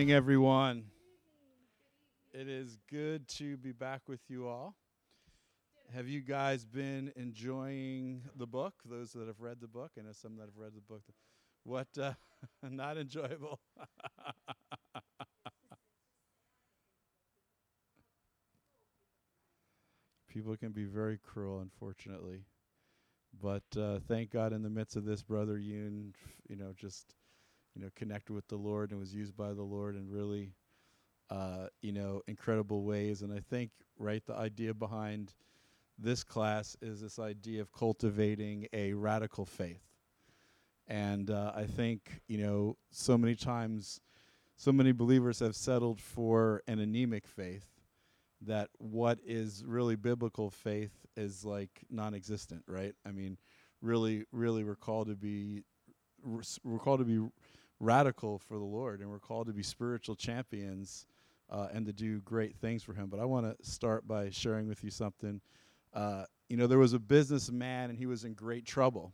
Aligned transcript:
evening, 0.00 0.16
everyone. 0.16 0.84
It 2.32 2.48
is 2.48 2.78
good 2.90 3.28
to 3.36 3.58
be 3.58 3.72
back 3.72 4.00
with 4.08 4.20
you 4.28 4.48
all. 4.48 4.74
Have 5.94 6.08
you 6.08 6.22
guys 6.22 6.64
been 6.64 7.12
enjoying 7.16 8.22
the 8.34 8.46
book? 8.46 8.72
Those 8.88 9.12
that 9.12 9.26
have 9.26 9.42
read 9.42 9.60
the 9.60 9.68
book, 9.68 9.90
I 9.98 10.00
know 10.00 10.12
some 10.12 10.36
that 10.36 10.44
have 10.44 10.56
read 10.56 10.72
the 10.74 10.80
book. 10.80 11.02
What? 11.64 11.88
Uh, 12.00 12.14
not 12.70 12.96
enjoyable. 12.96 13.60
People 20.28 20.56
can 20.56 20.72
be 20.72 20.84
very 20.84 21.18
cruel, 21.18 21.60
unfortunately. 21.60 22.46
But 23.42 23.64
uh, 23.78 23.98
thank 24.08 24.30
God, 24.30 24.54
in 24.54 24.62
the 24.62 24.70
midst 24.70 24.96
of 24.96 25.04
this, 25.04 25.22
brother 25.22 25.58
Yoon, 25.58 26.14
you 26.48 26.56
know, 26.56 26.72
just 26.74 27.16
you 27.74 27.82
know, 27.82 27.88
connected 27.94 28.32
with 28.32 28.48
the 28.48 28.56
Lord 28.56 28.90
and 28.90 29.00
was 29.00 29.14
used 29.14 29.36
by 29.36 29.52
the 29.52 29.62
Lord 29.62 29.96
in 29.96 30.08
really, 30.08 30.54
uh, 31.30 31.66
you 31.82 31.92
know, 31.92 32.22
incredible 32.26 32.82
ways. 32.82 33.22
And 33.22 33.32
I 33.32 33.40
think, 33.40 33.70
right, 33.98 34.24
the 34.26 34.34
idea 34.34 34.74
behind 34.74 35.34
this 35.98 36.24
class 36.24 36.76
is 36.80 37.00
this 37.00 37.18
idea 37.18 37.60
of 37.60 37.72
cultivating 37.72 38.66
a 38.72 38.92
radical 38.94 39.44
faith. 39.44 39.82
And 40.88 41.30
uh, 41.30 41.52
I 41.54 41.64
think, 41.64 42.20
you 42.26 42.38
know, 42.38 42.76
so 42.90 43.16
many 43.16 43.36
times, 43.36 44.00
so 44.56 44.72
many 44.72 44.92
believers 44.92 45.38
have 45.38 45.54
settled 45.54 46.00
for 46.00 46.62
an 46.66 46.80
anemic 46.80 47.26
faith 47.26 47.66
that 48.42 48.70
what 48.78 49.18
is 49.24 49.62
really 49.66 49.96
biblical 49.96 50.50
faith 50.50 51.06
is 51.16 51.44
like 51.44 51.70
non 51.90 52.14
existent, 52.14 52.64
right? 52.66 52.94
I 53.06 53.12
mean, 53.12 53.36
really, 53.80 54.24
really, 54.32 54.64
we're 54.64 54.76
called 54.76 55.08
to 55.08 55.16
be. 55.16 55.62
We're 56.22 56.78
called 56.78 57.00
to 57.00 57.04
be 57.06 57.30
radical 57.80 58.38
for 58.38 58.58
the 58.58 58.64
Lord, 58.64 59.00
and 59.00 59.10
we're 59.10 59.18
called 59.18 59.46
to 59.48 59.52
be 59.52 59.62
spiritual 59.62 60.14
champions 60.14 61.06
uh, 61.48 61.68
and 61.72 61.86
to 61.86 61.92
do 61.92 62.20
great 62.20 62.56
things 62.56 62.82
for 62.82 62.92
Him. 62.92 63.08
But 63.08 63.18
I 63.18 63.24
want 63.24 63.46
to 63.46 63.68
start 63.68 64.06
by 64.06 64.30
sharing 64.30 64.68
with 64.68 64.84
you 64.84 64.90
something. 64.90 65.40
Uh, 65.92 66.24
you 66.48 66.56
know, 66.56 66.66
there 66.66 66.78
was 66.78 66.92
a 66.92 66.98
businessman, 66.98 67.90
and 67.90 67.98
he 67.98 68.06
was 68.06 68.24
in 68.24 68.34
great 68.34 68.64
trouble, 68.64 69.12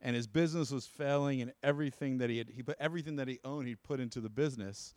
and 0.00 0.14
his 0.14 0.26
business 0.26 0.70
was 0.70 0.86
failing, 0.86 1.40
and 1.40 1.52
everything 1.62 2.18
that 2.18 2.30
he 2.30 2.38
had, 2.38 2.50
he 2.50 2.62
put 2.62 2.76
everything 2.78 3.16
that 3.16 3.26
he 3.26 3.40
owned, 3.42 3.66
he 3.66 3.74
put 3.74 3.98
into 3.98 4.20
the 4.20 4.30
business. 4.30 4.94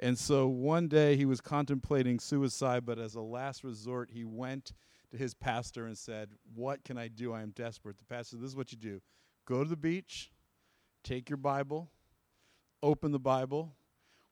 And 0.00 0.18
so 0.18 0.48
one 0.48 0.88
day 0.88 1.14
he 1.14 1.26
was 1.26 1.42
contemplating 1.42 2.18
suicide, 2.18 2.86
but 2.86 2.98
as 2.98 3.14
a 3.14 3.20
last 3.20 3.62
resort, 3.62 4.10
he 4.10 4.24
went 4.24 4.72
to 5.10 5.18
his 5.18 5.34
pastor 5.34 5.86
and 5.86 5.96
said, 5.96 6.30
What 6.54 6.84
can 6.84 6.96
I 6.96 7.08
do? 7.08 7.34
I 7.34 7.42
am 7.42 7.50
desperate. 7.50 7.98
The 7.98 8.04
pastor 8.04 8.36
said, 8.36 8.40
This 8.40 8.50
is 8.50 8.56
what 8.56 8.72
you 8.72 8.78
do 8.78 9.00
go 9.44 9.62
to 9.62 9.68
the 9.68 9.76
beach, 9.76 10.30
take 11.04 11.28
your 11.28 11.36
Bible, 11.36 11.90
open 12.82 13.12
the 13.12 13.18
Bible, 13.18 13.74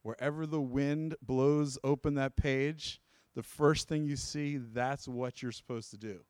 wherever 0.03 0.47
the 0.47 0.61
wind 0.61 1.15
blows 1.23 1.79
open 1.85 2.15
that 2.15 2.37
page, 2.37 3.01
the 3.35 3.43
first 3.43 3.89
thing 3.89 4.05
you 4.05 4.17
see, 4.17 4.57
that's 4.57 5.07
what 5.07 5.43
you're 5.43 5.53
supposed 5.53 5.91
to 5.91 5.97
do. 5.97 6.21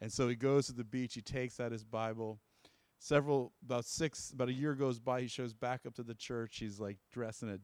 And 0.00 0.12
so 0.12 0.28
he 0.28 0.36
goes 0.36 0.66
to 0.66 0.72
the 0.72 0.84
beach, 0.84 1.14
he 1.14 1.20
takes 1.20 1.58
out 1.58 1.72
his 1.72 1.84
Bible. 1.84 2.38
Several, 3.00 3.52
about 3.64 3.84
six, 3.84 4.30
about 4.32 4.48
a 4.48 4.52
year 4.52 4.74
goes 4.74 4.98
by, 4.98 5.22
he 5.22 5.28
shows 5.28 5.52
back 5.52 5.86
up 5.86 5.94
to 5.94 6.02
the 6.02 6.14
church. 6.14 6.58
He's 6.58 6.78
like 6.78 6.98
dressed 7.12 7.42
in 7.42 7.50
a 7.50 7.58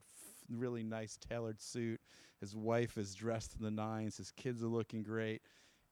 really 0.50 0.82
nice 0.82 1.16
tailored 1.16 1.60
suit. 1.60 2.00
His 2.40 2.56
wife 2.56 2.98
is 2.98 3.14
dressed 3.14 3.56
in 3.58 3.64
the 3.64 3.70
nines. 3.70 4.16
His 4.16 4.30
kids 4.32 4.62
are 4.62 4.68
looking 4.68 5.02
great 5.02 5.42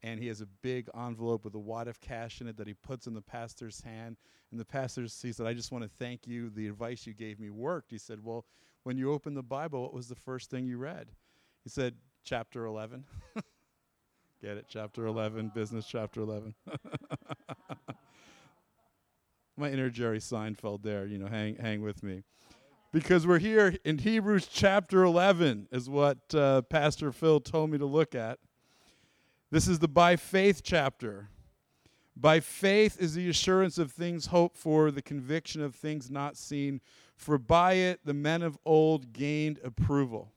and 0.02 0.18
he 0.18 0.26
has 0.26 0.40
a 0.40 0.46
big 0.62 0.88
envelope 0.98 1.44
with 1.44 1.54
a 1.54 1.58
wad 1.58 1.86
of 1.88 2.00
cash 2.00 2.40
in 2.40 2.48
it 2.48 2.56
that 2.56 2.66
he 2.66 2.74
puts 2.74 3.06
in 3.06 3.14
the 3.14 3.22
pastor's 3.22 3.80
hand. 3.80 4.16
And 4.50 4.58
the 4.58 4.64
pastor 4.64 5.02
he 5.02 5.32
said, 5.32 5.46
I 5.46 5.54
just 5.54 5.70
want 5.70 5.84
to 5.84 5.90
thank 5.98 6.26
you. 6.26 6.50
The 6.50 6.66
advice 6.66 7.06
you 7.06 7.14
gave 7.14 7.38
me 7.38 7.50
worked. 7.50 7.90
He 7.90 7.98
said, 7.98 8.22
Well, 8.22 8.44
when 8.82 8.98
you 8.98 9.12
opened 9.12 9.36
the 9.36 9.42
Bible, 9.42 9.82
what 9.82 9.94
was 9.94 10.08
the 10.08 10.16
first 10.16 10.50
thing 10.50 10.66
you 10.66 10.78
read? 10.78 11.08
He 11.62 11.70
said, 11.70 11.94
Chapter 12.24 12.66
11. 12.66 13.04
Get 14.42 14.56
it? 14.56 14.66
Chapter 14.68 15.06
11, 15.06 15.52
business 15.54 15.86
chapter 15.86 16.20
11. 16.20 16.52
My 19.56 19.70
inner 19.70 19.88
Jerry 19.88 20.18
Seinfeld 20.18 20.82
there, 20.82 21.06
you 21.06 21.16
know, 21.18 21.28
hang, 21.28 21.54
hang 21.56 21.80
with 21.80 22.02
me. 22.02 22.24
Because 22.92 23.24
we're 23.24 23.38
here 23.38 23.76
in 23.84 23.98
Hebrews 23.98 24.48
chapter 24.48 25.04
11, 25.04 25.68
is 25.70 25.88
what 25.88 26.34
uh, 26.34 26.62
Pastor 26.62 27.12
Phil 27.12 27.38
told 27.38 27.70
me 27.70 27.78
to 27.78 27.86
look 27.86 28.16
at. 28.16 28.40
This 29.52 29.68
is 29.68 29.80
the 29.80 29.88
by 29.88 30.16
faith 30.16 30.62
chapter. 30.64 31.28
By 32.16 32.40
faith 32.40 32.98
is 32.98 33.12
the 33.12 33.28
assurance 33.28 33.76
of 33.76 33.92
things 33.92 34.26
hoped 34.28 34.56
for, 34.56 34.90
the 34.90 35.02
conviction 35.02 35.60
of 35.60 35.74
things 35.74 36.10
not 36.10 36.38
seen. 36.38 36.80
For 37.16 37.36
by 37.36 37.74
it 37.74 38.00
the 38.02 38.14
men 38.14 38.40
of 38.40 38.56
old 38.64 39.12
gained 39.12 39.60
approval. 39.62 40.32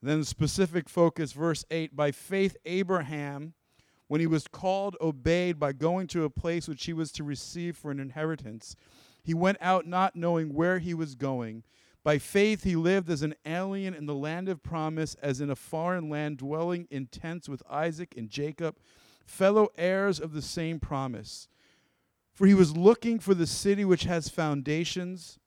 Then 0.00 0.22
specific 0.22 0.88
focus, 0.88 1.32
verse 1.32 1.64
8 1.68 1.96
By 1.96 2.12
faith, 2.12 2.56
Abraham, 2.64 3.54
when 4.06 4.20
he 4.20 4.28
was 4.28 4.46
called, 4.46 4.96
obeyed 5.00 5.58
by 5.58 5.72
going 5.72 6.06
to 6.08 6.22
a 6.22 6.30
place 6.30 6.68
which 6.68 6.84
he 6.84 6.92
was 6.92 7.10
to 7.12 7.24
receive 7.24 7.76
for 7.76 7.90
an 7.90 7.98
inheritance. 7.98 8.76
He 9.24 9.34
went 9.34 9.58
out 9.60 9.84
not 9.84 10.14
knowing 10.14 10.54
where 10.54 10.78
he 10.78 10.94
was 10.94 11.16
going. 11.16 11.64
By 12.04 12.18
faith, 12.18 12.64
he 12.64 12.74
lived 12.74 13.08
as 13.10 13.22
an 13.22 13.34
alien 13.46 13.94
in 13.94 14.06
the 14.06 14.14
land 14.14 14.48
of 14.48 14.62
promise, 14.62 15.14
as 15.22 15.40
in 15.40 15.50
a 15.50 15.56
foreign 15.56 16.08
land, 16.08 16.38
dwelling 16.38 16.88
in 16.90 17.06
tents 17.06 17.48
with 17.48 17.62
Isaac 17.70 18.14
and 18.16 18.28
Jacob, 18.28 18.76
fellow 19.24 19.68
heirs 19.78 20.18
of 20.18 20.32
the 20.32 20.42
same 20.42 20.80
promise. 20.80 21.48
For 22.34 22.46
he 22.46 22.54
was 22.54 22.76
looking 22.76 23.18
for 23.18 23.34
the 23.34 23.46
city 23.46 23.84
which 23.84 24.04
has 24.04 24.28
foundations, 24.28 25.38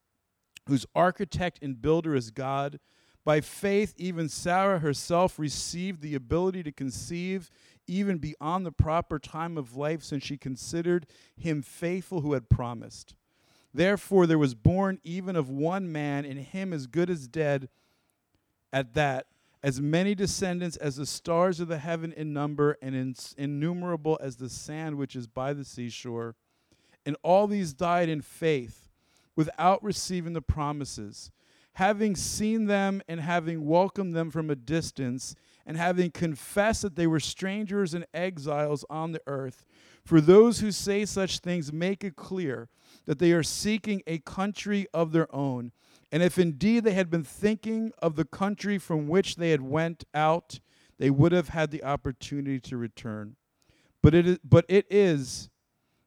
whose 0.67 0.85
architect 0.95 1.59
and 1.61 1.81
builder 1.81 2.15
is 2.15 2.31
God. 2.31 2.79
By 3.25 3.41
faith, 3.41 3.94
even 3.97 4.29
Sarah 4.29 4.79
herself 4.79 5.38
received 5.38 6.01
the 6.01 6.15
ability 6.15 6.63
to 6.63 6.71
conceive 6.71 7.51
even 7.88 8.17
beyond 8.17 8.65
the 8.65 8.71
proper 8.71 9.19
time 9.19 9.57
of 9.57 9.75
life, 9.75 10.03
since 10.03 10.23
she 10.23 10.38
considered 10.38 11.05
him 11.35 11.61
faithful 11.61 12.21
who 12.21 12.33
had 12.33 12.49
promised. 12.49 13.15
Therefore, 13.75 14.25
there 14.25 14.38
was 14.38 14.56
born 14.56 15.02
even 15.03 15.36
of 15.36 15.50
one 15.50 15.91
man, 15.91 16.24
in 16.24 16.38
him 16.38 16.72
as 16.72 16.88
good 16.88 17.09
as 17.09 17.28
dead, 17.28 17.68
at 18.72 18.94
that, 18.94 19.28
as 19.62 19.81
many 19.81 20.16
descendants 20.16 20.78
as 20.78 20.96
the 20.96 21.06
stars 21.06 21.59
of 21.59 21.68
the 21.68 21.80
heaven 21.80 22.13
in 22.13 22.31
number, 22.31 22.78
and 22.81 22.96
in, 22.96 23.16
innumerable 23.38 24.18
as 24.22 24.38
the 24.38 24.47
sand 24.47 24.96
which 24.96 25.13
is 25.13 25.28
by 25.28 25.52
the 25.52 25.66
seashore. 25.66 26.36
And 27.06 27.18
all 27.22 27.47
these 27.47 27.74
died 27.74 28.08
in 28.08 28.22
faith, 28.22 28.88
without 29.36 29.84
receiving 29.84 30.31
the 30.31 30.42
promises, 30.42 31.30
having 31.74 32.16
seen 32.16 32.68
them 32.68 33.02
and 33.09 33.19
having 33.19 33.66
welcomed 33.66 34.13
them 34.13 34.31
from 34.31 34.50
a 34.50 34.56
distance, 34.56 35.36
and 35.66 35.75
having 35.75 36.12
confessed 36.12 36.84
that 36.84 36.96
they 36.96 37.07
were 37.07 37.19
strangers 37.19 37.94
and 37.94 38.06
exiles 38.13 38.86
on 38.90 39.12
the 39.12 39.22
earth. 39.28 39.66
For 40.06 40.22
those 40.22 40.62
who 40.62 40.72
say 40.72 41.03
such 41.03 41.40
things 41.40 41.74
make 41.74 42.06
it 42.06 42.16
clear 42.16 42.69
that 43.05 43.19
they 43.19 43.31
are 43.31 43.43
seeking 43.43 44.01
a 44.07 44.19
country 44.19 44.88
of 44.93 45.11
their 45.11 45.33
own. 45.33 45.71
And 46.11 46.23
if 46.23 46.38
indeed 46.38 46.83
they 46.83 46.93
had 46.93 47.09
been 47.09 47.23
thinking 47.23 47.91
of 47.99 48.16
the 48.16 48.25
country 48.25 48.77
from 48.77 49.07
which 49.07 49.35
they 49.35 49.51
had 49.51 49.61
went 49.61 50.03
out, 50.13 50.59
they 50.97 51.09
would 51.09 51.31
have 51.31 51.49
had 51.49 51.71
the 51.71 51.83
opportunity 51.83 52.59
to 52.61 52.77
return. 52.77 53.35
But 54.01 54.13
it 54.13 54.27
is, 54.27 54.38
but 54.44 54.65
it 54.67 54.85
is 54.89 55.49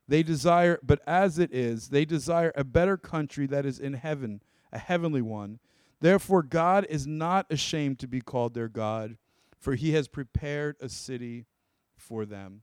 they 0.07 0.23
desire 0.23 0.79
but 0.83 1.01
as 1.07 1.39
it 1.39 1.53
is 1.53 1.89
they 1.89 2.05
desire 2.05 2.53
a 2.55 2.65
better 2.65 2.97
country 2.97 3.47
that 3.49 3.67
is 3.67 3.79
in 3.79 3.95
heaven, 3.95 4.41
a 4.73 4.79
heavenly 4.79 5.23
one. 5.23 5.59
Therefore 6.01 6.43
God 6.43 6.87
is 6.89 7.07
not 7.07 7.47
ashamed 7.51 7.99
to 7.99 8.09
be 8.09 8.21
called 8.21 8.55
their 8.55 8.69
God, 8.69 9.19
for 9.59 9.75
he 9.75 9.93
has 9.93 10.09
prepared 10.09 10.77
a 10.81 10.89
city 10.89 11.47
for 11.97 12.25
them. 12.25 12.63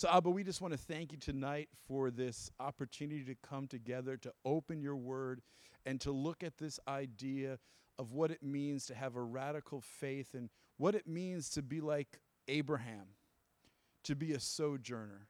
So, 0.00 0.08
Abba, 0.08 0.30
we 0.30 0.44
just 0.44 0.62
want 0.62 0.72
to 0.72 0.78
thank 0.78 1.12
you 1.12 1.18
tonight 1.18 1.68
for 1.86 2.10
this 2.10 2.50
opportunity 2.58 3.22
to 3.24 3.34
come 3.46 3.66
together, 3.66 4.16
to 4.16 4.32
open 4.46 4.80
your 4.80 4.96
word, 4.96 5.42
and 5.84 6.00
to 6.00 6.10
look 6.10 6.42
at 6.42 6.56
this 6.56 6.80
idea 6.88 7.58
of 7.98 8.10
what 8.12 8.30
it 8.30 8.42
means 8.42 8.86
to 8.86 8.94
have 8.94 9.14
a 9.14 9.20
radical 9.20 9.82
faith 9.82 10.32
and 10.32 10.48
what 10.78 10.94
it 10.94 11.06
means 11.06 11.50
to 11.50 11.60
be 11.60 11.82
like 11.82 12.18
Abraham, 12.48 13.08
to 14.04 14.14
be 14.14 14.32
a 14.32 14.40
sojourner, 14.40 15.28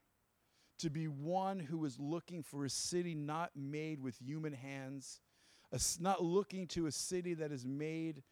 to 0.79 0.89
be 0.89 1.09
one 1.09 1.59
who 1.59 1.85
is 1.85 1.99
looking 1.99 2.45
for 2.45 2.65
a 2.65 2.71
city 2.71 3.17
not 3.17 3.51
made 3.57 4.01
with 4.01 4.19
human 4.19 4.53
hands, 4.53 5.21
a, 5.73 5.81
not 5.99 6.23
looking 6.23 6.69
to 6.69 6.87
a 6.87 6.93
city 6.93 7.35
that 7.35 7.51
is 7.51 7.67
made 7.67 8.23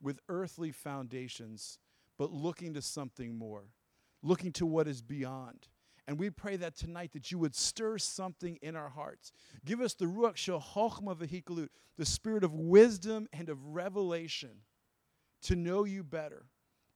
with 0.00 0.20
earthly 0.28 0.70
foundations, 0.70 1.80
but 2.16 2.30
looking 2.30 2.74
to 2.74 2.82
something 2.82 3.36
more, 3.36 3.64
looking 4.22 4.52
to 4.52 4.64
what 4.64 4.86
is 4.86 5.02
beyond. 5.02 5.66
And 6.08 6.18
we 6.18 6.30
pray 6.30 6.56
that 6.56 6.74
tonight 6.74 7.12
that 7.12 7.30
you 7.30 7.38
would 7.38 7.54
stir 7.54 7.98
something 7.98 8.58
in 8.62 8.74
our 8.74 8.88
hearts. 8.88 9.30
Give 9.66 9.82
us 9.82 9.92
the 9.92 10.06
Ruach 10.06 10.36
Shochma 10.36 11.14
Vehikalut, 11.14 11.68
the 11.98 12.06
spirit 12.06 12.42
of 12.42 12.54
wisdom 12.54 13.28
and 13.30 13.50
of 13.50 13.74
revelation 13.74 14.62
to 15.42 15.54
know 15.54 15.84
you 15.84 16.02
better 16.02 16.46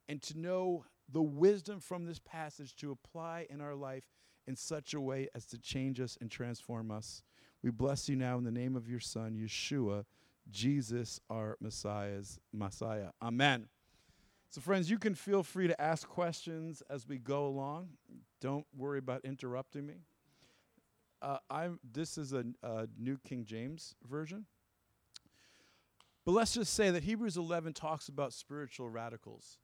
and 0.09 0.19
to 0.23 0.39
know 0.39 0.85
the 1.11 1.21
wisdom 1.21 1.79
from 1.79 2.05
this 2.05 2.17
passage 2.17 2.75
to 2.77 2.89
apply 2.89 3.45
in 3.51 3.61
our 3.61 3.75
life 3.75 4.09
in 4.47 4.55
such 4.55 4.95
a 4.95 4.99
way 4.99 5.29
as 5.35 5.45
to 5.45 5.59
change 5.59 5.99
us 6.01 6.17
and 6.19 6.31
transform 6.31 6.89
us. 6.89 7.21
We 7.61 7.69
bless 7.69 8.09
you 8.09 8.15
now 8.15 8.39
in 8.39 8.43
the 8.43 8.51
name 8.51 8.75
of 8.75 8.89
your 8.89 8.99
Son, 8.99 9.37
Yeshua, 9.39 10.05
Jesus 10.49 11.19
our 11.29 11.55
Messiah's 11.61 12.39
Messiah. 12.51 13.09
Amen. 13.21 13.67
So, 14.53 14.61
friends, 14.61 14.87
you 14.87 14.99
can 14.99 15.15
feel 15.15 15.41
free 15.41 15.65
to 15.65 15.81
ask 15.81 16.07
questions 16.07 16.83
as 16.87 17.07
we 17.07 17.17
go 17.17 17.47
along. 17.47 17.89
Don't 18.39 18.67
worry 18.77 18.99
about 18.99 19.25
interrupting 19.25 19.83
me. 19.83 19.95
Uh, 21.23 21.39
I'm. 21.49 21.79
This 21.91 22.19
is 22.19 22.33
a, 22.33 22.45
a 22.61 22.87
New 22.95 23.17
King 23.27 23.45
James 23.45 23.95
version. 24.07 24.45
But 26.23 26.33
let's 26.33 26.53
just 26.53 26.75
say 26.75 26.91
that 26.91 27.01
Hebrews 27.01 27.35
11 27.35 27.73
talks 27.73 28.09
about 28.09 28.31
spiritual 28.31 28.91
radicals, 28.91 29.57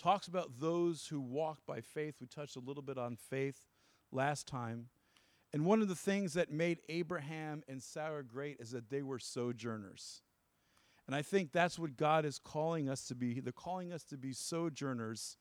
talks 0.00 0.26
about 0.26 0.58
those 0.58 1.06
who 1.06 1.20
walk 1.20 1.60
by 1.64 1.80
faith. 1.80 2.16
We 2.20 2.26
touched 2.26 2.56
a 2.56 2.60
little 2.60 2.82
bit 2.82 2.98
on 2.98 3.14
faith 3.14 3.68
last 4.10 4.48
time. 4.48 4.88
And 5.52 5.64
one 5.64 5.80
of 5.80 5.86
the 5.86 5.94
things 5.94 6.32
that 6.32 6.50
made 6.50 6.80
Abraham 6.88 7.62
and 7.68 7.80
Sarah 7.80 8.24
great 8.24 8.56
is 8.58 8.72
that 8.72 8.90
they 8.90 9.04
were 9.04 9.20
sojourners. 9.20 10.23
And 11.06 11.14
I 11.14 11.22
think 11.22 11.52
that's 11.52 11.78
what 11.78 11.96
God 11.96 12.24
is 12.24 12.38
calling 12.38 12.88
us 12.88 13.06
to 13.08 13.14
be. 13.14 13.40
They're 13.40 13.52
calling 13.52 13.92
us 13.92 14.04
to 14.04 14.16
be 14.16 14.32
sojourners. 14.32 15.36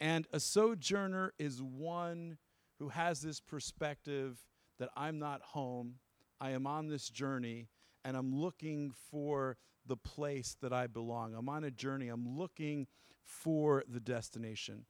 And 0.00 0.26
a 0.32 0.40
sojourner 0.40 1.32
is 1.38 1.62
one 1.62 2.38
who 2.78 2.88
has 2.88 3.20
this 3.20 3.40
perspective 3.40 4.38
that 4.78 4.90
I'm 4.96 5.18
not 5.18 5.40
home, 5.42 5.94
I 6.40 6.50
am 6.50 6.66
on 6.66 6.88
this 6.88 7.08
journey, 7.08 7.68
and 8.04 8.16
I'm 8.16 8.34
looking 8.34 8.92
for 9.10 9.56
the 9.86 9.96
place 9.96 10.56
that 10.60 10.72
I 10.72 10.86
belong. 10.86 11.34
I'm 11.34 11.48
on 11.48 11.64
a 11.64 11.70
journey, 11.70 12.08
I'm 12.08 12.36
looking 12.36 12.86
for 13.24 13.84
the 13.88 14.00
destination. 14.00 14.84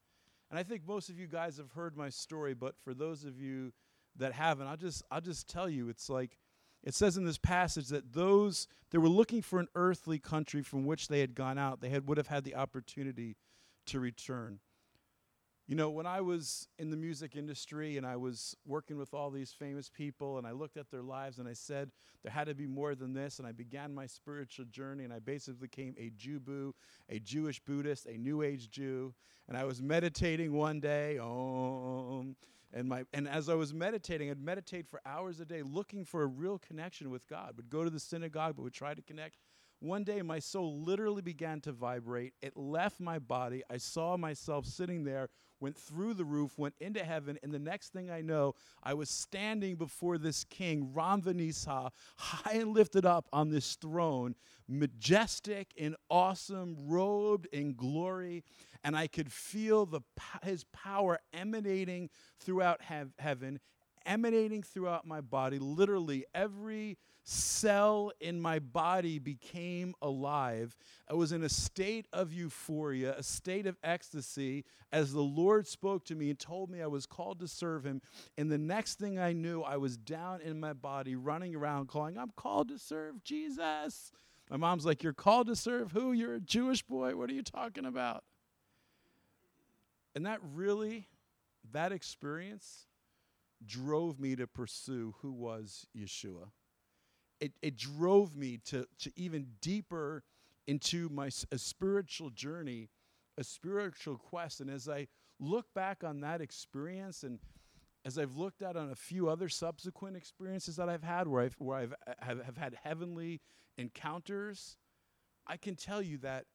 And 0.51 0.59
I 0.59 0.63
think 0.63 0.87
most 0.87 1.09
of 1.09 1.19
you 1.19 1.27
guys 1.27 1.57
have 1.59 1.73
heard 1.73 1.97
my 1.97 2.09
story, 2.09 2.55
but 2.55 2.77
for 2.83 2.95
those 2.95 3.25
of 3.25 3.41
you 3.41 3.73
that 4.17 4.33
haven't, 4.33 4.67
I'll 4.67 4.77
just 4.77 5.03
I'll 5.11 5.21
just 5.21 5.49
tell 5.49 5.69
you 5.69 5.89
it's 5.89 6.09
like 6.09 6.39
it 6.85 6.95
says 6.95 7.17
in 7.17 7.25
this 7.25 7.39
passage 7.39 7.89
that 7.89 8.13
those 8.13 8.69
that 8.91 9.01
were 9.01 9.09
looking 9.09 9.43
for 9.43 9.59
an 9.59 9.69
earthly 9.75 10.19
country 10.19 10.63
from 10.63 10.85
which 10.85 11.09
they 11.09 11.21
had 11.21 11.35
gone 11.35 11.59
out, 11.59 11.81
they 11.81 11.89
had 11.89 12.07
would 12.07 12.19
have 12.19 12.29
had 12.29 12.45
the 12.45 12.55
opportunity 12.55 13.37
to 13.87 13.99
return. 13.99 14.61
You 15.67 15.77
know, 15.77 15.89
when 15.89 16.05
I 16.05 16.21
was 16.21 16.69
in 16.79 16.91
the 16.91 16.97
music 16.97 17.37
industry 17.37 17.97
and 17.97 18.07
I 18.07 18.17
was 18.17 18.55
working 18.67 18.99
with 18.99 19.15
all 19.15 19.31
these 19.31 19.51
famous 19.51 19.89
people 19.89 20.37
and 20.37 20.47
I 20.47 20.53
looked 20.53 20.77
at 20.77 20.91
their 20.91 21.01
lives 21.03 21.39
and 21.39 21.49
I 21.49 21.55
said 21.55 21.91
there 22.23 22.31
had 22.31 22.49
to 22.49 22.55
be 22.55 22.67
more 22.67 22.95
than 22.95 23.15
this 23.15 23.39
and 23.39 23.49
I 23.49 23.53
began 23.53 23.95
my 23.95 24.07
spiritual 24.07 24.67
journey 24.67 25.05
and 25.05 25.13
I 25.13 25.21
basically 25.21 25.67
became 25.67 25.95
a 25.99 26.11
Jubu, 26.11 26.75
a 27.09 27.19
Jewish 27.19 27.61
Buddhist, 27.61 28.05
a 28.05 28.19
New 28.19 28.43
Age 28.43 28.69
Jew, 28.69 29.15
and 29.49 29.57
I 29.57 29.65
was 29.65 29.81
meditating 29.81 30.53
one 30.53 30.81
day, 30.81 31.19
um, 31.19 32.37
and 32.75 32.89
my 32.89 33.05
and 33.13 33.29
as 33.29 33.49
I 33.49 33.55
was 33.55 33.73
meditating, 33.73 34.31
I'd 34.31 34.41
meditate 34.41 34.87
for 34.89 35.01
hours 35.07 35.41
a 35.41 35.45
day 35.45 35.63
looking 35.63 36.05
for 36.05 36.23
a 36.23 36.27
real 36.27 36.59
connection 36.59 37.11
with 37.11 37.27
God. 37.29 37.55
Would 37.57 37.71
go 37.71 37.85
to 37.85 37.91
the 37.91 38.01
synagogue, 38.01 38.57
but 38.57 38.63
would 38.63 38.75
try 38.75 38.95
to 38.95 39.03
connect. 39.03 39.37
One 39.81 40.05
day 40.05 40.21
my 40.23 40.39
soul 40.39 40.81
literally 40.81 41.23
began 41.23 41.61
to 41.63 41.73
vibrate. 41.73 42.35
It 42.43 42.57
left 42.57 43.01
my 43.01 43.19
body. 43.19 43.63
I 43.71 43.77
saw 43.77 44.17
myself 44.17 44.67
sitting 44.67 45.05
there 45.05 45.29
went 45.65 45.79
through 45.79 46.13
the 46.13 46.25
roof, 46.25 46.59
went 46.59 46.75
into 46.79 47.03
heaven, 47.03 47.39
and 47.43 47.51
the 47.51 47.59
next 47.59 47.93
thing 47.93 48.11
I 48.11 48.21
know, 48.21 48.55
I 48.83 48.93
was 48.93 49.09
standing 49.09 49.77
before 49.77 50.19
this 50.19 50.45
king, 50.45 50.93
Ramvanisa, 50.95 51.91
high 52.17 52.53
and 52.59 52.75
lifted 52.75 53.07
up 53.07 53.29
on 53.33 53.49
this 53.49 53.77
throne, 53.77 54.35
majestic 54.69 55.73
and 55.79 55.97
awesome, 56.11 56.77
robed 56.87 57.47
in 57.47 57.75
glory, 57.75 58.45
and 58.85 58.95
I 58.97 59.07
could 59.07 59.33
feel 59.33 59.87
the 59.87 60.03
his 60.43 60.65
power 60.73 61.19
emanating 61.33 62.11
throughout 62.39 62.83
hev- 62.83 63.15
heaven, 63.19 63.59
emanating 64.05 64.63
throughout 64.63 65.07
my 65.07 65.23
body, 65.23 65.59
literally 65.59 66.27
every 66.35 66.99
cell 67.27 68.13
in 68.21 68.39
my 68.39 68.59
body 68.59 69.19
became 69.19 69.95
alive. 70.03 70.77
I 71.11 71.15
was 71.15 71.33
in 71.33 71.43
a 71.43 71.49
state 71.49 72.07
of 72.13 72.35
euphoria, 72.35 73.17
a 73.17 73.23
state 73.23 73.67
of 73.67 73.79
ecstasy, 73.83 74.65
as 74.93 75.13
the 75.13 75.23
Lord 75.23 75.67
spoke 75.67 76.05
to 76.07 76.15
me 76.15 76.29
and 76.29 76.39
told 76.39 76.71
me 76.71 76.83
I 76.83 76.87
was 76.87 77.07
called 77.07 77.41
to 77.41 77.49
serve 77.49 77.85
Him. 77.85 78.03
And 78.37 78.53
the 78.53 78.59
next 78.59 78.99
thing 78.99 79.19
I 79.19 79.33
knew, 79.33 79.63
I 79.63 79.79
was 79.79 79.97
down 79.97 80.43
in 80.43 80.61
my 80.61 80.75
body, 80.75 81.17
running 81.17 81.57
around, 81.57 81.89
calling, 81.89 82.19
I'm 82.19 82.33
called 82.37 82.69
to 82.69 82.79
serve 82.79 83.25
Jesus. 83.25 84.13
My 84.51 84.59
mom's 84.59 84.85
like, 84.85 85.03
You're 85.03 85.15
called 85.15 85.47
to 85.47 85.57
serve 85.57 85.93
who? 85.93 86.13
You're 86.13 86.35
a 86.35 86.41
Jewish 86.41 86.83
boy. 86.83 87.17
What 87.17 87.31
are 87.31 87.35
you 87.35 87.43
talking 87.43 87.87
about? 87.87 88.23
And 90.15 90.27
that 90.27 90.41
really, 90.55 91.09
that 91.73 91.93
experience 91.93 92.87
drove 93.65 94.21
me 94.21 94.37
to 94.37 94.47
pursue 94.47 95.15
who 95.21 95.33
was 95.33 95.87
Yeshua 95.97 96.51
it, 97.45 97.53
it 97.61 97.77
drove 97.77 98.37
me 98.37 98.59
to, 98.67 98.87
to 99.01 99.13
even 99.17 99.47
deeper 99.61 100.25
into 100.67 101.11
my 101.11 101.29
a 101.53 101.59
spiritual 101.59 102.31
journey, 102.31 102.89
a 103.37 103.45
spiritual 103.45 104.17
quest. 104.17 104.61
And 104.61 104.71
as 104.71 104.89
I 104.89 105.09
look 105.39 105.67
back 105.75 106.03
on 106.03 106.21
that 106.21 106.41
experience 106.41 107.23
and 107.23 107.39
as 108.07 108.19
I've 108.19 108.37
looked 108.37 108.63
at 108.63 108.77
on 108.77 108.91
a 108.91 108.95
few 108.95 109.29
other 109.29 109.51
subsequent 109.51 110.17
experiences 110.17 110.77
that 110.77 110.89
I've 110.89 111.03
had 111.03 111.29
where 111.29 111.43
I've, 111.43 111.55
where 111.59 111.79
I've 111.79 111.95
uh, 112.07 112.13
have, 112.21 112.43
have 112.45 112.57
had 112.57 112.77
heavenly 112.83 113.43
encounters, 113.77 114.79
I 115.47 115.59
can 115.59 115.75
tell 115.75 116.01
you 116.01 116.19
that 116.19 116.47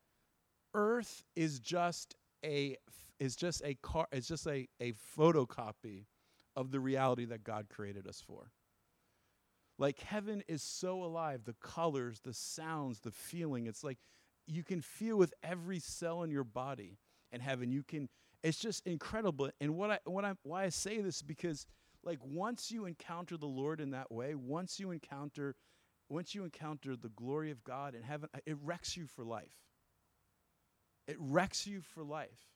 earth 0.73 1.23
is 1.35 1.59
just 1.59 2.15
a 2.43 2.77
is 3.19 3.35
just 3.35 3.61
a 3.63 3.75
car 3.75 4.07
is 4.11 4.27
just 4.27 4.47
a, 4.47 4.67
a 4.79 4.93
photocopy 5.17 6.05
of 6.55 6.71
the 6.71 6.79
reality 6.79 7.25
that 7.25 7.43
God 7.43 7.67
created 7.69 8.07
us 8.07 8.23
for. 8.25 8.51
Like 9.77 9.99
heaven 10.01 10.43
is 10.47 10.61
so 10.61 11.03
alive, 11.03 11.45
the 11.45 11.55
colors, 11.61 12.19
the 12.23 12.33
sounds, 12.33 12.99
the 12.99 13.11
feeling. 13.11 13.65
It's 13.65 13.83
like 13.83 13.97
you 14.45 14.63
can 14.63 14.81
feel 14.81 15.17
with 15.17 15.33
every 15.43 15.79
cell 15.79 16.23
in 16.23 16.31
your 16.31 16.43
body 16.43 16.97
in 17.31 17.39
heaven. 17.39 17.71
You 17.71 17.83
can 17.83 18.09
it's 18.43 18.59
just 18.59 18.85
incredible. 18.87 19.49
And 19.59 19.75
what 19.75 19.91
I 19.91 19.99
what 20.05 20.25
I 20.25 20.33
why 20.43 20.63
I 20.63 20.69
say 20.69 21.01
this 21.01 21.17
is 21.17 21.21
because 21.21 21.65
like 22.03 22.19
once 22.23 22.71
you 22.71 22.85
encounter 22.85 23.37
the 23.37 23.45
Lord 23.45 23.81
in 23.81 23.91
that 23.91 24.11
way, 24.11 24.35
once 24.35 24.79
you 24.79 24.91
encounter 24.91 25.55
once 26.09 26.33
you 26.33 26.43
encounter 26.43 26.95
the 26.95 27.09
glory 27.09 27.51
of 27.51 27.63
God 27.63 27.95
in 27.95 28.01
heaven, 28.01 28.29
it 28.45 28.57
wrecks 28.63 28.97
you 28.97 29.05
for 29.05 29.23
life. 29.23 29.55
It 31.07 31.17
wrecks 31.19 31.67
you 31.67 31.81
for 31.81 32.03
life 32.03 32.49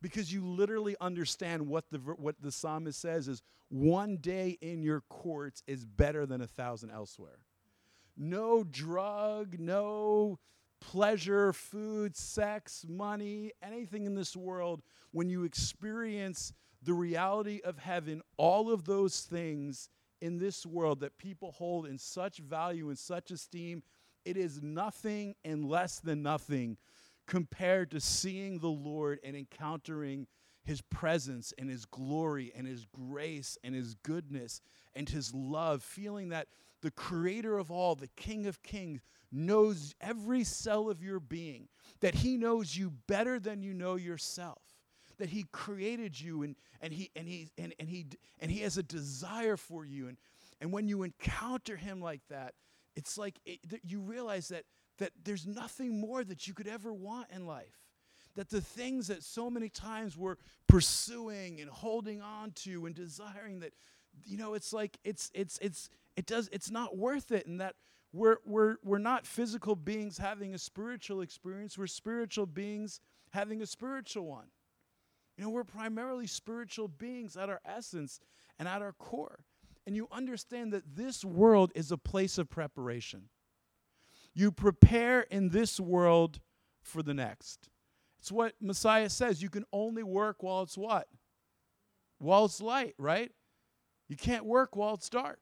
because 0.00 0.32
you 0.32 0.44
literally 0.44 0.96
understand 1.00 1.66
what 1.66 1.84
the 1.90 1.98
what 1.98 2.36
the 2.40 2.52
psalmist 2.52 3.00
says 3.00 3.28
is 3.28 3.42
one 3.68 4.16
day 4.16 4.56
in 4.60 4.82
your 4.82 5.02
courts 5.08 5.62
is 5.66 5.84
better 5.84 6.26
than 6.26 6.40
a 6.40 6.46
thousand 6.46 6.90
elsewhere. 6.90 7.38
No 8.16 8.64
drug 8.64 9.58
no 9.58 10.38
pleasure 10.80 11.52
food 11.52 12.16
sex 12.16 12.84
money 12.88 13.52
anything 13.62 14.06
in 14.06 14.14
this 14.14 14.36
world 14.36 14.82
when 15.10 15.28
you 15.28 15.44
experience 15.44 16.52
the 16.82 16.92
reality 16.92 17.60
of 17.64 17.78
heaven 17.78 18.22
all 18.36 18.72
of 18.72 18.84
those 18.84 19.22
things 19.22 19.88
in 20.20 20.38
this 20.38 20.64
world 20.64 21.00
that 21.00 21.18
people 21.18 21.52
hold 21.52 21.86
in 21.86 21.98
such 21.98 22.38
value 22.38 22.88
and 22.88 22.98
such 22.98 23.30
esteem 23.30 23.82
it 24.24 24.36
is 24.36 24.62
nothing 24.62 25.34
and 25.44 25.64
less 25.64 25.98
than 25.98 26.22
nothing 26.22 26.76
compared 27.28 27.90
to 27.92 28.00
seeing 28.00 28.58
the 28.58 28.68
Lord 28.68 29.20
and 29.22 29.36
encountering 29.36 30.26
his 30.64 30.80
presence 30.80 31.52
and 31.56 31.70
his 31.70 31.84
glory 31.84 32.52
and 32.56 32.66
his 32.66 32.86
grace 32.86 33.56
and 33.62 33.74
his 33.74 33.94
goodness 33.94 34.60
and 34.96 35.08
his 35.08 35.32
love, 35.32 35.82
feeling 35.82 36.30
that 36.30 36.48
the 36.82 36.90
creator 36.90 37.58
of 37.58 37.70
all, 37.70 37.94
the 37.94 38.10
king 38.16 38.46
of 38.46 38.62
kings, 38.62 39.00
knows 39.30 39.94
every 40.00 40.42
cell 40.42 40.88
of 40.88 41.02
your 41.02 41.20
being, 41.20 41.68
that 42.00 42.16
he 42.16 42.36
knows 42.36 42.76
you 42.76 42.92
better 43.06 43.38
than 43.38 43.62
you 43.62 43.74
know 43.74 43.96
yourself. 43.96 44.62
That 45.18 45.30
he 45.30 45.44
created 45.52 46.20
you 46.20 46.42
and, 46.44 46.56
and 46.80 46.92
he 46.92 47.10
and 47.16 47.26
he 47.26 47.50
and, 47.58 47.74
and 47.80 47.88
he 47.88 48.06
and 48.38 48.50
he 48.50 48.60
has 48.60 48.78
a 48.78 48.84
desire 48.84 49.56
for 49.56 49.84
you. 49.84 50.06
And, 50.06 50.16
and 50.60 50.72
when 50.72 50.86
you 50.86 51.02
encounter 51.02 51.76
him 51.76 52.00
like 52.00 52.22
that, 52.30 52.54
it's 52.94 53.18
like 53.18 53.40
it, 53.44 53.58
you 53.82 54.00
realize 54.00 54.48
that 54.48 54.64
that 54.98 55.12
there's 55.24 55.46
nothing 55.46 56.00
more 56.00 56.24
that 56.24 56.46
you 56.46 56.54
could 56.54 56.68
ever 56.68 56.92
want 56.92 57.28
in 57.34 57.46
life. 57.46 57.78
That 58.36 58.50
the 58.50 58.60
things 58.60 59.08
that 59.08 59.22
so 59.22 59.50
many 59.50 59.68
times 59.68 60.16
we're 60.16 60.36
pursuing 60.68 61.60
and 61.60 61.70
holding 61.70 62.20
on 62.20 62.52
to 62.52 62.86
and 62.86 62.94
desiring 62.94 63.60
that, 63.60 63.72
you 64.24 64.36
know, 64.36 64.54
it's 64.54 64.72
like 64.72 64.98
it's 65.02 65.30
it's 65.34 65.58
it's 65.60 65.88
it 66.16 66.26
does 66.26 66.48
it's 66.52 66.70
not 66.70 66.96
worth 66.96 67.32
it. 67.32 67.46
And 67.46 67.60
that 67.60 67.74
we're 68.12 68.36
we're 68.44 68.76
we're 68.84 68.98
not 68.98 69.26
physical 69.26 69.74
beings 69.74 70.18
having 70.18 70.54
a 70.54 70.58
spiritual 70.58 71.20
experience, 71.20 71.76
we're 71.76 71.86
spiritual 71.86 72.46
beings 72.46 73.00
having 73.30 73.60
a 73.62 73.66
spiritual 73.66 74.26
one. 74.26 74.46
You 75.36 75.44
know, 75.44 75.50
we're 75.50 75.64
primarily 75.64 76.26
spiritual 76.26 76.88
beings 76.88 77.36
at 77.36 77.48
our 77.48 77.60
essence 77.64 78.20
and 78.58 78.66
at 78.66 78.82
our 78.82 78.92
core. 78.92 79.44
And 79.86 79.96
you 79.96 80.08
understand 80.10 80.72
that 80.72 80.96
this 80.96 81.24
world 81.24 81.72
is 81.74 81.92
a 81.92 81.96
place 81.96 82.38
of 82.38 82.50
preparation. 82.50 83.28
You 84.38 84.52
prepare 84.52 85.22
in 85.22 85.48
this 85.48 85.80
world 85.80 86.38
for 86.84 87.02
the 87.02 87.12
next. 87.12 87.70
It's 88.20 88.30
what 88.30 88.54
Messiah 88.60 89.10
says. 89.10 89.42
You 89.42 89.50
can 89.50 89.64
only 89.72 90.04
work 90.04 90.44
while 90.44 90.62
it's 90.62 90.78
what? 90.78 91.08
While 92.20 92.44
it's 92.44 92.60
light, 92.60 92.94
right? 92.98 93.32
You 94.06 94.14
can't 94.14 94.44
work 94.44 94.76
while 94.76 94.94
it's 94.94 95.08
dark. 95.08 95.40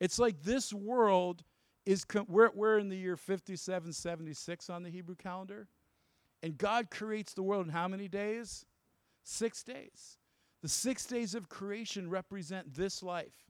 It's 0.00 0.18
like 0.18 0.42
this 0.42 0.72
world 0.72 1.44
is 1.86 2.04
com- 2.04 2.26
we're, 2.28 2.50
we're 2.52 2.80
in 2.80 2.88
the 2.88 2.96
year 2.96 3.16
5776 3.16 4.68
on 4.68 4.82
the 4.82 4.90
Hebrew 4.90 5.14
calendar. 5.14 5.68
And 6.42 6.58
God 6.58 6.90
creates 6.90 7.34
the 7.34 7.44
world 7.44 7.66
in 7.66 7.72
how 7.72 7.86
many 7.86 8.08
days? 8.08 8.66
Six 9.22 9.62
days. 9.62 10.18
The 10.62 10.68
six 10.68 11.06
days 11.06 11.36
of 11.36 11.48
creation 11.48 12.10
represent 12.10 12.74
this 12.74 13.00
life. 13.00 13.47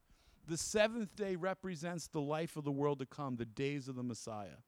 The 0.49 0.57
seventh 0.57 1.15
day 1.15 1.37
represents 1.37 2.09
the 2.09 2.23
life 2.23 2.57
of 2.57 2.65
the 2.65 2.73
world 2.73 3.01
to 3.01 3.07
come, 3.07 3.37
the 3.37 3.45
days 3.45 3.87
of 3.87 3.97
the 3.97 4.03
Messiah. 4.03 4.63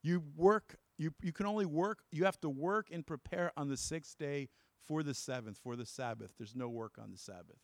You 0.00 0.22
work, 0.36 0.76
you, 0.96 1.10
you 1.20 1.32
can 1.32 1.44
only 1.44 1.66
work, 1.66 2.04
you 2.12 2.24
have 2.24 2.40
to 2.42 2.48
work 2.48 2.86
and 2.92 3.04
prepare 3.04 3.50
on 3.56 3.68
the 3.68 3.76
sixth 3.76 4.16
day 4.16 4.48
for 4.86 5.02
the 5.02 5.12
seventh, 5.12 5.58
for 5.58 5.74
the 5.74 5.84
Sabbath. 5.84 6.30
There's 6.38 6.54
no 6.54 6.68
work 6.68 6.98
on 7.02 7.10
the 7.10 7.18
Sabbath. 7.18 7.58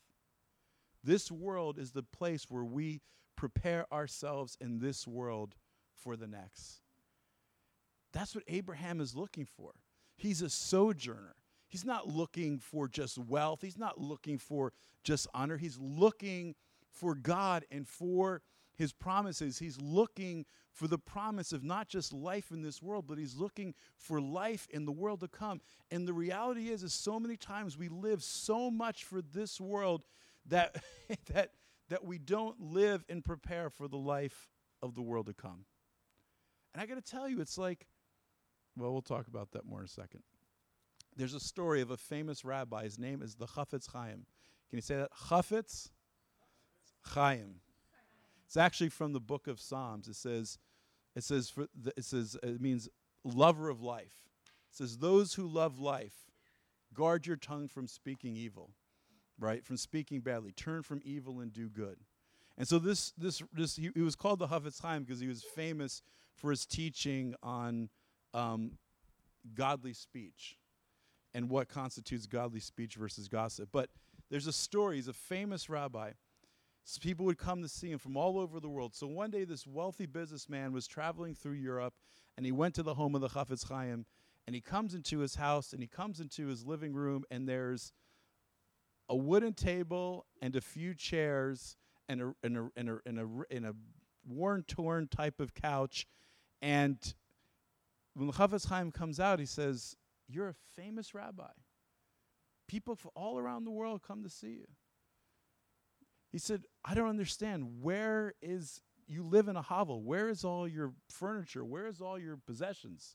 This 1.04 1.31
world 1.31 1.78
is 1.78 1.93
the 1.93 2.02
place 2.02 2.47
where 2.49 2.64
we 2.64 3.02
prepare 3.37 3.87
ourselves 3.93 4.57
in 4.61 4.81
this 4.81 5.07
world 5.07 5.54
for 5.95 6.16
the 6.16 6.26
next. 6.26 6.81
That's 8.12 8.35
what 8.35 8.45
Abraham 8.49 9.00
is 9.00 9.14
looking 9.14 9.47
for. 9.47 9.73
He's 10.16 10.43
a 10.43 10.50
sojourner. 10.50 11.37
He's 11.69 11.85
not 11.85 12.09
looking 12.09 12.59
for 12.59 12.88
just 12.88 13.16
wealth. 13.16 13.61
He's 13.62 13.78
not 13.78 14.00
looking 14.00 14.38
for 14.38 14.73
just 15.04 15.28
honor. 15.35 15.57
He's 15.57 15.78
looking 15.78 16.54
for 16.95 17.15
God 17.15 17.65
and 17.71 17.87
for 17.87 18.43
his 18.77 18.93
promises. 18.93 19.59
He's 19.59 19.81
looking 19.81 20.47
for 20.73 20.89
the 20.89 20.99
promise 20.99 21.53
of 21.53 21.63
not 21.63 21.89
just 21.89 22.13
life 22.13 22.51
in 22.51 22.63
this 22.63 22.83
world, 22.83 23.07
but 23.07 23.19
he's 23.19 23.37
looking 23.37 23.75
for 23.97 24.21
life 24.21 24.67
in 24.71 24.85
the 24.85 24.93
world 24.93 25.21
to 25.21 25.29
come. 25.29 25.61
And 25.91 26.07
the 26.07 26.13
reality 26.13 26.71
is, 26.71 26.83
is 26.83 26.93
so 26.93 27.21
many 27.21 27.37
times 27.37 27.79
we 27.79 27.89
live 27.89 28.23
so 28.23 28.71
much 28.71 29.05
for 29.05 29.23
this 29.23 29.61
world 29.61 30.05
that 30.47 30.83
that 31.33 31.51
that 31.91 32.05
we 32.05 32.19
don't 32.19 32.59
live 32.61 33.05
and 33.09 33.25
prepare 33.25 33.71
for 33.71 33.89
the 33.89 33.97
life 33.97 34.49
of 34.83 34.95
the 34.95 35.03
world 35.03 35.27
to 35.27 35.35
come. 35.35 35.67
And 36.73 36.83
I 36.83 36.87
got 36.87 36.95
to 36.95 37.03
tell 37.03 37.29
you, 37.29 37.41
it's 37.41 37.59
like, 37.59 37.87
well, 38.77 38.91
we'll 38.91 39.03
talk 39.03 39.29
about 39.29 39.53
that 39.53 39.67
more 39.67 39.81
in 39.81 39.85
a 39.85 39.89
second. 39.89 40.23
There's 41.17 41.35
a 41.35 41.41
story 41.41 41.81
of 41.83 41.91
a 41.91 41.97
famous 41.97 42.45
rabbi. 42.45 42.85
His 42.85 42.99
name 42.99 43.23
is 43.23 43.37
the 43.37 43.47
Chafetz 43.47 43.93
Chaim. 43.93 44.27
Can 44.69 44.79
you 44.79 44.81
say 44.81 44.97
that? 44.97 45.11
Chafetz 45.29 45.91
Chaim. 47.07 47.61
It's 48.47 48.57
actually 48.57 48.91
from 48.91 49.13
the 49.13 49.21
book 49.21 49.47
of 49.47 49.61
Psalms. 49.61 50.09
It 50.09 50.17
says, 50.17 50.59
it 51.15 51.25
says, 51.25 51.49
for 51.49 51.67
the, 51.75 51.93
it 51.97 52.05
says, 52.05 52.37
it 52.43 52.61
means 52.61 52.89
lover 53.25 53.69
of 53.69 53.81
life. 53.81 54.29
It 54.71 54.77
says, 54.77 54.99
those 54.99 55.35
who 55.35 55.47
love 55.47 55.79
life, 55.79 56.31
guard 56.93 57.27
your 57.27 57.37
tongue 57.37 57.69
from 57.69 57.87
speaking 57.87 58.37
evil 58.37 58.71
right? 59.39 59.65
From 59.65 59.77
speaking 59.77 60.21
badly. 60.21 60.53
Turn 60.53 60.83
from 60.83 61.01
evil 61.05 61.41
and 61.41 61.53
do 61.53 61.69
good. 61.69 61.99
And 62.57 62.69
so 62.69 62.79
this 62.79 63.13
this 63.19 63.43
this 63.53 63.77
he, 63.77 63.91
he 63.95 64.03
was 64.03 64.15
called 64.15 64.39
the 64.39 64.47
Chafetz 64.47 64.81
Chaim 64.81 65.03
because 65.03 65.21
he 65.21 65.27
was 65.27 65.43
famous 65.43 66.03
for 66.37 66.51
his 66.51 66.67
teaching 66.67 67.35
on 67.43 67.89
um, 68.33 68.73
godly 69.55 69.93
speech 69.93 70.57
and 71.33 71.51
what 71.51 71.69
constitutes 71.69 72.27
godly 72.27 72.61
speech 72.61 72.95
versus 72.95 73.29
gossip. 73.29 73.71
But 73.73 73.91
there's 74.31 74.47
a 74.47 74.53
story. 74.53 74.97
He's 74.97 75.09
a 75.09 75.13
famous 75.13 75.69
rabbi. 75.69 76.13
So 76.85 77.00
people 77.00 77.25
would 77.26 77.38
come 77.38 77.62
to 77.62 77.69
see 77.69 77.91
him 77.91 77.99
from 77.99 78.17
all 78.17 78.38
over 78.38 78.61
the 78.61 78.69
world. 78.69 78.95
So 78.95 79.07
one 79.07 79.31
day, 79.31 79.45
this 79.45 79.67
wealthy 79.67 80.05
businessman 80.05 80.73
was 80.73 80.87
traveling 80.87 81.35
through 81.35 81.55
Europe, 81.55 81.95
and 82.37 82.45
he 82.45 82.53
went 82.53 82.75
to 82.75 82.83
the 82.83 82.95
home 82.95 83.14
of 83.14 83.23
the 83.23 83.29
Chafetz 83.29 83.67
Chaim, 83.67 84.05
and 84.47 84.55
he 84.55 84.61
comes 84.61 84.95
into 84.95 85.21
his 85.21 85.37
house, 85.37 85.73
and 85.73 85.81
he 85.81 85.88
comes 85.88 86.21
into 86.21 86.47
his 86.47 86.67
living 86.67 86.93
room, 86.93 87.25
and 87.31 87.49
there's 87.49 87.93
a 89.09 89.17
wooden 89.17 89.55
table 89.55 90.26
and 90.43 90.55
a 90.57 90.61
few 90.61 90.95
chairs 90.95 91.76
and 92.09 92.21
a, 92.21 92.35
and 92.43 92.59
a, 92.59 92.71
and 92.76 92.91
a, 92.91 92.99
and 93.07 93.19
a, 93.19 93.29
and 93.50 93.67
a 93.67 93.75
worn, 94.29 94.62
torn 94.64 95.09
type 95.09 95.41
of 95.41 95.55
couch. 95.55 96.07
And 96.61 96.99
when 98.14 98.26
the 98.26 98.35
Chafetz 98.35 98.69
Chaim 98.69 98.93
comes 98.93 99.19
out, 99.19 99.38
he 99.38 99.47
says, 99.47 99.97
You're 100.29 100.49
a 100.49 100.55
famous 100.76 101.14
rabbi. 101.14 101.50
People 102.69 102.95
from 102.95 103.11
all 103.14 103.38
around 103.38 103.64
the 103.64 103.71
world 103.71 104.03
come 104.07 104.23
to 104.23 104.31
see 104.31 104.49
you. 104.49 104.67
He 106.35 106.41
said, 106.41 106.64
I 106.85 106.95
don't 106.95 107.09
understand. 107.09 107.81
Where 107.81 108.35
is, 108.43 108.81
you 109.07 109.23
live 109.23 109.47
in 109.47 109.55
a 109.55 109.62
hovel. 109.62 110.03
Where 110.03 110.29
is 110.29 110.45
all 110.45 110.67
your 110.67 110.93
furniture? 111.09 111.64
Where 111.64 111.87
is 111.87 112.00
all 112.00 112.19
your 112.19 112.37
possessions? 112.45 113.14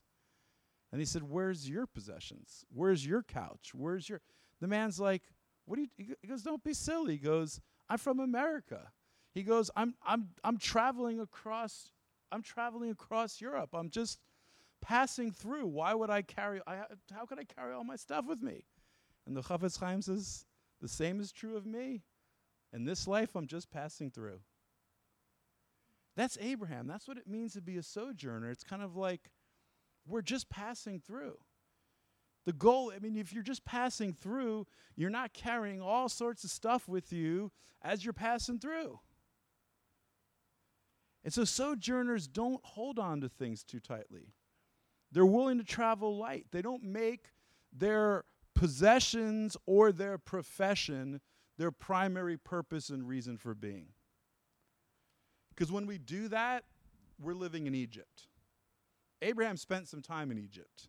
And 0.90 1.02
he 1.02 1.04
said, 1.04 1.24
Where's 1.24 1.68
your 1.68 1.86
possessions? 1.86 2.64
Where's 2.72 3.04
your 3.04 3.22
couch? 3.22 3.72
Where's 3.74 4.08
your. 4.08 4.22
The 4.62 4.68
man's 4.68 4.98
like, 4.98 5.20
what 5.66 5.76
do 5.76 5.82
you 5.98 6.16
he 6.22 6.28
goes, 6.28 6.42
Don't 6.42 6.64
be 6.64 6.72
silly. 6.72 7.12
He 7.12 7.18
goes, 7.18 7.60
I'm 7.90 7.98
from 7.98 8.20
America. 8.20 8.90
He 9.34 9.42
goes, 9.42 9.70
I'm 9.76 9.96
I'm 10.02 10.30
I'm 10.42 10.56
traveling 10.56 11.20
across 11.20 11.92
I'm 12.32 12.40
traveling 12.40 12.90
across 12.90 13.38
Europe. 13.38 13.74
I'm 13.74 13.90
just 13.90 14.18
passing 14.80 15.30
through. 15.30 15.66
Why 15.66 15.92
would 15.92 16.08
I 16.08 16.22
carry 16.22 16.62
I 16.66 16.84
how 17.12 17.26
could 17.26 17.38
I 17.38 17.44
carry 17.44 17.74
all 17.74 17.84
my 17.84 17.96
stuff 17.96 18.24
with 18.26 18.42
me? 18.42 18.64
And 19.26 19.36
the 19.36 19.42
Chafetz 19.42 19.78
Chaim 19.78 20.00
says, 20.00 20.46
the 20.80 20.88
same 20.88 21.20
is 21.20 21.32
true 21.32 21.54
of 21.54 21.66
me. 21.66 22.02
In 22.72 22.84
this 22.84 23.06
life, 23.06 23.34
I'm 23.34 23.46
just 23.46 23.70
passing 23.70 24.10
through. 24.10 24.40
That's 26.16 26.38
Abraham. 26.40 26.86
That's 26.86 27.08
what 27.08 27.18
it 27.18 27.26
means 27.26 27.54
to 27.54 27.62
be 27.62 27.76
a 27.76 27.82
sojourner. 27.82 28.50
It's 28.50 28.64
kind 28.64 28.82
of 28.82 28.96
like 28.96 29.30
we're 30.06 30.22
just 30.22 30.50
passing 30.50 31.00
through. 31.00 31.38
The 32.46 32.52
goal, 32.52 32.92
I 32.94 32.98
mean, 32.98 33.16
if 33.16 33.32
you're 33.32 33.42
just 33.42 33.64
passing 33.64 34.12
through, 34.12 34.66
you're 34.96 35.10
not 35.10 35.32
carrying 35.32 35.80
all 35.80 36.08
sorts 36.08 36.42
of 36.42 36.50
stuff 36.50 36.88
with 36.88 37.12
you 37.12 37.52
as 37.82 38.04
you're 38.04 38.12
passing 38.12 38.58
through. 38.58 39.00
And 41.22 41.32
so 41.32 41.44
sojourners 41.44 42.26
don't 42.26 42.64
hold 42.64 42.98
on 42.98 43.20
to 43.20 43.28
things 43.28 43.62
too 43.62 43.78
tightly. 43.80 44.32
They're 45.12 45.26
willing 45.26 45.58
to 45.58 45.64
travel 45.64 46.16
light. 46.16 46.46
They 46.50 46.62
don't 46.62 46.82
make 46.82 47.32
their 47.72 48.24
possessions 48.54 49.56
or 49.66 49.92
their 49.92 50.18
profession 50.18 51.20
their 51.60 51.70
primary 51.70 52.38
purpose 52.38 52.88
and 52.88 53.06
reason 53.06 53.36
for 53.36 53.54
being. 53.54 53.88
Because 55.50 55.70
when 55.70 55.84
we 55.84 55.98
do 55.98 56.26
that, 56.28 56.64
we're 57.20 57.34
living 57.34 57.66
in 57.66 57.74
Egypt. 57.74 58.28
Abraham 59.20 59.58
spent 59.58 59.86
some 59.86 60.00
time 60.00 60.30
in 60.30 60.38
Egypt. 60.38 60.88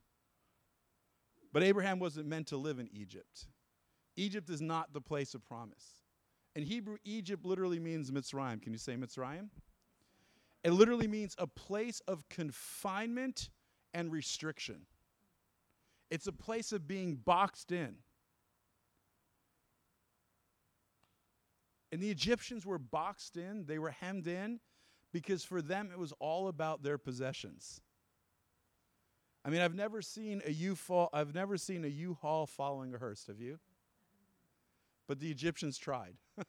But 1.51 1.61
Abraham 1.61 1.99
wasn't 1.99 2.27
meant 2.27 2.47
to 2.47 2.57
live 2.57 2.79
in 2.79 2.87
Egypt. 2.93 3.47
Egypt 4.15 4.49
is 4.49 4.61
not 4.61 4.93
the 4.93 5.01
place 5.01 5.33
of 5.33 5.43
promise. 5.43 5.99
In 6.55 6.63
Hebrew, 6.63 6.95
Egypt 7.03 7.45
literally 7.45 7.79
means 7.79 8.09
Mitzrayim. 8.09 8.61
Can 8.61 8.71
you 8.71 8.79
say 8.79 8.95
Mitzrayim? 8.95 9.49
It 10.63 10.71
literally 10.71 11.07
means 11.09 11.35
a 11.37 11.47
place 11.47 12.01
of 12.07 12.29
confinement 12.29 13.49
and 13.93 14.09
restriction. 14.09 14.85
It's 16.09 16.27
a 16.27 16.31
place 16.31 16.71
of 16.71 16.87
being 16.87 17.15
boxed 17.15 17.73
in. 17.73 17.95
And 21.91 22.01
the 22.01 22.09
Egyptians 22.09 22.65
were 22.65 22.79
boxed 22.79 23.37
in, 23.37 23.65
they 23.65 23.79
were 23.79 23.91
hemmed 23.91 24.27
in, 24.27 24.59
because 25.11 25.43
for 25.43 25.61
them 25.61 25.89
it 25.91 25.99
was 25.99 26.13
all 26.19 26.47
about 26.47 26.83
their 26.83 26.97
possessions. 26.97 27.81
I 29.43 29.49
mean, 29.49 29.61
I've 29.61 29.75
never 29.75 30.01
seen 30.01 30.41
a 30.45 30.51
U 30.51 30.75
fall, 30.75 31.09
I've 31.11 31.33
never 31.33 31.57
seen 31.57 31.83
a 31.83 31.87
U-Haul 31.87 32.45
following 32.45 32.93
a 32.93 32.97
hearse, 32.97 33.25
have 33.27 33.39
you? 33.39 33.59
But 35.07 35.19
the 35.19 35.31
Egyptians 35.31 35.77
tried. 35.77 36.15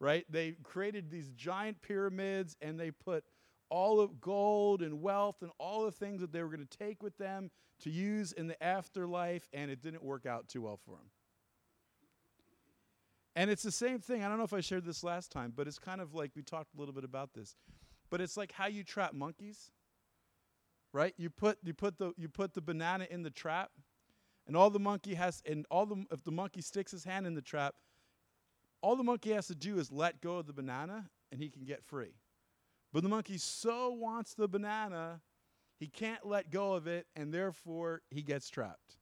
right? 0.00 0.26
They 0.28 0.56
created 0.64 1.10
these 1.10 1.30
giant 1.30 1.80
pyramids 1.80 2.56
and 2.60 2.78
they 2.78 2.90
put 2.90 3.24
all 3.70 4.00
of 4.00 4.20
gold 4.20 4.82
and 4.82 5.00
wealth 5.00 5.36
and 5.42 5.50
all 5.58 5.84
the 5.84 5.92
things 5.92 6.20
that 6.20 6.32
they 6.32 6.42
were 6.42 6.48
going 6.48 6.66
to 6.66 6.78
take 6.78 7.02
with 7.02 7.16
them 7.16 7.50
to 7.80 7.90
use 7.90 8.32
in 8.32 8.46
the 8.46 8.62
afterlife, 8.62 9.48
and 9.52 9.70
it 9.70 9.80
didn't 9.80 10.04
work 10.04 10.26
out 10.26 10.48
too 10.48 10.62
well 10.62 10.78
for 10.84 10.96
them. 10.96 11.10
And 13.34 13.50
it's 13.50 13.62
the 13.62 13.72
same 13.72 13.98
thing. 13.98 14.22
I 14.22 14.28
don't 14.28 14.38
know 14.38 14.44
if 14.44 14.52
I 14.52 14.60
shared 14.60 14.84
this 14.84 15.02
last 15.02 15.32
time, 15.32 15.52
but 15.56 15.66
it's 15.66 15.78
kind 15.78 16.00
of 16.00 16.14
like 16.14 16.32
we 16.36 16.42
talked 16.42 16.74
a 16.74 16.78
little 16.78 16.94
bit 16.94 17.04
about 17.04 17.32
this. 17.34 17.56
But 18.10 18.20
it's 18.20 18.36
like 18.36 18.52
how 18.52 18.66
you 18.66 18.84
trap 18.84 19.14
monkeys 19.14 19.70
right? 20.92 21.14
You 21.16 21.30
put 21.30 21.58
you 21.62 21.74
put 21.74 21.98
the 21.98 22.12
you 22.16 22.28
put 22.28 22.54
the 22.54 22.60
banana 22.60 23.06
in 23.10 23.22
the 23.22 23.30
trap, 23.30 23.70
and 24.46 24.56
all 24.56 24.70
the 24.70 24.78
monkey 24.78 25.14
has 25.14 25.42
and 25.46 25.66
all 25.70 25.86
the 25.86 26.04
if 26.10 26.22
the 26.24 26.32
monkey 26.32 26.60
sticks 26.60 26.92
his 26.92 27.04
hand 27.04 27.26
in 27.26 27.34
the 27.34 27.42
trap, 27.42 27.74
all 28.82 28.96
the 28.96 29.04
monkey 29.04 29.32
has 29.32 29.46
to 29.48 29.54
do 29.54 29.78
is 29.78 29.90
let 29.90 30.20
go 30.20 30.36
of 30.36 30.46
the 30.46 30.52
banana 30.52 31.10
and 31.30 31.40
he 31.40 31.48
can 31.48 31.64
get 31.64 31.82
free. 31.82 32.14
But 32.92 33.02
the 33.02 33.08
monkey 33.08 33.38
so 33.38 33.90
wants 33.90 34.34
the 34.34 34.48
banana, 34.48 35.22
he 35.78 35.86
can't 35.86 36.26
let 36.26 36.50
go 36.50 36.74
of 36.74 36.86
it 36.86 37.06
and 37.16 37.32
therefore 37.32 38.02
he 38.10 38.22
gets 38.22 38.50
trapped. 38.50 38.96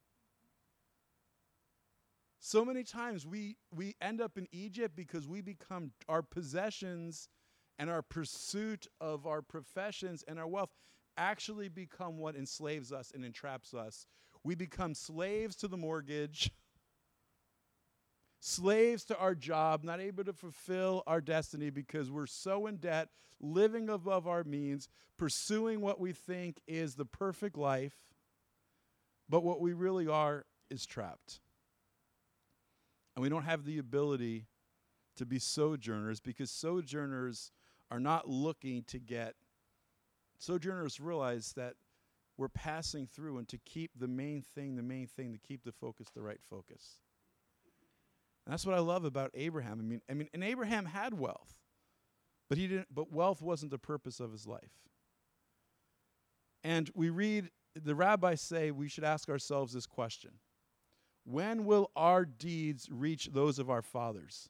So 2.43 2.65
many 2.65 2.83
times 2.83 3.27
we 3.27 3.55
we 3.71 3.95
end 4.01 4.19
up 4.19 4.35
in 4.35 4.47
Egypt 4.51 4.95
because 4.95 5.27
we 5.27 5.41
become 5.41 5.91
our 6.09 6.23
possessions 6.23 7.29
and 7.77 7.87
our 7.87 8.01
pursuit 8.01 8.87
of 8.99 9.27
our 9.27 9.43
professions 9.43 10.23
and 10.27 10.39
our 10.39 10.47
wealth 10.47 10.71
actually 11.17 11.69
become 11.69 12.17
what 12.17 12.35
enslaves 12.35 12.91
us 12.91 13.11
and 13.13 13.23
entraps 13.23 13.75
us. 13.75 14.07
We 14.43 14.55
become 14.55 14.95
slaves 14.95 15.55
to 15.57 15.67
the 15.67 15.77
mortgage, 15.77 16.49
slaves 18.39 19.05
to 19.05 19.17
our 19.19 19.35
job, 19.35 19.83
not 19.83 19.99
able 19.99 20.23
to 20.23 20.33
fulfill 20.33 21.03
our 21.05 21.21
destiny 21.21 21.69
because 21.69 22.09
we're 22.09 22.25
so 22.25 22.65
in 22.65 22.77
debt, 22.77 23.09
living 23.39 23.87
above 23.87 24.27
our 24.27 24.43
means, 24.43 24.89
pursuing 25.15 25.79
what 25.79 25.99
we 25.99 26.11
think 26.11 26.59
is 26.67 26.95
the 26.95 27.05
perfect 27.05 27.55
life, 27.55 27.97
but 29.29 29.43
what 29.43 29.61
we 29.61 29.73
really 29.73 30.07
are 30.07 30.47
is 30.71 30.87
trapped. 30.87 31.39
And 33.21 33.23
we 33.23 33.29
don't 33.29 33.43
have 33.43 33.65
the 33.65 33.77
ability 33.77 34.47
to 35.15 35.27
be 35.27 35.37
sojourners 35.37 36.19
because 36.19 36.49
sojourners 36.49 37.51
are 37.91 37.99
not 37.99 38.27
looking 38.27 38.83
to 38.85 38.97
get, 38.97 39.35
sojourners 40.39 40.99
realize 40.99 41.53
that 41.55 41.75
we're 42.35 42.49
passing 42.49 43.05
through 43.05 43.37
and 43.37 43.47
to 43.49 43.59
keep 43.59 43.91
the 43.95 44.07
main 44.07 44.43
thing, 44.55 44.75
the 44.75 44.81
main 44.81 45.05
thing, 45.05 45.33
to 45.33 45.37
keep 45.37 45.63
the 45.63 45.71
focus 45.71 46.07
the 46.15 46.23
right 46.23 46.39
focus. 46.49 46.95
And 48.47 48.53
that's 48.53 48.65
what 48.65 48.73
I 48.73 48.79
love 48.79 49.05
about 49.05 49.29
Abraham. 49.35 49.77
I 49.79 49.83
mean, 49.83 50.01
I 50.09 50.15
mean, 50.15 50.27
and 50.33 50.43
Abraham 50.43 50.85
had 50.87 51.13
wealth, 51.13 51.53
but 52.49 52.57
he 52.57 52.65
didn't. 52.65 52.87
But 52.91 53.13
wealth 53.13 53.43
wasn't 53.43 53.69
the 53.69 53.77
purpose 53.77 54.19
of 54.19 54.31
his 54.31 54.47
life. 54.47 54.73
And 56.63 56.89
we 56.95 57.11
read 57.11 57.51
the 57.75 57.93
rabbis 57.93 58.41
say 58.41 58.71
we 58.71 58.87
should 58.87 59.03
ask 59.03 59.29
ourselves 59.29 59.73
this 59.73 59.85
question: 59.85 60.31
When 61.31 61.63
will 61.63 61.91
our 61.95 62.25
deeds 62.25 62.89
reach 62.91 63.29
those 63.31 63.57
of 63.57 63.69
our 63.69 63.81
fathers? 63.81 64.49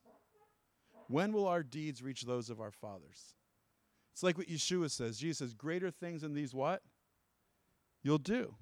When 1.08 1.32
will 1.32 1.48
our 1.48 1.62
deeds 1.62 2.02
reach 2.02 2.24
those 2.24 2.50
of 2.50 2.60
our 2.60 2.72
fathers? 2.72 3.36
It's 4.14 4.24
like 4.24 4.38
what 4.38 4.48
Yeshua 4.48 4.90
says. 4.90 5.20
Jesus 5.20 5.38
says, 5.38 5.54
"Greater 5.54 5.92
things 5.92 6.22
than 6.22 6.34
these, 6.34 6.54
what 6.56 6.84
you'll 8.02 8.18
do." 8.18 8.58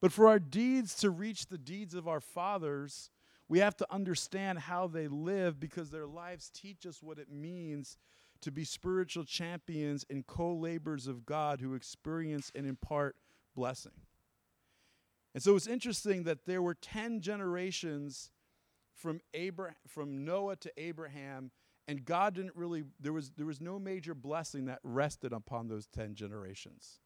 But 0.00 0.12
for 0.12 0.28
our 0.28 0.38
deeds 0.38 0.94
to 0.96 1.10
reach 1.10 1.46
the 1.46 1.58
deeds 1.58 1.92
of 1.92 2.08
our 2.08 2.20
fathers, 2.20 3.10
we 3.48 3.58
have 3.58 3.76
to 3.76 3.92
understand 3.92 4.60
how 4.60 4.86
they 4.86 5.06
live 5.06 5.60
because 5.60 5.90
their 5.90 6.06
lives 6.06 6.48
teach 6.48 6.86
us 6.86 7.02
what 7.02 7.18
it 7.18 7.28
means 7.30 7.98
to 8.40 8.50
be 8.50 8.64
spiritual 8.64 9.24
champions 9.24 10.06
and 10.08 10.26
co 10.26 10.54
laborers 10.54 11.06
of 11.06 11.26
God 11.26 11.60
who 11.60 11.74
experience 11.74 12.50
and 12.54 12.66
impart 12.66 13.16
blessing. 13.54 14.06
And 15.34 15.42
so 15.42 15.54
it's 15.56 15.66
interesting 15.66 16.24
that 16.24 16.46
there 16.46 16.62
were 16.62 16.74
10 16.74 17.20
generations 17.20 18.30
from, 18.94 19.20
Abra- 19.34 19.76
from 19.86 20.24
Noah 20.24 20.56
to 20.56 20.72
Abraham, 20.76 21.50
and 21.86 22.04
God 22.04 22.34
didn't 22.34 22.56
really, 22.56 22.84
there 22.98 23.12
was, 23.12 23.30
there 23.36 23.46
was 23.46 23.60
no 23.60 23.78
major 23.78 24.14
blessing 24.14 24.66
that 24.66 24.80
rested 24.82 25.32
upon 25.32 25.68
those 25.68 25.86
10 25.86 26.14
generations 26.14 27.00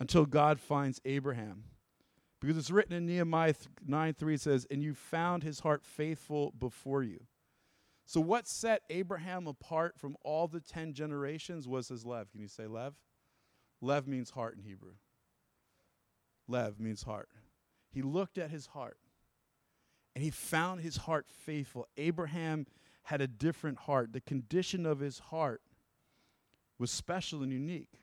until 0.00 0.26
God 0.26 0.60
finds 0.60 1.00
Abraham. 1.04 1.64
Because 2.40 2.56
it's 2.56 2.72
written 2.72 2.92
in 2.92 3.06
Nehemiah 3.06 3.54
9 3.86 4.14
3, 4.14 4.34
it 4.34 4.40
says, 4.40 4.66
And 4.68 4.82
you 4.82 4.94
found 4.94 5.44
his 5.44 5.60
heart 5.60 5.84
faithful 5.84 6.52
before 6.58 7.04
you. 7.04 7.20
So, 8.04 8.20
what 8.20 8.48
set 8.48 8.82
Abraham 8.90 9.46
apart 9.46 9.96
from 9.96 10.16
all 10.24 10.48
the 10.48 10.60
10 10.60 10.92
generations 10.92 11.68
was 11.68 11.88
his 11.88 12.04
lev. 12.04 12.32
Can 12.32 12.40
you 12.40 12.48
say 12.48 12.66
lev? 12.66 12.94
Lev 13.80 14.08
means 14.08 14.30
heart 14.30 14.56
in 14.56 14.62
Hebrew. 14.62 14.94
Lev 16.48 16.80
means 16.80 17.02
heart. 17.02 17.28
He 17.90 18.02
looked 18.02 18.38
at 18.38 18.50
his 18.50 18.66
heart 18.66 18.98
and 20.14 20.22
he 20.22 20.30
found 20.30 20.80
his 20.80 20.96
heart 20.96 21.26
faithful. 21.28 21.86
Abraham 21.96 22.66
had 23.04 23.20
a 23.20 23.26
different 23.26 23.78
heart. 23.78 24.12
The 24.12 24.20
condition 24.20 24.86
of 24.86 25.00
his 25.00 25.18
heart 25.18 25.62
was 26.78 26.90
special 26.90 27.42
and 27.42 27.52
unique. 27.52 28.00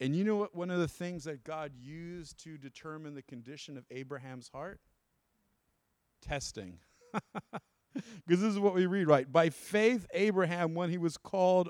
And 0.00 0.16
you 0.16 0.24
know 0.24 0.36
what? 0.36 0.54
One 0.54 0.70
of 0.70 0.80
the 0.80 0.88
things 0.88 1.24
that 1.24 1.44
God 1.44 1.72
used 1.80 2.42
to 2.44 2.58
determine 2.58 3.14
the 3.14 3.22
condition 3.22 3.76
of 3.76 3.84
Abraham's 3.90 4.48
heart? 4.48 4.80
Testing. 6.20 6.78
Because 8.26 8.40
this 8.40 8.52
is 8.52 8.58
what 8.58 8.74
we 8.74 8.86
read, 8.86 9.06
right? 9.06 9.30
By 9.30 9.50
faith, 9.50 10.06
Abraham, 10.14 10.74
when 10.74 10.88
he 10.88 10.96
was 10.96 11.18
called, 11.18 11.68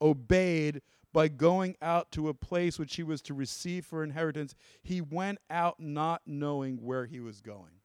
obeyed 0.00 0.80
by 1.12 1.28
going 1.28 1.76
out 1.82 2.10
to 2.12 2.28
a 2.28 2.34
place 2.34 2.78
which 2.78 2.96
he 2.96 3.02
was 3.02 3.20
to 3.22 3.34
receive 3.34 3.84
for 3.84 4.02
inheritance. 4.02 4.54
He 4.82 5.00
went 5.00 5.38
out 5.50 5.78
not 5.78 6.22
knowing 6.26 6.78
where 6.78 7.06
he 7.06 7.20
was 7.20 7.40
going. 7.40 7.80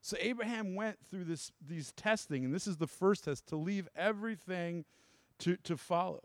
So 0.00 0.16
Abraham 0.18 0.74
went 0.74 0.98
through 1.10 1.24
this 1.24 1.52
these 1.64 1.92
testing, 1.92 2.44
and 2.44 2.52
this 2.52 2.66
is 2.66 2.78
the 2.78 2.88
first 2.88 3.24
test 3.24 3.46
to 3.48 3.56
leave 3.56 3.88
everything 3.94 4.84
to, 5.40 5.56
to 5.58 5.76
follow. 5.76 6.22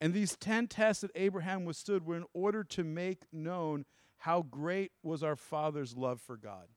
And 0.00 0.12
these 0.12 0.36
10 0.36 0.68
tests 0.68 1.02
that 1.02 1.10
Abraham 1.14 1.64
withstood 1.64 2.06
were 2.06 2.16
in 2.16 2.24
order 2.34 2.62
to 2.64 2.84
make 2.84 3.22
known 3.32 3.84
how 4.18 4.42
great 4.42 4.92
was 5.02 5.22
our 5.22 5.36
father's 5.36 5.96
love 5.96 6.20
for 6.20 6.36
God. 6.36 6.68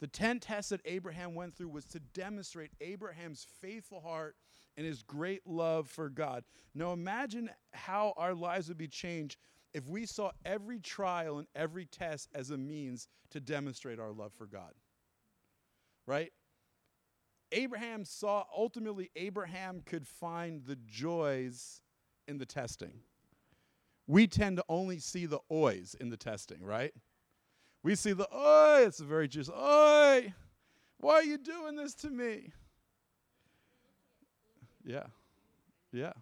The 0.00 0.06
10 0.06 0.40
tests 0.40 0.70
that 0.70 0.80
Abraham 0.84 1.34
went 1.34 1.56
through 1.56 1.68
was 1.68 1.84
to 1.86 2.00
demonstrate 2.00 2.70
Abraham's 2.80 3.46
faithful 3.60 4.00
heart 4.00 4.36
and 4.78 4.86
his 4.86 5.02
great 5.02 5.44
love 5.44 5.88
for 5.88 6.08
God. 6.08 6.44
Now 6.72 6.92
imagine 6.92 7.50
how 7.74 8.14
our 8.16 8.32
lives 8.32 8.68
would 8.68 8.78
be 8.78 8.86
changed 8.86 9.36
if 9.74 9.88
we 9.88 10.06
saw 10.06 10.30
every 10.44 10.78
trial 10.78 11.38
and 11.38 11.48
every 11.54 11.84
test 11.84 12.28
as 12.32 12.50
a 12.50 12.56
means 12.56 13.08
to 13.30 13.40
demonstrate 13.40 13.98
our 13.98 14.12
love 14.12 14.32
for 14.32 14.46
God. 14.46 14.72
Right? 16.06 16.32
Abraham 17.50 18.04
saw, 18.04 18.44
ultimately, 18.56 19.10
Abraham 19.16 19.82
could 19.84 20.06
find 20.06 20.62
the 20.64 20.76
joys 20.86 21.82
in 22.28 22.38
the 22.38 22.46
testing. 22.46 23.00
We 24.06 24.28
tend 24.28 24.58
to 24.58 24.64
only 24.68 25.00
see 25.00 25.26
the 25.26 25.40
oys 25.50 25.96
in 25.98 26.08
the 26.08 26.16
testing, 26.16 26.62
right? 26.62 26.94
We 27.82 27.96
see 27.96 28.12
the 28.12 28.28
oi, 28.32 28.86
it's 28.86 29.00
a 29.00 29.04
very 29.04 29.26
just 29.28 29.50
oi, 29.50 30.32
why 30.98 31.14
are 31.14 31.24
you 31.24 31.38
doing 31.38 31.74
this 31.74 31.94
to 31.96 32.10
me? 32.10 32.52
Yeah. 34.88 35.04
Yeah. 35.92 36.12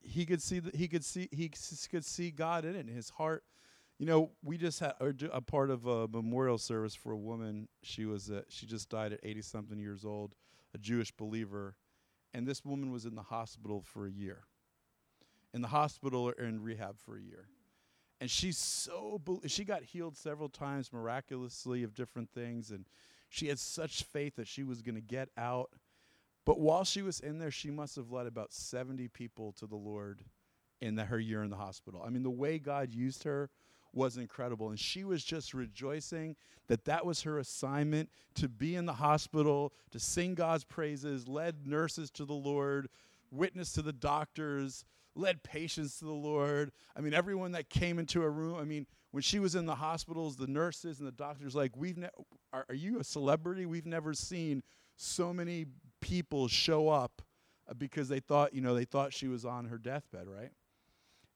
He 0.00 0.24
could 0.24 0.40
see 0.40 0.60
that 0.60 0.76
he 0.76 0.86
could 0.86 1.04
see 1.04 1.28
he 1.32 1.50
could 1.90 2.04
see 2.04 2.30
God 2.30 2.64
in 2.64 2.76
it. 2.76 2.88
His 2.88 3.10
heart 3.10 3.42
you 3.98 4.06
know, 4.06 4.30
we 4.42 4.56
just 4.56 4.78
had 4.80 4.94
a 5.32 5.40
part 5.40 5.70
of 5.70 5.86
a 5.86 6.08
memorial 6.08 6.58
service 6.58 6.94
for 6.94 7.12
a 7.12 7.16
woman. 7.16 7.68
She 7.82 8.04
was 8.04 8.30
uh, 8.30 8.42
she 8.48 8.66
just 8.66 8.88
died 8.88 9.12
at 9.12 9.20
80 9.22 9.42
something 9.42 9.78
years 9.78 10.04
old, 10.04 10.34
a 10.74 10.78
Jewish 10.78 11.10
believer, 11.10 11.76
and 12.32 12.46
this 12.46 12.64
woman 12.64 12.92
was 12.92 13.04
in 13.04 13.16
the 13.16 13.22
hospital 13.22 13.80
for 13.80 14.06
a 14.06 14.10
year. 14.10 14.44
In 15.52 15.60
the 15.60 15.68
hospital 15.68 16.28
or 16.28 16.32
in 16.32 16.62
rehab 16.62 16.98
for 16.98 17.16
a 17.16 17.20
year. 17.20 17.48
And 18.22 18.30
she's 18.30 18.56
so 18.56 19.20
she 19.46 19.64
got 19.64 19.82
healed 19.82 20.16
several 20.16 20.48
times 20.48 20.92
miraculously 20.92 21.82
of 21.82 21.92
different 21.92 22.30
things 22.30 22.70
and 22.70 22.84
she 23.28 23.48
had 23.48 23.58
such 23.58 24.04
faith 24.04 24.36
that 24.36 24.46
she 24.46 24.62
was 24.62 24.80
going 24.80 24.94
to 24.94 25.00
get 25.00 25.30
out. 25.36 25.70
But 26.44 26.60
while 26.60 26.84
she 26.84 27.02
was 27.02 27.18
in 27.18 27.40
there, 27.40 27.50
she 27.50 27.68
must 27.68 27.96
have 27.96 28.12
led 28.12 28.28
about 28.28 28.52
70 28.52 29.08
people 29.08 29.50
to 29.58 29.66
the 29.66 29.74
Lord 29.74 30.22
in 30.80 30.94
the, 30.94 31.04
her 31.04 31.18
year 31.18 31.42
in 31.42 31.50
the 31.50 31.56
hospital. 31.56 32.00
I 32.06 32.10
mean, 32.10 32.22
the 32.22 32.30
way 32.30 32.60
God 32.60 32.92
used 32.92 33.24
her 33.24 33.50
was 33.92 34.16
incredible. 34.16 34.68
And 34.70 34.78
she 34.78 35.02
was 35.02 35.24
just 35.24 35.52
rejoicing 35.52 36.36
that 36.68 36.84
that 36.84 37.04
was 37.04 37.22
her 37.22 37.40
assignment 37.40 38.08
to 38.36 38.48
be 38.48 38.76
in 38.76 38.86
the 38.86 38.92
hospital, 38.92 39.72
to 39.90 39.98
sing 39.98 40.36
God's 40.36 40.62
praises, 40.62 41.26
led 41.26 41.66
nurses 41.66 42.08
to 42.12 42.24
the 42.24 42.34
Lord, 42.34 42.88
witness 43.32 43.72
to 43.72 43.82
the 43.82 43.92
doctors, 43.92 44.84
led 45.14 45.42
patients 45.42 45.98
to 45.98 46.04
the 46.04 46.12
Lord. 46.12 46.72
I 46.96 47.00
mean, 47.00 47.14
everyone 47.14 47.52
that 47.52 47.68
came 47.68 47.98
into 47.98 48.22
a 48.22 48.30
room, 48.30 48.58
I 48.58 48.64
mean, 48.64 48.86
when 49.10 49.22
she 49.22 49.38
was 49.38 49.54
in 49.54 49.66
the 49.66 49.74
hospitals, 49.74 50.36
the 50.36 50.46
nurses 50.46 50.98
and 50.98 51.06
the 51.06 51.12
doctors 51.12 51.54
like, 51.54 51.76
"We've 51.76 51.98
ne- 51.98 52.08
are, 52.52 52.64
are 52.68 52.74
you 52.74 52.98
a 52.98 53.04
celebrity? 53.04 53.66
We've 53.66 53.86
never 53.86 54.14
seen 54.14 54.62
so 54.96 55.32
many 55.32 55.66
people 56.00 56.48
show 56.48 56.88
up 56.88 57.22
uh, 57.68 57.74
because 57.74 58.08
they 58.08 58.20
thought, 58.20 58.54
you 58.54 58.60
know, 58.60 58.74
they 58.74 58.84
thought 58.84 59.12
she 59.12 59.28
was 59.28 59.44
on 59.44 59.66
her 59.66 59.78
deathbed, 59.78 60.26
right?" 60.26 60.52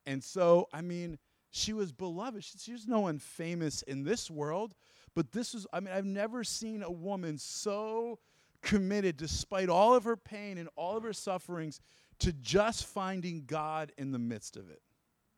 And 0.06 0.22
so, 0.22 0.68
I 0.72 0.80
mean, 0.82 1.18
she 1.50 1.72
was 1.72 1.92
beloved. 1.92 2.44
She, 2.44 2.72
was 2.72 2.86
no 2.86 3.00
one 3.00 3.18
famous 3.18 3.82
in 3.82 4.04
this 4.04 4.30
world, 4.30 4.74
but 5.14 5.32
this 5.32 5.54
was, 5.54 5.66
I 5.72 5.80
mean, 5.80 5.92
I've 5.92 6.04
never 6.04 6.44
seen 6.44 6.82
a 6.82 6.90
woman 6.90 7.38
so 7.38 8.18
committed, 8.62 9.16
despite 9.16 9.68
all 9.68 9.94
of 9.94 10.04
her 10.04 10.16
pain 10.16 10.58
and 10.58 10.68
all 10.76 10.96
of 10.96 11.02
her 11.02 11.12
sufferings, 11.12 11.80
to 12.20 12.32
just 12.32 12.86
finding 12.86 13.44
God 13.46 13.92
in 13.98 14.12
the 14.12 14.18
midst 14.18 14.56
of 14.56 14.70
it. 14.70 14.80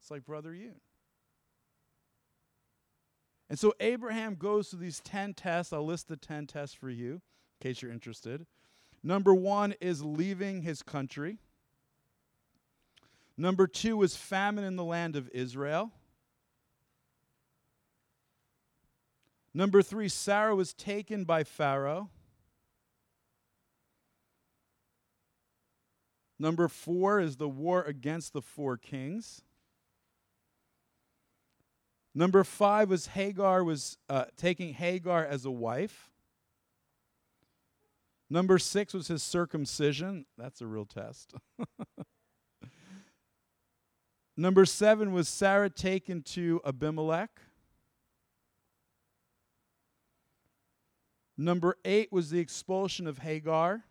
It's 0.00 0.10
like 0.10 0.24
Brother 0.24 0.50
Yoon. 0.50 0.80
And 3.50 3.58
so 3.58 3.72
Abraham 3.80 4.34
goes 4.34 4.68
through 4.68 4.80
these 4.80 5.00
10 5.00 5.34
tests. 5.34 5.72
I'll 5.72 5.86
list 5.86 6.08
the 6.08 6.16
10 6.16 6.46
tests 6.46 6.74
for 6.74 6.90
you 6.90 7.14
in 7.14 7.20
case 7.62 7.82
you're 7.82 7.92
interested. 7.92 8.46
Number 9.02 9.34
one 9.34 9.74
is 9.80 10.02
leaving 10.02 10.62
his 10.62 10.82
country. 10.82 11.38
Number 13.36 13.66
two 13.66 14.02
is 14.02 14.16
famine 14.16 14.64
in 14.64 14.76
the 14.76 14.84
land 14.84 15.16
of 15.16 15.30
Israel. 15.32 15.92
Number 19.54 19.80
three, 19.80 20.08
Sarah 20.08 20.54
was 20.54 20.74
taken 20.74 21.24
by 21.24 21.44
Pharaoh. 21.44 22.10
Number 26.38 26.68
four 26.68 27.20
is 27.20 27.36
the 27.36 27.48
war 27.48 27.82
against 27.82 28.32
the 28.32 28.42
four 28.42 28.76
kings. 28.76 29.42
Number 32.14 32.44
five 32.44 32.88
was 32.88 33.08
Hagar 33.08 33.62
was 33.62 33.98
uh, 34.08 34.24
taking 34.36 34.74
Hagar 34.74 35.24
as 35.24 35.44
a 35.44 35.50
wife. 35.50 36.10
Number 38.30 38.58
six 38.58 38.92
was 38.92 39.08
his 39.08 39.22
circumcision. 39.22 40.26
That's 40.36 40.60
a 40.60 40.66
real 40.66 40.84
test. 40.84 41.34
Number 44.36 44.64
seven 44.64 45.12
was 45.12 45.28
Sarah 45.28 45.70
taken 45.70 46.22
to 46.22 46.60
Abimelech. 46.64 47.30
Number 51.36 51.76
eight 51.84 52.12
was 52.12 52.30
the 52.30 52.38
expulsion 52.40 53.06
of 53.06 53.18
Hagar. 53.18 53.84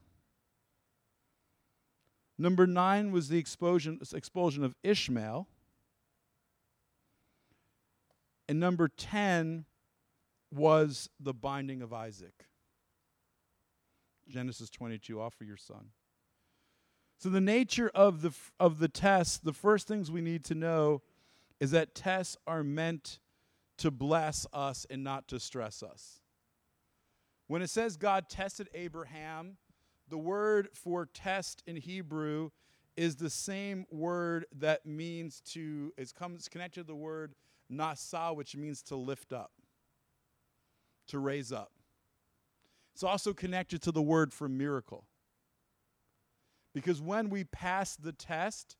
Number 2.37 2.67
nine 2.67 3.11
was 3.11 3.29
the 3.29 3.37
expulsion, 3.37 3.99
expulsion 4.13 4.63
of 4.63 4.75
Ishmael. 4.83 5.47
And 8.47 8.59
number 8.59 8.87
10 8.87 9.65
was 10.53 11.09
the 11.19 11.33
binding 11.33 11.81
of 11.81 11.91
Isaac. 11.91 12.45
Genesis 14.29 14.69
22, 14.69 15.19
offer 15.19 15.43
your 15.43 15.57
son. 15.57 15.89
So, 17.19 17.29
the 17.29 17.41
nature 17.41 17.89
of 17.95 18.21
the, 18.21 18.31
of 18.59 18.79
the 18.79 18.87
tests, 18.87 19.37
the 19.37 19.53
first 19.53 19.87
things 19.87 20.11
we 20.11 20.21
need 20.21 20.43
to 20.45 20.55
know 20.55 21.01
is 21.59 21.71
that 21.71 21.95
tests 21.95 22.37
are 22.45 22.63
meant 22.63 23.19
to 23.79 23.89
bless 23.89 24.45
us 24.53 24.85
and 24.89 25.03
not 25.03 25.27
to 25.29 25.39
stress 25.39 25.81
us. 25.81 26.21
When 27.47 27.61
it 27.61 27.69
says 27.69 27.97
God 27.97 28.29
tested 28.29 28.69
Abraham, 28.73 29.57
the 30.09 30.17
word 30.17 30.69
for 30.73 31.05
test 31.05 31.63
in 31.65 31.75
Hebrew 31.75 32.49
is 32.95 33.15
the 33.15 33.29
same 33.29 33.85
word 33.91 34.45
that 34.57 34.85
means 34.85 35.41
to, 35.51 35.93
is 35.97 36.11
comes 36.11 36.47
connected 36.49 36.81
to 36.81 36.87
the 36.87 36.95
word 36.95 37.35
nasa, 37.71 38.35
which 38.35 38.55
means 38.55 38.81
to 38.83 38.95
lift 38.95 39.33
up, 39.33 39.51
to 41.07 41.19
raise 41.19 41.51
up. 41.51 41.71
It's 42.93 43.03
also 43.03 43.33
connected 43.33 43.81
to 43.83 43.91
the 43.91 44.01
word 44.01 44.33
for 44.33 44.49
miracle. 44.49 45.05
Because 46.73 47.01
when 47.01 47.29
we 47.29 47.43
pass 47.43 47.95
the 47.95 48.11
test, 48.11 48.75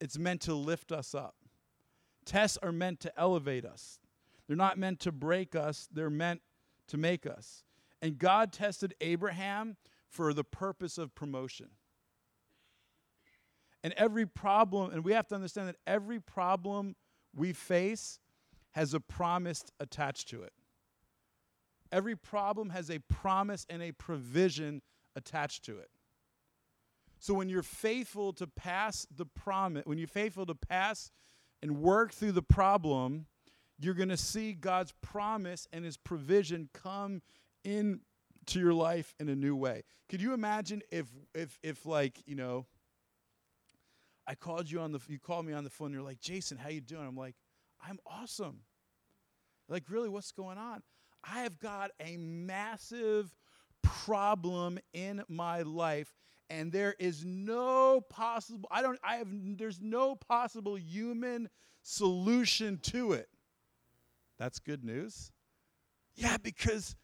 it's 0.00 0.18
meant 0.18 0.40
to 0.42 0.54
lift 0.54 0.92
us 0.92 1.14
up. 1.14 1.34
Tests 2.24 2.58
are 2.62 2.72
meant 2.72 3.00
to 3.00 3.12
elevate 3.18 3.64
us. 3.64 3.98
They're 4.46 4.56
not 4.56 4.78
meant 4.78 5.00
to 5.00 5.12
break 5.12 5.54
us, 5.54 5.88
they're 5.92 6.10
meant 6.10 6.40
to 6.88 6.96
make 6.96 7.26
us. 7.26 7.64
And 8.02 8.18
God 8.18 8.52
tested 8.52 8.94
Abraham 9.00 9.76
for 10.10 10.34
the 10.34 10.44
purpose 10.44 10.98
of 10.98 11.14
promotion. 11.14 11.68
And 13.82 13.94
every 13.96 14.26
problem, 14.26 14.92
and 14.92 15.04
we 15.04 15.12
have 15.12 15.28
to 15.28 15.34
understand 15.34 15.68
that 15.68 15.76
every 15.86 16.20
problem 16.20 16.96
we 17.34 17.52
face 17.52 18.18
has 18.72 18.92
a 18.92 19.00
promise 19.00 19.64
attached 19.78 20.28
to 20.28 20.42
it. 20.42 20.52
Every 21.92 22.16
problem 22.16 22.70
has 22.70 22.90
a 22.90 22.98
promise 22.98 23.66
and 23.68 23.82
a 23.82 23.92
provision 23.92 24.82
attached 25.16 25.64
to 25.64 25.78
it. 25.78 25.88
So 27.18 27.34
when 27.34 27.48
you're 27.48 27.62
faithful 27.62 28.32
to 28.34 28.46
pass 28.46 29.06
the 29.14 29.26
promise, 29.26 29.82
when 29.86 29.98
you're 29.98 30.06
faithful 30.06 30.46
to 30.46 30.54
pass 30.54 31.10
and 31.62 31.78
work 31.78 32.12
through 32.12 32.32
the 32.32 32.42
problem, 32.42 33.26
you're 33.78 33.94
going 33.94 34.08
to 34.08 34.16
see 34.16 34.52
God's 34.52 34.94
promise 35.02 35.66
and 35.72 35.84
his 35.84 35.96
provision 35.96 36.68
come 36.72 37.22
into 38.50 38.64
your 38.64 38.74
life 38.74 39.14
in 39.20 39.28
a 39.28 39.36
new 39.36 39.54
way. 39.54 39.82
Could 40.08 40.20
you 40.20 40.34
imagine 40.34 40.82
if 40.90 41.06
if 41.34 41.58
if 41.62 41.86
like, 41.86 42.18
you 42.26 42.34
know, 42.34 42.66
I 44.26 44.34
called 44.34 44.70
you 44.70 44.80
on 44.80 44.92
the 44.92 45.00
you 45.08 45.18
called 45.18 45.46
me 45.46 45.52
on 45.52 45.64
the 45.64 45.70
phone 45.70 45.92
you're 45.92 46.02
like, 46.02 46.20
"Jason, 46.20 46.58
how 46.58 46.68
you 46.68 46.80
doing?" 46.80 47.06
I'm 47.06 47.16
like, 47.16 47.36
"I'm 47.80 47.98
awesome." 48.06 48.60
Like, 49.68 49.84
really 49.88 50.08
what's 50.08 50.32
going 50.32 50.58
on? 50.58 50.82
I 51.22 51.42
have 51.42 51.58
got 51.60 51.92
a 52.00 52.16
massive 52.16 53.36
problem 53.82 54.78
in 54.92 55.22
my 55.28 55.62
life 55.62 56.12
and 56.50 56.72
there 56.72 56.94
is 56.98 57.24
no 57.24 58.00
possible 58.00 58.68
I 58.70 58.82
don't 58.82 58.98
I 59.04 59.16
have 59.16 59.28
there's 59.30 59.80
no 59.80 60.16
possible 60.16 60.76
human 60.76 61.48
solution 61.82 62.78
to 62.84 63.12
it. 63.12 63.28
That's 64.38 64.58
good 64.58 64.84
news. 64.84 65.30
Yeah, 66.14 66.36
because 66.36 66.96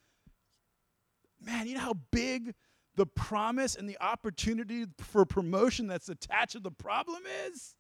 man, 1.41 1.67
you 1.67 1.75
know 1.75 1.81
how 1.81 1.95
big 2.11 2.55
the 2.97 3.07
promise 3.07 3.75
and 3.77 3.89
the 3.89 3.99
opportunity 4.01 4.87
for 4.99 5.25
promotion 5.25 5.87
that's 5.87 6.09
attached 6.09 6.53
to 6.53 6.61
the 6.61 6.71
problem 6.71 7.23
is? 7.47 7.75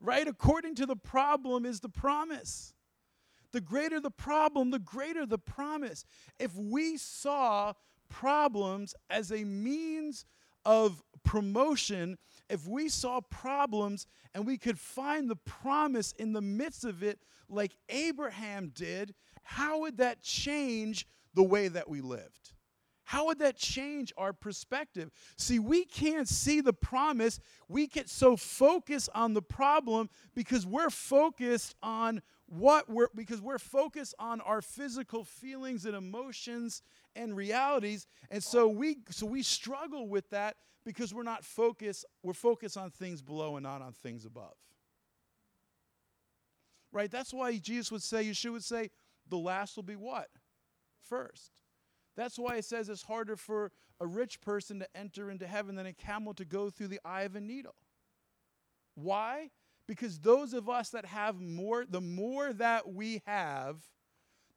Right? 0.00 0.26
According 0.26 0.76
to 0.76 0.86
the 0.86 0.96
problem 0.96 1.66
is 1.66 1.80
the 1.80 1.88
promise. 1.88 2.74
The 3.52 3.60
greater 3.60 4.00
the 4.00 4.12
problem, 4.12 4.70
the 4.70 4.78
greater 4.78 5.26
the 5.26 5.38
promise. 5.38 6.04
If 6.38 6.54
we 6.54 6.96
saw 6.96 7.72
problems 8.08 8.94
as 9.10 9.32
a 9.32 9.44
means 9.44 10.24
of 10.64 11.02
promotion, 11.24 12.16
if 12.48 12.66
we 12.66 12.88
saw 12.88 13.20
problems 13.20 14.06
and 14.34 14.46
we 14.46 14.56
could 14.56 14.78
find 14.78 15.28
the 15.28 15.36
promise 15.36 16.12
in 16.12 16.32
the 16.32 16.40
midst 16.40 16.84
of 16.84 17.02
it, 17.02 17.18
like 17.48 17.72
Abraham 17.88 18.70
did, 18.74 19.14
how 19.42 19.80
would 19.80 19.98
that 19.98 20.22
change 20.22 21.06
the 21.34 21.42
way 21.42 21.68
that 21.68 21.88
we 21.88 22.00
lived? 22.00 22.52
How 23.04 23.26
would 23.26 23.40
that 23.40 23.56
change 23.56 24.12
our 24.16 24.32
perspective? 24.32 25.10
See, 25.36 25.58
we 25.58 25.84
can't 25.84 26.28
see 26.28 26.60
the 26.60 26.72
promise. 26.72 27.40
We 27.68 27.88
get 27.88 28.08
so 28.08 28.36
focused 28.36 29.08
on 29.16 29.34
the 29.34 29.42
problem 29.42 30.10
because 30.32 30.64
we're 30.64 30.90
focused 30.90 31.74
on 31.82 32.22
what 32.50 32.90
we're 32.90 33.08
because 33.14 33.40
we're 33.40 33.58
focused 33.58 34.14
on 34.18 34.40
our 34.40 34.60
physical 34.60 35.22
feelings 35.24 35.86
and 35.86 35.94
emotions 35.94 36.82
and 37.14 37.36
realities 37.36 38.08
and 38.28 38.42
so 38.42 38.66
we 38.66 38.98
so 39.08 39.24
we 39.24 39.40
struggle 39.40 40.08
with 40.08 40.28
that 40.30 40.56
because 40.84 41.14
we're 41.14 41.22
not 41.22 41.44
focused 41.44 42.04
we're 42.24 42.32
focused 42.32 42.76
on 42.76 42.90
things 42.90 43.22
below 43.22 43.56
and 43.56 43.62
not 43.62 43.80
on 43.82 43.92
things 43.92 44.24
above 44.24 44.54
right 46.90 47.12
that's 47.12 47.32
why 47.32 47.56
jesus 47.56 47.92
would 47.92 48.02
say 48.02 48.24
yeshua 48.24 48.50
would 48.50 48.64
say 48.64 48.90
the 49.28 49.38
last 49.38 49.76
will 49.76 49.84
be 49.84 49.94
what 49.94 50.26
first. 51.10 51.50
That's 52.16 52.38
why 52.38 52.56
it 52.56 52.64
says 52.64 52.88
it's 52.88 53.02
harder 53.02 53.36
for 53.36 53.72
a 54.00 54.06
rich 54.06 54.40
person 54.40 54.78
to 54.78 54.88
enter 54.96 55.30
into 55.30 55.46
heaven 55.46 55.74
than 55.74 55.86
a 55.86 55.92
camel 55.92 56.32
to 56.34 56.44
go 56.44 56.70
through 56.70 56.88
the 56.88 57.00
eye 57.04 57.22
of 57.22 57.36
a 57.36 57.40
needle. 57.40 57.74
Why? 58.94 59.50
Because 59.86 60.20
those 60.20 60.54
of 60.54 60.68
us 60.68 60.90
that 60.90 61.04
have 61.04 61.40
more, 61.40 61.84
the 61.88 62.00
more 62.00 62.52
that 62.52 62.92
we 62.92 63.22
have, 63.26 63.82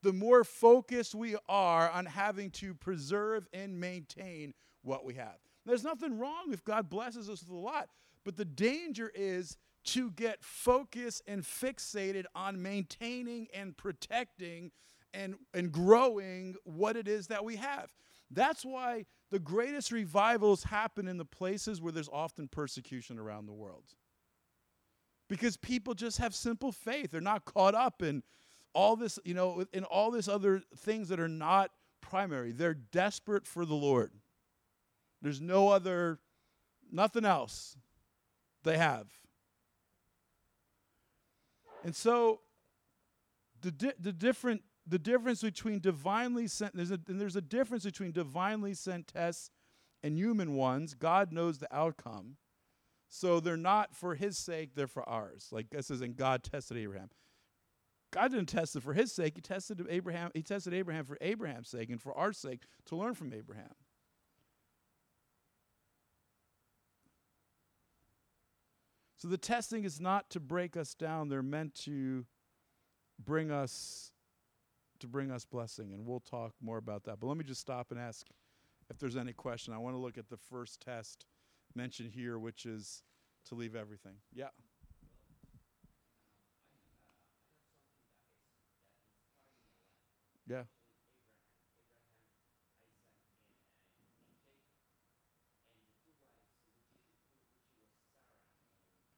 the 0.02 0.14
more 0.14 0.44
focused 0.44 1.16
we 1.16 1.36
are 1.50 1.90
on 1.90 2.06
having 2.06 2.52
to 2.52 2.74
preserve 2.74 3.48
and 3.54 3.80
maintain 3.80 4.54
what 4.84 5.04
we 5.06 5.16
have. 5.16 5.38
There's 5.66 5.84
nothing 5.84 6.20
wrong 6.20 6.52
if 6.52 6.64
God 6.64 6.90
blesses 6.90 7.30
us 7.30 7.42
with 7.42 7.50
a 7.50 7.56
lot, 7.56 7.90
but 8.24 8.36
the 8.36 8.46
danger 8.46 9.12
is 9.16 9.58
to 9.86 10.12
get 10.12 10.44
focused 10.44 11.22
and 11.28 11.44
fixated 11.44 12.26
on 12.36 12.62
maintaining 12.62 13.48
and 13.54 13.76
protecting 13.76 14.72
and, 15.14 15.36
and 15.54 15.72
growing 15.72 16.56
what 16.64 16.96
it 16.96 17.08
is 17.08 17.28
that 17.28 17.46
we 17.46 17.58
have. 17.58 17.94
That's 18.32 18.66
why 18.66 19.06
the 19.32 19.40
greatest 19.40 19.92
revivals 19.92 20.64
happen 20.64 21.08
in 21.08 21.18
the 21.18 21.26
places 21.26 21.82
where 21.82 21.92
there's 21.92 22.10
often 22.12 22.48
persecution 22.48 23.20
around 23.20 23.46
the 23.46 23.54
world 23.54 23.96
because 25.30 25.58
people 25.58 25.94
just 25.94 26.18
have 26.20 26.36
simple 26.36 26.72
faith. 26.72 27.12
They're 27.12 27.22
not 27.22 27.46
caught 27.46 27.76
up 27.76 28.02
in 28.02 28.24
all 28.74 28.96
this, 28.96 29.18
you 29.24 29.34
know, 29.34 29.66
in 29.74 29.84
all 29.84 30.12
this 30.12 30.28
other 30.28 30.62
things 30.78 31.10
that 31.10 31.20
are 31.20 31.28
not 31.28 31.72
primary. 32.02 32.52
They're 32.52 32.74
desperate 32.74 33.48
for 33.48 33.66
the 33.66 33.74
Lord. 33.74 34.12
There's 35.22 35.42
no 35.42 35.70
other, 35.70 36.20
nothing 36.92 37.26
else 37.26 37.78
they 38.64 38.78
have. 38.78 39.08
And 41.84 41.96
so 41.96 42.42
the, 43.62 43.72
di- 43.72 43.94
the 44.00 44.14
different 44.14 44.62
the 44.86 45.00
difference 45.00 45.42
between 45.42 45.80
divinely 45.80 46.48
sent 46.48 46.76
there's 46.76 46.92
a, 46.92 47.00
there's 47.08 47.36
a 47.36 47.42
difference 47.42 47.86
between 47.86 48.12
divinely 48.12 48.74
sent 48.74 49.08
tests 49.08 49.50
and 50.04 50.18
human 50.18 50.56
ones. 50.56 50.94
God 50.94 51.32
knows 51.32 51.60
the 51.60 51.74
outcome. 51.74 52.36
So 53.08 53.40
they're 53.40 53.56
not 53.56 53.96
for 53.96 54.16
his 54.16 54.38
sake, 54.38 54.72
they're 54.76 54.88
for 54.88 55.08
ours. 55.08 55.50
Like 55.52 55.68
it 55.72 55.86
says, 55.86 56.02
and 56.02 56.16
God 56.16 56.44
tested 56.44 56.78
Abraham. 56.78 57.10
God 58.12 58.32
didn't 58.32 58.50
test 58.50 58.76
it 58.76 58.84
for 58.84 58.94
his 58.94 59.12
sake. 59.12 59.34
He 59.36 59.42
tested 59.42 59.86
Abraham, 59.90 60.32
he 60.34 60.42
tested 60.42 60.74
Abraham 60.74 61.06
for 61.06 61.18
Abraham's 61.22 61.70
sake 61.70 61.90
and 61.90 62.02
for 62.02 62.14
our 62.18 62.34
sake 62.34 62.64
to 62.86 62.96
learn 62.96 63.14
from 63.14 63.34
Abraham. 63.34 63.74
So 69.18 69.30
the 69.30 69.38
testing 69.38 69.86
is 69.86 70.02
not 70.02 70.30
to 70.32 70.42
break 70.42 70.76
us 70.76 70.94
down. 70.94 71.30
They're 71.30 71.42
meant 71.42 71.76
to 71.86 72.26
bring 73.24 73.52
us 73.52 74.12
to 75.04 75.08
bring 75.08 75.32
us 75.32 75.44
blessing 75.44 75.92
and 75.92 76.06
we'll 76.06 76.22
talk 76.22 76.54
more 76.62 76.78
about 76.78 77.04
that. 77.04 77.20
But 77.20 77.28
let 77.28 77.36
me 77.36 77.44
just 77.44 77.60
stop 77.60 77.92
and 77.92 78.00
ask 78.00 78.26
if 78.90 78.98
there's 79.00 79.18
any 79.18 79.34
question. 79.34 79.74
I 79.74 79.78
want 79.78 79.96
to 79.96 80.00
look 80.00 80.18
at 80.18 80.30
the 80.30 80.38
first 80.38 80.80
test 80.80 81.26
mentioned 81.76 82.12
here, 82.12 82.40
which 82.40 82.66
is 82.66 83.04
to 83.50 83.56
leave 83.56 83.76
everything. 83.76 84.14
Yeah. 84.34 84.48
Yeah. 90.48 90.64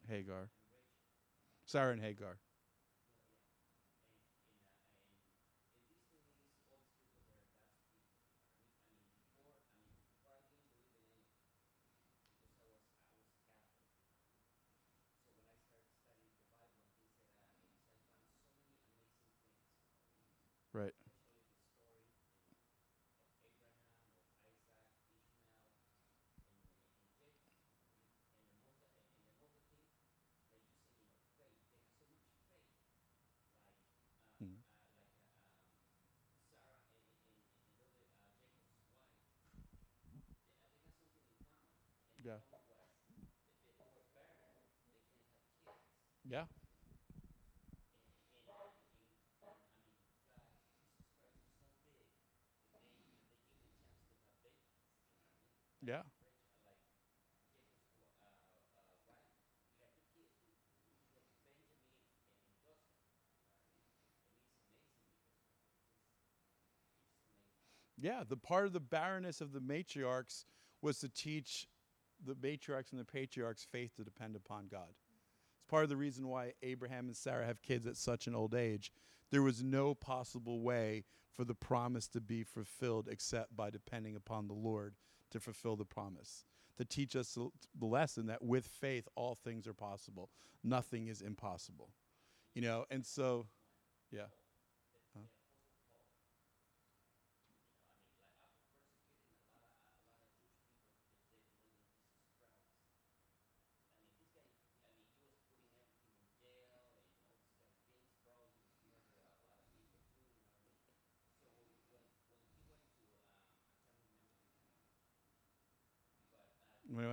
Hagar. 0.07 0.49
Sarah 1.65 1.93
and 1.93 2.01
Hagar. 2.01 2.39
Right. 20.73 20.91
Mm. 34.43 34.55
Yeah. 42.25 42.33
Yeah. 46.27 46.45
Yeah. 55.85 56.01
Yeah, 67.97 68.23
the 68.27 68.35
part 68.35 68.65
of 68.65 68.73
the 68.73 68.79
barrenness 68.79 69.41
of 69.41 69.53
the 69.53 69.59
matriarchs 69.59 70.45
was 70.81 70.99
to 70.99 71.09
teach 71.09 71.67
the 72.25 72.35
matriarchs 72.35 72.91
and 72.91 72.99
the 72.99 73.05
patriarchs 73.05 73.65
faith 73.69 73.95
to 73.95 74.03
depend 74.03 74.35
upon 74.35 74.67
God. 74.67 74.89
It's 75.57 75.69
part 75.69 75.83
of 75.83 75.89
the 75.89 75.97
reason 75.97 76.27
why 76.27 76.53
Abraham 76.61 77.07
and 77.07 77.15
Sarah 77.15 77.45
have 77.45 77.61
kids 77.61 77.87
at 77.87 77.97
such 77.97 78.27
an 78.27 78.35
old 78.35 78.53
age. 78.53 78.91
There 79.31 79.41
was 79.41 79.63
no 79.63 79.95
possible 79.95 80.61
way 80.61 81.05
for 81.31 81.43
the 81.43 81.55
promise 81.55 82.07
to 82.09 82.21
be 82.21 82.43
fulfilled 82.43 83.07
except 83.09 83.55
by 83.55 83.69
depending 83.69 84.15
upon 84.15 84.47
the 84.47 84.53
Lord 84.53 84.95
to 85.31 85.39
fulfill 85.39 85.75
the 85.75 85.85
promise. 85.85 86.45
To 86.77 86.85
teach 86.85 87.15
us 87.15 87.37
the 87.79 87.85
lesson 87.85 88.27
that 88.27 88.43
with 88.43 88.67
faith 88.67 89.07
all 89.15 89.35
things 89.35 89.67
are 89.67 89.73
possible. 89.73 90.29
Nothing 90.63 91.07
is 91.07 91.21
impossible. 91.21 91.89
You 92.53 92.61
know, 92.61 92.85
and 92.89 93.05
so 93.05 93.47
yeah. 94.11 94.27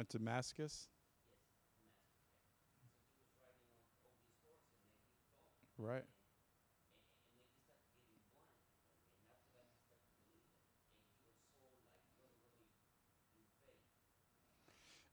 Went 0.03 0.11
to 0.11 0.19
Damascus? 0.19 0.89
Right. 5.79 6.03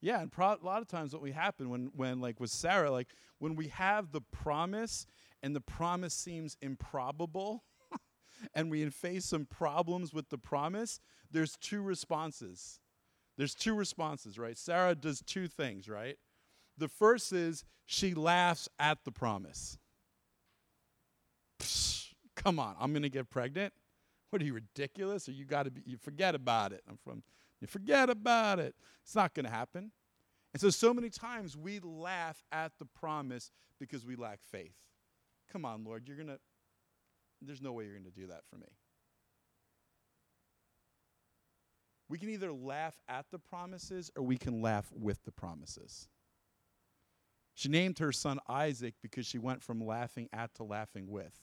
Yeah, 0.01 0.21
and 0.21 0.31
pro- 0.31 0.55
a 0.55 0.57
lot 0.63 0.81
of 0.81 0.87
times 0.87 1.13
what 1.13 1.21
we 1.21 1.33
happen 1.33 1.69
when, 1.69 1.91
when 1.95 2.19
like 2.19 2.39
with 2.39 2.49
Sarah, 2.49 2.89
like 2.89 3.09
when 3.37 3.55
we 3.55 3.67
have 3.67 4.11
the 4.11 4.21
promise 4.21 5.05
and 5.43 5.55
the 5.55 5.61
promise 5.61 6.15
seems 6.15 6.57
improbable, 6.63 7.63
and 8.55 8.71
we 8.71 8.89
face 8.89 9.25
some 9.25 9.45
problems 9.45 10.15
with 10.15 10.29
the 10.29 10.39
promise, 10.39 10.99
there's 11.29 11.57
two 11.57 11.83
responses. 11.83 12.79
There's 13.39 13.55
two 13.55 13.73
responses, 13.73 14.37
right? 14.37 14.57
Sarah 14.57 14.93
does 14.93 15.21
two 15.21 15.47
things, 15.47 15.87
right? 15.87 16.17
The 16.77 16.89
first 16.89 17.31
is 17.31 17.63
she 17.85 18.13
laughs 18.13 18.67
at 18.77 19.05
the 19.05 19.13
promise. 19.13 19.77
Psh, 21.61 22.11
come 22.35 22.59
on, 22.59 22.75
I'm 22.77 22.91
going 22.91 23.03
to 23.03 23.09
get 23.09 23.29
pregnant? 23.29 23.71
What 24.29 24.41
are 24.41 24.45
you 24.45 24.53
ridiculous? 24.53 25.29
Or 25.29 25.31
you 25.31 25.45
got 25.45 25.63
to 25.63 25.71
be 25.71 25.81
you 25.85 25.95
forget 25.95 26.35
about 26.35 26.73
it. 26.73 26.83
I'm 26.89 26.97
from 26.97 27.23
you 27.61 27.67
forget 27.67 28.09
about 28.09 28.59
it. 28.59 28.75
It's 29.03 29.15
not 29.15 29.33
going 29.33 29.45
to 29.45 29.51
happen. 29.51 29.91
And 30.53 30.59
so 30.59 30.69
so 30.69 30.93
many 30.93 31.09
times 31.09 31.55
we 31.55 31.79
laugh 31.79 32.43
at 32.51 32.73
the 32.77 32.85
promise 32.85 33.51
because 33.79 34.05
we 34.05 34.17
lack 34.17 34.39
faith. 34.51 34.75
Come 35.49 35.63
on, 35.63 35.85
Lord, 35.85 36.09
you're 36.09 36.17
going 36.17 36.27
to 36.27 36.39
there's 37.41 37.61
no 37.61 37.71
way 37.71 37.85
you're 37.85 37.93
going 37.93 38.03
to 38.03 38.11
do 38.11 38.27
that 38.27 38.41
for 38.49 38.57
me. 38.57 38.67
We 42.09 42.17
can 42.17 42.29
either 42.29 42.51
laugh 42.51 42.99
at 43.07 43.27
the 43.31 43.37
promises 43.39 44.11
or 44.17 44.23
we 44.23 44.37
can 44.37 44.61
laugh 44.61 44.91
with 44.91 45.23
the 45.25 45.31
promises. 45.31 46.09
She 47.53 47.69
named 47.69 47.99
her 47.99 48.11
son 48.11 48.39
Isaac 48.47 48.95
because 49.01 49.25
she 49.25 49.37
went 49.37 49.61
from 49.63 49.85
laughing 49.85 50.27
at 50.33 50.55
to 50.55 50.63
laughing 50.63 51.07
with. 51.07 51.37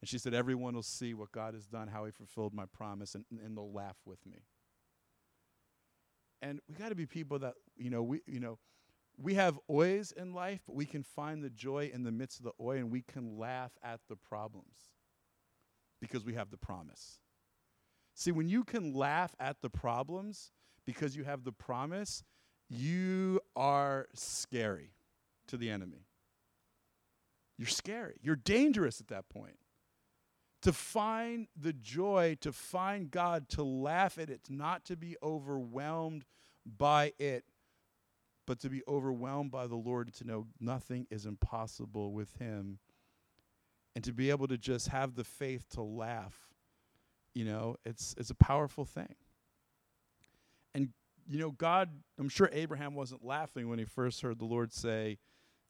And 0.00 0.08
she 0.08 0.18
said, 0.18 0.34
Everyone 0.34 0.74
will 0.74 0.82
see 0.82 1.14
what 1.14 1.30
God 1.30 1.54
has 1.54 1.66
done, 1.66 1.88
how 1.88 2.04
he 2.04 2.10
fulfilled 2.10 2.52
my 2.52 2.64
promise, 2.66 3.14
and, 3.14 3.24
and 3.30 3.56
they'll 3.56 3.72
laugh 3.72 3.98
with 4.04 4.18
me. 4.26 4.38
And 6.40 6.60
we 6.68 6.74
got 6.74 6.88
to 6.88 6.96
be 6.96 7.06
people 7.06 7.38
that, 7.38 7.54
you 7.76 7.88
know, 7.88 8.02
we, 8.02 8.20
you 8.26 8.40
know, 8.40 8.58
we 9.16 9.34
have 9.34 9.58
oys 9.70 10.12
in 10.12 10.34
life, 10.34 10.60
but 10.66 10.74
we 10.74 10.86
can 10.86 11.04
find 11.04 11.44
the 11.44 11.50
joy 11.50 11.90
in 11.94 12.02
the 12.02 12.10
midst 12.10 12.40
of 12.40 12.44
the 12.44 12.52
oy 12.60 12.78
and 12.78 12.90
we 12.90 13.02
can 13.02 13.38
laugh 13.38 13.70
at 13.84 14.00
the 14.08 14.16
problems 14.16 14.90
because 16.00 16.24
we 16.24 16.34
have 16.34 16.50
the 16.50 16.56
promise. 16.56 17.20
See, 18.14 18.32
when 18.32 18.48
you 18.48 18.64
can 18.64 18.92
laugh 18.92 19.34
at 19.40 19.62
the 19.62 19.70
problems 19.70 20.50
because 20.84 21.16
you 21.16 21.24
have 21.24 21.44
the 21.44 21.52
promise, 21.52 22.24
you 22.68 23.40
are 23.56 24.06
scary 24.14 24.92
to 25.46 25.56
the 25.56 25.70
enemy. 25.70 26.06
You're 27.58 27.68
scary. 27.68 28.16
You're 28.22 28.36
dangerous 28.36 29.00
at 29.00 29.08
that 29.08 29.28
point. 29.28 29.58
To 30.62 30.72
find 30.72 31.48
the 31.60 31.72
joy, 31.72 32.36
to 32.40 32.52
find 32.52 33.10
God, 33.10 33.48
to 33.50 33.64
laugh 33.64 34.18
at 34.18 34.30
it, 34.30 34.42
not 34.48 34.84
to 34.86 34.96
be 34.96 35.16
overwhelmed 35.22 36.24
by 36.64 37.12
it, 37.18 37.44
but 38.46 38.60
to 38.60 38.70
be 38.70 38.82
overwhelmed 38.86 39.50
by 39.50 39.66
the 39.66 39.76
Lord, 39.76 40.12
to 40.14 40.24
know 40.24 40.46
nothing 40.60 41.06
is 41.10 41.26
impossible 41.26 42.12
with 42.12 42.36
Him, 42.36 42.78
and 43.94 44.04
to 44.04 44.12
be 44.12 44.30
able 44.30 44.46
to 44.48 44.58
just 44.58 44.88
have 44.88 45.14
the 45.14 45.24
faith 45.24 45.68
to 45.70 45.82
laugh, 45.82 46.51
you 47.34 47.44
know, 47.44 47.76
it's, 47.84 48.14
it's 48.18 48.30
a 48.30 48.34
powerful 48.34 48.84
thing. 48.84 49.14
And, 50.74 50.90
you 51.28 51.38
know, 51.38 51.50
God, 51.50 51.90
I'm 52.18 52.28
sure 52.28 52.50
Abraham 52.52 52.94
wasn't 52.94 53.24
laughing 53.24 53.68
when 53.68 53.78
he 53.78 53.84
first 53.84 54.20
heard 54.22 54.38
the 54.38 54.44
Lord 54.44 54.72
say 54.72 55.18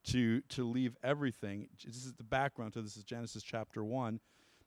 to, 0.04 0.40
to 0.42 0.68
leave 0.68 0.96
everything. 1.02 1.68
This 1.84 2.04
is 2.04 2.14
the 2.14 2.24
background 2.24 2.72
to 2.74 2.82
this 2.82 2.96
is 2.96 3.04
Genesis 3.04 3.42
chapter 3.42 3.84
1. 3.84 4.20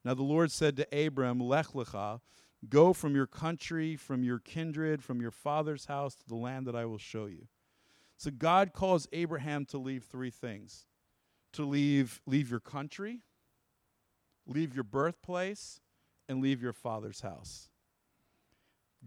Now 0.04 0.14
the 0.14 0.24
Lord 0.24 0.52
said 0.52 0.78
to 0.78 1.06
Abram, 1.06 1.40
Lech 1.40 1.68
lecha, 1.68 2.22
go 2.70 2.94
from 2.94 3.16
your 3.16 3.28
country, 3.28 3.96
from 3.96 4.24
your 4.24 4.40
kindred, 4.40 5.04
from 5.04 5.22
your 5.22 5.32
father's 5.32 5.86
house 5.86 6.16
to 6.16 6.28
the 6.28 6.36
land 6.36 6.68
that 6.68 6.76
I 6.76 6.86
will 6.86 6.98
show 6.98 7.26
you. 7.26 7.48
So 8.18 8.32
God 8.32 8.72
calls 8.72 9.08
Abraham 9.12 9.66
to 9.66 9.78
leave 9.78 10.04
three 10.04 10.30
things. 10.30 10.86
To 11.54 11.64
leave 11.64 12.22
leave 12.26 12.52
your 12.52 12.60
country, 12.60 13.22
leave 14.46 14.76
your 14.76 14.84
birthplace, 14.84 15.80
and 16.28 16.42
leave 16.42 16.62
your 16.62 16.74
father's 16.74 17.22
house. 17.22 17.70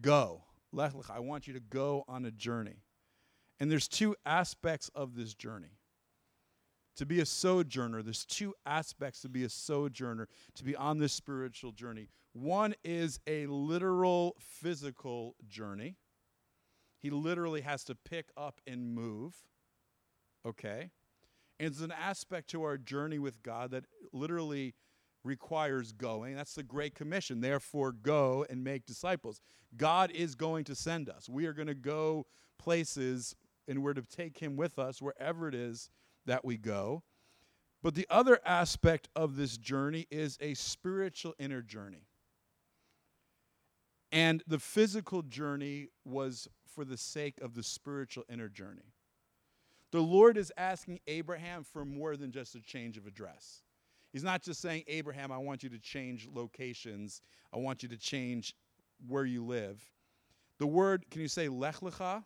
Go. 0.00 0.42
I 0.76 1.20
want 1.20 1.46
you 1.46 1.54
to 1.54 1.60
go 1.60 2.04
on 2.08 2.24
a 2.24 2.30
journey. 2.30 2.82
And 3.58 3.70
there's 3.70 3.88
two 3.88 4.14
aspects 4.24 4.90
of 4.94 5.16
this 5.16 5.34
journey 5.34 5.78
to 6.98 7.06
be 7.06 7.20
a 7.20 7.26
sojourner, 7.26 8.02
there's 8.02 8.24
two 8.24 8.52
aspects 8.66 9.22
to 9.22 9.28
be 9.28 9.44
a 9.44 9.48
sojourner, 9.48 10.26
to 10.56 10.64
be 10.64 10.74
on 10.74 10.98
this 10.98 11.12
spiritual 11.12 11.70
journey. 11.70 12.08
One 12.32 12.74
is 12.82 13.20
a 13.24 13.46
literal 13.46 14.34
physical 14.40 15.36
journey. 15.46 15.96
He 16.98 17.10
literally 17.10 17.60
has 17.60 17.84
to 17.84 17.94
pick 17.94 18.30
up 18.36 18.60
and 18.66 18.96
move. 18.96 19.36
Okay? 20.44 20.90
And 21.60 21.72
there's 21.72 21.82
an 21.82 21.92
aspect 21.92 22.50
to 22.50 22.64
our 22.64 22.76
journey 22.76 23.20
with 23.20 23.44
God 23.44 23.70
that 23.70 23.84
literally 24.12 24.74
requires 25.28 25.92
going. 25.92 26.34
That's 26.34 26.54
the 26.54 26.62
Great 26.62 26.94
Commission. 26.94 27.40
Therefore, 27.40 27.92
go 27.92 28.44
and 28.50 28.64
make 28.64 28.86
disciples. 28.86 29.40
God 29.76 30.10
is 30.10 30.34
going 30.34 30.64
to 30.64 30.74
send 30.74 31.08
us. 31.08 31.28
We 31.28 31.46
are 31.46 31.52
going 31.52 31.68
to 31.68 31.74
go 31.74 32.26
places 32.58 33.36
and 33.68 33.82
we're 33.82 33.94
to 33.94 34.02
take 34.02 34.38
Him 34.38 34.56
with 34.56 34.78
us 34.78 35.00
wherever 35.00 35.46
it 35.46 35.54
is 35.54 35.90
that 36.26 36.44
we 36.44 36.56
go. 36.56 37.02
But 37.82 37.94
the 37.94 38.06
other 38.10 38.40
aspect 38.44 39.08
of 39.14 39.36
this 39.36 39.56
journey 39.56 40.06
is 40.10 40.36
a 40.40 40.54
spiritual 40.54 41.34
inner 41.38 41.62
journey. 41.62 42.08
And 44.10 44.42
the 44.46 44.58
physical 44.58 45.22
journey 45.22 45.88
was 46.04 46.48
for 46.66 46.84
the 46.84 46.96
sake 46.96 47.38
of 47.40 47.54
the 47.54 47.62
spiritual 47.62 48.24
inner 48.28 48.48
journey. 48.48 48.94
The 49.92 50.00
Lord 50.00 50.36
is 50.36 50.52
asking 50.56 51.00
Abraham 51.06 51.62
for 51.62 51.84
more 51.84 52.16
than 52.16 52.32
just 52.32 52.54
a 52.54 52.60
change 52.60 52.96
of 52.96 53.06
address. 53.06 53.62
He's 54.18 54.24
not 54.24 54.42
just 54.42 54.60
saying, 54.60 54.82
Abraham, 54.88 55.30
I 55.30 55.38
want 55.38 55.62
you 55.62 55.68
to 55.68 55.78
change 55.78 56.26
locations, 56.26 57.22
I 57.54 57.58
want 57.58 57.84
you 57.84 57.88
to 57.90 57.96
change 57.96 58.52
where 59.06 59.24
you 59.24 59.44
live. 59.44 59.80
The 60.58 60.66
word, 60.66 61.04
can 61.08 61.20
you 61.20 61.28
say 61.28 61.48
lech 61.48 61.76
lecha? 61.76 62.24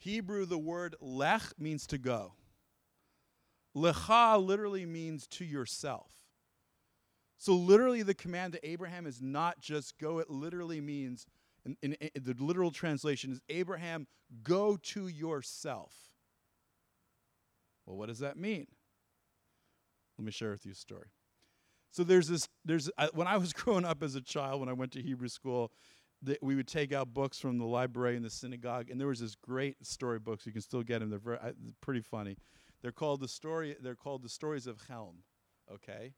Hebrew, 0.00 0.44
the 0.44 0.58
word 0.58 0.96
lech 1.00 1.44
means 1.56 1.86
to 1.86 1.98
go. 1.98 2.32
Lecha 3.76 4.44
literally 4.44 4.86
means 4.86 5.28
to 5.28 5.44
yourself. 5.44 6.10
So, 7.38 7.54
literally, 7.54 8.02
the 8.02 8.12
command 8.12 8.54
to 8.54 8.68
Abraham 8.68 9.06
is 9.06 9.22
not 9.22 9.60
just 9.60 10.00
go, 10.00 10.18
it 10.18 10.28
literally 10.28 10.80
means, 10.80 11.26
in, 11.64 11.76
in, 11.80 11.92
in 11.92 12.24
the 12.24 12.34
literal 12.40 12.72
translation 12.72 13.30
is 13.30 13.40
Abraham, 13.48 14.08
go 14.42 14.76
to 14.82 15.06
yourself. 15.06 15.94
Well, 17.86 17.96
what 17.96 18.08
does 18.08 18.18
that 18.18 18.36
mean? 18.36 18.66
Let 20.22 20.26
me 20.26 20.30
share 20.30 20.52
with 20.52 20.64
you 20.64 20.70
a 20.70 20.76
story. 20.76 21.08
So 21.90 22.04
there's 22.04 22.28
this. 22.28 22.48
There's 22.64 22.88
uh, 22.96 23.08
when 23.12 23.26
I 23.26 23.38
was 23.38 23.52
growing 23.52 23.84
up 23.84 24.04
as 24.04 24.14
a 24.14 24.20
child, 24.20 24.60
when 24.60 24.68
I 24.68 24.72
went 24.72 24.92
to 24.92 25.02
Hebrew 25.02 25.26
school, 25.26 25.72
that 26.22 26.40
we 26.40 26.54
would 26.54 26.68
take 26.68 26.92
out 26.92 27.12
books 27.12 27.40
from 27.40 27.58
the 27.58 27.64
library 27.64 28.14
in 28.14 28.22
the 28.22 28.30
synagogue, 28.30 28.88
and 28.88 29.00
there 29.00 29.08
was 29.08 29.18
this 29.18 29.34
great 29.34 29.84
story 29.84 30.20
books. 30.20 30.46
You 30.46 30.52
can 30.52 30.62
still 30.62 30.84
get 30.84 31.00
them. 31.00 31.10
They're 31.10 31.18
very, 31.18 31.38
uh, 31.38 31.50
pretty 31.80 32.02
funny. 32.02 32.36
They're 32.82 32.92
called 32.92 33.20
the 33.20 33.26
story. 33.26 33.74
They're 33.80 33.96
called 33.96 34.22
the 34.22 34.28
stories 34.28 34.68
of 34.68 34.78
Chelm. 34.86 35.24
Okay, 35.72 36.14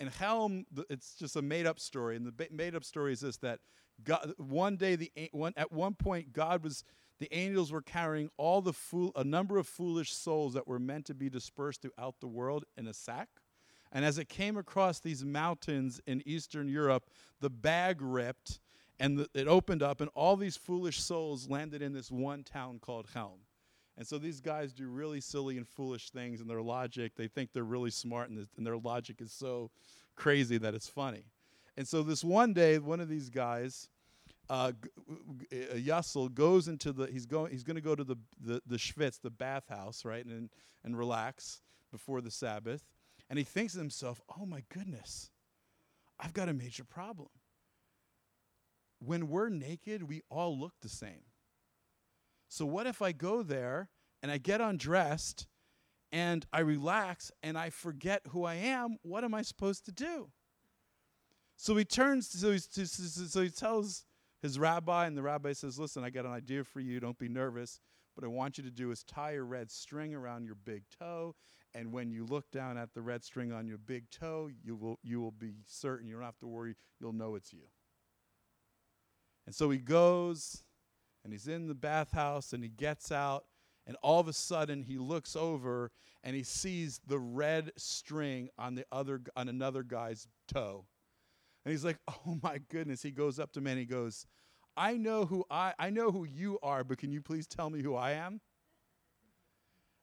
and 0.00 0.10
Chelm, 0.12 0.64
it's 0.90 1.14
just 1.14 1.36
a 1.36 1.42
made-up 1.42 1.78
story. 1.78 2.16
And 2.16 2.26
the 2.26 2.48
made-up 2.50 2.82
story 2.82 3.12
is 3.12 3.20
this: 3.20 3.36
that 3.38 3.60
God, 4.02 4.32
one 4.38 4.76
day, 4.76 4.96
the 4.96 5.12
one 5.30 5.52
at 5.56 5.70
one 5.70 5.94
point, 5.94 6.32
God 6.32 6.64
was 6.64 6.82
the 7.18 7.34
angels 7.34 7.72
were 7.72 7.82
carrying 7.82 8.30
all 8.36 8.60
the 8.60 8.72
fool, 8.72 9.12
a 9.16 9.24
number 9.24 9.58
of 9.58 9.66
foolish 9.66 10.12
souls 10.12 10.54
that 10.54 10.68
were 10.68 10.78
meant 10.78 11.06
to 11.06 11.14
be 11.14 11.30
dispersed 11.30 11.82
throughout 11.82 12.20
the 12.20 12.26
world 12.26 12.64
in 12.76 12.86
a 12.86 12.94
sack. 12.94 13.28
And 13.92 14.04
as 14.04 14.18
it 14.18 14.28
came 14.28 14.56
across 14.56 15.00
these 15.00 15.24
mountains 15.24 16.00
in 16.06 16.22
Eastern 16.26 16.68
Europe, 16.68 17.08
the 17.40 17.50
bag 17.50 18.02
ripped 18.02 18.60
and 18.98 19.18
the, 19.18 19.28
it 19.34 19.46
opened 19.46 19.82
up, 19.82 20.00
and 20.00 20.10
all 20.14 20.36
these 20.36 20.56
foolish 20.56 21.02
souls 21.02 21.48
landed 21.50 21.82
in 21.82 21.92
this 21.92 22.10
one 22.10 22.42
town 22.42 22.78
called 22.78 23.06
Chelm. 23.12 23.40
And 23.98 24.06
so 24.06 24.18
these 24.18 24.40
guys 24.40 24.72
do 24.72 24.88
really 24.88 25.20
silly 25.20 25.56
and 25.56 25.66
foolish 25.66 26.10
things, 26.10 26.40
and 26.40 26.48
their 26.48 26.62
logic, 26.62 27.12
they 27.16 27.28
think 27.28 27.52
they're 27.52 27.64
really 27.64 27.90
smart, 27.90 28.30
and, 28.30 28.46
and 28.56 28.66
their 28.66 28.76
logic 28.76 29.20
is 29.20 29.32
so 29.32 29.70
crazy 30.14 30.58
that 30.58 30.74
it's 30.74 30.88
funny. 30.88 31.24
And 31.76 31.86
so 31.86 32.02
this 32.02 32.24
one 32.24 32.52
day, 32.54 32.78
one 32.78 33.00
of 33.00 33.08
these 33.08 33.28
guys, 33.28 33.88
uh, 34.48 34.72
Yassel, 35.52 36.32
goes 36.32 36.68
into 36.68 36.92
the, 36.92 37.06
he's 37.06 37.26
going, 37.26 37.52
he's 37.52 37.64
going 37.64 37.76
to 37.76 37.82
go 37.82 37.94
to 37.94 38.04
the, 38.04 38.16
the, 38.40 38.60
the 38.66 38.76
schwitz, 38.76 39.20
the 39.20 39.30
bathhouse, 39.30 40.04
right, 40.04 40.24
and, 40.24 40.50
and 40.84 40.96
relax 40.96 41.60
before 41.90 42.20
the 42.20 42.30
Sabbath. 42.30 42.84
And 43.28 43.38
he 43.38 43.44
thinks 43.44 43.72
to 43.72 43.78
himself, 43.78 44.20
oh 44.38 44.46
my 44.46 44.62
goodness, 44.72 45.30
I've 46.18 46.32
got 46.32 46.48
a 46.48 46.54
major 46.54 46.84
problem. 46.84 47.28
When 48.98 49.28
we're 49.28 49.48
naked, 49.48 50.04
we 50.04 50.22
all 50.30 50.58
look 50.58 50.74
the 50.80 50.88
same. 50.88 51.24
So, 52.48 52.64
what 52.64 52.86
if 52.86 53.02
I 53.02 53.12
go 53.12 53.42
there 53.42 53.90
and 54.22 54.30
I 54.30 54.38
get 54.38 54.60
undressed 54.60 55.46
and 56.12 56.46
I 56.52 56.60
relax 56.60 57.30
and 57.42 57.58
I 57.58 57.70
forget 57.70 58.22
who 58.28 58.44
I 58.44 58.54
am? 58.54 58.96
What 59.02 59.24
am 59.24 59.34
I 59.34 59.42
supposed 59.42 59.84
to 59.86 59.92
do? 59.92 60.30
So 61.56 61.74
he 61.76 61.84
turns, 61.84 62.28
so, 62.28 62.56
so 62.56 63.42
he 63.42 63.50
tells 63.50 64.04
his 64.42 64.58
rabbi, 64.58 65.06
and 65.06 65.16
the 65.16 65.22
rabbi 65.22 65.52
says, 65.52 65.78
Listen, 65.78 66.04
I 66.04 66.10
got 66.10 66.26
an 66.26 66.32
idea 66.32 66.64
for 66.64 66.80
you. 66.80 67.00
Don't 67.00 67.18
be 67.18 67.28
nervous. 67.28 67.80
What 68.14 68.24
I 68.24 68.28
want 68.28 68.58
you 68.58 68.64
to 68.64 68.70
do 68.70 68.90
is 68.90 69.02
tie 69.02 69.32
a 69.32 69.42
red 69.42 69.70
string 69.70 70.14
around 70.14 70.46
your 70.46 70.54
big 70.54 70.84
toe. 70.98 71.34
And 71.74 71.92
when 71.92 72.10
you 72.10 72.24
look 72.24 72.50
down 72.50 72.78
at 72.78 72.94
the 72.94 73.02
red 73.02 73.22
string 73.22 73.52
on 73.52 73.66
your 73.66 73.76
big 73.76 74.10
toe, 74.10 74.48
you 74.64 74.74
will, 74.74 74.98
you 75.02 75.20
will 75.20 75.32
be 75.32 75.52
certain. 75.66 76.08
You 76.08 76.14
don't 76.14 76.24
have 76.24 76.38
to 76.38 76.46
worry. 76.46 76.74
You'll 76.98 77.12
know 77.12 77.34
it's 77.34 77.52
you. 77.52 77.64
And 79.44 79.54
so 79.54 79.68
he 79.70 79.78
goes 79.78 80.64
and 81.22 81.32
he's 81.32 81.48
in 81.48 81.68
the 81.68 81.74
bathhouse 81.74 82.52
and 82.52 82.62
he 82.62 82.70
gets 82.70 83.12
out 83.12 83.44
and 83.86 83.96
all 84.02 84.20
of 84.20 84.28
a 84.28 84.32
sudden 84.32 84.82
he 84.82 84.96
looks 84.96 85.36
over 85.36 85.92
and 86.24 86.34
he 86.34 86.42
sees 86.42 87.00
the 87.06 87.18
red 87.18 87.70
string 87.76 88.48
on 88.58 88.74
the 88.74 88.84
other 88.90 89.20
on 89.36 89.48
another 89.48 89.82
guy's 89.82 90.26
toe 90.48 90.86
and 91.66 91.72
he's 91.72 91.84
like 91.84 91.98
oh 92.08 92.38
my 92.42 92.58
goodness 92.70 93.02
he 93.02 93.10
goes 93.10 93.38
up 93.38 93.52
to 93.52 93.60
me 93.60 93.72
and 93.72 93.80
he 93.80 93.84
goes 93.84 94.26
i 94.76 94.96
know 94.96 95.26
who 95.26 95.44
i 95.50 95.74
i 95.78 95.90
know 95.90 96.10
who 96.10 96.24
you 96.24 96.58
are 96.62 96.84
but 96.84 96.96
can 96.96 97.12
you 97.12 97.20
please 97.20 97.46
tell 97.46 97.68
me 97.68 97.82
who 97.82 97.94
i 97.94 98.12
am 98.12 98.40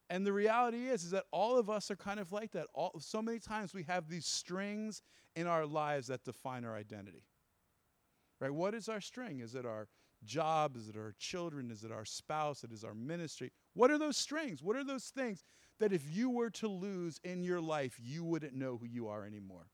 and 0.10 0.28
the 0.28 0.34
reality 0.34 0.90
is 0.90 1.06
is 1.06 1.12
that 1.12 1.24
all 1.32 1.58
of 1.58 1.70
us 1.70 1.90
are 1.90 1.96
kind 1.96 2.20
of 2.20 2.32
like 2.32 2.52
that 2.52 2.68
all, 2.76 2.92
so 3.00 3.22
many 3.22 3.40
times 3.40 3.74
we 3.74 3.84
have 3.84 4.10
these 4.10 4.28
strings 4.28 5.02
in 5.36 5.48
our 5.48 5.66
lives 5.66 6.08
that 6.08 6.24
define 6.24 6.66
our 6.66 6.76
identity 6.76 7.24
right 8.42 8.54
what 8.54 8.76
is 8.76 8.90
our 8.90 9.02
string 9.02 9.40
is 9.40 9.56
it 9.56 9.66
our 9.66 9.88
job? 10.26 10.76
Is 10.78 10.88
it 10.88 10.96
our 10.96 11.14
children? 11.20 11.70
Is 11.72 11.84
it 11.84 11.92
our 11.92 12.06
spouse? 12.06 12.64
It 12.64 12.72
is 12.72 12.84
our 12.84 12.94
ministry. 12.94 13.52
What 13.74 13.92
are 13.92 13.98
those 13.98 14.18
strings? 14.18 14.64
What 14.64 14.76
are 14.76 14.84
those 14.84 15.06
things 15.06 15.44
that 15.80 15.94
if 15.94 16.04
you 16.10 16.30
were 16.30 16.50
to 16.52 16.68
lose 16.68 17.20
in 17.24 17.44
your 17.44 17.62
life, 17.62 17.98
you 18.02 18.24
wouldn't 18.24 18.54
know 18.54 18.78
who 18.78 18.88
you 18.88 19.08
are 19.08 19.26
anymore? 19.26 19.68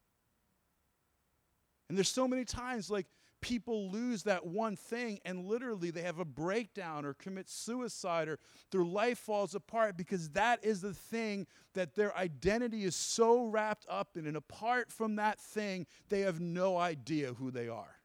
And 1.90 1.98
there's 1.98 2.10
so 2.10 2.28
many 2.28 2.46
times 2.46 2.90
like 2.90 3.08
people 3.42 3.90
lose 3.90 4.24
that 4.24 4.46
one 4.46 4.76
thing 4.76 5.20
and 5.26 5.46
literally 5.46 5.92
they 5.92 6.02
have 6.02 6.20
a 6.20 6.26
breakdown 6.26 7.06
or 7.06 7.14
commit 7.14 7.50
suicide 7.50 8.28
or 8.28 8.38
their 8.72 8.84
life 8.84 9.18
falls 9.18 9.56
apart 9.56 9.98
because 9.98 10.30
that 10.30 10.64
is 10.64 10.82
the 10.82 10.94
thing 10.94 11.48
that 11.74 11.96
their 11.96 12.16
identity 12.18 12.84
is 12.84 12.96
so 12.96 13.46
wrapped 13.46 13.86
up 13.90 14.18
in. 14.18 14.28
And 14.28 14.38
apart 14.38 14.92
from 14.92 15.16
that 15.16 15.40
thing, 15.40 15.88
they 16.10 16.22
have 16.22 16.40
no 16.40 16.78
idea 16.78 17.34
who 17.34 17.50
they 17.50 17.70
are. 17.70 17.96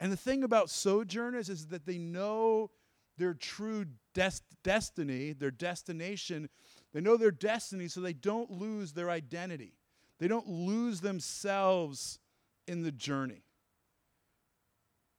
And 0.00 0.12
the 0.12 0.16
thing 0.16 0.44
about 0.44 0.70
sojourners 0.70 1.48
is 1.48 1.68
that 1.68 1.86
they 1.86 1.98
know 1.98 2.70
their 3.16 3.32
true 3.32 3.86
des- 4.12 4.42
destiny, 4.62 5.32
their 5.32 5.50
destination. 5.50 6.48
They 6.92 7.00
know 7.00 7.16
their 7.16 7.30
destiny 7.30 7.88
so 7.88 8.00
they 8.00 8.12
don't 8.12 8.50
lose 8.50 8.92
their 8.92 9.08
identity. 9.08 9.74
They 10.18 10.28
don't 10.28 10.48
lose 10.48 11.00
themselves 11.00 12.18
in 12.66 12.82
the 12.82 12.92
journey. 12.92 13.42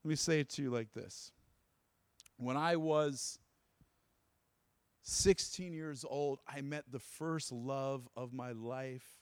Let 0.03 0.09
me 0.09 0.15
say 0.15 0.39
it 0.39 0.49
to 0.51 0.61
you 0.61 0.69
like 0.69 0.93
this. 0.93 1.31
When 2.37 2.57
I 2.57 2.75
was 2.75 3.39
16 5.03 5.73
years 5.73 6.05
old, 6.07 6.39
I 6.47 6.61
met 6.61 6.85
the 6.91 6.99
first 6.99 7.51
love 7.51 8.07
of 8.15 8.33
my 8.33 8.51
life 8.51 9.19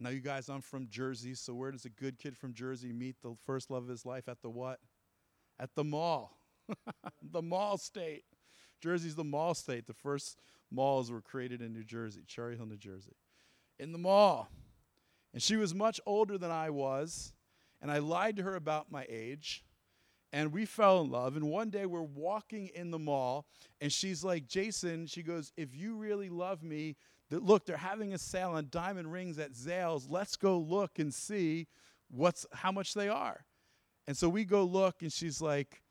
now, 0.00 0.10
you 0.10 0.20
guys, 0.20 0.48
I'm 0.48 0.60
from 0.60 0.88
Jersey, 0.88 1.34
so 1.34 1.54
where 1.54 1.70
does 1.70 1.84
a 1.84 1.90
good 1.90 2.18
kid 2.18 2.36
from 2.36 2.52
Jersey 2.52 2.92
meet 2.92 3.16
the 3.22 3.34
first 3.46 3.70
love 3.70 3.84
of 3.84 3.88
his 3.88 4.04
life? 4.04 4.28
At 4.28 4.42
the 4.42 4.50
what? 4.50 4.80
At 5.58 5.74
the 5.74 5.84
mall. 5.84 6.36
the 7.22 7.42
mall 7.42 7.78
state. 7.78 8.24
Jersey's 8.80 9.14
the 9.14 9.24
mall 9.24 9.54
state. 9.54 9.86
The 9.86 9.94
first 9.94 10.38
malls 10.70 11.12
were 11.12 11.20
created 11.20 11.62
in 11.62 11.72
New 11.72 11.84
Jersey, 11.84 12.24
Cherry 12.26 12.56
Hill, 12.56 12.66
New 12.66 12.76
Jersey. 12.76 13.14
In 13.78 13.92
the 13.92 13.98
mall. 13.98 14.48
And 15.32 15.42
she 15.42 15.56
was 15.56 15.74
much 15.74 16.00
older 16.06 16.38
than 16.38 16.50
I 16.50 16.70
was, 16.70 17.32
and 17.82 17.90
I 17.90 17.98
lied 17.98 18.36
to 18.36 18.44
her 18.44 18.54
about 18.54 18.92
my 18.92 19.04
age. 19.08 19.64
And 20.32 20.52
we 20.52 20.64
fell 20.64 21.00
in 21.00 21.10
love. 21.10 21.36
And 21.36 21.48
one 21.48 21.70
day 21.70 21.86
we're 21.86 22.02
walking 22.02 22.68
in 22.74 22.90
the 22.90 22.98
mall, 22.98 23.46
and 23.80 23.92
she's 23.92 24.24
like, 24.24 24.48
Jason, 24.48 25.06
she 25.06 25.22
goes, 25.22 25.52
If 25.56 25.74
you 25.76 25.96
really 25.96 26.28
love 26.28 26.62
me, 26.62 26.96
that 27.30 27.42
look, 27.42 27.66
they're 27.66 27.76
having 27.76 28.14
a 28.14 28.18
sale 28.18 28.50
on 28.50 28.68
diamond 28.70 29.10
rings 29.12 29.38
at 29.38 29.52
Zales. 29.52 30.06
Let's 30.08 30.36
go 30.36 30.58
look 30.58 30.98
and 30.98 31.12
see 31.12 31.66
what's 32.10 32.46
how 32.52 32.70
much 32.70 32.94
they 32.94 33.08
are. 33.08 33.44
And 34.06 34.16
so 34.16 34.28
we 34.28 34.44
go 34.44 34.64
look, 34.64 35.02
and 35.02 35.12
she's 35.12 35.40
like, 35.40 35.82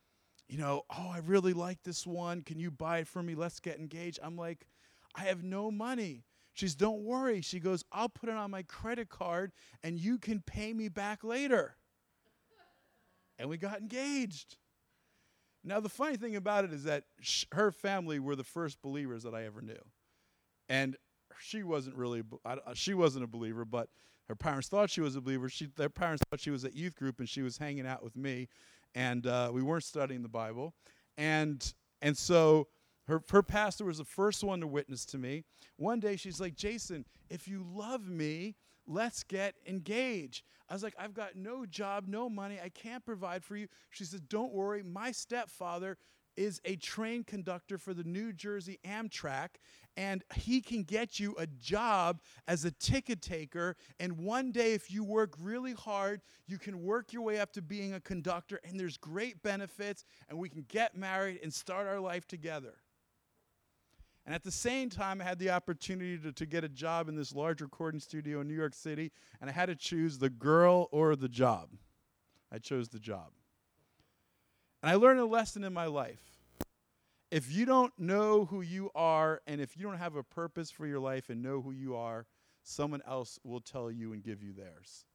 you 0.47 0.57
know, 0.57 0.83
oh, 0.89 1.09
I 1.09 1.19
really 1.19 1.53
like 1.53 1.79
this 1.83 2.05
one. 2.05 2.41
Can 2.41 2.59
you 2.59 2.69
buy 2.69 2.99
it 2.99 3.07
for 3.07 3.23
me? 3.23 3.35
Let's 3.35 3.59
get 3.59 3.79
engaged. 3.79 4.19
I'm 4.21 4.37
like, 4.37 4.67
I 5.15 5.21
have 5.23 5.43
no 5.43 5.71
money. 5.71 6.25
She's, 6.53 6.75
don't 6.75 7.01
worry. 7.01 7.41
She 7.41 7.59
goes, 7.59 7.83
I'll 7.91 8.09
put 8.09 8.29
it 8.29 8.35
on 8.35 8.51
my 8.51 8.63
credit 8.63 9.09
card 9.09 9.51
and 9.83 9.99
you 9.99 10.17
can 10.17 10.41
pay 10.41 10.73
me 10.73 10.87
back 10.87 11.23
later. 11.23 11.75
and 13.39 13.49
we 13.49 13.57
got 13.57 13.79
engaged. 13.79 14.57
Now, 15.63 15.79
the 15.79 15.89
funny 15.89 16.17
thing 16.17 16.35
about 16.35 16.65
it 16.65 16.73
is 16.73 16.83
that 16.83 17.05
sh- 17.21 17.45
her 17.53 17.71
family 17.71 18.19
were 18.19 18.35
the 18.35 18.43
first 18.43 18.81
believers 18.81 19.23
that 19.23 19.33
I 19.33 19.45
ever 19.45 19.61
knew. 19.61 19.79
And 20.69 20.95
she 21.39 21.63
wasn't 21.63 21.95
really 21.95 22.21
uh, 22.45 22.57
she 22.73 22.93
wasn't 22.93 23.23
a 23.23 23.27
believer, 23.27 23.65
but 23.65 23.89
her 24.29 24.35
parents 24.35 24.67
thought 24.67 24.89
she 24.89 25.01
was 25.01 25.15
a 25.15 25.21
believer. 25.21 25.49
She 25.49 25.67
their 25.75 25.89
parents 25.89 26.23
thought 26.29 26.39
she 26.39 26.51
was 26.51 26.63
at 26.63 26.75
youth 26.75 26.95
group 26.95 27.19
and 27.19 27.27
she 27.27 27.41
was 27.41 27.57
hanging 27.57 27.87
out 27.87 28.03
with 28.03 28.15
me, 28.15 28.47
and 28.95 29.25
uh, 29.25 29.49
we 29.53 29.61
weren't 29.61 29.83
studying 29.83 30.21
the 30.21 30.29
Bible, 30.29 30.73
and 31.17 31.73
and 32.01 32.17
so 32.17 32.67
her 33.07 33.21
her 33.29 33.43
pastor 33.43 33.85
was 33.85 33.97
the 33.97 34.05
first 34.05 34.43
one 34.43 34.61
to 34.61 34.67
witness 34.67 35.05
to 35.05 35.17
me. 35.17 35.43
One 35.77 35.99
day 35.99 36.15
she's 36.15 36.39
like, 36.39 36.55
Jason, 36.55 37.05
if 37.29 37.47
you 37.47 37.65
love 37.73 38.07
me, 38.07 38.55
let's 38.87 39.23
get 39.23 39.55
engaged. 39.67 40.43
I 40.69 40.73
was 40.73 40.83
like, 40.83 40.95
I've 40.97 41.13
got 41.13 41.35
no 41.35 41.65
job, 41.65 42.05
no 42.07 42.29
money, 42.29 42.59
I 42.63 42.69
can't 42.69 43.05
provide 43.05 43.43
for 43.43 43.55
you. 43.55 43.67
She 43.89 44.05
said, 44.05 44.29
Don't 44.29 44.53
worry, 44.53 44.83
my 44.83 45.11
stepfather 45.11 45.97
is 46.35 46.59
a 46.65 46.75
train 46.77 47.23
conductor 47.23 47.77
for 47.77 47.93
the 47.93 48.03
New 48.03 48.33
Jersey 48.33 48.79
Amtrak, 48.85 49.49
and 49.95 50.23
he 50.33 50.61
can 50.61 50.83
get 50.83 51.19
you 51.19 51.35
a 51.37 51.45
job 51.45 52.21
as 52.47 52.65
a 52.65 52.71
ticket 52.71 53.21
taker. 53.21 53.75
And 53.99 54.17
one 54.17 54.51
day, 54.51 54.73
if 54.73 54.91
you 54.91 55.03
work 55.03 55.35
really 55.39 55.73
hard, 55.73 56.21
you 56.47 56.57
can 56.57 56.81
work 56.81 57.13
your 57.13 57.21
way 57.21 57.39
up 57.39 57.53
to 57.53 57.61
being 57.61 57.93
a 57.93 57.99
conductor, 57.99 58.59
and 58.63 58.79
there's 58.79 58.97
great 58.97 59.43
benefits, 59.43 60.05
and 60.27 60.39
we 60.39 60.49
can 60.49 60.65
get 60.67 60.95
married 60.97 61.39
and 61.43 61.53
start 61.53 61.87
our 61.87 61.99
life 61.99 62.27
together. 62.27 62.73
And 64.25 64.33
at 64.33 64.43
the 64.43 64.51
same 64.51 64.89
time, 64.89 65.19
I 65.19 65.25
had 65.25 65.37
the 65.37 65.49
opportunity 65.49 66.17
to, 66.19 66.31
to 66.31 66.45
get 66.45 66.63
a 66.63 66.69
job 66.69 67.09
in 67.09 67.15
this 67.15 67.35
large 67.35 67.61
recording 67.61 67.99
studio 67.99 68.39
in 68.39 68.47
New 68.47 68.55
York 68.55 68.73
City, 68.73 69.11
and 69.41 69.49
I 69.49 69.53
had 69.53 69.65
to 69.65 69.75
choose 69.75 70.17
the 70.17 70.29
girl 70.29 70.87
or 70.91 71.15
the 71.15 71.27
job. 71.27 71.69
I 72.51 72.59
chose 72.59 72.87
the 72.87 72.99
job. 72.99 73.31
And 74.81 74.91
I 74.91 74.95
learned 74.95 75.19
a 75.19 75.25
lesson 75.25 75.63
in 75.63 75.73
my 75.73 75.87
life. 75.87 76.21
If 77.31 77.51
you 77.51 77.65
don't 77.65 77.91
know 77.97 78.45
who 78.45 78.61
you 78.61 78.91
are, 78.95 79.41
and 79.47 79.59
if 79.59 79.75
you 79.75 79.83
don't 79.83 79.97
have 79.97 80.15
a 80.15 80.23
purpose 80.23 80.71
for 80.71 80.85
your 80.85 80.99
life 80.99 81.29
and 81.29 81.41
know 81.41 81.61
who 81.61 81.71
you 81.71 81.95
are, 81.95 82.25
someone 82.61 83.01
else 83.07 83.39
will 83.43 83.59
tell 83.59 83.91
you 83.91 84.13
and 84.13 84.23
give 84.23 84.41
you 84.41 84.53
theirs. 84.53 85.05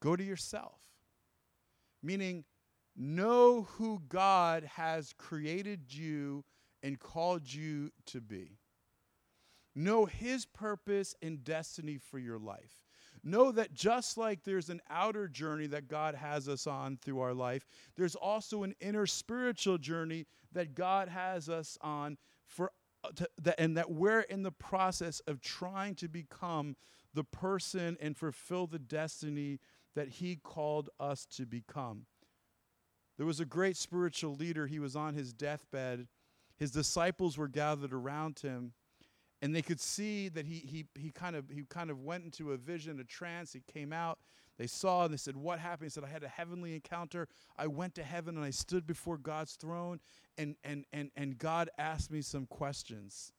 Go 0.00 0.14
to 0.14 0.22
yourself. 0.22 0.85
Meaning, 2.06 2.44
know 2.94 3.62
who 3.62 4.00
God 4.08 4.62
has 4.76 5.12
created 5.18 5.92
you 5.92 6.44
and 6.80 7.00
called 7.00 7.52
you 7.52 7.90
to 8.06 8.20
be. 8.20 8.60
Know 9.74 10.04
His 10.04 10.46
purpose 10.46 11.16
and 11.20 11.42
destiny 11.42 11.98
for 11.98 12.20
your 12.20 12.38
life. 12.38 12.84
Know 13.24 13.50
that 13.50 13.74
just 13.74 14.16
like 14.16 14.44
there's 14.44 14.70
an 14.70 14.80
outer 14.88 15.26
journey 15.26 15.66
that 15.66 15.88
God 15.88 16.14
has 16.14 16.48
us 16.48 16.68
on 16.68 16.96
through 16.96 17.18
our 17.18 17.34
life, 17.34 17.66
there's 17.96 18.14
also 18.14 18.62
an 18.62 18.76
inner 18.80 19.06
spiritual 19.06 19.76
journey 19.76 20.26
that 20.52 20.76
God 20.76 21.08
has 21.08 21.48
us 21.48 21.76
on 21.80 22.18
for 22.46 22.70
uh, 23.02 23.08
to, 23.16 23.28
that, 23.42 23.56
and 23.58 23.76
that 23.76 23.90
we're 23.90 24.20
in 24.20 24.44
the 24.44 24.52
process 24.52 25.18
of 25.26 25.40
trying 25.40 25.96
to 25.96 26.06
become 26.06 26.76
the 27.14 27.24
person 27.24 27.96
and 28.00 28.16
fulfill 28.16 28.68
the 28.68 28.78
destiny 28.78 29.58
that 29.96 30.08
He 30.08 30.36
called 30.36 30.88
us 31.00 31.26
to 31.36 31.44
become. 31.44 32.06
There 33.16 33.26
was 33.26 33.40
a 33.40 33.44
great 33.44 33.76
spiritual 33.76 34.34
leader. 34.34 34.66
He 34.66 34.78
was 34.78 34.94
on 34.94 35.14
his 35.14 35.32
deathbed. 35.32 36.06
His 36.58 36.70
disciples 36.70 37.36
were 37.36 37.48
gathered 37.48 37.92
around 37.92 38.38
him 38.40 38.74
and 39.42 39.54
they 39.54 39.62
could 39.62 39.80
see 39.80 40.28
that 40.30 40.46
he, 40.46 40.54
he, 40.54 40.86
he, 40.98 41.10
kind 41.10 41.36
of, 41.36 41.50
he 41.50 41.62
kind 41.68 41.90
of 41.90 42.00
went 42.00 42.24
into 42.24 42.52
a 42.52 42.56
vision, 42.56 42.98
a 43.00 43.04
trance. 43.04 43.52
He 43.52 43.60
came 43.72 43.92
out. 43.92 44.18
They 44.58 44.66
saw 44.66 45.04
and 45.04 45.12
they 45.12 45.18
said, 45.18 45.36
What 45.36 45.58
happened? 45.58 45.86
He 45.86 45.90
said, 45.90 46.04
I 46.04 46.08
had 46.08 46.24
a 46.24 46.28
heavenly 46.28 46.74
encounter. 46.74 47.28
I 47.58 47.66
went 47.66 47.94
to 47.96 48.02
heaven 48.02 48.36
and 48.36 48.44
I 48.44 48.50
stood 48.50 48.86
before 48.86 49.18
God's 49.18 49.54
throne, 49.54 50.00
and, 50.38 50.56
and, 50.64 50.86
and, 50.92 51.10
and 51.14 51.36
God 51.36 51.68
asked 51.76 52.10
me 52.10 52.22
some 52.22 52.46
questions. 52.46 53.32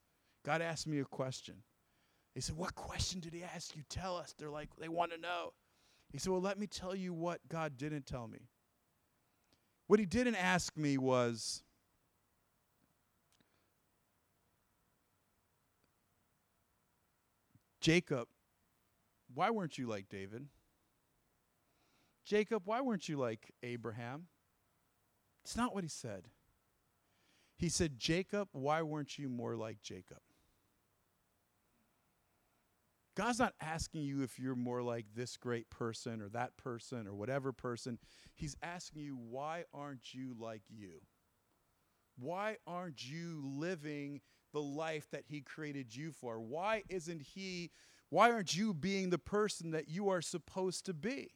God 0.46 0.62
asked 0.62 0.86
me 0.86 1.00
a 1.00 1.06
question. 1.06 1.56
He 2.36 2.42
said, 2.42 2.56
What 2.56 2.76
question 2.76 3.20
did 3.20 3.34
he 3.34 3.44
ask 3.44 3.76
you? 3.76 3.82
Tell 3.90 4.16
us. 4.16 4.36
They're 4.38 4.52
like, 4.52 4.70
They 4.80 4.90
want 4.90 5.12
to 5.12 5.18
know. 5.18 5.54
He 6.12 6.18
said, 6.18 6.32
Well, 6.32 6.42
let 6.42 6.58
me 6.58 6.68
tell 6.68 6.96
you 6.96 7.14
what 7.14 7.42
God 7.50 7.78
didn't 7.78 8.06
tell 8.06 8.28
me. 8.28 8.50
What 9.88 10.00
he 10.00 10.06
didn't 10.06 10.36
ask 10.36 10.76
me 10.78 10.98
was, 10.98 11.64
Jacob, 17.80 18.28
why 19.34 19.50
weren't 19.50 19.78
you 19.78 19.88
like 19.88 20.10
David? 20.10 20.48
Jacob, 22.26 22.64
why 22.66 22.82
weren't 22.82 23.08
you 23.08 23.18
like 23.18 23.54
Abraham? 23.64 24.28
It's 25.46 25.56
not 25.56 25.74
what 25.74 25.86
he 25.86 25.90
said. 25.90 26.28
He 27.56 27.70
said, 27.70 27.98
Jacob, 27.98 28.50
why 28.52 28.82
weren't 28.82 29.18
you 29.18 29.30
more 29.30 29.56
like 29.56 29.82
Jacob? 29.82 30.20
God's 33.18 33.40
not 33.40 33.56
asking 33.60 34.04
you 34.04 34.22
if 34.22 34.38
you're 34.38 34.56
more 34.56 34.84
like 34.84 35.08
this 35.16 35.38
great 35.38 35.72
person 35.72 36.22
or 36.22 36.30
that 36.30 36.56
person 36.56 37.08
or 37.08 37.16
whatever 37.16 37.52
person. 37.52 37.98
He's 38.36 38.56
asking 38.62 39.02
you, 39.02 39.18
why 39.18 39.64
aren't 39.74 40.14
you 40.14 40.36
like 40.40 40.62
you? 40.70 41.02
Why 42.20 42.58
aren't 42.68 43.04
you 43.04 43.42
living 43.44 44.22
the 44.54 44.62
life 44.62 45.10
that 45.10 45.24
He 45.28 45.42
created 45.42 45.96
you 45.96 46.12
for? 46.12 46.40
Why 46.40 46.84
isn't 46.90 47.24
He, 47.24 47.72
why 48.12 48.32
aren't 48.32 48.56
you 48.56 48.72
being 48.72 49.10
the 49.10 49.18
person 49.18 49.72
that 49.72 49.90
you 49.90 50.10
are 50.10 50.22
supposed 50.22 50.86
to 50.86 50.94
be? 50.94 51.32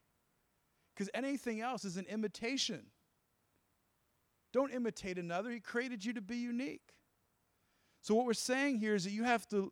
Because 0.93 1.09
anything 1.15 1.61
else 1.61 1.84
is 1.84 1.97
an 1.97 2.05
imitation. 2.05 2.91
Don't 4.53 4.71
imitate 4.71 5.17
another. 5.17 5.49
He 5.49 5.59
created 5.59 6.05
you 6.05 6.13
to 6.13 6.21
be 6.21 6.38
unique. 6.38 6.93
So, 8.01 8.13
what 8.13 8.27
we're 8.27 8.34
saying 8.34 8.77
here 8.77 8.93
is 8.93 9.05
that 9.05 9.11
you 9.11 9.23
have 9.23 9.47
to, 9.47 9.71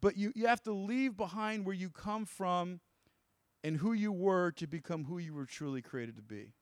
but 0.00 0.16
you, 0.16 0.32
you 0.34 0.46
have 0.46 0.62
to 0.62 0.72
leave 0.72 1.16
behind 1.16 1.64
where 1.64 1.74
you 1.74 1.90
come 1.90 2.24
from 2.24 2.80
and 3.62 3.76
who 3.76 3.92
you 3.92 4.12
were 4.12 4.50
to 4.52 4.66
become 4.66 5.04
who 5.04 5.18
you 5.18 5.34
were 5.34 5.46
truly 5.46 5.82
created 5.82 6.16
to 6.16 6.22
be. 6.22 6.52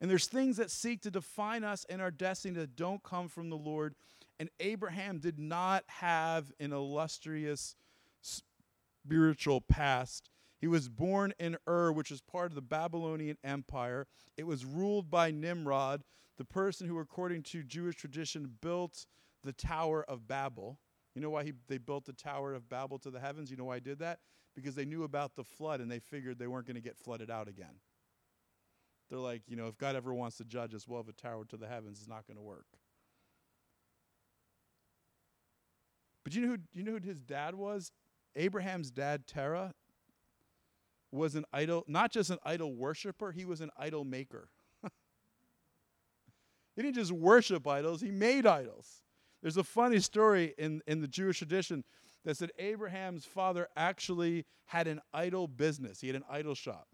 And 0.00 0.10
there's 0.10 0.26
things 0.26 0.56
that 0.58 0.70
seek 0.70 1.02
to 1.02 1.10
define 1.10 1.64
us 1.64 1.86
and 1.88 2.02
our 2.02 2.10
destiny 2.10 2.54
that 2.54 2.76
don't 2.76 3.02
come 3.02 3.28
from 3.28 3.50
the 3.50 3.56
Lord. 3.56 3.94
And 4.38 4.50
Abraham 4.60 5.18
did 5.18 5.38
not 5.38 5.84
have 5.86 6.52
an 6.60 6.72
illustrious 6.72 7.76
spiritual 8.20 9.62
past. 9.62 10.30
He 10.58 10.66
was 10.66 10.88
born 10.88 11.32
in 11.38 11.56
Ur, 11.68 11.92
which 11.92 12.10
is 12.10 12.20
part 12.20 12.50
of 12.50 12.54
the 12.54 12.62
Babylonian 12.62 13.38
Empire. 13.44 14.06
It 14.36 14.46
was 14.46 14.64
ruled 14.64 15.10
by 15.10 15.30
Nimrod, 15.30 16.02
the 16.36 16.44
person 16.44 16.88
who, 16.88 16.98
according 16.98 17.42
to 17.44 17.62
Jewish 17.62 17.96
tradition, 17.96 18.56
built 18.60 19.06
the 19.44 19.52
Tower 19.52 20.04
of 20.04 20.26
Babel. 20.26 20.78
You 21.16 21.22
know 21.22 21.30
why 21.30 21.44
he, 21.44 21.54
they 21.66 21.78
built 21.78 22.04
the 22.04 22.12
Tower 22.12 22.52
of 22.52 22.68
Babel 22.68 22.98
to 22.98 23.10
the 23.10 23.18
heavens? 23.18 23.50
You 23.50 23.56
know 23.56 23.64
why 23.64 23.76
I 23.76 23.80
did 23.80 24.00
that? 24.00 24.18
Because 24.54 24.74
they 24.74 24.84
knew 24.84 25.04
about 25.04 25.34
the 25.34 25.44
flood 25.44 25.80
and 25.80 25.90
they 25.90 25.98
figured 25.98 26.38
they 26.38 26.46
weren't 26.46 26.66
going 26.66 26.76
to 26.76 26.82
get 26.82 26.98
flooded 26.98 27.30
out 27.30 27.48
again. 27.48 27.80
They're 29.08 29.18
like, 29.18 29.40
you 29.48 29.56
know, 29.56 29.66
if 29.66 29.78
God 29.78 29.96
ever 29.96 30.12
wants 30.12 30.36
to 30.36 30.44
judge 30.44 30.74
us, 30.74 30.86
we'll 30.86 30.98
have 30.98 31.08
a 31.08 31.12
tower 31.12 31.46
to 31.46 31.56
the 31.56 31.66
heavens. 31.66 32.00
It's 32.00 32.08
not 32.08 32.26
going 32.26 32.36
to 32.36 32.42
work. 32.42 32.66
But 36.22 36.34
you 36.34 36.42
know 36.42 36.48
who 36.48 36.58
you 36.74 36.82
know 36.82 36.92
who 36.92 36.98
his 36.98 37.22
dad 37.22 37.54
was? 37.54 37.92
Abraham's 38.34 38.90
dad, 38.90 39.26
Terah, 39.26 39.72
was 41.12 41.34
an 41.34 41.46
idol, 41.50 41.84
not 41.88 42.12
just 42.12 42.28
an 42.28 42.38
idol 42.44 42.74
worshiper, 42.74 43.32
he 43.32 43.46
was 43.46 43.62
an 43.62 43.70
idol 43.78 44.04
maker. 44.04 44.50
he 46.76 46.82
didn't 46.82 46.96
just 46.96 47.12
worship 47.12 47.66
idols, 47.66 48.02
he 48.02 48.10
made 48.10 48.44
idols. 48.44 49.05
There's 49.42 49.56
a 49.56 49.64
funny 49.64 50.00
story 50.00 50.54
in, 50.58 50.82
in 50.86 51.00
the 51.00 51.08
Jewish 51.08 51.38
tradition 51.38 51.84
that 52.24 52.36
said 52.36 52.50
Abraham's 52.58 53.24
father 53.24 53.68
actually 53.76 54.44
had 54.66 54.88
an 54.88 55.00
idol 55.14 55.46
business. 55.46 56.00
He 56.00 56.08
had 56.08 56.16
an 56.16 56.24
idol 56.28 56.54
shop. 56.54 56.88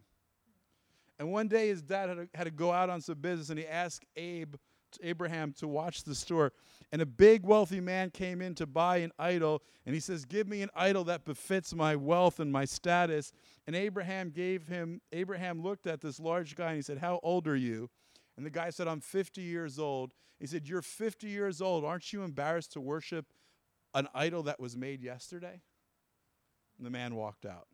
And 1.18 1.30
one 1.30 1.48
day 1.48 1.68
his 1.68 1.82
dad 1.82 2.08
had 2.08 2.18
to, 2.18 2.28
had 2.34 2.44
to 2.44 2.50
go 2.50 2.72
out 2.72 2.90
on 2.90 3.00
some 3.00 3.14
business 3.14 3.48
and 3.48 3.58
he 3.58 3.66
asked 3.66 4.04
Abe, 4.16 4.56
Abraham 5.02 5.52
to 5.54 5.68
watch 5.68 6.04
the 6.04 6.14
store. 6.14 6.52
And 6.90 7.00
a 7.00 7.06
big 7.06 7.44
wealthy 7.44 7.80
man 7.80 8.10
came 8.10 8.42
in 8.42 8.54
to 8.56 8.66
buy 8.66 8.98
an 8.98 9.12
idol 9.18 9.62
and 9.86 9.94
he 9.94 10.00
says, 10.00 10.24
"Give 10.24 10.46
me 10.48 10.62
an 10.62 10.70
idol 10.74 11.04
that 11.04 11.24
befits 11.24 11.74
my 11.74 11.96
wealth 11.96 12.40
and 12.40 12.52
my 12.52 12.64
status." 12.64 13.32
And 13.66 13.76
Abraham 13.76 14.30
gave 14.30 14.66
him 14.66 15.00
Abraham 15.12 15.62
looked 15.62 15.86
at 15.86 16.00
this 16.00 16.20
large 16.20 16.56
guy 16.56 16.68
and 16.68 16.76
he 16.76 16.82
said, 16.82 16.98
"How 16.98 17.20
old 17.22 17.46
are 17.46 17.56
you?" 17.56 17.88
And 18.36 18.44
the 18.44 18.50
guy 18.50 18.70
said, 18.70 18.88
"I'm 18.88 19.00
50 19.00 19.40
years 19.40 19.78
old." 19.78 20.12
He 20.42 20.48
said, 20.48 20.68
"You're 20.68 20.82
50 20.82 21.28
years 21.28 21.62
old. 21.62 21.84
Aren't 21.84 22.12
you 22.12 22.24
embarrassed 22.24 22.72
to 22.72 22.80
worship 22.80 23.32
an 23.94 24.08
idol 24.12 24.42
that 24.42 24.58
was 24.58 24.76
made 24.76 25.00
yesterday?" 25.00 25.62
And 26.76 26.84
the 26.84 26.90
man 26.90 27.14
walked 27.14 27.46
out. 27.46 27.68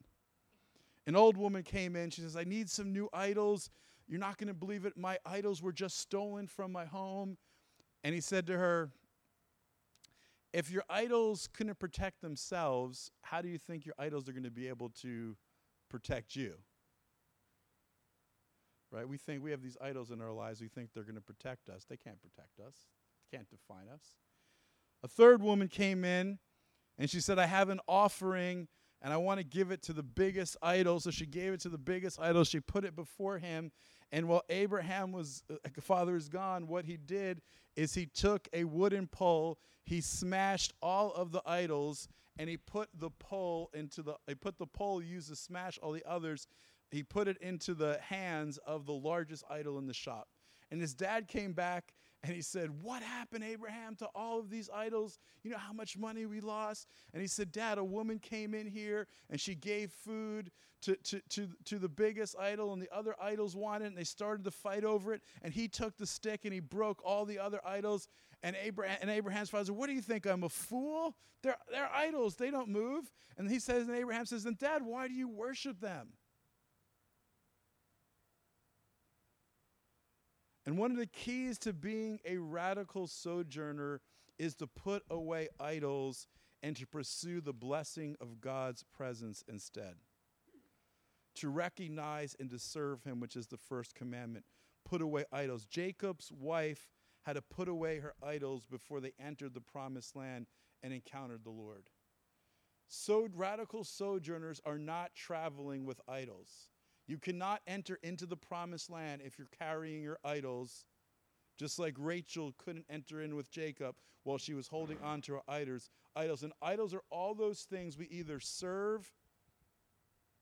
An 1.07 1.17
old 1.17 1.39
woman 1.39 1.63
came 1.63 1.97
in. 1.97 2.11
She 2.11 2.21
says, 2.21 2.37
I 2.37 2.45
need 2.45 2.69
some 2.69 2.93
new 2.93 3.09
idols. 3.15 3.71
You're 4.07 4.21
not 4.21 4.37
going 4.37 4.49
to 4.49 4.55
believe 4.55 4.85
it. 4.85 4.99
My 4.99 5.17
idols 5.25 5.63
were 5.63 5.73
just 5.73 5.99
stolen 5.99 6.47
from 6.47 6.71
my 6.71 6.85
home. 6.85 7.39
And 8.05 8.15
he 8.15 8.21
said 8.21 8.47
to 8.49 8.59
her, 8.59 8.91
If 10.53 10.71
your 10.71 10.83
idols 10.91 11.49
couldn't 11.51 11.79
protect 11.79 12.21
themselves, 12.21 13.11
how 13.23 13.41
do 13.41 13.49
you 13.49 13.57
think 13.57 13.87
your 13.87 13.95
idols 13.99 14.29
are 14.29 14.33
going 14.33 14.43
to 14.43 14.51
be 14.51 14.69
able 14.69 14.91
to 15.01 15.35
protect 15.89 16.37
you? 16.37 16.57
Right? 18.91 19.09
We 19.09 19.19
think 19.19 19.43
we 19.43 19.51
have 19.51 19.63
these 19.63 19.77
idols 19.81 20.11
in 20.11 20.21
our 20.21 20.33
lives. 20.33 20.61
We 20.61 20.69
think 20.69 20.91
they're 20.95 21.05
going 21.05 21.15
to 21.17 21.21
protect 21.21 21.69
us. 21.69 21.85
They 21.89 21.97
can't 21.97 22.21
protect 22.21 22.61
us, 22.61 22.75
they 23.31 23.37
can't 23.37 23.49
define 23.51 23.89
us. 23.93 24.03
A 25.03 25.09
third 25.09 25.43
woman 25.43 25.69
came 25.69 26.05
in 26.05 26.39
and 26.99 27.09
she 27.09 27.21
said, 27.21 27.39
I 27.39 27.47
have 27.47 27.69
an 27.69 27.81
offering 27.87 28.67
and 29.01 29.13
I 29.13 29.17
want 29.17 29.39
to 29.39 29.45
give 29.45 29.71
it 29.71 29.83
to 29.83 29.93
the 29.93 30.03
biggest 30.03 30.57
idol. 30.61 30.99
So 31.01 31.11
she 31.11 31.27
gave 31.27 31.53
it 31.53 31.61
to 31.61 31.69
the 31.69 31.79
biggest 31.79 32.19
idol. 32.21 32.43
She 32.45 32.61
put 32.61 32.85
it 32.85 32.97
before 32.97 33.39
him. 33.39 33.71
And 34.11 34.27
while 34.27 34.43
Abraham 34.49 35.13
was, 35.13 35.45
uh, 35.51 35.57
father 35.81 36.17
is 36.17 36.29
gone, 36.29 36.67
what 36.67 36.85
he 36.85 36.97
did 36.97 37.43
is 37.77 37.95
he 37.95 38.07
took 38.07 38.49
a 38.53 38.65
wooden 38.65 39.07
pole, 39.07 39.59
he 39.85 40.01
smashed 40.01 40.73
all 40.83 41.13
of 41.13 41.31
the 41.31 41.43
idols, 41.47 42.09
and 42.39 42.49
he 42.49 42.57
put 42.57 42.89
the 42.99 43.11
pole 43.11 43.71
into 43.75 44.03
the, 44.03 44.15
he 44.27 44.35
put 44.35 44.59
the 44.59 44.67
pole 44.67 45.03
used 45.03 45.29
to 45.29 45.37
smash 45.37 45.79
all 45.83 45.93
the 45.93 46.05
others, 46.09 46.49
he 46.91 47.03
put 47.03 47.29
it 47.29 47.37
into 47.39 47.75
the 47.75 47.99
hands 48.03 48.59
of 48.59 48.87
the 48.87 48.93
largest 48.93 49.45
idol 49.51 49.79
in 49.79 49.87
the 49.87 49.95
shop. 49.95 50.29
And 50.71 50.81
his 50.81 50.95
dad 50.95 51.29
came 51.29 51.53
back 51.53 51.95
and 52.23 52.35
he 52.35 52.43
said, 52.43 52.83
What 52.83 53.03
happened, 53.03 53.45
Abraham, 53.45 53.95
to 53.97 54.07
all 54.15 54.39
of 54.39 54.51
these 54.51 54.69
idols? 54.75 55.19
You 55.43 55.51
know 55.51 55.59
how 55.59 55.73
much 55.73 55.97
money 55.97 56.27
we 56.27 56.41
lost? 56.41 56.89
And 57.13 57.23
he 57.23 57.29
said, 57.29 57.53
Dad, 57.53 57.79
a 57.79 57.85
woman 57.85 58.19
came 58.19 58.55
in 58.55 58.67
here 58.67 59.07
and 59.31 59.41
she 59.41 59.55
gave 59.55 59.93
food 59.93 60.51
to, 60.83 60.97
to, 60.97 61.21
to, 61.31 61.49
to 61.65 61.79
the 61.79 61.89
biggest 61.89 62.37
idol, 62.39 62.73
and 62.73 62.81
the 62.81 62.89
other 62.95 63.15
idols 63.21 63.57
wanted 63.57 63.87
it, 63.87 63.89
and 63.89 63.97
they 63.97 64.05
started 64.05 64.45
to 64.45 64.51
fight 64.51 64.85
over 64.85 65.13
it. 65.13 65.23
And 65.43 65.53
he 65.53 65.69
took 65.69 65.97
the 65.97 66.07
stick 66.07 66.45
and 66.45 66.53
he 66.53 66.61
broke 66.61 67.01
all 67.05 67.25
the 67.25 67.39
other 67.39 67.61
idols. 67.65 68.09
And, 68.43 68.57
Abraham, 68.63 68.99
and 69.01 69.11
Abraham's 69.11 69.51
father 69.51 69.67
said, 69.67 69.77
What 69.77 69.89
do 69.89 69.95
you 69.95 70.03
think? 70.03 70.27
I'm 70.27 70.45
a 70.45 70.49
fool? 70.49 71.17
They're, 71.43 71.57
they're 71.71 71.91
idols, 71.95 72.37
they 72.37 72.51
don't 72.51 72.69
move. 72.69 73.11
And 73.37 73.49
he 73.49 73.61
says, 73.61 73.87
and 73.87 73.97
Abraham 73.97 74.27
says, 74.27 74.45
Then, 74.45 74.57
Dad, 74.59 74.83
why 74.83 75.09
do 75.09 75.15
you 75.15 75.29
worship 75.29 75.81
them? 75.81 76.09
And 80.69 80.77
one 80.77 80.91
of 80.91 80.99
the 80.99 81.07
keys 81.07 81.57
to 81.61 81.73
being 81.73 82.21
a 82.27 82.37
radical 82.37 83.07
sojourner 83.07 84.03
is 84.39 84.55
to 84.57 84.67
put 84.67 85.03
away 85.09 85.49
idols 85.59 86.27
and 86.63 86.77
to 86.77 86.87
pursue 86.87 87.41
the 87.41 87.55
blessing 87.55 88.17
of 88.21 88.43
God's 88.43 88.83
presence 88.83 89.43
instead. 89.49 89.95
To 91.37 91.49
recognize 91.49 92.37
and 92.39 92.51
to 92.51 92.59
serve 92.59 93.03
Him, 93.03 93.19
which 93.19 93.35
is 93.35 93.47
the 93.47 93.57
first 93.57 93.95
commandment. 93.95 94.45
Put 94.85 95.01
away 95.01 95.25
idols. 95.33 95.65
Jacob's 95.65 96.31
wife 96.31 96.91
had 97.23 97.37
to 97.37 97.43
put 97.43 97.69
away 97.69 98.01
her 98.01 98.13
idols 98.23 98.67
before 98.71 99.01
they 99.01 99.13
entered 99.19 99.55
the 99.55 99.63
promised 99.63 100.17
land 100.17 100.49
and 100.83 100.93
encountered 100.93 101.45
the 101.45 101.51
Lord. 101.51 101.85
So, 102.89 103.27
radical 103.35 103.85
sojourners 103.85 104.61
are 104.67 104.79
not 104.79 105.15
traveling 105.15 105.87
with 105.87 106.03
idols. 106.07 106.69
You 107.09 107.19
cannot 107.19 107.63
enter 107.67 107.99
into 108.03 108.27
the 108.27 108.37
promised 108.37 108.91
land 108.91 109.23
if 109.25 109.39
you're 109.39 109.49
carrying 109.59 110.03
your 110.03 110.19
idols, 110.23 110.85
just 111.59 111.79
like 111.79 111.95
Rachel 111.99 112.55
couldn't 112.59 112.85
enter 112.89 113.23
in 113.23 113.35
with 113.35 113.51
Jacob 113.51 113.97
while 114.25 114.39
she 114.39 114.53
was 114.53 114.69
holding 114.69 114.99
on 115.03 115.23
to 115.23 115.35
her 115.35 115.41
idols. 115.49 115.89
Idols 116.15 116.43
and 116.43 116.53
idols 116.61 116.93
are 116.93 117.03
all 117.11 117.35
those 117.35 117.63
things 117.63 117.97
we 117.97 118.07
either 118.09 118.39
serve 118.39 119.11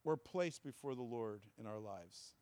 or 0.04 0.16
place 0.16 0.58
before 0.58 0.96
the 0.96 1.02
Lord 1.02 1.42
in 1.58 1.66
our 1.66 1.78
lives. 1.78 2.34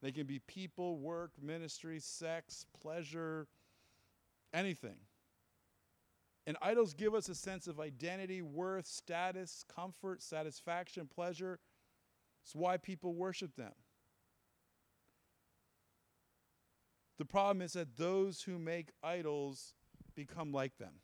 They 0.00 0.12
can 0.12 0.26
be 0.26 0.38
people, 0.38 0.98
work, 0.98 1.32
ministry, 1.42 1.98
sex, 1.98 2.64
pleasure, 2.80 3.48
anything. 4.54 4.96
And 6.46 6.56
idols 6.62 6.94
give 6.94 7.14
us 7.14 7.28
a 7.28 7.34
sense 7.34 7.66
of 7.66 7.80
identity, 7.80 8.42
worth, 8.42 8.86
status, 8.86 9.64
comfort, 9.74 10.22
satisfaction, 10.22 11.08
pleasure. 11.12 11.58
It's 12.42 12.54
why 12.54 12.76
people 12.76 13.14
worship 13.14 13.56
them. 13.56 13.72
The 17.18 17.24
problem 17.26 17.60
is 17.60 17.74
that 17.74 17.96
those 17.96 18.42
who 18.42 18.58
make 18.58 18.92
idols 19.02 19.74
become 20.14 20.52
like 20.52 20.78
them. 20.78 20.94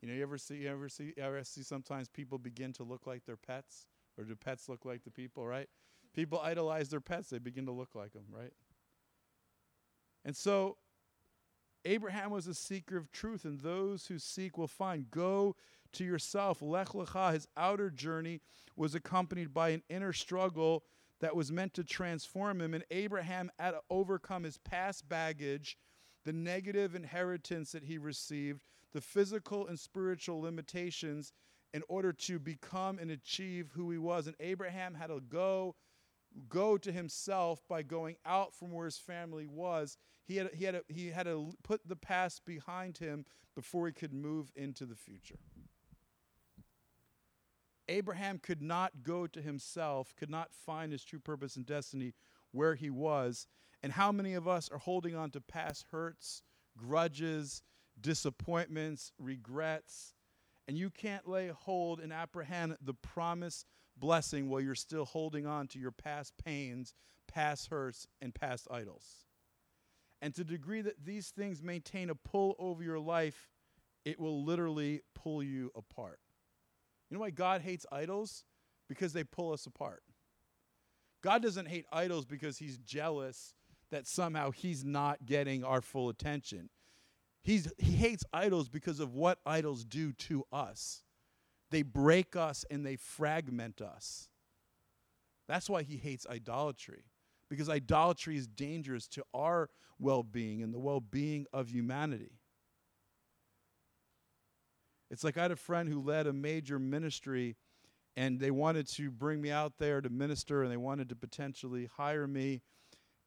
You 0.00 0.08
know, 0.08 0.14
you 0.14 0.22
ever 0.22 0.38
see, 0.38 0.56
you 0.56 0.68
ever 0.70 0.88
see, 0.88 1.12
you 1.16 1.22
ever 1.22 1.44
see 1.44 1.62
sometimes 1.62 2.08
people 2.08 2.38
begin 2.38 2.72
to 2.74 2.84
look 2.84 3.06
like 3.06 3.24
their 3.26 3.36
pets, 3.36 3.86
or 4.16 4.24
do 4.24 4.34
pets 4.34 4.68
look 4.68 4.84
like 4.84 5.04
the 5.04 5.10
people? 5.10 5.46
Right? 5.46 5.68
People 6.14 6.40
idolize 6.40 6.88
their 6.88 7.00
pets; 7.00 7.28
they 7.30 7.38
begin 7.38 7.66
to 7.66 7.72
look 7.72 7.94
like 7.94 8.12
them, 8.12 8.24
right? 8.30 8.52
And 10.24 10.36
so, 10.36 10.78
Abraham 11.84 12.30
was 12.30 12.46
a 12.46 12.54
seeker 12.54 12.96
of 12.96 13.10
truth, 13.12 13.44
and 13.44 13.60
those 13.60 14.06
who 14.06 14.18
seek 14.18 14.56
will 14.56 14.68
find. 14.68 15.10
Go 15.10 15.56
to 15.92 16.04
yourself. 16.04 16.62
Lech 16.62 16.88
Lecha, 16.88 17.32
his 17.32 17.48
outer 17.56 17.90
journey, 17.90 18.40
was 18.76 18.94
accompanied 18.94 19.52
by 19.52 19.70
an 19.70 19.82
inner 19.88 20.12
struggle 20.12 20.84
that 21.20 21.34
was 21.34 21.50
meant 21.50 21.74
to 21.74 21.84
transform 21.84 22.60
him. 22.60 22.74
And 22.74 22.84
Abraham 22.90 23.50
had 23.58 23.72
to 23.72 23.80
overcome 23.90 24.44
his 24.44 24.58
past 24.58 25.08
baggage, 25.08 25.76
the 26.24 26.32
negative 26.32 26.94
inheritance 26.94 27.72
that 27.72 27.84
he 27.84 27.98
received, 27.98 28.62
the 28.92 29.00
physical 29.00 29.66
and 29.66 29.78
spiritual 29.78 30.40
limitations 30.40 31.32
in 31.74 31.82
order 31.88 32.12
to 32.12 32.38
become 32.38 32.98
and 32.98 33.10
achieve 33.10 33.70
who 33.74 33.90
he 33.90 33.98
was. 33.98 34.26
And 34.26 34.36
Abraham 34.40 34.94
had 34.94 35.08
to 35.08 35.20
go 35.20 35.74
go 36.48 36.76
to 36.76 36.92
himself 36.92 37.62
by 37.68 37.82
going 37.82 38.16
out 38.24 38.54
from 38.54 38.70
where 38.70 38.84
his 38.84 38.98
family 38.98 39.46
was. 39.46 39.96
He 40.24 40.36
had, 40.36 40.50
he, 40.54 40.64
had 40.64 40.82
he 40.88 41.08
had 41.08 41.24
to 41.24 41.52
put 41.62 41.80
the 41.86 41.96
past 41.96 42.44
behind 42.44 42.98
him 42.98 43.24
before 43.54 43.86
he 43.86 43.92
could 43.92 44.12
move 44.12 44.52
into 44.54 44.84
the 44.84 44.94
future. 44.94 45.38
Abraham 47.88 48.38
could 48.38 48.62
not 48.62 49.02
go 49.02 49.26
to 49.26 49.40
himself, 49.40 50.14
could 50.16 50.30
not 50.30 50.52
find 50.52 50.92
his 50.92 51.04
true 51.04 51.18
purpose 51.18 51.56
and 51.56 51.66
destiny 51.66 52.14
where 52.52 52.74
he 52.74 52.90
was. 52.90 53.46
And 53.82 53.92
how 53.92 54.12
many 54.12 54.34
of 54.34 54.48
us 54.48 54.68
are 54.70 54.78
holding 54.78 55.14
on 55.14 55.30
to 55.30 55.40
past 55.40 55.86
hurts, 55.90 56.42
grudges, 56.76 57.62
disappointments, 58.00 59.12
regrets, 59.18 60.14
and 60.66 60.76
you 60.76 60.90
can't 60.90 61.26
lay 61.26 61.48
hold 61.48 62.00
and 62.00 62.12
apprehend 62.12 62.76
the 62.82 62.94
promised 62.94 63.66
blessing 63.96 64.48
while 64.48 64.60
you're 64.60 64.74
still 64.74 65.04
holding 65.04 65.46
on 65.46 65.66
to 65.68 65.78
your 65.78 65.90
past 65.90 66.34
pains, 66.44 66.94
past 67.26 67.68
hurts, 67.70 68.06
and 68.20 68.34
past 68.34 68.68
idols. 68.70 69.24
And 70.20 70.34
to 70.34 70.44
the 70.44 70.52
degree 70.52 70.80
that 70.82 71.04
these 71.04 71.28
things 71.28 71.62
maintain 71.62 72.10
a 72.10 72.14
pull 72.14 72.56
over 72.58 72.82
your 72.82 72.98
life, 72.98 73.48
it 74.04 74.18
will 74.18 74.44
literally 74.44 75.02
pull 75.14 75.42
you 75.42 75.70
apart. 75.74 76.18
You 77.08 77.16
know 77.16 77.20
why 77.20 77.30
God 77.30 77.62
hates 77.62 77.86
idols? 77.90 78.44
Because 78.88 79.12
they 79.12 79.24
pull 79.24 79.52
us 79.52 79.66
apart. 79.66 80.02
God 81.22 81.42
doesn't 81.42 81.66
hate 81.66 81.86
idols 81.92 82.24
because 82.24 82.58
he's 82.58 82.78
jealous 82.78 83.54
that 83.90 84.06
somehow 84.06 84.50
he's 84.50 84.84
not 84.84 85.26
getting 85.26 85.64
our 85.64 85.80
full 85.80 86.08
attention. 86.08 86.70
He's, 87.42 87.72
he 87.78 87.92
hates 87.92 88.24
idols 88.32 88.68
because 88.68 89.00
of 89.00 89.14
what 89.14 89.38
idols 89.46 89.84
do 89.84 90.12
to 90.12 90.44
us. 90.52 91.02
They 91.70 91.82
break 91.82 92.36
us 92.36 92.64
and 92.70 92.84
they 92.84 92.96
fragment 92.96 93.80
us. 93.80 94.28
That's 95.48 95.68
why 95.70 95.82
he 95.82 95.96
hates 95.96 96.26
idolatry, 96.28 97.04
because 97.48 97.70
idolatry 97.70 98.36
is 98.36 98.46
dangerous 98.46 99.08
to 99.08 99.24
our 99.32 99.70
well 99.98 100.22
being 100.22 100.62
and 100.62 100.74
the 100.74 100.78
well 100.78 101.00
being 101.00 101.46
of 101.52 101.70
humanity. 101.70 102.37
It's 105.10 105.24
like 105.24 105.38
I 105.38 105.42
had 105.42 105.50
a 105.50 105.56
friend 105.56 105.88
who 105.88 106.00
led 106.00 106.26
a 106.26 106.32
major 106.32 106.78
ministry 106.78 107.56
and 108.16 108.40
they 108.40 108.50
wanted 108.50 108.88
to 108.88 109.10
bring 109.10 109.40
me 109.40 109.50
out 109.50 109.74
there 109.78 110.00
to 110.00 110.10
minister 110.10 110.62
and 110.62 110.72
they 110.72 110.76
wanted 110.76 111.08
to 111.10 111.16
potentially 111.16 111.88
hire 111.96 112.26
me. 112.26 112.62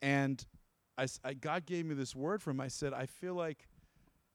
And 0.02 0.46
I, 0.98 1.08
I, 1.24 1.34
God 1.34 1.66
gave 1.66 1.86
me 1.86 1.96
this 1.96 2.16
word 2.16 2.42
from 2.42 2.58
him. 2.58 2.62
I 2.62 2.68
said, 2.68 2.94
I 2.94 3.06
feel 3.06 3.34
like 3.34 3.68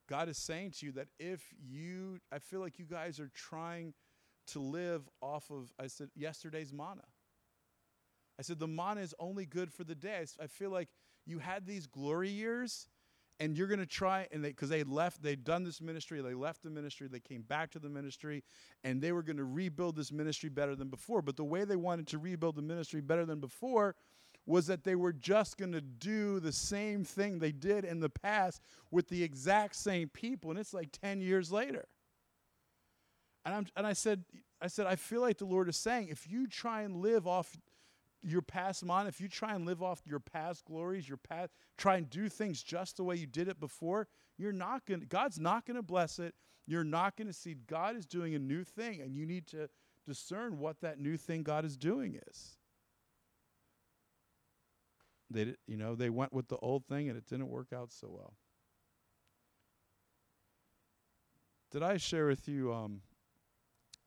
God 0.08 0.28
is 0.28 0.38
saying 0.38 0.72
to 0.78 0.86
you 0.86 0.92
that 0.92 1.08
if 1.18 1.42
you, 1.60 2.20
I 2.32 2.38
feel 2.38 2.60
like 2.60 2.78
you 2.78 2.84
guys 2.84 3.20
are 3.20 3.30
trying 3.34 3.94
to 4.48 4.60
live 4.60 5.08
off 5.20 5.50
of, 5.50 5.72
I 5.78 5.88
said, 5.88 6.08
yesterday's 6.14 6.72
manna. 6.72 7.04
I 8.38 8.42
said, 8.42 8.58
the 8.58 8.68
manna 8.68 9.00
is 9.00 9.14
only 9.18 9.46
good 9.46 9.72
for 9.72 9.84
the 9.84 9.94
day. 9.94 10.24
I 10.40 10.46
feel 10.46 10.70
like 10.70 10.88
you 11.26 11.38
had 11.38 11.66
these 11.66 11.86
glory 11.86 12.30
years 12.30 12.88
and 13.38 13.56
you're 13.56 13.66
going 13.66 13.80
to 13.80 13.86
try 13.86 14.26
and 14.32 14.44
they 14.44 14.48
because 14.48 14.68
they 14.68 14.82
left 14.84 15.22
they'd 15.22 15.44
done 15.44 15.64
this 15.64 15.80
ministry 15.80 16.20
they 16.20 16.34
left 16.34 16.62
the 16.62 16.70
ministry 16.70 17.08
they 17.08 17.20
came 17.20 17.42
back 17.42 17.70
to 17.70 17.78
the 17.78 17.88
ministry 17.88 18.42
and 18.84 19.00
they 19.00 19.12
were 19.12 19.22
going 19.22 19.36
to 19.36 19.44
rebuild 19.44 19.96
this 19.96 20.12
ministry 20.12 20.48
better 20.48 20.74
than 20.74 20.88
before. 20.88 21.22
But 21.22 21.36
the 21.36 21.44
way 21.44 21.64
they 21.64 21.76
wanted 21.76 22.06
to 22.08 22.18
rebuild 22.18 22.56
the 22.56 22.62
ministry 22.62 23.00
better 23.00 23.24
than 23.26 23.40
before 23.40 23.94
was 24.46 24.66
that 24.68 24.84
they 24.84 24.94
were 24.94 25.12
just 25.12 25.56
going 25.56 25.72
to 25.72 25.80
do 25.80 26.38
the 26.38 26.52
same 26.52 27.04
thing 27.04 27.38
they 27.38 27.52
did 27.52 27.84
in 27.84 28.00
the 28.00 28.08
past 28.08 28.60
with 28.90 29.08
the 29.08 29.22
exact 29.22 29.74
same 29.74 30.08
people 30.08 30.50
and 30.50 30.58
it's 30.58 30.74
like 30.74 30.90
10 30.92 31.20
years 31.20 31.50
later. 31.50 31.86
And, 33.44 33.54
I'm, 33.54 33.66
and 33.76 33.86
i 33.86 33.92
said 33.92 34.24
i 34.60 34.66
said 34.66 34.86
i 34.86 34.96
feel 34.96 35.20
like 35.20 35.38
the 35.38 35.44
lord 35.44 35.68
is 35.68 35.76
saying 35.76 36.08
if 36.08 36.28
you 36.28 36.48
try 36.48 36.82
and 36.82 36.96
live 36.96 37.28
off 37.28 37.56
your 38.26 38.42
past 38.42 38.84
mind, 38.84 39.08
if 39.08 39.20
you 39.20 39.28
try 39.28 39.54
and 39.54 39.64
live 39.64 39.82
off 39.82 40.02
your 40.04 40.18
past 40.18 40.64
glories, 40.64 41.08
your 41.08 41.16
past, 41.16 41.52
try 41.78 41.96
and 41.96 42.10
do 42.10 42.28
things 42.28 42.62
just 42.62 42.96
the 42.96 43.04
way 43.04 43.14
you 43.16 43.26
did 43.26 43.48
it 43.48 43.60
before, 43.60 44.08
you're 44.36 44.52
not 44.52 44.84
going 44.84 45.06
God's 45.08 45.38
not 45.38 45.64
going 45.64 45.76
to 45.76 45.82
bless 45.82 46.18
it. 46.18 46.34
You're 46.66 46.84
not 46.84 47.16
going 47.16 47.28
to 47.28 47.32
see 47.32 47.54
God 47.68 47.94
is 47.96 48.04
doing 48.04 48.34
a 48.34 48.38
new 48.40 48.64
thing, 48.64 49.00
and 49.00 49.14
you 49.14 49.24
need 49.24 49.46
to 49.48 49.68
discern 50.04 50.58
what 50.58 50.80
that 50.80 50.98
new 50.98 51.16
thing 51.16 51.44
God 51.44 51.64
is 51.64 51.76
doing 51.76 52.18
is. 52.28 52.56
They 55.30 55.44
did, 55.44 55.56
you 55.66 55.76
know, 55.76 55.94
they 55.94 56.10
went 56.10 56.32
with 56.32 56.48
the 56.48 56.56
old 56.56 56.86
thing 56.86 57.08
and 57.08 57.18
it 57.18 57.26
didn't 57.26 57.48
work 57.48 57.72
out 57.74 57.90
so 57.92 58.08
well. 58.10 58.34
Did 61.72 61.82
I 61.82 61.96
share 61.96 62.26
with 62.26 62.48
you 62.48 62.72
um, 62.72 63.00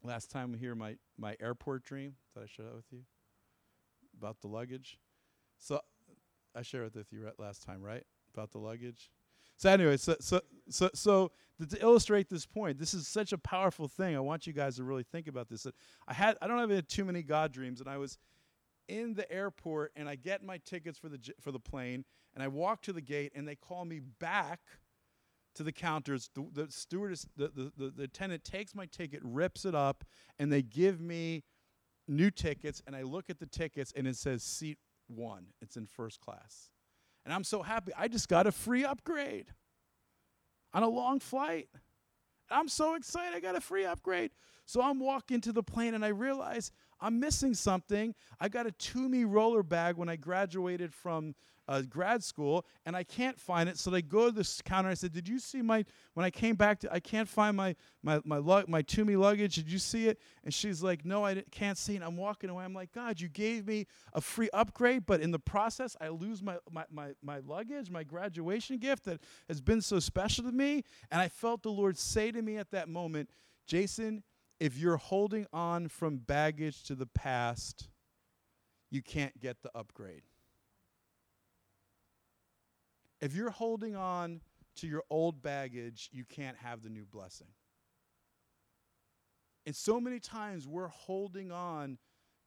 last 0.02 0.32
time 0.32 0.54
here 0.54 0.76
my, 0.76 0.96
my 1.18 1.36
airport 1.42 1.84
dream? 1.84 2.16
Did 2.34 2.44
I 2.44 2.46
share 2.48 2.66
that 2.66 2.76
with 2.76 2.86
you? 2.92 3.02
About 4.20 4.42
the 4.42 4.48
luggage? 4.48 5.00
So 5.58 5.80
I 6.56 6.62
shared 6.62 6.88
it 6.88 6.96
with 6.96 7.12
you 7.12 7.30
last 7.38 7.64
time, 7.64 7.82
right? 7.82 8.04
About 8.34 8.52
the 8.52 8.58
luggage. 8.58 9.10
So 9.56 9.70
anyway, 9.70 9.98
so 9.98 10.16
so 10.20 10.42
so 10.70 10.90
so 10.94 11.32
to, 11.70 11.82
illustrate 11.82 12.30
this 12.30 12.46
point, 12.46 12.78
this 12.78 12.94
is 12.94 13.08
such 13.08 13.34
a 13.34 13.38
powerful 13.38 13.88
thing. 13.88 14.16
I 14.16 14.20
want 14.20 14.48
you 14.48 14.54
guys 14.54 14.78
to 14.78 14.84
really 14.84 15.04
think 15.04 15.28
about 15.28 15.50
this. 15.50 15.68
I 16.08 16.14
had 16.14 16.38
I 16.42 16.48
don't 16.48 16.70
have 16.70 16.88
too 16.88 17.06
many 17.06 17.24
God 17.24 17.52
dreams, 17.52 17.80
and 17.82 17.90
I 17.90 17.98
was 17.98 18.18
in 18.88 19.14
the 19.14 19.30
airport, 19.32 19.92
and 19.96 20.10
I 20.10 20.16
get 20.16 20.44
my 20.44 20.58
tickets 20.60 20.98
for 20.98 21.10
the 21.10 21.20
for 21.40 21.52
the 21.52 21.60
plane, 21.60 22.06
and 22.34 22.44
I 22.44 22.48
walk 22.48 22.82
to 22.84 22.94
the 22.94 23.02
gate, 23.02 23.34
and 23.36 23.48
they 23.48 23.56
call 23.56 23.86
me 23.86 24.00
back 24.00 24.60
to 25.56 25.64
the 25.64 25.72
counters. 25.72 26.30
The, 26.34 26.48
the 26.54 26.72
stewardess, 26.72 27.26
the, 27.36 27.50
the, 27.50 27.72
the, 27.78 27.90
the 27.90 28.04
attendant 28.04 28.44
takes 28.44 28.74
my 28.74 28.86
ticket, 28.86 29.20
rips 29.24 29.66
it 29.66 29.76
up, 29.76 30.06
and 30.38 30.52
they 30.52 30.62
give 30.62 31.02
me 31.02 31.44
new 32.10 32.32
tickets. 32.32 32.82
And 32.86 32.95
I 32.95 33.03
look 33.03 33.30
at 33.30 33.39
the 33.39 33.45
tickets, 33.45 33.93
and 33.95 34.07
it 34.07 34.16
says 34.16 34.43
seat 34.43 34.78
one. 35.07 35.47
It's 35.62 35.78
in 35.78 35.86
first 35.86 36.20
class. 36.22 36.70
And 37.26 37.34
I'm 37.34 37.43
so 37.43 37.62
happy. 37.62 37.91
I 37.97 38.07
just 38.07 38.28
got 38.28 38.47
a 38.47 38.51
free 38.51 38.84
upgrade 38.84 39.47
on 40.74 40.84
a 40.84 40.89
long 40.89 41.20
flight. 41.20 41.70
I'm 42.49 42.68
so 42.68 42.95
excited. 42.95 43.36
I 43.36 43.39
got 43.39 43.55
a 43.55 43.62
free 43.62 43.86
upgrade. 43.86 44.32
So 44.66 44.82
I'm 44.82 44.99
walking 44.99 45.41
to 45.41 45.51
the 45.51 45.64
plane 45.64 45.93
and 45.93 46.05
I 46.05 46.10
realize 46.10 46.72
I'm 46.99 47.20
missing 47.20 47.53
something. 47.53 48.14
I 48.39 48.49
got 48.49 48.68
a 48.68 48.72
Tumi 48.72 49.26
roller 49.28 49.64
bag 49.64 49.97
when 49.97 50.10
I 50.10 50.16
graduated 50.16 50.93
from 50.93 51.36
uh, 51.70 51.84
grad 51.84 52.24
school, 52.24 52.66
and 52.84 52.96
I 52.96 53.04
can't 53.04 53.40
find 53.40 53.70
it. 53.70 53.78
So 53.78 53.92
they 53.92 54.02
go 54.02 54.26
to 54.26 54.32
this 54.32 54.60
counter. 54.62 54.90
I 54.90 54.96
said, 54.96 55.14
"Did 55.14 55.30
you 55.30 55.38
see 55.38 55.62
my?" 55.62 55.86
When 56.16 56.26
I 56.26 56.32
came 56.32 56.56
back, 56.56 56.80
to, 56.80 56.92
I 56.92 57.00
can't 57.00 57.30
find 57.30 57.56
my 57.56 57.76
my 58.02 58.20
my 58.26 58.38
lug, 58.38 58.68
my 58.68 58.82
Tumi 58.82 59.18
luggage. 59.18 59.56
Did 59.56 59.72
you 59.72 59.78
see 59.78 60.08
it? 60.08 60.20
And 60.44 60.52
she's 60.52 60.82
like, 60.82 61.06
"No, 61.06 61.24
I 61.24 61.44
can't 61.52 61.78
see 61.78 61.96
it." 61.96 62.02
I'm 62.02 62.18
walking 62.18 62.50
away. 62.50 62.66
I'm 62.66 62.74
like, 62.74 62.92
"God, 62.92 63.22
you 63.22 63.30
gave 63.30 63.68
me 63.68 63.86
a 64.14 64.20
free 64.20 64.50
upgrade, 64.52 65.06
but 65.06 65.22
in 65.22 65.30
the 65.30 65.40
process, 65.40 65.96
I 66.02 66.10
lose 66.10 66.42
my 66.42 66.58
my 66.72 66.86
my, 66.90 67.12
my 67.22 67.38
luggage, 67.40 67.92
my 67.92 68.04
graduation 68.04 68.80
gift 68.80 69.06
that 69.06 69.22
has 69.48 69.62
been 69.62 69.82
so 69.82 70.00
special 70.00 70.44
to 70.46 70.52
me." 70.52 70.84
And 71.12 71.22
I 71.22 71.28
felt 71.30 71.62
the 71.62 71.72
Lord 71.72 72.00
say 72.00 72.32
to 72.32 72.42
me 72.42 72.58
at 72.58 72.72
that 72.72 72.90
moment, 72.90 73.30
"Jason." 73.68 74.24
If 74.60 74.78
you're 74.78 74.98
holding 74.98 75.48
on 75.54 75.88
from 75.88 76.18
baggage 76.18 76.84
to 76.84 76.94
the 76.94 77.06
past, 77.06 77.88
you 78.92 79.02
can't 79.02 79.40
get 79.40 79.62
the 79.62 79.72
upgrade. 79.74 80.24
If 83.22 83.36
you're 83.36 83.50
holding 83.50 83.96
on 83.96 84.42
to 84.78 84.88
your 84.88 85.04
old 85.10 85.42
baggage, 85.42 86.10
you 86.12 86.24
can't 86.24 86.58
have 86.58 86.82
the 86.82 86.90
new 86.90 87.06
blessing. 87.06 87.48
And 89.66 89.76
so 89.76 90.00
many 90.00 90.20
times 90.20 90.68
we're 90.68 90.88
holding 90.88 91.52
on 91.52 91.98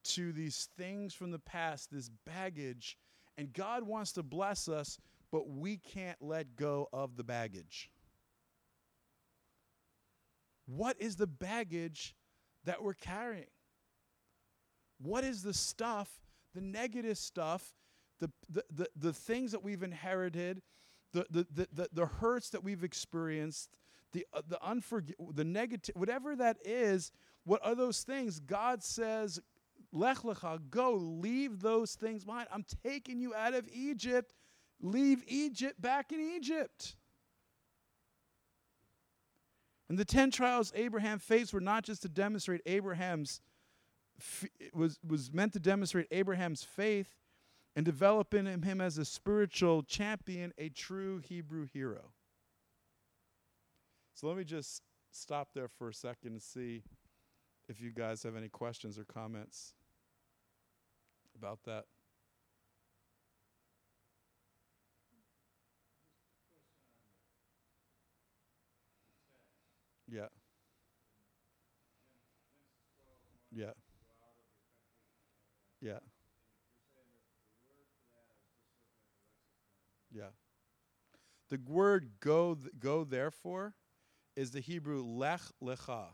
to 0.03 0.33
these 0.33 0.67
things 0.77 1.13
from 1.13 1.31
the 1.31 1.39
past, 1.39 1.91
this 1.91 2.09
baggage, 2.25 2.97
and 3.37 3.53
God 3.53 3.83
wants 3.83 4.11
to 4.13 4.23
bless 4.23 4.67
us, 4.67 4.97
but 5.31 5.47
we 5.47 5.77
can't 5.77 6.17
let 6.21 6.55
go 6.55 6.89
of 6.91 7.15
the 7.15 7.23
baggage. 7.23 7.89
What 10.65 10.97
is 10.99 11.15
the 11.15 11.27
baggage 11.27 12.15
that 12.65 12.83
we're 12.83 12.93
carrying? 12.93 13.45
What 14.99 15.23
is 15.23 15.43
the 15.43 15.53
stuff, 15.53 16.09
the 16.53 16.61
negative 16.61 17.17
stuff 17.17 17.73
the, 18.19 18.29
the, 18.49 18.63
the, 18.71 18.87
the 18.95 19.13
things 19.13 19.51
that 19.51 19.63
we've 19.63 19.83
inherited, 19.83 20.61
the, 21.11 21.25
the, 21.29 21.67
the, 21.73 21.89
the, 21.91 22.05
hurts 22.05 22.49
that 22.51 22.63
we've 22.63 22.83
experienced, 22.83 23.77
the, 24.11 24.25
uh, 24.33 24.41
the, 24.47 24.57
unforg- 24.57 25.13
the 25.35 25.43
negative, 25.43 25.95
whatever 25.95 26.35
that 26.35 26.57
is, 26.63 27.11
what 27.45 27.65
are 27.65 27.75
those 27.75 28.03
things? 28.03 28.39
God 28.39 28.83
says, 28.83 29.39
Lech 29.91 30.19
lecha, 30.19 30.59
go, 30.71 30.95
leave 30.95 31.61
those 31.61 31.93
things 31.93 32.25
behind. 32.25 32.47
I'm 32.51 32.65
taking 32.83 33.19
you 33.19 33.35
out 33.35 33.53
of 33.53 33.69
Egypt. 33.71 34.33
Leave 34.81 35.23
Egypt 35.27 35.79
back 35.79 36.11
in 36.11 36.19
Egypt. 36.19 36.95
And 39.87 39.97
the 39.97 40.05
10 40.05 40.31
trials 40.31 40.73
Abraham 40.75 41.19
faced 41.19 41.53
were 41.53 41.61
not 41.61 41.83
just 41.83 42.01
to 42.01 42.09
demonstrate 42.09 42.61
Abraham's, 42.65 43.39
was, 44.73 44.97
was 45.07 45.31
meant 45.31 45.53
to 45.53 45.59
demonstrate 45.59 46.07
Abraham's 46.09 46.63
faith, 46.63 47.13
and 47.75 47.85
developing 47.85 48.45
him 48.45 48.81
as 48.81 48.97
a 48.97 49.05
spiritual 49.05 49.83
champion, 49.83 50.53
a 50.57 50.69
true 50.69 51.19
Hebrew 51.19 51.67
hero. 51.73 52.11
So 54.13 54.27
let 54.27 54.37
me 54.37 54.43
just 54.43 54.81
stop 55.11 55.49
there 55.53 55.67
for 55.67 55.89
a 55.89 55.93
second 55.93 56.33
and 56.33 56.41
see 56.41 56.83
if 57.67 57.81
you 57.81 57.91
guys 57.91 58.23
have 58.23 58.35
any 58.35 58.49
questions 58.49 58.99
or 58.99 59.05
comments 59.05 59.73
about 61.35 61.59
that. 61.65 61.85
Yeah. 70.11 70.27
Yeah. 73.51 73.65
Yeah. 73.65 73.92
Yeah. 80.13 80.29
The 81.49 81.59
word 81.67 82.11
go, 82.19 82.57
go 82.79 83.03
therefore 83.03 83.73
is 84.35 84.51
the 84.51 84.59
Hebrew 84.59 85.03
lech 85.03 85.41
lecha. 85.61 86.05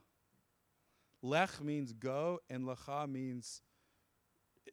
Lech 1.22 1.62
means 1.62 1.94
go, 1.94 2.40
and 2.50 2.64
lecha 2.64 3.10
means, 3.10 3.62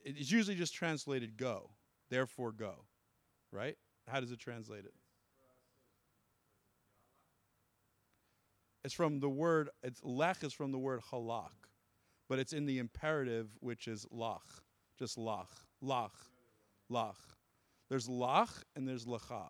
it's 0.04 0.30
usually 0.30 0.56
just 0.56 0.74
translated 0.74 1.36
go, 1.36 1.70
therefore 2.08 2.52
go, 2.52 2.84
right? 3.52 3.76
How 4.08 4.20
does 4.20 4.30
it 4.30 4.38
translate 4.38 4.84
it? 4.84 4.94
It's 8.84 8.94
from 8.94 9.18
the 9.18 9.28
word, 9.28 9.70
it's 9.82 10.00
lech 10.04 10.44
is 10.44 10.52
from 10.52 10.70
the 10.70 10.78
word 10.78 11.00
halak, 11.10 11.50
but 12.28 12.38
it's 12.38 12.52
in 12.52 12.66
the 12.66 12.78
imperative, 12.78 13.48
which 13.58 13.88
is 13.88 14.06
lach, 14.12 14.60
just 14.96 15.18
lach, 15.18 15.48
lach, 15.82 16.12
lach. 16.90 17.16
There's 17.89 18.09
lach 18.09 18.62
and 18.74 18.87
there's 18.87 19.05
lacha. 19.05 19.47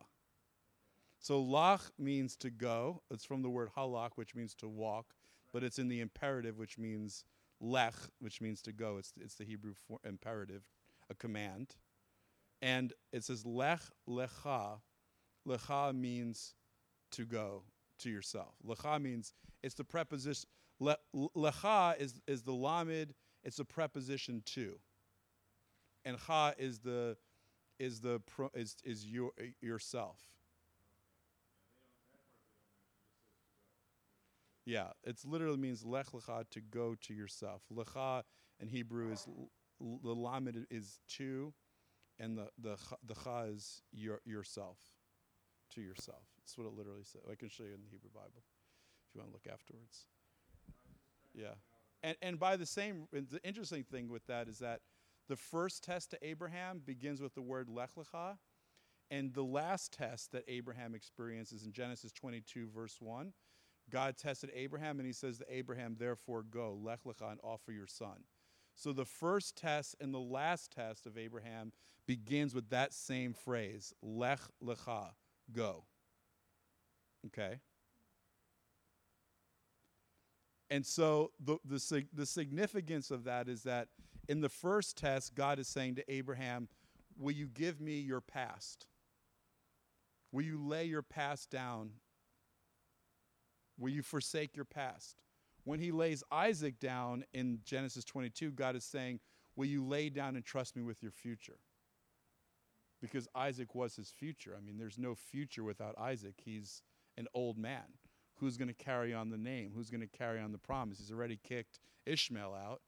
So 1.18 1.43
lach 1.43 1.91
means 1.99 2.37
to 2.37 2.51
go. 2.51 3.03
It's 3.11 3.24
from 3.24 3.43
the 3.43 3.51
word 3.51 3.70
halach, 3.76 4.11
which 4.16 4.34
means 4.34 4.55
to 4.57 4.68
walk, 4.68 5.14
but 5.53 5.64
it's 5.64 5.78
in 5.78 5.89
the 5.89 6.01
imperative, 6.01 6.59
which 6.59 6.78
means 6.78 7.24
lech, 7.61 7.95
which 8.20 8.41
means 8.41 8.61
to 8.62 8.72
go. 8.72 8.99
It's, 8.99 9.12
it's 9.20 9.34
the 9.34 9.45
Hebrew 9.45 9.74
for 9.89 9.99
imperative, 10.05 10.68
a 11.11 11.14
command. 11.14 11.76
And 12.62 12.93
it 13.12 13.24
says 13.24 13.45
lech 13.45 13.80
lecha. 14.09 14.80
Lecha 15.47 15.95
means 15.95 16.55
to 17.12 17.24
go 17.24 17.62
to 17.99 18.11
yourself. 18.11 18.55
Lecha 18.66 19.01
means 19.01 19.32
it's 19.62 19.74
the 19.74 19.84
preposition. 19.84 20.49
Le, 20.80 20.97
lecha 21.14 21.99
is, 21.99 22.20
is 22.26 22.43
the 22.43 22.53
lamed, 22.53 23.14
it's 23.45 23.57
the 23.57 23.64
preposition 23.64 24.43
to. 24.45 24.78
And 26.05 26.18
cha 26.18 26.53
is 26.59 26.78
the 26.78 27.16
is 27.78 28.00
the 28.00 28.20
pro, 28.26 28.50
is 28.54 28.76
is 28.84 29.06
your 29.06 29.32
uh, 29.40 29.44
yourself. 29.60 30.18
Yeah, 34.64 34.88
it 35.04 35.18
literally 35.24 35.58
means 35.58 35.84
lech 35.84 36.06
lecha 36.06 36.44
to 36.50 36.60
go 36.60 36.96
to 37.02 37.14
yourself. 37.14 37.62
Lecha 37.72 38.22
in 38.60 38.68
Hebrew 38.68 39.12
is 39.12 39.26
the 39.80 40.14
lamed 40.14 40.66
is 40.70 41.00
to, 41.16 41.52
and 42.18 42.36
the 42.36 42.48
the 42.58 42.76
the 43.06 43.14
cha 43.14 43.42
is 43.42 43.82
your 43.92 44.20
yourself, 44.24 44.78
to 45.74 45.80
yourself. 45.80 46.24
That's 46.38 46.56
what 46.58 46.66
it 46.66 46.72
literally 46.76 47.04
says. 47.04 47.22
I 47.30 47.34
can 47.36 47.48
show 47.48 47.64
you 47.64 47.74
in 47.74 47.82
the 47.82 47.88
Hebrew 47.90 48.10
Bible 48.12 48.42
if 49.08 49.14
you 49.14 49.20
want 49.20 49.30
to 49.30 49.34
look 49.34 49.46
afterwards. 49.52 50.06
Yeah, 51.34 51.54
and 52.02 52.16
and 52.22 52.38
by 52.38 52.56
the 52.56 52.66
same, 52.66 53.06
the 53.12 53.40
interesting 53.44 53.84
thing 53.84 54.08
with 54.08 54.26
that 54.26 54.48
is 54.48 54.58
that 54.58 54.80
the 55.28 55.36
first 55.36 55.82
test 55.82 56.10
to 56.10 56.18
Abraham 56.26 56.80
begins 56.84 57.20
with 57.20 57.34
the 57.34 57.42
word 57.42 57.68
lech 57.68 57.90
lecha, 57.96 58.36
and 59.10 59.32
the 59.32 59.42
last 59.44 59.92
test 59.92 60.32
that 60.32 60.44
Abraham 60.48 60.94
experiences 60.94 61.64
in 61.64 61.72
Genesis 61.72 62.12
22, 62.12 62.68
verse 62.74 62.96
1. 63.00 63.32
God 63.88 64.16
tested 64.16 64.50
Abraham, 64.52 64.98
and 64.98 65.06
he 65.06 65.12
says 65.12 65.38
to 65.38 65.44
Abraham, 65.48 65.96
Therefore 65.98 66.42
go, 66.42 66.76
lech 66.82 67.04
lecha, 67.04 67.30
and 67.30 67.40
offer 67.42 67.70
your 67.70 67.86
son. 67.86 68.24
So 68.74 68.92
the 68.92 69.04
first 69.04 69.56
test 69.56 69.94
and 70.00 70.12
the 70.12 70.18
last 70.18 70.72
test 70.72 71.06
of 71.06 71.16
Abraham 71.16 71.72
begins 72.06 72.54
with 72.54 72.68
that 72.70 72.92
same 72.92 73.32
phrase, 73.32 73.94
lech 74.02 74.40
lecha, 74.62 75.10
go. 75.52 75.84
Okay? 77.26 77.60
And 80.68 80.84
so 80.84 81.30
the, 81.42 81.58
the, 81.64 82.04
the 82.12 82.26
significance 82.26 83.10
of 83.10 83.24
that 83.24 83.48
is 83.48 83.62
that 83.62 83.88
in 84.28 84.40
the 84.40 84.48
first 84.48 84.96
test, 84.96 85.34
God 85.34 85.58
is 85.58 85.68
saying 85.68 85.96
to 85.96 86.12
Abraham, 86.12 86.68
Will 87.18 87.32
you 87.32 87.46
give 87.46 87.80
me 87.80 87.98
your 87.98 88.20
past? 88.20 88.86
Will 90.32 90.42
you 90.42 90.60
lay 90.62 90.84
your 90.84 91.02
past 91.02 91.50
down? 91.50 91.92
Will 93.78 93.90
you 93.90 94.02
forsake 94.02 94.56
your 94.56 94.64
past? 94.64 95.16
When 95.64 95.80
he 95.80 95.90
lays 95.90 96.22
Isaac 96.30 96.78
down 96.78 97.24
in 97.32 97.60
Genesis 97.64 98.04
22, 98.04 98.52
God 98.52 98.76
is 98.76 98.84
saying, 98.84 99.20
Will 99.56 99.66
you 99.66 99.84
lay 99.84 100.10
down 100.10 100.36
and 100.36 100.44
trust 100.44 100.76
me 100.76 100.82
with 100.82 101.02
your 101.02 101.10
future? 101.10 101.58
Because 103.00 103.28
Isaac 103.34 103.74
was 103.74 103.96
his 103.96 104.10
future. 104.10 104.54
I 104.56 104.60
mean, 104.60 104.78
there's 104.78 104.98
no 104.98 105.14
future 105.14 105.64
without 105.64 105.98
Isaac. 105.98 106.34
He's 106.44 106.82
an 107.16 107.26
old 107.34 107.56
man. 107.58 107.84
Who's 108.36 108.56
going 108.56 108.68
to 108.68 108.74
carry 108.74 109.14
on 109.14 109.30
the 109.30 109.38
name? 109.38 109.72
Who's 109.74 109.90
going 109.90 110.02
to 110.02 110.18
carry 110.18 110.40
on 110.40 110.52
the 110.52 110.58
promise? 110.58 110.98
He's 110.98 111.10
already 111.10 111.38
kicked 111.42 111.80
Ishmael 112.04 112.54
out. 112.54 112.80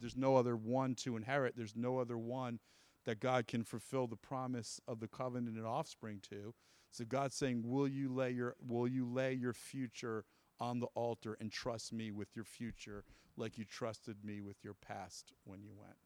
There's 0.00 0.16
no 0.16 0.36
other 0.36 0.56
one 0.56 0.94
to 0.96 1.16
inherit. 1.16 1.56
There's 1.56 1.76
no 1.76 1.98
other 1.98 2.18
one 2.18 2.60
that 3.04 3.20
God 3.20 3.46
can 3.46 3.64
fulfill 3.64 4.06
the 4.06 4.16
promise 4.16 4.80
of 4.86 5.00
the 5.00 5.08
covenant 5.08 5.56
and 5.56 5.66
offspring 5.66 6.20
to. 6.30 6.54
So 6.90 7.04
God's 7.04 7.36
saying, 7.36 7.62
"Will 7.64 7.88
you 7.88 8.12
lay 8.12 8.30
your 8.32 8.56
will 8.60 8.88
you 8.88 9.06
lay 9.06 9.34
your 9.34 9.52
future 9.52 10.24
on 10.60 10.80
the 10.80 10.88
altar 10.94 11.36
and 11.40 11.52
trust 11.52 11.92
me 11.92 12.10
with 12.10 12.34
your 12.34 12.44
future 12.44 13.04
like 13.36 13.58
you 13.58 13.64
trusted 13.64 14.24
me 14.24 14.40
with 14.40 14.64
your 14.64 14.74
past 14.74 15.32
when 15.44 15.62
you 15.62 15.72
went?" 15.74 15.96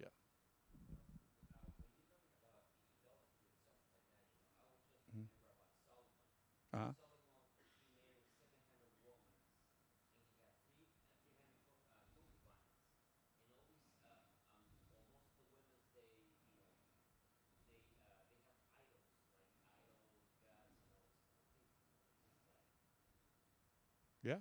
Yeah. 0.00 0.08
Mhm. 5.14 5.24
Uh-huh. 6.74 6.92
Yeah. 24.22 24.38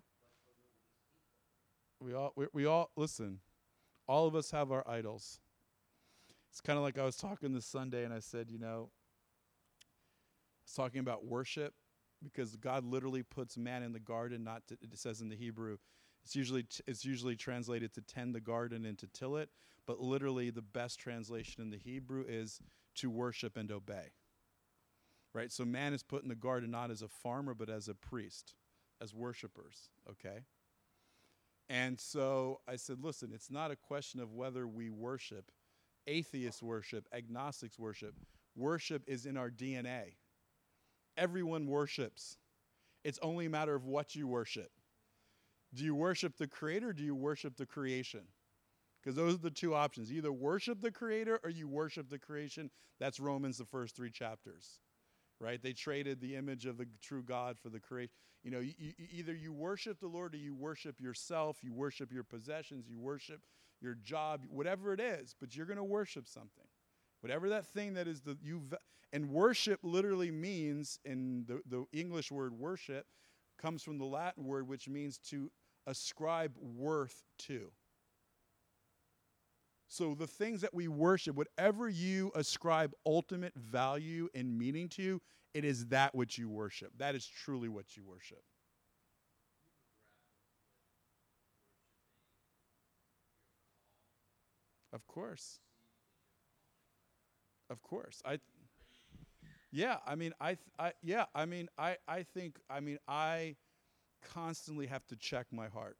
We 2.04 2.14
all 2.14 2.34
we, 2.36 2.48
we 2.54 2.66
all 2.66 2.92
listen. 2.98 3.40
All 4.08 4.28
of 4.28 4.36
us 4.36 4.52
have 4.52 4.72
our 4.72 4.84
idols. 4.88 5.40
It's 6.52 6.60
kind 6.60 6.78
of 6.78 6.84
like 6.84 7.00
I 7.00 7.06
was 7.06 7.16
talking 7.16 7.54
this 7.54 7.66
Sunday 7.66 8.04
and 8.04 8.14
I 8.14 8.20
said, 8.20 8.52
you 8.52 8.60
know, 8.60 8.90
I 8.92 10.66
was 10.66 10.74
talking 10.76 11.00
about 11.00 11.26
worship 11.26 11.74
because 12.22 12.56
God 12.58 12.84
literally 12.84 13.24
puts 13.24 13.58
man 13.58 13.84
in 13.84 13.94
the 13.94 14.00
garden 14.00 14.44
not 14.44 14.68
to, 14.68 14.76
it 14.82 14.98
says 14.98 15.22
in 15.22 15.30
the 15.30 15.36
Hebrew 15.36 15.78
it's 16.26 16.36
usually 16.36 16.64
t- 16.64 16.84
it's 16.88 17.06
usually 17.06 17.36
translated 17.36 17.94
to 17.94 18.02
tend 18.02 18.36
the 18.36 18.42
garden 18.42 18.86
and 18.86 18.98
to 19.00 19.08
till 19.08 19.38
it, 19.38 19.50
but 19.88 20.00
literally 20.00 20.50
the 20.50 20.62
best 20.62 21.00
translation 21.00 21.62
in 21.62 21.70
the 21.70 21.78
Hebrew 21.78 22.24
is 22.28 22.60
to 22.96 23.10
worship 23.10 23.58
and 23.58 23.72
obey. 23.72 24.12
Right? 25.34 25.52
So 25.52 25.66
man 25.66 25.94
is 25.94 26.04
put 26.04 26.24
in 26.24 26.30
the 26.30 26.36
garden 26.36 26.72
not 26.72 26.92
as 26.92 27.02
a 27.02 27.08
farmer 27.08 27.54
but 27.54 27.70
as 27.70 27.88
a 27.88 27.96
priest 27.96 28.56
as 29.02 29.14
worshipers, 29.14 29.90
okay? 30.10 30.46
And 31.70 32.00
so 32.00 32.60
I 32.68 32.76
said, 32.76 32.98
listen, 33.02 33.32
it's 33.34 33.50
not 33.50 33.72
a 33.72 33.76
question 33.76 34.20
of 34.20 34.34
whether 34.34 34.68
we 34.68 34.90
worship. 34.90 35.52
Atheists 36.08 36.62
worship, 36.62 37.08
agnostics 37.14 37.80
worship. 37.80 38.16
Worship 38.56 39.04
is 39.08 39.26
in 39.26 39.38
our 39.38 39.50
DNA. 39.50 40.16
Everyone 41.18 41.68
worships. 41.68 42.38
It's 43.04 43.20
only 43.22 43.46
a 43.46 43.50
matter 43.50 43.76
of 43.76 43.86
what 43.86 44.16
you 44.16 44.28
worship. 44.28 44.72
Do 45.74 45.84
you 45.84 45.96
worship 45.96 46.38
the 46.38 46.48
creator 46.48 46.90
or 46.90 46.94
do 46.94 47.04
you 47.04 47.16
worship 47.16 47.56
the 47.58 47.66
creation? 47.66 48.22
Because 49.02 49.16
those 49.16 49.36
are 49.36 49.38
the 49.38 49.50
two 49.50 49.74
options. 49.74 50.12
You 50.12 50.20
either 50.20 50.32
worship 50.32 50.82
the 50.82 50.92
creator 50.92 51.40
or 51.44 51.50
you 51.50 51.68
worship 51.68 52.10
the 52.10 52.20
creation. 52.20 52.70
That's 53.00 53.20
Romans, 53.20 53.58
the 53.58 53.66
first 53.66 53.96
three 53.96 54.12
chapters 54.12 54.80
right? 55.44 55.62
They 55.62 55.74
traded 55.74 56.22
the 56.22 56.36
image 56.36 56.66
of 56.66 56.78
the 56.78 56.88
true 57.02 57.22
God 57.22 57.58
for 57.60 57.70
the 57.70 57.80
creation. 57.80 58.14
You 58.44 58.52
know, 58.52 58.60
you, 58.60 58.74
you, 58.78 58.94
either 59.12 59.34
you 59.34 59.52
worship 59.52 60.00
the 60.00 60.08
Lord 60.08 60.34
or 60.34 60.38
you 60.38 60.56
worship 60.56 61.00
yourself, 61.02 61.58
you 61.62 61.74
worship 61.74 62.12
your 62.12 62.24
possessions, 62.24 62.86
you 62.88 62.98
worship 62.98 63.42
your 63.82 63.96
job, 63.96 64.46
whatever 64.50 64.94
it 64.94 65.02
is, 65.02 65.36
but 65.40 65.56
you're 65.56 65.66
going 65.66 65.78
to 65.78 65.84
worship 65.84 66.28
something. 66.28 66.66
Whatever 67.20 67.50
that 67.50 67.66
thing 67.66 67.94
that 67.96 68.08
is 68.08 68.22
the 68.22 68.38
you 68.42 68.64
and 69.12 69.30
worship 69.30 69.80
literally 69.84 70.32
means 70.32 71.00
in 71.06 71.46
the, 71.48 71.62
the 71.70 71.86
English 71.98 72.32
word 72.32 72.54
worship 72.54 73.06
comes 73.58 73.84
from 73.84 73.98
the 73.98 74.06
Latin 74.06 74.46
word 74.46 74.68
which 74.68 74.90
means 74.90 75.18
to 75.30 75.52
ascribe 75.88 76.54
worth 76.60 77.24
to. 77.40 77.72
So 79.94 80.16
the 80.16 80.26
things 80.26 80.62
that 80.62 80.74
we 80.74 80.88
worship, 80.88 81.36
whatever 81.36 81.88
you 81.88 82.32
ascribe 82.34 82.94
ultimate 83.06 83.54
value 83.56 84.28
and 84.34 84.58
meaning 84.58 84.90
to, 84.90 85.22
it 85.54 85.64
is 85.64 85.86
that 85.90 86.16
which 86.16 86.36
you 86.36 86.50
worship. 86.50 86.94
That 86.98 87.14
is 87.14 87.28
truly 87.28 87.70
what 87.70 87.96
you 87.96 88.04
worship. 88.04 88.42
Of 94.94 95.06
course. 95.08 95.60
Of 97.70 97.82
course. 97.82 98.22
I 98.26 98.40
Yeah, 99.72 99.98
I 100.06 100.16
mean 100.16 100.34
I 100.40 100.58
I 100.80 100.94
yeah, 101.02 101.26
I 101.34 101.46
mean 101.46 101.68
I 101.78 101.98
I 102.08 102.24
think 102.24 102.60
I 102.70 102.80
mean 102.80 103.00
I 103.08 103.56
constantly 104.24 104.88
have 104.88 105.06
to 105.08 105.16
check 105.18 105.48
my 105.52 105.68
heart 105.70 105.98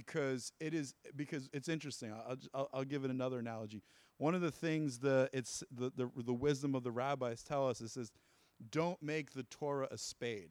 because 0.00 0.52
it 0.60 0.74
is 0.74 0.94
because 1.16 1.48
it's 1.54 1.68
interesting. 1.68 2.12
I'll, 2.12 2.36
I'll, 2.52 2.68
I'll, 2.74 2.84
give 2.84 3.04
it 3.04 3.10
another 3.10 3.38
analogy. 3.38 3.82
One 4.18 4.34
of 4.34 4.42
the 4.42 4.50
things 4.50 4.98
the 4.98 5.30
it's 5.32 5.64
the, 5.74 5.90
the 5.96 6.10
the 6.14 6.34
wisdom 6.34 6.74
of 6.74 6.82
the 6.82 6.90
rabbis 6.90 7.42
tell 7.42 7.66
us 7.66 7.80
is, 7.80 7.96
is 7.96 8.12
don't 8.70 9.02
make 9.02 9.32
the 9.32 9.44
Torah 9.44 9.88
a 9.90 9.96
spade. 9.96 10.50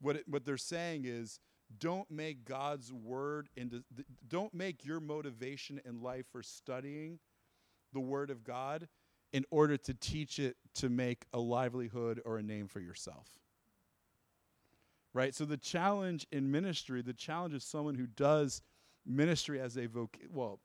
What 0.00 0.16
it, 0.16 0.28
what 0.28 0.44
they're 0.44 0.56
saying 0.56 1.06
is 1.06 1.40
don't 1.78 2.08
make 2.08 2.44
God's 2.44 2.92
word 2.92 3.48
into 3.56 3.82
don't 4.28 4.54
make 4.54 4.84
your 4.84 5.00
motivation 5.00 5.80
in 5.84 6.00
life 6.00 6.26
for 6.30 6.42
studying 6.42 7.18
the 7.92 8.00
word 8.00 8.30
of 8.30 8.44
God 8.44 8.86
in 9.32 9.44
order 9.50 9.76
to 9.76 9.94
teach 9.94 10.38
it 10.38 10.56
to 10.76 10.88
make 10.88 11.24
a 11.32 11.40
livelihood 11.40 12.20
or 12.24 12.38
a 12.38 12.42
name 12.42 12.68
for 12.68 12.80
yourself 12.80 13.26
right? 15.12 15.34
So 15.34 15.44
the 15.44 15.56
challenge 15.56 16.26
in 16.32 16.50
ministry, 16.50 17.02
the 17.02 17.12
challenge 17.12 17.54
of 17.54 17.62
someone 17.62 17.94
who 17.94 18.06
does 18.06 18.62
ministry 19.06 19.60
as 19.60 19.76
a 19.76 19.88
voc 19.88 20.08
well, 20.30 20.60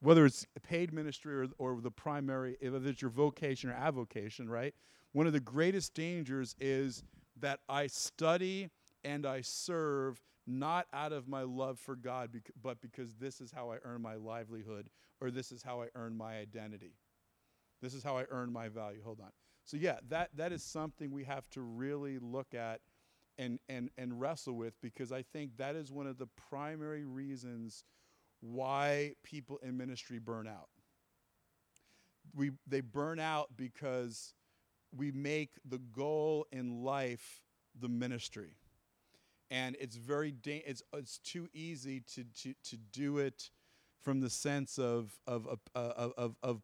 whether 0.00 0.26
it's 0.26 0.46
paid 0.62 0.92
ministry 0.92 1.34
or, 1.34 1.46
or 1.58 1.80
the 1.80 1.90
primary, 1.90 2.56
whether 2.60 2.88
it's 2.88 3.02
your 3.02 3.10
vocation 3.10 3.70
or 3.70 3.74
avocation, 3.74 4.48
right? 4.48 4.74
One 5.12 5.26
of 5.26 5.32
the 5.32 5.40
greatest 5.40 5.94
dangers 5.94 6.54
is 6.60 7.02
that 7.40 7.60
I 7.68 7.86
study 7.86 8.70
and 9.04 9.24
I 9.24 9.40
serve 9.40 10.20
not 10.46 10.86
out 10.92 11.12
of 11.12 11.28
my 11.28 11.42
love 11.42 11.78
for 11.78 11.96
God, 11.96 12.32
bec- 12.32 12.50
but 12.62 12.80
because 12.80 13.14
this 13.14 13.40
is 13.40 13.50
how 13.50 13.72
I 13.72 13.78
earn 13.82 14.02
my 14.02 14.14
livelihood 14.14 14.88
or 15.20 15.30
this 15.30 15.50
is 15.50 15.62
how 15.62 15.82
I 15.82 15.88
earn 15.94 16.16
my 16.16 16.36
identity. 16.36 16.94
This 17.82 17.94
is 17.94 18.02
how 18.02 18.16
I 18.16 18.24
earn 18.30 18.52
my 18.52 18.68
value. 18.68 19.02
Hold 19.02 19.20
on. 19.20 19.30
So 19.64 19.76
yeah, 19.76 19.98
that 20.08 20.30
that 20.36 20.52
is 20.52 20.62
something 20.62 21.10
we 21.10 21.24
have 21.24 21.48
to 21.50 21.60
really 21.60 22.18
look 22.18 22.54
at 22.54 22.80
and, 23.38 23.58
and, 23.68 23.90
and 23.98 24.20
wrestle 24.20 24.54
with 24.54 24.80
because 24.80 25.12
I 25.12 25.22
think 25.22 25.56
that 25.58 25.76
is 25.76 25.92
one 25.92 26.06
of 26.06 26.18
the 26.18 26.28
primary 26.48 27.04
reasons 27.04 27.84
why 28.40 29.14
people 29.22 29.58
in 29.62 29.76
ministry 29.76 30.18
burn 30.18 30.46
out. 30.46 30.68
We, 32.34 32.52
they 32.66 32.80
burn 32.80 33.20
out 33.20 33.56
because 33.56 34.34
we 34.94 35.10
make 35.12 35.50
the 35.64 35.78
goal 35.78 36.46
in 36.52 36.82
life 36.82 37.42
the 37.78 37.88
ministry. 37.88 38.56
And 39.50 39.76
it's 39.78 39.96
very 39.96 40.32
da- 40.32 40.64
it's, 40.66 40.82
it's 40.92 41.18
too 41.18 41.48
easy 41.52 42.00
to, 42.14 42.24
to, 42.42 42.54
to 42.64 42.76
do 42.76 43.18
it 43.18 43.50
from 44.02 44.20
the 44.20 44.30
sense 44.30 44.78
of, 44.78 45.12
of, 45.26 45.46
of, 45.46 45.60
of, 45.74 46.12
of, 46.16 46.34
of 46.42 46.62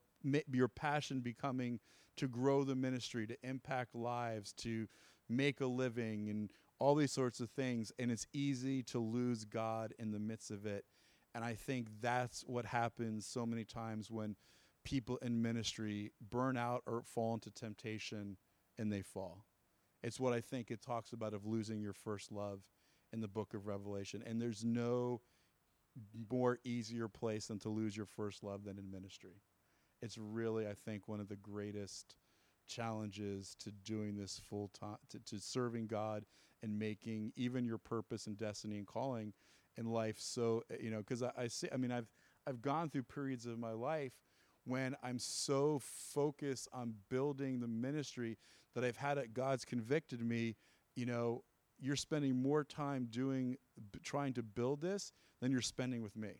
your 0.53 0.69
passion 0.69 1.21
becoming 1.21 1.81
to 2.17 2.29
grow 2.29 2.65
the 2.65 2.75
ministry, 2.75 3.27
to 3.27 3.37
impact 3.43 3.95
lives, 3.95 4.53
to 4.53 4.87
make 5.29 5.61
a 5.61 5.67
living, 5.67 6.29
and 6.29 6.51
all 6.83 6.97
these 6.97 7.13
sorts 7.13 7.39
of 7.39 7.49
things. 7.49 7.93
And 7.99 8.11
it's 8.11 8.27
easy 8.33 8.83
to 8.85 8.99
lose 8.99 9.45
God 9.45 9.95
in 10.01 10.11
the 10.11 10.19
midst 10.19 10.51
of 10.51 10.67
it. 10.67 10.85
And 11.33 11.45
I 11.45 11.55
think 11.55 11.87
that's 12.01 12.43
what 12.45 12.67
happens 12.67 13.25
so 13.25 13.47
many 13.47 13.65
times 13.65 14.11
when 14.11 14.35
people 14.85 15.17
in 15.19 15.41
ministry 15.41 16.11
burn 16.31 16.57
out 16.57 16.83
or 16.85 17.05
fall 17.05 17.35
into 17.35 17.53
temptation 17.53 18.37
and 18.79 18.93
they 18.93 19.01
fall. 19.01 19.45
It's 20.03 20.19
what 20.19 20.33
I 20.33 20.41
think 20.41 20.73
it 20.73 20.83
talks 20.83 21.13
about 21.13 21.35
of 21.35 21.47
losing 21.47 21.81
your 21.81 21.93
first 21.93 22.33
love 22.33 22.63
in 23.13 23.21
the 23.21 23.29
book 23.29 23.55
of 23.55 23.69
Revelation. 23.69 24.25
And 24.27 24.43
there's 24.43 24.65
no 24.65 25.21
more 26.33 26.59
easier 26.65 27.07
place 27.07 27.47
than 27.47 27.61
to 27.61 27.69
lose 27.69 27.97
your 27.97 28.07
first 28.07 28.43
love 28.43 28.65
than 28.65 28.77
in 28.77 28.91
ministry. 28.91 29.41
It's 30.01 30.19
really, 30.19 30.67
I 30.67 30.75
think, 30.75 31.07
one 31.07 31.21
of 31.21 31.29
the 31.29 31.37
greatest 31.37 32.17
challenges 32.67 33.55
to 33.61 33.71
doing 33.71 34.17
this 34.17 34.41
full 34.49 34.69
time, 34.69 34.97
to, 35.11 35.21
to 35.21 35.39
serving 35.39 35.87
God 35.87 36.25
and 36.63 36.79
making 36.79 37.33
even 37.37 37.65
your 37.65 37.79
purpose 37.79 38.27
and 38.27 38.37
destiny 38.37 38.79
and 38.79 38.87
calling 38.87 39.33
in 39.77 39.87
life 39.87 40.17
so, 40.19 40.63
uh, 40.71 40.77
you 40.81 40.91
know, 40.91 40.99
because 40.99 41.23
I, 41.23 41.31
I 41.37 41.49
see, 41.49 41.69
I 41.73 41.77
mean, 41.77 41.93
I've, 41.93 42.09
I've 42.47 42.61
gone 42.61 42.91
through 42.91 43.05
periods 43.05 43.47
of 43.47 43.59
my 43.59 43.73
life 43.73 44.13
when 44.65 44.97
I'm 45.03 45.19
so 45.19 45.81
focused 45.83 46.69
on 46.73 46.95
building 47.09 47.61
the 47.61 47.69
ministry 47.69 48.39
that 48.75 48.85
I've 48.85 48.97
had 48.97 49.19
it, 49.19 49.35
God's 49.35 49.65
convicted 49.65 50.21
me, 50.21 50.57
you 50.95 51.07
know, 51.07 51.43
you're 51.81 51.97
spending 51.97 52.41
more 52.41 52.63
time 52.63 53.09
doing, 53.11 53.57
trying 54.05 54.35
to 54.35 54.43
build 54.43 54.81
this 54.81 55.13
than 55.41 55.51
you're 55.51 55.61
spending 55.61 56.03
with 56.03 56.17
me. 56.17 56.31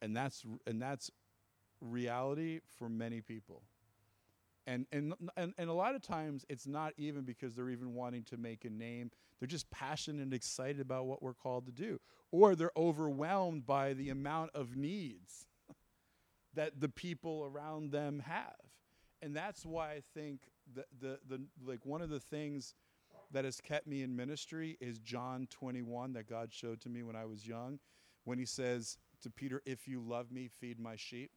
And 0.00 0.16
that's, 0.16 0.44
and 0.66 0.80
that's 0.80 1.10
reality 1.80 2.60
for 2.78 2.88
many 2.88 3.20
people. 3.20 3.62
And, 4.66 4.86
and, 4.92 5.14
and, 5.36 5.52
and 5.58 5.68
a 5.68 5.74
lot 5.74 5.94
of 5.94 6.02
times 6.02 6.44
it's 6.48 6.66
not 6.66 6.94
even 6.96 7.24
because 7.24 7.54
they're 7.54 7.70
even 7.70 7.94
wanting 7.94 8.24
to 8.24 8.36
make 8.36 8.64
a 8.64 8.70
name. 8.70 9.10
They're 9.38 9.46
just 9.46 9.70
passionate 9.70 10.22
and 10.22 10.32
excited 10.32 10.80
about 10.80 11.06
what 11.06 11.22
we're 11.22 11.34
called 11.34 11.66
to 11.66 11.72
do. 11.72 12.00
Or 12.30 12.54
they're 12.54 12.70
overwhelmed 12.76 13.66
by 13.66 13.92
the 13.92 14.08
amount 14.08 14.52
of 14.54 14.76
needs 14.76 15.46
that 16.54 16.80
the 16.80 16.88
people 16.88 17.44
around 17.44 17.92
them 17.92 18.20
have. 18.20 18.56
And 19.20 19.36
that's 19.36 19.66
why 19.66 19.92
I 19.92 20.02
think 20.14 20.40
the, 20.74 20.84
the, 21.00 21.18
the 21.28 21.42
like 21.64 21.84
one 21.84 22.00
of 22.00 22.10
the 22.10 22.20
things 22.20 22.74
that 23.32 23.44
has 23.44 23.60
kept 23.60 23.86
me 23.86 24.02
in 24.02 24.14
ministry 24.16 24.76
is 24.80 24.98
John 24.98 25.46
21 25.50 26.12
that 26.14 26.28
God 26.28 26.52
showed 26.52 26.80
to 26.82 26.88
me 26.88 27.02
when 27.02 27.16
I 27.16 27.24
was 27.24 27.46
young 27.46 27.78
when 28.24 28.38
he 28.38 28.46
says 28.46 28.96
to 29.22 29.30
Peter, 29.30 29.62
"If 29.64 29.86
you 29.86 30.00
love 30.00 30.30
me, 30.32 30.48
feed 30.48 30.78
my 30.78 30.96
sheep." 30.96 31.30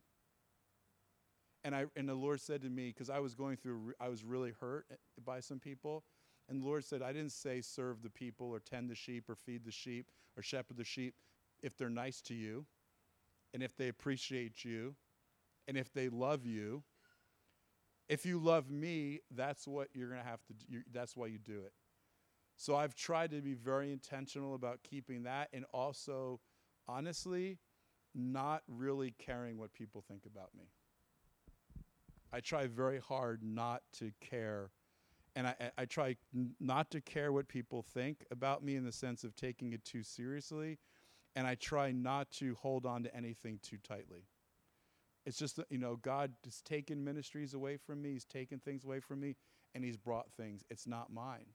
And 1.67 1.75
I 1.75 1.85
and 1.97 2.07
the 2.07 2.15
Lord 2.15 2.39
said 2.39 2.61
to 2.61 2.69
me 2.69 2.87
because 2.87 3.09
I 3.09 3.19
was 3.19 3.35
going 3.35 3.57
through 3.57 3.93
I 3.99 4.07
was 4.07 4.23
really 4.23 4.53
hurt 4.57 4.85
eh, 4.89 4.95
by 5.25 5.41
some 5.41 5.59
people 5.59 6.05
and 6.47 6.61
the 6.61 6.65
Lord 6.65 6.85
said, 6.85 7.01
I 7.01 7.11
didn't 7.11 7.33
say 7.33 7.59
serve 7.59 8.01
the 8.01 8.09
people 8.09 8.47
or 8.47 8.59
tend 8.59 8.89
the 8.89 8.95
sheep 8.95 9.29
or 9.29 9.35
feed 9.35 9.65
the 9.65 9.71
sheep 9.71 10.09
or 10.37 10.43
shepherd 10.43 10.77
the 10.77 10.85
sheep 10.85 11.13
if 11.61 11.75
they're 11.75 11.89
nice 11.89 12.21
to 12.21 12.33
you 12.33 12.65
and 13.53 13.61
if 13.61 13.75
they 13.75 13.89
appreciate 13.89 14.63
you 14.63 14.95
and 15.67 15.75
if 15.75 15.91
they 15.91 16.07
love 16.07 16.45
you. 16.45 16.83
If 18.07 18.25
you 18.25 18.39
love 18.39 18.71
me, 18.71 19.19
that's 19.35 19.67
what 19.67 19.89
you're 19.93 20.07
going 20.07 20.21
to 20.21 20.27
have 20.27 20.45
to 20.45 20.53
do. 20.53 20.81
That's 20.93 21.17
why 21.17 21.27
you 21.27 21.37
do 21.37 21.63
it. 21.65 21.73
So 22.55 22.77
I've 22.77 22.95
tried 22.95 23.31
to 23.31 23.41
be 23.41 23.53
very 23.53 23.91
intentional 23.91 24.55
about 24.55 24.79
keeping 24.83 25.23
that 25.23 25.49
and 25.51 25.65
also, 25.73 26.39
honestly, 26.87 27.57
not 28.15 28.63
really 28.69 29.13
caring 29.19 29.57
what 29.57 29.73
people 29.73 30.01
think 30.07 30.25
about 30.25 30.51
me. 30.57 30.69
I 32.33 32.39
try 32.39 32.67
very 32.67 32.99
hard 32.99 33.41
not 33.43 33.81
to 33.93 34.11
care 34.19 34.71
and 35.37 35.45
I, 35.45 35.55
I 35.77 35.85
try 35.85 36.15
not 36.59 36.89
to 36.91 36.99
care 36.99 37.31
what 37.31 37.47
people 37.47 37.83
think 37.83 38.25
about 38.31 38.63
me 38.63 38.75
in 38.75 38.83
the 38.83 38.91
sense 38.91 39.23
of 39.23 39.35
taking 39.35 39.71
it 39.71 39.85
too 39.85 40.01
seriously, 40.01 40.79
and 41.35 41.45
I 41.45 41.53
try 41.53 41.91
not 41.91 42.31
to 42.31 42.55
hold 42.55 42.87
on 42.87 43.03
to 43.03 43.15
anything 43.15 43.59
too 43.61 43.77
tightly. 43.87 44.25
It's 45.27 45.37
just 45.37 45.57
that, 45.57 45.67
you 45.69 45.77
know, 45.77 45.97
God 45.97 46.31
has 46.43 46.61
taken 46.61 47.03
ministries 47.03 47.53
away 47.53 47.77
from 47.77 48.01
me, 48.01 48.13
He's 48.13 48.25
taken 48.25 48.57
things 48.57 48.83
away 48.83 48.99
from 48.99 49.19
me, 49.19 49.35
and 49.75 49.83
He's 49.83 49.95
brought 49.95 50.31
things. 50.31 50.63
It's 50.71 50.87
not 50.87 51.13
mine, 51.13 51.45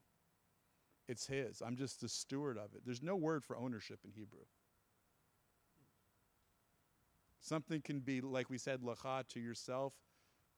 it's 1.09 1.27
His. 1.27 1.61
I'm 1.61 1.75
just 1.75 1.99
the 1.99 2.07
steward 2.07 2.57
of 2.57 2.73
it. 2.75 2.83
There's 2.85 3.03
no 3.03 3.17
word 3.17 3.43
for 3.43 3.57
ownership 3.57 3.99
in 4.05 4.11
Hebrew. 4.11 4.45
Something 7.41 7.81
can 7.81 7.99
be, 7.99 8.21
like 8.21 8.49
we 8.49 8.57
said, 8.57 8.79
lacha 8.79 9.27
to 9.27 9.41
yourself 9.41 9.93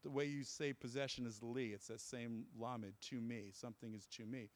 the 0.05 0.11
way 0.11 0.25
you 0.25 0.43
say 0.43 0.71
possession 0.71 1.25
is 1.25 1.41
li. 1.41 1.71
It's 1.73 1.87
that 1.87 1.99
same 1.99 2.45
lamed, 2.57 2.93
to 3.09 3.19
me. 3.19 3.49
Something 3.51 3.95
is 3.95 4.05
to 4.11 4.25
me. 4.25 4.51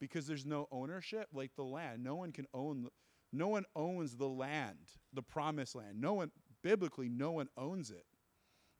Because 0.00 0.26
there's 0.26 0.44
no 0.44 0.66
ownership, 0.72 1.28
like 1.32 1.52
the 1.56 1.62
land. 1.62 2.02
No 2.02 2.16
one 2.16 2.32
can 2.32 2.46
own, 2.52 2.82
the, 2.82 2.90
no 3.32 3.46
one 3.46 3.64
owns 3.76 4.16
the 4.16 4.28
land, 4.28 4.78
the 5.12 5.22
promised 5.22 5.76
land. 5.76 6.00
No 6.00 6.14
one, 6.14 6.32
biblically, 6.64 7.08
no 7.08 7.30
one 7.30 7.48
owns 7.56 7.90
it, 7.90 8.06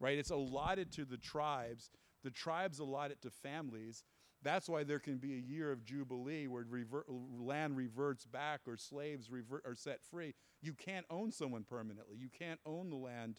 right? 0.01 0.19
It's 0.19 0.31
allotted 0.31 0.91
to 0.93 1.05
the 1.05 1.17
tribes. 1.17 1.91
The 2.25 2.31
tribes 2.31 2.81
allot 2.81 3.13
it 3.13 3.23
to 3.23 3.31
families. 3.31 4.03
That's 4.43 4.69
why 4.69 4.83
there 4.83 4.99
can 4.99 5.19
be 5.19 5.35
a 5.35 5.41
year 5.41 5.71
of 5.71 5.85
jubilee 5.85 6.49
where 6.49 6.65
revert, 6.69 7.07
land 7.09 7.77
reverts 7.77 8.27
back 8.27 8.63
or 8.67 8.77
slaves 8.77 9.31
revert, 9.31 9.63
are 9.65 9.77
set 9.77 10.01
free. 10.03 10.35
You 10.63 10.75
can't 10.75 11.07
own 11.11 11.31
someone 11.31 11.63
permanently. 11.63 12.17
You 12.17 12.29
can't 12.29 12.61
own 12.67 12.91
the 12.91 12.97
land 12.97 13.39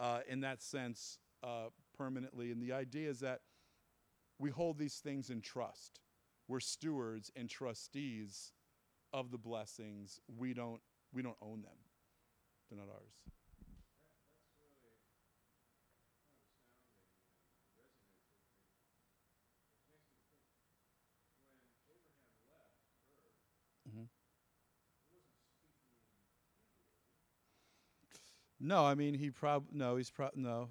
uh, 0.00 0.20
in 0.28 0.40
that 0.40 0.60
sense 0.60 1.18
uh, 1.42 1.68
permanently. 1.96 2.50
And 2.50 2.62
the 2.62 2.72
idea 2.72 3.08
is 3.10 3.20
that 3.20 3.40
we 4.38 4.50
hold 4.50 4.78
these 4.78 4.96
things 4.96 5.30
in 5.30 5.40
trust. 5.40 6.00
We're 6.48 6.60
stewards 6.60 7.30
and 7.34 7.48
trustees 7.48 8.52
of 9.12 9.30
the 9.30 9.38
blessings. 9.38 10.20
We 10.36 10.54
don't, 10.54 10.80
we 11.12 11.22
don't 11.22 11.36
own 11.40 11.62
them, 11.62 11.78
they're 12.70 12.78
not 12.78 12.88
ours. 12.88 13.14
Mm-hmm. 23.88 24.04
No, 28.60 28.84
I 28.84 28.94
mean 28.94 29.14
he 29.14 29.30
probably 29.30 29.68
no. 29.72 29.96
He's 29.96 30.10
probably 30.10 30.42
no. 30.42 30.68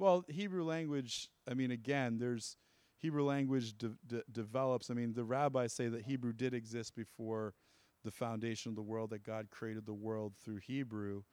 Well, 0.00 0.24
Hebrew 0.28 0.64
language, 0.64 1.28
I 1.46 1.52
mean, 1.52 1.70
again, 1.70 2.16
there's 2.16 2.56
Hebrew 2.96 3.22
language 3.22 3.76
de- 3.76 3.98
de- 4.06 4.24
develops. 4.32 4.90
I 4.90 4.94
mean, 4.94 5.12
the 5.12 5.24
rabbis 5.24 5.74
say 5.74 5.88
that 5.88 6.04
Hebrew 6.06 6.32
did 6.32 6.54
exist 6.54 6.96
before 6.96 7.52
the 8.02 8.10
foundation 8.10 8.70
of 8.70 8.76
the 8.76 8.82
world, 8.82 9.10
that 9.10 9.24
God 9.24 9.48
created 9.50 9.84
the 9.84 9.92
world 9.92 10.32
through 10.42 10.56
Hebrew. 10.56 11.24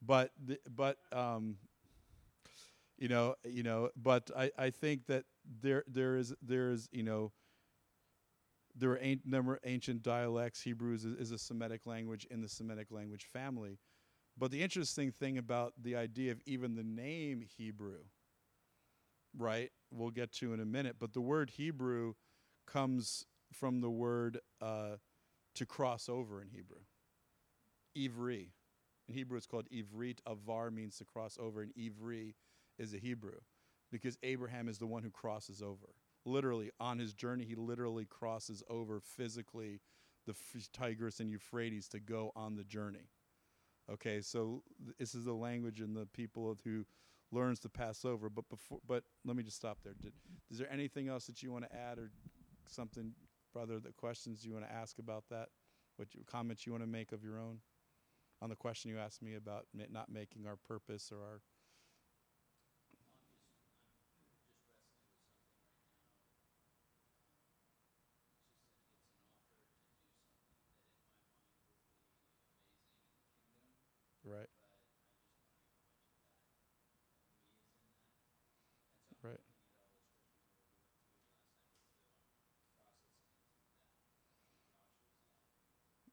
But, 0.00 0.30
the, 0.40 0.60
but, 0.72 0.98
um, 1.10 1.56
you 2.96 3.08
know, 3.08 3.34
you 3.44 3.64
know, 3.64 3.90
but 3.96 4.30
I, 4.36 4.52
I 4.56 4.70
think 4.70 5.06
that 5.06 5.24
there, 5.60 5.82
there 5.88 6.16
is, 6.16 6.32
there 6.40 6.70
is, 6.70 6.88
you 6.92 7.02
know, 7.02 7.32
there 8.76 8.90
are 8.90 8.98
a 8.98 9.18
number 9.24 9.58
ancient 9.64 10.04
dialects. 10.04 10.62
Hebrew 10.62 10.94
is 10.94 11.04
is 11.04 11.32
a 11.32 11.38
Semitic 11.38 11.86
language 11.86 12.26
in 12.30 12.40
the 12.40 12.48
Semitic 12.48 12.92
language 12.92 13.24
family. 13.24 13.78
But 14.36 14.50
the 14.50 14.62
interesting 14.62 15.12
thing 15.12 15.38
about 15.38 15.74
the 15.80 15.96
idea 15.96 16.32
of 16.32 16.40
even 16.46 16.74
the 16.74 16.82
name 16.82 17.42
Hebrew, 17.42 18.04
right, 19.36 19.70
we'll 19.90 20.10
get 20.10 20.32
to 20.34 20.54
in 20.54 20.60
a 20.60 20.64
minute, 20.64 20.96
but 20.98 21.12
the 21.12 21.20
word 21.20 21.50
Hebrew 21.50 22.14
comes 22.66 23.24
from 23.52 23.80
the 23.80 23.90
word 23.90 24.38
uh, 24.60 24.96
to 25.54 25.66
cross 25.66 26.08
over 26.08 26.40
in 26.40 26.48
Hebrew. 26.48 26.80
Ivri. 27.96 28.48
In 29.08 29.14
Hebrew, 29.14 29.36
it's 29.36 29.46
called 29.46 29.68
Ivrit. 29.70 30.18
Avar 30.26 30.70
means 30.70 30.96
to 30.96 31.04
cross 31.04 31.36
over, 31.38 31.62
and 31.62 31.74
Ivri 31.74 32.34
is 32.78 32.94
a 32.94 32.98
Hebrew 32.98 33.40
because 33.90 34.16
Abraham 34.22 34.68
is 34.68 34.78
the 34.78 34.86
one 34.86 35.02
who 35.02 35.10
crosses 35.10 35.60
over. 35.60 35.94
Literally, 36.24 36.70
on 36.80 36.98
his 36.98 37.12
journey, 37.12 37.44
he 37.44 37.54
literally 37.54 38.06
crosses 38.06 38.62
over 38.70 39.00
physically 39.00 39.80
the 40.26 40.34
Tigris 40.72 41.20
and 41.20 41.28
Euphrates 41.28 41.88
to 41.88 42.00
go 42.00 42.32
on 42.34 42.54
the 42.54 42.64
journey. 42.64 43.10
Okay, 43.90 44.20
so 44.20 44.62
this 44.98 45.14
is 45.14 45.24
the 45.24 45.32
language 45.32 45.80
and 45.80 45.96
the 45.96 46.06
people 46.06 46.56
who 46.64 46.84
learns 47.30 47.58
to 47.60 47.68
pass 47.68 48.04
over. 48.04 48.30
But 48.30 48.48
before, 48.48 48.78
but 48.86 49.04
let 49.24 49.36
me 49.36 49.42
just 49.42 49.56
stop 49.56 49.78
there. 49.84 49.94
Did, 50.00 50.12
is 50.50 50.58
there 50.58 50.70
anything 50.72 51.08
else 51.08 51.26
that 51.26 51.42
you 51.42 51.50
want 51.52 51.64
to 51.68 51.76
add 51.76 51.98
or 51.98 52.10
something, 52.66 53.12
brother? 53.52 53.80
The 53.80 53.92
questions 53.92 54.44
you 54.44 54.52
want 54.52 54.66
to 54.66 54.72
ask 54.72 54.98
about 54.98 55.24
that? 55.30 55.48
What 55.96 56.14
you, 56.14 56.22
comments 56.26 56.64
you 56.66 56.72
want 56.72 56.84
to 56.84 56.88
make 56.88 57.12
of 57.12 57.22
your 57.24 57.38
own 57.38 57.58
on 58.42 58.50
the 58.50 58.56
question 58.56 58.90
you 58.90 58.98
asked 58.98 59.22
me 59.22 59.34
about 59.36 59.66
not 59.92 60.10
making 60.10 60.46
our 60.46 60.56
purpose 60.56 61.10
or 61.12 61.18
our 61.22 61.40
right. 74.24 74.48
Right. 79.22 79.38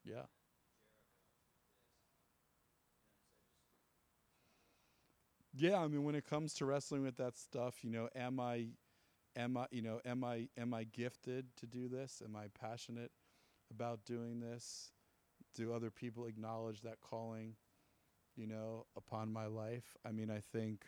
Yeah. 0.10 0.24
Yeah, 5.54 5.80
I 5.80 5.88
mean 5.88 6.04
when 6.04 6.16
it 6.16 6.26
comes 6.26 6.54
to 6.56 6.66
wrestling 6.66 7.04
with 7.04 7.18
that 7.18 7.38
stuff, 7.38 7.84
you 7.84 7.90
know, 7.92 8.10
am 8.16 8.40
I 8.40 8.68
am 9.36 9.58
I, 9.58 9.68
you 9.72 9.82
know, 9.82 10.00
am 10.06 10.24
I 10.24 10.48
am 10.58 10.74
I 10.74 10.86
gifted 10.86 11.48
to 11.58 11.68
do 11.68 11.88
this? 11.90 12.22
Am 12.26 12.36
I 12.36 12.48
passionate 12.60 13.12
about 13.72 14.06
doing 14.06 14.40
this? 14.40 14.92
Do 15.56 15.74
other 15.74 15.92
people 15.92 16.26
acknowledge 16.26 16.82
that 16.82 17.02
calling, 17.02 17.56
you 18.38 18.48
know, 18.48 18.86
upon 18.98 19.34
my 19.34 19.48
life? 19.48 19.98
I 20.06 20.12
mean, 20.12 20.32
I 20.32 20.40
think 20.40 20.86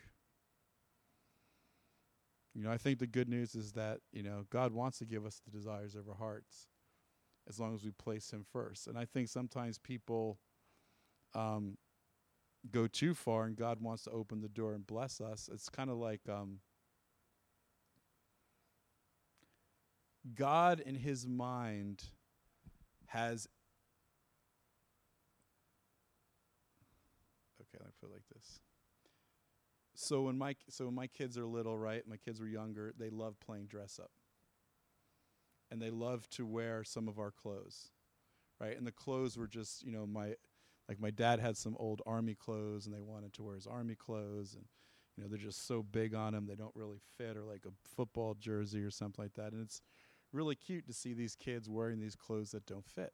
you 2.54 2.62
know, 2.62 2.70
I 2.70 2.76
think 2.76 2.98
the 2.98 3.06
good 3.06 3.28
news 3.28 3.54
is 3.54 3.72
that, 3.72 4.00
you 4.12 4.22
know, 4.22 4.44
God 4.50 4.72
wants 4.72 4.98
to 4.98 5.06
give 5.06 5.24
us 5.24 5.40
the 5.44 5.50
desires 5.50 5.94
of 5.94 6.08
our 6.08 6.16
hearts 6.16 6.68
as 7.48 7.58
long 7.58 7.74
as 7.74 7.84
we 7.84 7.90
place 7.90 8.30
him 8.30 8.44
first. 8.52 8.86
And 8.86 8.98
I 8.98 9.04
think 9.04 9.28
sometimes 9.28 9.78
people 9.78 10.38
um, 11.34 11.76
go 12.70 12.86
too 12.86 13.14
far 13.14 13.44
and 13.44 13.56
God 13.56 13.80
wants 13.80 14.04
to 14.04 14.10
open 14.10 14.40
the 14.40 14.48
door 14.48 14.74
and 14.74 14.86
bless 14.86 15.20
us. 15.20 15.48
It's 15.52 15.68
kind 15.68 15.90
of 15.90 15.96
like 15.96 16.20
um, 16.28 16.58
God 20.34 20.80
in 20.80 20.94
his 20.94 21.26
mind 21.26 22.04
has 23.06 23.48
Okay, 27.60 27.78
let 27.80 27.88
me 27.88 27.92
put 28.00 28.10
it 28.10 28.12
like 28.12 28.28
this. 28.34 28.60
So 29.94 30.22
when 30.22 30.36
my 30.36 30.56
so 30.68 30.86
when 30.86 30.94
my 30.94 31.06
kids 31.06 31.38
are 31.38 31.46
little, 31.46 31.78
right? 31.78 32.02
My 32.06 32.16
kids 32.16 32.40
were 32.40 32.46
younger, 32.46 32.92
they 32.98 33.08
love 33.08 33.38
playing 33.40 33.66
dress 33.66 33.98
up. 34.02 34.10
And 35.72 35.80
they 35.80 35.90
love 35.90 36.28
to 36.30 36.46
wear 36.46 36.84
some 36.84 37.08
of 37.08 37.18
our 37.18 37.30
clothes. 37.30 37.90
Right? 38.60 38.76
And 38.76 38.86
the 38.86 38.92
clothes 38.92 39.36
were 39.36 39.48
just, 39.48 39.82
you 39.84 39.90
know, 39.90 40.06
my 40.06 40.34
like 40.88 41.00
my 41.00 41.10
dad 41.10 41.40
had 41.40 41.56
some 41.56 41.76
old 41.78 42.02
army 42.06 42.34
clothes 42.34 42.86
and 42.86 42.94
they 42.94 43.00
wanted 43.00 43.32
to 43.32 43.42
wear 43.42 43.54
his 43.54 43.66
army 43.66 43.94
clothes 43.94 44.54
and 44.54 44.64
you 45.16 45.22
know 45.22 45.28
they're 45.28 45.38
just 45.38 45.66
so 45.66 45.82
big 45.82 46.14
on 46.14 46.32
them 46.32 46.46
they 46.46 46.54
don't 46.54 46.74
really 46.74 46.98
fit 47.16 47.36
or 47.36 47.44
like 47.44 47.64
a 47.66 47.88
football 47.96 48.34
jersey 48.38 48.82
or 48.82 48.90
something 48.90 49.24
like 49.24 49.34
that 49.34 49.52
and 49.52 49.62
it's 49.62 49.80
really 50.32 50.54
cute 50.54 50.86
to 50.86 50.92
see 50.92 51.14
these 51.14 51.36
kids 51.36 51.68
wearing 51.68 52.00
these 52.00 52.16
clothes 52.16 52.50
that 52.50 52.66
don't 52.66 52.84
fit 52.84 53.12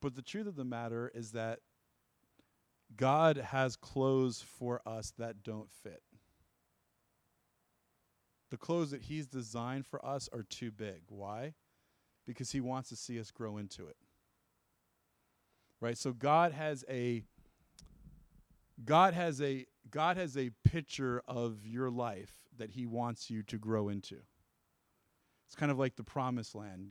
but 0.00 0.14
the 0.14 0.22
truth 0.22 0.46
of 0.46 0.56
the 0.56 0.64
matter 0.64 1.10
is 1.14 1.32
that 1.32 1.60
God 2.96 3.36
has 3.36 3.76
clothes 3.76 4.42
for 4.58 4.80
us 4.86 5.12
that 5.18 5.42
don't 5.42 5.70
fit. 5.70 6.02
The 8.50 8.56
clothes 8.56 8.90
that 8.90 9.02
He's 9.02 9.26
designed 9.26 9.86
for 9.86 10.04
us 10.04 10.28
are 10.32 10.42
too 10.42 10.70
big. 10.70 11.02
Why? 11.08 11.54
Because 12.26 12.52
He 12.52 12.60
wants 12.60 12.88
to 12.90 12.96
see 12.96 13.18
us 13.20 13.30
grow 13.30 13.56
into 13.56 13.86
it. 13.86 13.96
Right? 15.80 15.96
So 15.96 16.12
God 16.12 16.52
has 16.52 16.84
a 16.88 17.24
God 18.84 19.14
has 19.14 19.40
a 19.40 19.66
God 19.90 20.16
has 20.16 20.36
a 20.36 20.50
picture 20.64 21.22
of 21.26 21.66
your 21.66 21.90
life 21.90 22.32
that 22.58 22.70
he 22.70 22.86
wants 22.86 23.30
you 23.30 23.42
to 23.44 23.58
grow 23.58 23.88
into. 23.88 24.16
It's 25.46 25.56
kind 25.56 25.72
of 25.72 25.78
like 25.78 25.96
the 25.96 26.04
promised 26.04 26.54
land. 26.54 26.90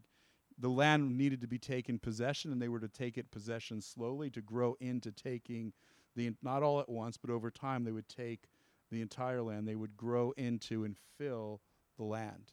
The 0.57 0.70
land 0.70 1.18
needed 1.18 1.39
to 1.41 1.47
be 1.47 1.60
taken 1.60 1.99
possession 1.99 2.51
and 2.51 2.62
they 2.62 2.68
were 2.68 2.82
to 2.82 2.89
take 2.89 3.18
it 3.18 3.32
possession 3.32 3.82
slowly 3.82 4.30
to 4.32 4.41
grow 4.41 4.76
into 4.82 5.12
taking 5.12 5.72
the 6.16 6.32
not 6.43 6.64
all 6.64 6.80
at 6.82 6.89
once, 6.89 7.16
but 7.16 7.30
over 7.30 7.49
time 7.49 7.84
they 7.84 7.91
would 7.91 8.10
take 8.10 8.49
the 8.91 9.01
entire 9.01 9.41
land. 9.41 9.67
They 9.67 9.75
would 9.75 9.97
grow 9.97 10.31
into 10.31 10.83
and 10.83 10.95
fill 11.17 11.61
the 11.97 12.03
land. 12.03 12.51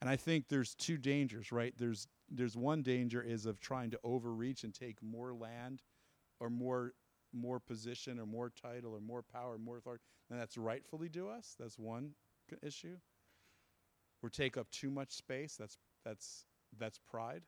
And 0.00 0.08
I 0.08 0.16
think 0.16 0.48
there's 0.48 0.74
two 0.74 0.96
dangers, 0.96 1.50
right? 1.50 1.74
There's 1.76 2.06
there's 2.30 2.56
one 2.56 2.82
danger 2.82 3.22
is 3.22 3.46
of 3.46 3.58
trying 3.58 3.90
to 3.90 4.00
overreach 4.04 4.62
and 4.62 4.74
take 4.74 5.02
more 5.02 5.32
land 5.32 5.82
or 6.40 6.50
more 6.50 6.92
more 7.32 7.58
position 7.58 8.18
or 8.18 8.26
more 8.26 8.50
title 8.50 8.94
or 8.94 9.00
more 9.00 9.22
power, 9.22 9.58
more 9.58 9.78
authority 9.78 10.04
and 10.30 10.38
that's 10.38 10.56
rightfully 10.56 11.08
due 11.08 11.28
us. 11.28 11.56
That's 11.58 11.78
one 11.78 12.12
issue. 12.62 12.96
Or 14.22 14.28
take 14.28 14.56
up 14.56 14.70
too 14.70 14.90
much 14.90 15.12
space. 15.12 15.56
That's 15.56 15.78
that's 16.04 16.44
that's 16.78 16.98
pride. 16.98 17.42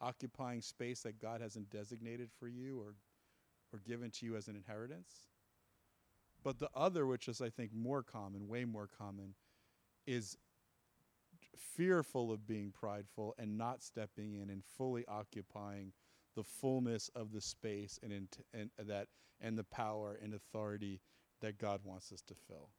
Occupying 0.00 0.62
space 0.62 1.02
that 1.02 1.20
God 1.20 1.40
hasn't 1.40 1.70
designated 1.70 2.30
for 2.38 2.48
you 2.48 2.80
or 2.80 2.94
or 3.72 3.80
given 3.86 4.10
to 4.10 4.26
you 4.26 4.36
as 4.36 4.48
an 4.48 4.56
inheritance. 4.56 5.29
But 6.42 6.58
the 6.58 6.70
other, 6.74 7.06
which 7.06 7.28
is 7.28 7.40
I 7.40 7.50
think 7.50 7.72
more 7.74 8.02
common, 8.02 8.48
way 8.48 8.64
more 8.64 8.88
common, 8.98 9.34
is 10.06 10.36
fearful 11.56 12.32
of 12.32 12.46
being 12.46 12.72
prideful 12.72 13.34
and 13.38 13.58
not 13.58 13.82
stepping 13.82 14.34
in 14.34 14.50
and 14.50 14.62
fully 14.64 15.04
occupying 15.06 15.92
the 16.34 16.44
fullness 16.44 17.10
of 17.14 17.32
the 17.32 17.40
space 17.40 17.98
and, 18.02 18.28
and 18.54 18.70
that 18.78 19.08
and 19.40 19.58
the 19.58 19.64
power 19.64 20.18
and 20.22 20.34
authority 20.34 21.00
that 21.40 21.58
God 21.58 21.80
wants 21.84 22.12
us 22.12 22.22
to 22.22 22.34
fill. 22.34 22.70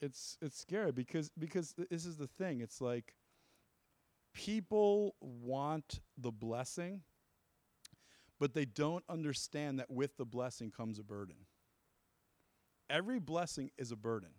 It's 0.00 0.36
it's 0.40 0.58
scary 0.58 0.92
because 0.92 1.30
because 1.38 1.74
this 1.90 2.04
is 2.04 2.16
the 2.16 2.26
thing. 2.26 2.60
It's 2.60 2.80
like 2.80 3.14
people 4.32 5.14
want 5.20 6.00
the 6.16 6.30
blessing, 6.30 7.02
but 8.38 8.54
they 8.54 8.64
don't 8.64 9.04
understand 9.08 9.78
that 9.80 9.90
with 9.90 10.16
the 10.16 10.24
blessing 10.24 10.70
comes 10.70 10.98
a 10.98 11.02
burden. 11.02 11.36
Every 12.88 13.18
blessing 13.18 13.70
is 13.76 13.92
a 13.92 13.96
burden. 13.96 14.30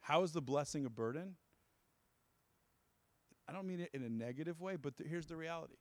How 0.00 0.22
is 0.22 0.32
the 0.32 0.42
blessing 0.42 0.84
a 0.84 0.90
burden? 0.90 1.36
I 3.48 3.52
don't 3.52 3.66
mean 3.66 3.80
it 3.80 3.90
in 3.92 4.02
a 4.02 4.08
negative 4.08 4.60
way, 4.60 4.76
but 4.76 4.94
here's 5.06 5.26
the 5.26 5.36
reality 5.36 5.74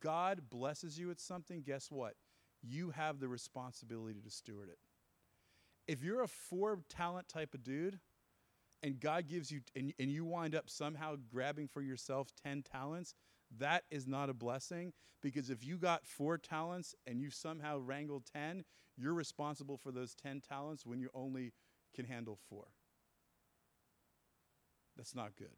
God 0.00 0.48
blesses 0.48 0.98
you 0.98 1.08
with 1.08 1.20
something, 1.20 1.62
guess 1.62 1.90
what? 1.90 2.14
You 2.62 2.90
have 2.90 3.20
the 3.20 3.28
responsibility 3.28 4.20
to 4.20 4.30
steward 4.30 4.70
it 4.70 4.78
if 5.86 6.02
you're 6.02 6.22
a 6.22 6.28
four 6.28 6.80
talent 6.88 7.28
type 7.28 7.54
of 7.54 7.62
dude 7.62 7.98
and 8.82 9.00
God 9.00 9.28
gives 9.28 9.50
you, 9.50 9.60
and, 9.74 9.92
and 9.98 10.10
you 10.10 10.24
wind 10.24 10.54
up 10.54 10.68
somehow 10.68 11.16
grabbing 11.30 11.68
for 11.68 11.82
yourself 11.82 12.28
10 12.42 12.62
talents, 12.62 13.14
that 13.58 13.84
is 13.90 14.06
not 14.06 14.30
a 14.30 14.34
blessing 14.34 14.92
because 15.22 15.50
if 15.50 15.64
you 15.64 15.78
got 15.78 16.06
four 16.06 16.38
talents 16.38 16.94
and 17.06 17.20
you 17.20 17.30
somehow 17.30 17.78
wrangled 17.78 18.24
10, 18.32 18.64
you're 18.96 19.14
responsible 19.14 19.76
for 19.76 19.90
those 19.90 20.14
10 20.14 20.40
talents 20.40 20.84
when 20.84 21.00
you 21.00 21.08
only 21.14 21.52
can 21.94 22.04
handle 22.04 22.38
four. 22.48 22.66
That's 24.96 25.14
not 25.14 25.36
good. 25.36 25.56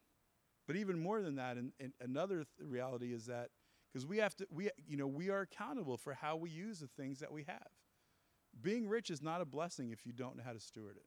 But 0.66 0.76
even 0.76 0.98
more 0.98 1.20
than 1.20 1.36
that, 1.36 1.56
and, 1.56 1.72
and 1.78 1.92
another 2.00 2.36
th- 2.36 2.46
reality 2.60 3.12
is 3.12 3.26
that 3.26 3.50
because 3.92 4.06
we 4.06 4.18
have 4.18 4.34
to, 4.36 4.46
we, 4.50 4.70
you 4.86 4.96
know, 4.96 5.06
we 5.06 5.30
are 5.30 5.40
accountable 5.40 5.96
for 5.96 6.14
how 6.14 6.36
we 6.36 6.50
use 6.50 6.80
the 6.80 6.88
things 6.88 7.20
that 7.20 7.32
we 7.32 7.44
have. 7.44 7.68
Being 8.61 8.88
rich 8.88 9.11
is 9.11 9.22
not 9.22 9.40
a 9.40 9.44
blessing 9.44 9.90
if 9.90 10.07
you 10.07 10.12
don't 10.12 10.36
know 10.36 10.42
how 10.44 10.52
to 10.52 10.61
steward 10.61 10.96
it. 10.96 11.07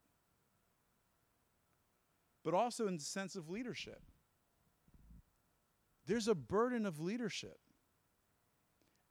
But 2.44 2.54
also 2.54 2.88
in 2.88 2.98
the 2.98 3.04
sense 3.04 3.36
of 3.36 3.50
leadership. 3.50 4.02
There's 6.06 6.28
a 6.28 6.36
burden 6.36 6.86
of 6.86 7.00
leadership. 7.00 7.58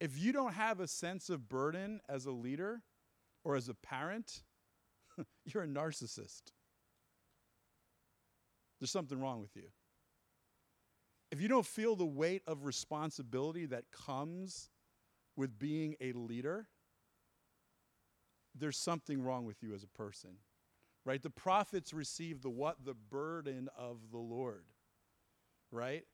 If 0.01 0.19
you 0.19 0.33
don't 0.33 0.55
have 0.55 0.81
a 0.81 0.87
sense 0.87 1.29
of 1.29 1.49
burden 1.49 2.01
as 2.09 2.27
a 2.27 2.31
leader 2.31 2.83
or 3.45 3.57
as 3.57 3.69
a 3.69 3.75
parent, 3.75 4.43
you're 5.45 5.65
a 5.65 5.69
narcissist. 5.69 6.43
There's 8.81 8.91
something 8.91 9.21
wrong 9.21 9.41
with 9.41 9.57
you. 9.57 9.69
If 11.31 11.41
you 11.43 11.49
don't 11.49 11.67
feel 11.67 11.95
the 11.97 12.07
weight 12.07 12.43
of 12.47 12.65
responsibility 12.65 13.67
that 13.67 13.85
comes 13.91 14.71
with 15.37 15.59
being 15.59 15.97
a 16.01 16.13
leader, 16.13 16.69
there's 18.59 18.77
something 18.77 19.23
wrong 19.23 19.45
with 19.45 19.63
you 19.63 19.75
as 19.75 19.83
a 19.83 19.89
person. 19.89 20.31
Right? 21.05 21.23
The 21.23 21.31
prophets 21.31 21.93
received 21.93 22.43
the 22.43 22.51
what? 22.51 22.85
The 22.85 22.95
burden 22.95 23.69
of 23.77 24.11
the 24.11 24.19
Lord. 24.19 24.65
Right? 25.71 26.05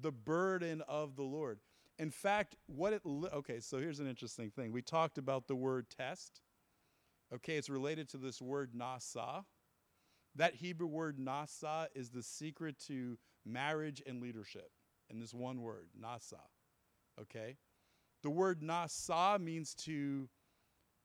The 0.00 0.12
burden 0.12 0.82
of 0.88 1.16
the 1.16 1.22
Lord. 1.22 1.60
In 1.98 2.10
fact, 2.10 2.56
what 2.66 2.92
it 2.92 3.02
okay, 3.06 3.60
so 3.60 3.78
here's 3.78 4.00
an 4.00 4.08
interesting 4.08 4.50
thing. 4.50 4.72
We 4.72 4.82
talked 4.82 5.16
about 5.16 5.46
the 5.46 5.54
word 5.54 5.86
test. 5.88 6.40
Okay, 7.32 7.56
it's 7.56 7.70
related 7.70 8.08
to 8.10 8.16
this 8.16 8.42
word 8.42 8.72
nasa. 8.76 9.44
That 10.34 10.54
Hebrew 10.54 10.88
word 10.88 11.18
nasa 11.18 11.86
is 11.94 12.10
the 12.10 12.22
secret 12.22 12.76
to 12.88 13.16
marriage 13.46 14.02
and 14.06 14.20
leadership 14.20 14.70
in 15.08 15.20
this 15.20 15.32
one 15.32 15.62
word, 15.62 15.86
nasa. 16.00 16.40
Okay? 17.20 17.56
The 18.22 18.30
word 18.30 18.60
nasa 18.62 19.40
means 19.40 19.74
to 19.84 20.28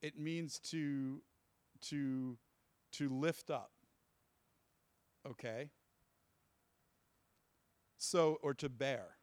it 0.02 0.18
means 0.18 0.60
to 0.60 1.22
to 1.82 2.38
to 2.94 3.10
lift 3.10 3.50
up 3.50 3.72
okay? 5.30 5.70
So 7.98 8.38
or 8.42 8.54
to 8.56 8.70
bear. 8.70 9.18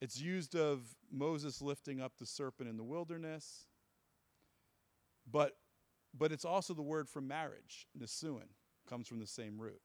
It's 0.00 0.20
used 0.20 0.56
of 0.56 0.94
moses 1.12 1.60
lifting 1.60 2.00
up 2.00 2.12
the 2.18 2.26
serpent 2.26 2.68
in 2.68 2.76
the 2.76 2.84
wilderness 2.84 3.66
but 5.30 5.56
but 6.16 6.32
it's 6.32 6.44
also 6.44 6.74
the 6.74 6.82
word 6.82 7.08
for 7.08 7.20
marriage 7.20 7.86
nisuin 7.98 8.48
comes 8.88 9.06
from 9.06 9.20
the 9.20 9.26
same 9.26 9.60
root. 9.60 9.80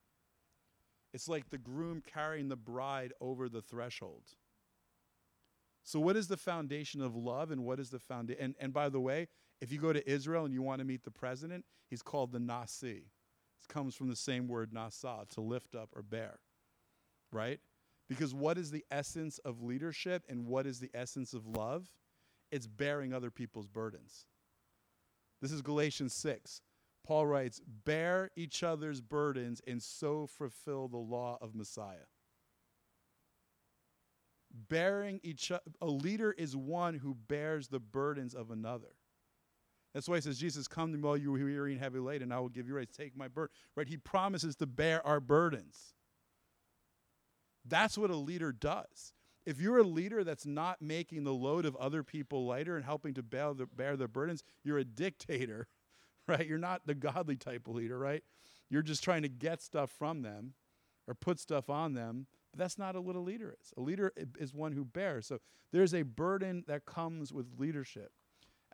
It's 1.13 1.27
like 1.27 1.49
the 1.49 1.57
groom 1.57 2.01
carrying 2.05 2.49
the 2.49 2.55
bride 2.55 3.13
over 3.21 3.47
the 3.47 3.61
threshold. 3.61 4.23
So 5.83 5.99
what 5.99 6.15
is 6.15 6.27
the 6.27 6.37
foundation 6.37 7.01
of 7.01 7.15
love 7.15 7.51
and 7.51 7.63
what 7.63 7.79
is 7.79 7.89
the 7.89 7.99
foundation 7.99 8.43
and, 8.43 8.55
and 8.59 8.73
by 8.73 8.89
the 8.89 8.99
way 8.99 9.27
If 9.61 9.71
you 9.71 9.79
go 9.79 9.93
to 9.93 10.09
Israel 10.09 10.45
and 10.45 10.53
you 10.53 10.61
want 10.61 10.79
to 10.79 10.85
meet 10.85 11.03
the 11.03 11.11
president, 11.11 11.65
he's 11.89 12.01
called 12.01 12.31
the 12.31 12.39
Nasi. 12.39 13.05
It 13.61 13.73
comes 13.73 13.95
from 13.95 14.09
the 14.09 14.15
same 14.15 14.47
word 14.47 14.71
nasa, 14.71 15.27
to 15.29 15.41
lift 15.41 15.75
up 15.75 15.89
or 15.95 16.01
bear. 16.01 16.39
Right? 17.31 17.59
Because 18.07 18.33
what 18.33 18.57
is 18.57 18.69
the 18.69 18.85
essence 18.91 19.39
of 19.39 19.63
leadership 19.63 20.23
and 20.29 20.45
what 20.45 20.67
is 20.67 20.79
the 20.79 20.91
essence 20.93 21.33
of 21.33 21.47
love? 21.47 21.89
It's 22.51 22.67
bearing 22.67 23.13
other 23.13 23.31
people's 23.31 23.67
burdens. 23.67 24.25
This 25.41 25.51
is 25.51 25.61
Galatians 25.61 26.13
6. 26.13 26.61
Paul 27.05 27.27
writes, 27.27 27.61
Bear 27.85 28.31
each 28.35 28.63
other's 28.63 29.01
burdens 29.01 29.61
and 29.67 29.81
so 29.81 30.27
fulfill 30.27 30.87
the 30.87 30.97
law 30.97 31.37
of 31.41 31.55
Messiah. 31.55 32.07
Bearing 34.69 35.19
each 35.23 35.51
a 35.51 35.85
leader 35.85 36.31
is 36.31 36.55
one 36.55 36.95
who 36.95 37.13
bears 37.13 37.67
the 37.67 37.79
burdens 37.79 38.33
of 38.33 38.51
another. 38.51 38.95
That's 39.95 40.07
why 40.07 40.15
he 40.15 40.21
says, 40.21 40.37
Jesus, 40.37 40.67
come 40.67 40.91
to 40.91 40.97
me 40.97 41.07
all 41.07 41.17
you 41.17 41.33
are 41.33 41.43
weary 41.43 41.71
and 41.71 41.81
heavy 41.81 41.97
laden, 41.97 42.23
and 42.23 42.33
I 42.33 42.39
will 42.39 42.49
give 42.49 42.67
you 42.67 42.75
rest. 42.75 42.93
Take 42.95 43.17
my 43.17 43.27
burden. 43.27 43.51
Right? 43.75 43.87
He 43.87 43.97
promises 43.97 44.55
to 44.57 44.67
bear 44.67 45.05
our 45.07 45.19
burdens. 45.19 45.95
That's 47.67 47.97
what 47.97 48.11
a 48.11 48.15
leader 48.15 48.51
does. 48.51 49.13
If 49.47 49.59
you're 49.59 49.79
a 49.79 49.83
leader 49.83 50.23
that's 50.23 50.45
not 50.45 50.81
making 50.81 51.23
the 51.23 51.33
load 51.33 51.65
of 51.65 51.75
other 51.77 52.03
people 52.03 52.45
lighter 52.45 52.75
and 52.75 52.85
helping 52.85 53.15
to 53.15 53.23
bear, 53.23 53.53
the, 53.55 53.65
bear 53.65 53.97
their 53.97 54.07
burdens, 54.07 54.43
you're 54.63 54.77
a 54.77 54.83
dictator 54.83 55.67
right? 56.27 56.47
You're 56.47 56.57
not 56.57 56.81
the 56.85 56.95
godly 56.95 57.35
type 57.35 57.67
of 57.67 57.75
leader, 57.75 57.97
right? 57.97 58.23
You're 58.69 58.81
just 58.81 59.03
trying 59.03 59.21
to 59.21 59.29
get 59.29 59.61
stuff 59.61 59.91
from 59.91 60.21
them 60.21 60.53
or 61.07 61.13
put 61.13 61.39
stuff 61.39 61.69
on 61.69 61.93
them. 61.93 62.27
But 62.51 62.59
that's 62.59 62.77
not 62.77 62.95
a 62.95 62.99
a 62.99 63.01
leader 63.01 63.55
is. 63.59 63.73
A 63.77 63.81
leader 63.81 64.11
is 64.39 64.53
one 64.53 64.71
who 64.71 64.85
bears. 64.85 65.27
So 65.27 65.39
there's 65.71 65.93
a 65.93 66.03
burden 66.03 66.63
that 66.67 66.85
comes 66.85 67.31
with 67.31 67.47
leadership. 67.57 68.11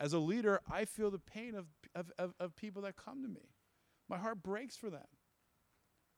As 0.02 0.14
a 0.14 0.20
leader, 0.20 0.60
I 0.70 0.86
feel 0.86 1.12
the 1.12 1.20
pain 1.20 1.54
of, 1.54 1.68
of, 1.94 2.12
of, 2.18 2.34
of 2.40 2.56
people 2.56 2.82
that 2.82 2.96
come 2.96 3.22
to 3.22 3.30
me. 3.30 3.54
My 4.10 4.18
heart 4.18 4.42
breaks 4.42 4.76
for 4.76 4.90
them. 4.90 5.06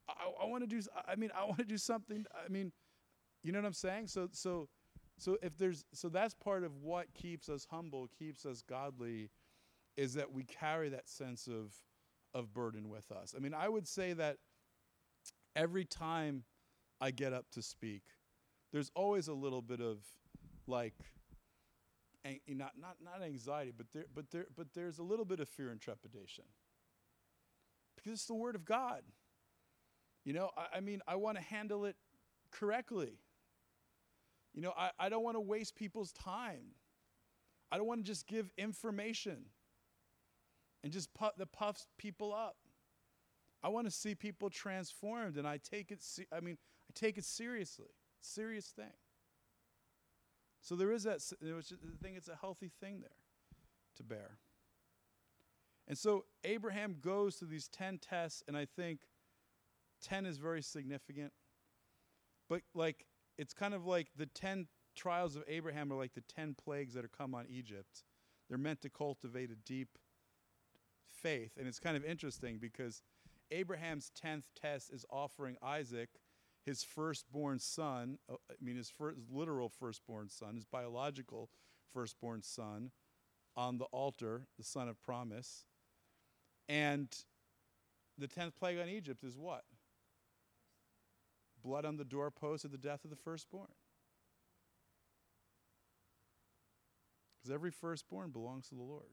I, 0.07 0.13
I 0.41 0.45
want 0.45 0.63
to 0.63 0.67
do. 0.67 0.81
I 1.05 1.17
mean, 1.17 1.31
I 1.38 1.43
want 1.43 1.57
to 1.57 1.65
do 1.65 1.77
something. 1.77 2.25
I 2.34 2.49
mean, 2.49 2.71
you 3.43 3.51
know 3.51 3.59
what 3.59 3.67
I'm 3.67 3.73
saying? 3.73 4.07
So, 4.07 4.29
so, 4.31 4.69
so 5.19 5.38
if 5.43 5.57
there's, 5.57 5.84
so 5.93 6.07
that's 6.07 6.34
part 6.34 6.63
of 6.63 6.77
what 6.77 7.13
keeps 7.13 7.49
us 7.49 7.67
humble, 7.69 8.07
keeps 8.17 8.45
us 8.45 8.61
godly, 8.61 9.29
is 9.97 10.13
that 10.13 10.31
we 10.31 10.45
carry 10.45 10.88
that 10.89 11.09
sense 11.09 11.47
of, 11.47 11.73
of 12.34 12.53
burden 12.53 12.88
with 12.88 13.11
us. 13.11 13.36
I 13.36 13.41
mean, 13.41 13.53
I 13.53 13.67
would 13.67 13.88
say 13.88 14.13
that 14.13 14.38
every 15.57 15.84
time 15.84 16.45
I 17.01 17.11
get 17.11 17.34
up 17.34 17.47
to 17.51 17.61
speak, 17.61 18.03
there's 18.71 18.91
always 18.95 19.27
a 19.27 19.34
little 19.34 19.61
bit 19.61 19.81
of 19.81 19.97
like, 20.67 20.95
not, 22.47 22.71
not, 22.80 22.97
not 23.03 23.24
anxiety, 23.24 23.74
but, 23.76 23.88
there, 23.93 24.05
but, 24.13 24.32
there, 24.32 24.45
but 24.55 24.67
there's 24.74 24.99
a 24.99 25.03
little 25.03 25.26
bit 25.26 25.39
of 25.39 25.49
fear 25.49 25.69
and 25.69 25.80
trepidation. 25.80 26.45
Because 27.95 28.13
it's 28.13 28.26
the 28.26 28.34
Word 28.34 28.55
of 28.55 28.65
God. 28.65 29.01
You 30.26 30.34
know, 30.34 30.49
I, 30.57 30.78
I 30.78 30.80
mean, 30.80 31.01
I 31.07 31.15
want 31.15 31.38
to 31.38 31.43
handle 31.43 31.86
it 31.86 31.95
correctly. 32.51 33.19
You 34.53 34.61
know, 34.61 34.74
I, 34.78 34.91
I 34.99 35.09
don't 35.09 35.24
want 35.24 35.36
to 35.36 35.41
waste 35.41 35.76
people's 35.76 36.11
time. 36.11 36.76
I 37.71 37.78
don't 37.78 37.88
want 37.88 38.05
to 38.05 38.09
just 38.09 38.28
give 38.28 38.51
information 38.57 39.45
and 40.84 40.93
just 40.93 41.13
puff, 41.13 41.34
that 41.38 41.51
puffs 41.51 41.88
people 41.97 42.34
up. 42.34 42.55
I 43.63 43.69
want 43.69 43.88
to 43.88 43.91
see 43.91 44.13
people 44.13 44.49
transformed, 44.49 45.38
and 45.38 45.47
I 45.47 45.57
take 45.57 45.89
it. 45.91 46.03
I 46.32 46.41
mean, 46.41 46.57
I 46.89 46.91
take 46.93 47.17
it 47.17 47.24
seriously. 47.24 47.88
Serious 48.19 48.67
thing. 48.67 48.91
So 50.64 50.76
there 50.76 50.91
is 50.91 51.03
that. 51.03 51.22
Which 51.41 51.72
I 51.72 52.03
think 52.03 52.18
it's 52.18 52.30
a 52.30 52.38
healthy 52.39 52.72
thing 52.82 53.01
there 53.01 53.18
to 53.97 54.03
bear. 54.03 54.39
And 55.88 55.97
so 55.97 56.24
Abraham 56.45 56.95
goes 57.01 57.36
to 57.38 57.45
these 57.45 57.68
ten 57.68 57.99
tests, 57.99 58.41
and 58.47 58.57
I 58.57 58.66
think 58.66 59.01
ten 60.01 60.26
is 60.26 60.38
very 60.38 60.64
significant. 60.64 61.34
But 62.49 62.61
like, 62.74 63.05
it's 63.38 63.53
kind 63.53 63.74
of 63.74 63.86
like 63.86 64.07
the 64.18 64.26
ten 64.26 64.68
trials 64.95 65.36
of 65.36 65.43
Abraham 65.47 65.91
are 65.91 65.97
like 65.97 66.14
the 66.14 66.24
ten 66.34 66.55
plagues 66.55 66.93
that 66.93 67.03
are 67.03 67.09
come 67.09 67.36
on 67.36 67.45
Egypt. 67.49 68.03
They're 68.49 68.57
meant 68.57 68.82
to 68.82 68.89
cultivate 68.89 69.51
a 69.51 69.55
deep 69.55 69.97
faith. 71.05 71.51
And 71.57 71.68
it's 71.68 71.80
kind 71.80 71.97
of 71.97 72.05
interesting 72.05 72.57
because 72.59 73.01
Abraham's 73.51 74.11
10th 74.22 74.45
test 74.59 74.91
is 74.91 75.05
offering 75.09 75.57
Isaac 75.61 76.09
his 76.66 76.84
firstborn 76.84 77.59
son, 77.59 78.18
uh, 78.32 78.36
I 78.49 78.55
mean, 78.61 78.78
his 78.78 78.89
first, 78.89 79.18
literal 79.32 79.70
firstborn 79.70 80.30
son, 80.30 80.55
his 80.55 80.66
biological 80.66 81.49
firstborn 81.93 82.41
son, 82.41 82.91
on 83.55 83.78
the 83.78 83.86
altar, 83.86 84.47
the 84.57 84.64
son 84.64 84.88
of 84.88 85.01
promise. 85.01 85.66
And 86.68 87.09
the 88.18 88.28
10th 88.28 88.55
plague 88.55 88.80
on 88.80 88.88
Egypt 88.88 89.24
is 89.24 89.38
what? 89.38 89.64
Blood 91.64 91.86
on 91.86 91.97
the 91.97 92.05
doorpost 92.05 92.66
of 92.66 92.72
the 92.72 92.78
death 92.78 93.03
of 93.03 93.09
the 93.09 93.16
firstborn. 93.16 93.68
Because 97.38 97.53
every 97.53 97.72
firstborn 97.72 98.32
belongs 98.32 98.70
to 98.70 98.76
the 98.76 98.82
Lord. 98.82 99.11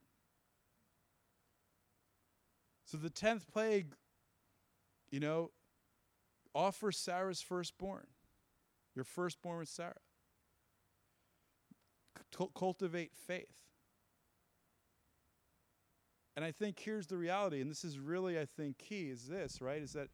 So 2.85 2.97
the 2.97 3.09
10th 3.09 3.47
plague, 3.47 3.93
you 5.11 5.19
know, 5.19 5.51
offer 6.53 6.91
Sarah's 6.91 7.41
firstborn. 7.41 8.07
Your 8.95 9.05
firstborn 9.05 9.59
with 9.59 9.69
Sarah. 9.69 9.95
C- 12.37 12.47
cultivate 12.55 13.11
faith. 13.15 13.61
And 16.35 16.45
I 16.45 16.51
think 16.51 16.79
here's 16.79 17.07
the 17.07 17.17
reality, 17.17 17.61
and 17.61 17.69
this 17.69 17.83
is 17.83 17.99
really, 17.99 18.39
I 18.39 18.45
think, 18.45 18.77
key 18.77 19.09
is 19.09 19.27
this, 19.27 19.61
right? 19.61 19.81
Is 19.81 19.93
that 19.93 20.07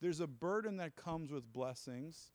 there's 0.00 0.20
a 0.20 0.26
burden 0.26 0.76
that 0.76 0.96
comes 0.96 1.32
with 1.32 1.52
blessings. 1.52 2.30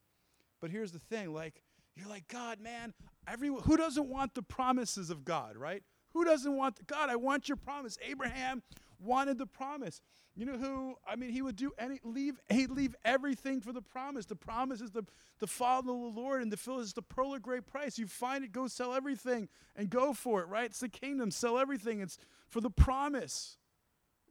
But 0.59 0.71
here's 0.71 0.91
the 0.91 0.99
thing 0.99 1.33
like, 1.33 1.63
you're 1.95 2.09
like, 2.09 2.27
God, 2.27 2.59
man, 2.59 2.93
everyone, 3.27 3.63
who 3.63 3.77
doesn't 3.77 4.07
want 4.09 4.35
the 4.35 4.41
promises 4.41 5.09
of 5.09 5.23
God, 5.23 5.57
right? 5.57 5.83
Who 6.13 6.25
doesn't 6.25 6.55
want, 6.55 6.77
the, 6.77 6.83
God, 6.83 7.09
I 7.09 7.15
want 7.15 7.47
your 7.47 7.57
promise. 7.57 7.97
Abraham 8.07 8.61
wanted 8.99 9.37
the 9.37 9.45
promise. 9.45 10.01
You 10.39 10.45
know 10.45 10.57
who? 10.57 10.95
I 11.05 11.17
mean, 11.17 11.31
he 11.31 11.41
would 11.41 11.57
do 11.57 11.73
any 11.77 11.99
leave. 12.01 12.39
He'd 12.49 12.71
leave 12.71 12.95
everything 13.03 13.59
for 13.59 13.73
the 13.73 13.81
promise. 13.81 14.25
The 14.25 14.37
promise 14.37 14.79
is 14.79 14.91
the 14.91 15.03
the 15.39 15.47
follow 15.47 15.81
the 15.81 15.91
Lord, 15.91 16.41
and 16.41 16.49
the 16.49 16.55
fill 16.55 16.79
is 16.79 16.93
the 16.93 17.01
pearl 17.01 17.33
of 17.33 17.41
great 17.41 17.67
price. 17.67 17.99
You 17.99 18.07
find 18.07 18.45
it, 18.45 18.53
go 18.53 18.67
sell 18.67 18.93
everything 18.93 19.49
and 19.75 19.89
go 19.89 20.13
for 20.13 20.39
it. 20.39 20.47
Right? 20.47 20.67
It's 20.67 20.79
the 20.79 20.87
kingdom. 20.87 21.29
Sell 21.29 21.59
everything. 21.59 21.99
It's 21.99 22.17
for 22.47 22.61
the 22.61 22.69
promise. 22.69 23.57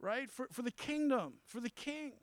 Right? 0.01 0.31
For 0.31 0.47
for 0.51 0.63
the 0.63 0.71
kingdom. 0.71 1.33
For 1.45 1.59
the 1.59 1.69
king. 1.69 2.13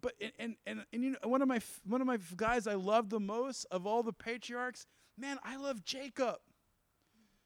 But 0.00 0.14
and 0.18 0.32
and 0.38 0.56
and, 0.66 0.86
and 0.94 1.04
you 1.04 1.10
know 1.10 1.28
one 1.28 1.42
of 1.42 1.48
my 1.48 1.60
one 1.86 2.00
of 2.00 2.06
my 2.06 2.18
guys 2.36 2.66
I 2.66 2.74
love 2.74 3.10
the 3.10 3.20
most 3.20 3.66
of 3.70 3.86
all 3.86 4.02
the 4.02 4.14
patriarchs. 4.14 4.86
Man, 5.18 5.36
I 5.44 5.56
love 5.56 5.84
Jacob. 5.84 6.36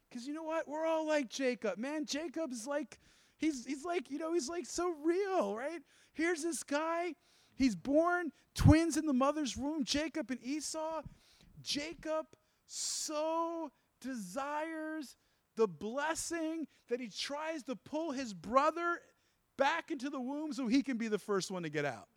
Because 0.08 0.26
you 0.26 0.34
know 0.34 0.42
what? 0.42 0.68
We're 0.68 0.86
all 0.86 1.06
like 1.06 1.28
Jacob. 1.28 1.78
Man, 1.78 2.06
Jacob's 2.06 2.66
like, 2.66 2.98
he's, 3.36 3.66
he's 3.66 3.84
like, 3.84 4.10
you 4.10 4.18
know, 4.18 4.32
he's 4.32 4.48
like 4.48 4.66
so 4.66 4.94
real, 5.04 5.54
right? 5.54 5.80
Here's 6.12 6.42
this 6.42 6.62
guy. 6.62 7.14
He's 7.56 7.76
born 7.76 8.32
twins 8.54 8.96
in 8.96 9.06
the 9.06 9.12
mother's 9.12 9.56
womb, 9.56 9.84
Jacob 9.84 10.30
and 10.30 10.42
Esau. 10.42 11.02
Jacob 11.60 12.26
so 12.66 13.70
desires 14.00 15.16
the 15.56 15.66
blessing 15.66 16.66
that 16.88 17.00
he 17.00 17.08
tries 17.08 17.64
to 17.64 17.76
pull 17.76 18.12
his 18.12 18.32
brother 18.32 19.00
back 19.56 19.90
into 19.90 20.08
the 20.08 20.20
womb 20.20 20.52
so 20.52 20.68
he 20.68 20.82
can 20.82 20.96
be 20.96 21.08
the 21.08 21.18
first 21.18 21.50
one 21.50 21.64
to 21.64 21.68
get 21.68 21.84
out. 21.84 22.08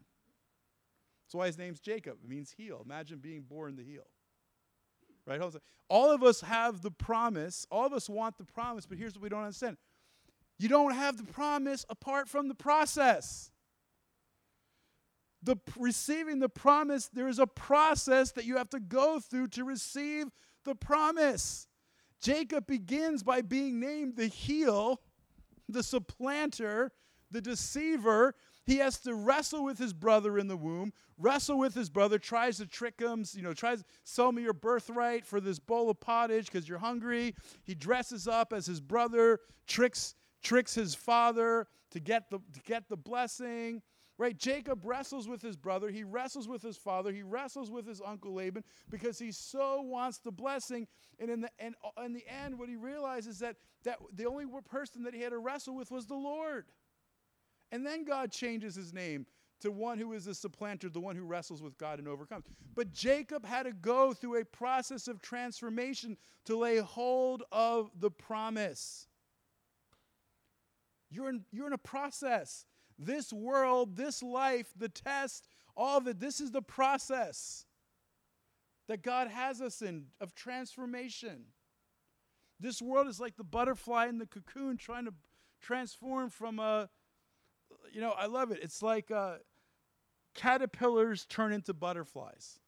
That's 1.25 1.33
why 1.33 1.47
his 1.47 1.57
name's 1.57 1.79
Jacob. 1.79 2.17
It 2.23 2.29
means 2.29 2.51
heel. 2.51 2.81
Imagine 2.85 3.17
being 3.17 3.41
born 3.41 3.75
the 3.75 3.83
heel 3.83 4.03
right? 5.25 5.41
All 5.89 6.11
of 6.11 6.23
us 6.23 6.41
have 6.41 6.81
the 6.81 6.91
promise. 6.91 7.65
All 7.71 7.85
of 7.85 7.93
us 7.93 8.09
want 8.09 8.37
the 8.37 8.45
promise, 8.45 8.85
but 8.85 8.97
here's 8.97 9.15
what 9.15 9.23
we 9.23 9.29
don't 9.29 9.43
understand 9.43 9.77
you 10.57 10.69
don't 10.69 10.93
have 10.93 11.17
the 11.17 11.23
promise 11.23 11.85
apart 11.89 12.29
from 12.29 12.47
the 12.47 12.53
process. 12.53 13.51
The 15.41 15.55
receiving 15.75 16.37
the 16.37 16.49
promise, 16.49 17.09
there 17.11 17.27
is 17.27 17.39
a 17.39 17.47
process 17.47 18.31
that 18.33 18.45
you 18.45 18.57
have 18.57 18.69
to 18.69 18.79
go 18.79 19.19
through 19.19 19.47
to 19.49 19.63
receive 19.63 20.27
the 20.63 20.75
promise. 20.75 21.65
Jacob 22.21 22.67
begins 22.67 23.23
by 23.23 23.41
being 23.41 23.79
named 23.79 24.17
the 24.17 24.27
heel, 24.27 25.01
the 25.67 25.81
supplanter, 25.81 26.91
the 27.31 27.41
deceiver, 27.41 28.35
he 28.65 28.77
has 28.77 28.99
to 28.99 29.15
wrestle 29.15 29.63
with 29.63 29.77
his 29.77 29.93
brother 29.93 30.37
in 30.37 30.47
the 30.47 30.57
womb, 30.57 30.93
wrestle 31.17 31.57
with 31.57 31.73
his 31.73 31.89
brother, 31.89 32.19
tries 32.19 32.57
to 32.57 32.67
trick 32.67 32.99
him, 32.99 33.25
you 33.33 33.41
know, 33.41 33.53
tries 33.53 33.79
to 33.79 33.85
sell 34.03 34.31
me 34.31 34.43
your 34.43 34.53
birthright 34.53 35.25
for 35.25 35.41
this 35.41 35.59
bowl 35.59 35.89
of 35.89 35.99
pottage 35.99 36.45
because 36.45 36.69
you're 36.69 36.77
hungry. 36.77 37.35
He 37.63 37.75
dresses 37.75 38.27
up 38.27 38.53
as 38.53 38.65
his 38.65 38.79
brother, 38.79 39.39
tricks 39.67 40.15
tricks 40.43 40.73
his 40.73 40.95
father 40.95 41.67
to 41.91 41.99
get 41.99 42.29
the 42.29 42.39
to 42.53 42.59
get 42.65 42.89
the 42.89 42.97
blessing. 42.97 43.81
Right? 44.17 44.37
Jacob 44.37 44.85
wrestles 44.85 45.27
with 45.27 45.41
his 45.41 45.57
brother, 45.57 45.89
he 45.89 46.03
wrestles 46.03 46.47
with 46.47 46.61
his 46.61 46.77
father, 46.77 47.11
he 47.11 47.23
wrestles 47.23 47.71
with 47.71 47.87
his 47.87 48.03
uncle 48.05 48.35
Laban 48.35 48.63
because 48.87 49.17
he 49.17 49.31
so 49.31 49.81
wants 49.81 50.19
the 50.19 50.31
blessing. 50.31 50.85
And 51.17 51.31
in 51.31 51.41
the, 51.41 51.49
and 51.57 51.73
in 52.05 52.13
the 52.13 52.23
end, 52.27 52.59
what 52.59 52.69
he 52.69 52.75
realizes 52.75 53.39
that, 53.39 53.55
that 53.83 53.97
the 54.13 54.27
only 54.27 54.45
person 54.69 55.01
that 55.03 55.15
he 55.15 55.21
had 55.21 55.31
to 55.31 55.39
wrestle 55.39 55.75
with 55.75 55.89
was 55.89 56.05
the 56.05 56.13
Lord. 56.13 56.65
And 57.71 57.85
then 57.85 58.03
God 58.03 58.31
changes 58.31 58.75
his 58.75 58.93
name 58.93 59.25
to 59.61 59.71
one 59.71 59.97
who 59.97 60.13
is 60.13 60.27
a 60.27 60.35
supplanter, 60.35 60.89
the 60.89 60.99
one 60.99 61.15
who 61.15 61.23
wrestles 61.23 61.61
with 61.61 61.77
God 61.77 61.99
and 61.99 62.07
overcomes. 62.07 62.45
But 62.75 62.91
Jacob 62.91 63.45
had 63.45 63.63
to 63.63 63.73
go 63.73 64.13
through 64.13 64.41
a 64.41 64.45
process 64.45 65.07
of 65.07 65.21
transformation 65.21 66.17
to 66.45 66.57
lay 66.57 66.77
hold 66.77 67.43
of 67.51 67.91
the 67.99 68.11
promise. 68.11 69.07
You're 71.09 71.29
in, 71.29 71.45
you're 71.51 71.67
in 71.67 71.73
a 71.73 71.77
process. 71.77 72.65
This 72.97 73.31
world, 73.31 73.95
this 73.95 74.21
life, 74.23 74.73
the 74.77 74.89
test, 74.89 75.47
all 75.75 75.97
of 75.97 76.07
it, 76.07 76.19
this 76.19 76.39
is 76.41 76.51
the 76.51 76.61
process 76.61 77.65
that 78.87 79.03
God 79.03 79.27
has 79.27 79.61
us 79.61 79.81
in 79.81 80.05
of 80.19 80.35
transformation. 80.35 81.45
This 82.59 82.81
world 82.81 83.07
is 83.07 83.19
like 83.19 83.37
the 83.37 83.43
butterfly 83.43 84.07
in 84.07 84.17
the 84.17 84.25
cocoon 84.25 84.77
trying 84.77 85.05
to 85.05 85.13
transform 85.61 86.29
from 86.29 86.59
a, 86.59 86.89
you 87.91 88.01
know, 88.01 88.11
I 88.11 88.25
love 88.25 88.51
it. 88.51 88.59
It's 88.61 88.81
like 88.81 89.11
uh, 89.11 89.35
caterpillars 90.35 91.25
turn 91.25 91.53
into 91.53 91.73
butterflies. 91.73 92.59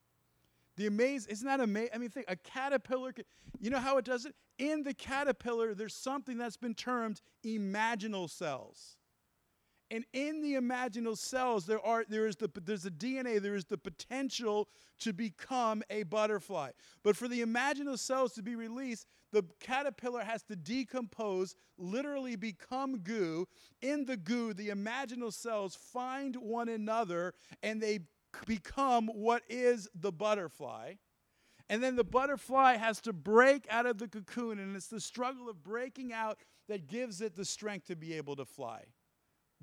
The 0.75 0.87
amazing, 0.87 1.31
isn't 1.31 1.47
that 1.47 1.59
amazing? 1.59 1.91
I 1.93 1.97
mean, 1.99 2.09
think 2.09 2.25
a 2.27 2.35
caterpillar, 2.35 3.13
you 3.59 3.69
know 3.69 3.79
how 3.79 3.97
it 3.97 4.05
does 4.05 4.25
it? 4.25 4.35
In 4.57 4.83
the 4.83 4.93
caterpillar, 4.93 5.73
there's 5.73 5.95
something 5.95 6.37
that's 6.37 6.57
been 6.57 6.73
termed 6.73 7.21
imaginal 7.45 8.29
cells. 8.29 8.97
And 9.93 10.05
in 10.11 10.41
the 10.41 10.55
imaginal 10.55 11.15
cells, 11.15 11.67
there 11.67 11.79
are 11.85 12.03
there 12.09 12.25
is 12.25 12.35
the 12.35 12.49
there's 12.65 12.87
a 12.87 12.89
DNA, 12.89 13.39
there 13.39 13.53
is 13.53 13.65
the 13.65 13.77
potential 13.77 14.67
to 15.01 15.13
become 15.13 15.83
a 15.91 16.01
butterfly. 16.01 16.71
But 17.03 17.15
for 17.15 17.27
the 17.27 17.43
imaginal 17.43 17.99
cells 17.99 18.33
to 18.33 18.41
be 18.41 18.55
released, 18.55 19.05
the 19.31 19.45
caterpillar 19.59 20.21
has 20.21 20.41
to 20.45 20.55
decompose, 20.55 21.53
literally 21.77 22.35
become 22.35 23.01
goo. 23.01 23.47
In 23.83 24.05
the 24.05 24.17
goo, 24.17 24.55
the 24.55 24.69
imaginal 24.69 25.31
cells 25.31 25.75
find 25.75 26.37
one 26.37 26.69
another 26.69 27.35
and 27.61 27.79
they 27.79 27.99
become 28.47 29.09
what 29.09 29.43
is 29.47 29.87
the 29.93 30.11
butterfly. 30.11 30.93
And 31.69 31.83
then 31.83 31.97
the 31.97 32.03
butterfly 32.03 32.77
has 32.77 32.99
to 33.01 33.13
break 33.13 33.67
out 33.69 33.85
of 33.85 33.99
the 33.99 34.07
cocoon, 34.07 34.57
and 34.57 34.75
it's 34.75 34.87
the 34.87 34.99
struggle 34.99 35.49
of 35.49 35.63
breaking 35.63 36.11
out 36.11 36.39
that 36.67 36.87
gives 36.87 37.21
it 37.21 37.35
the 37.35 37.45
strength 37.45 37.85
to 37.87 37.95
be 37.95 38.13
able 38.13 38.35
to 38.37 38.45
fly. 38.45 38.85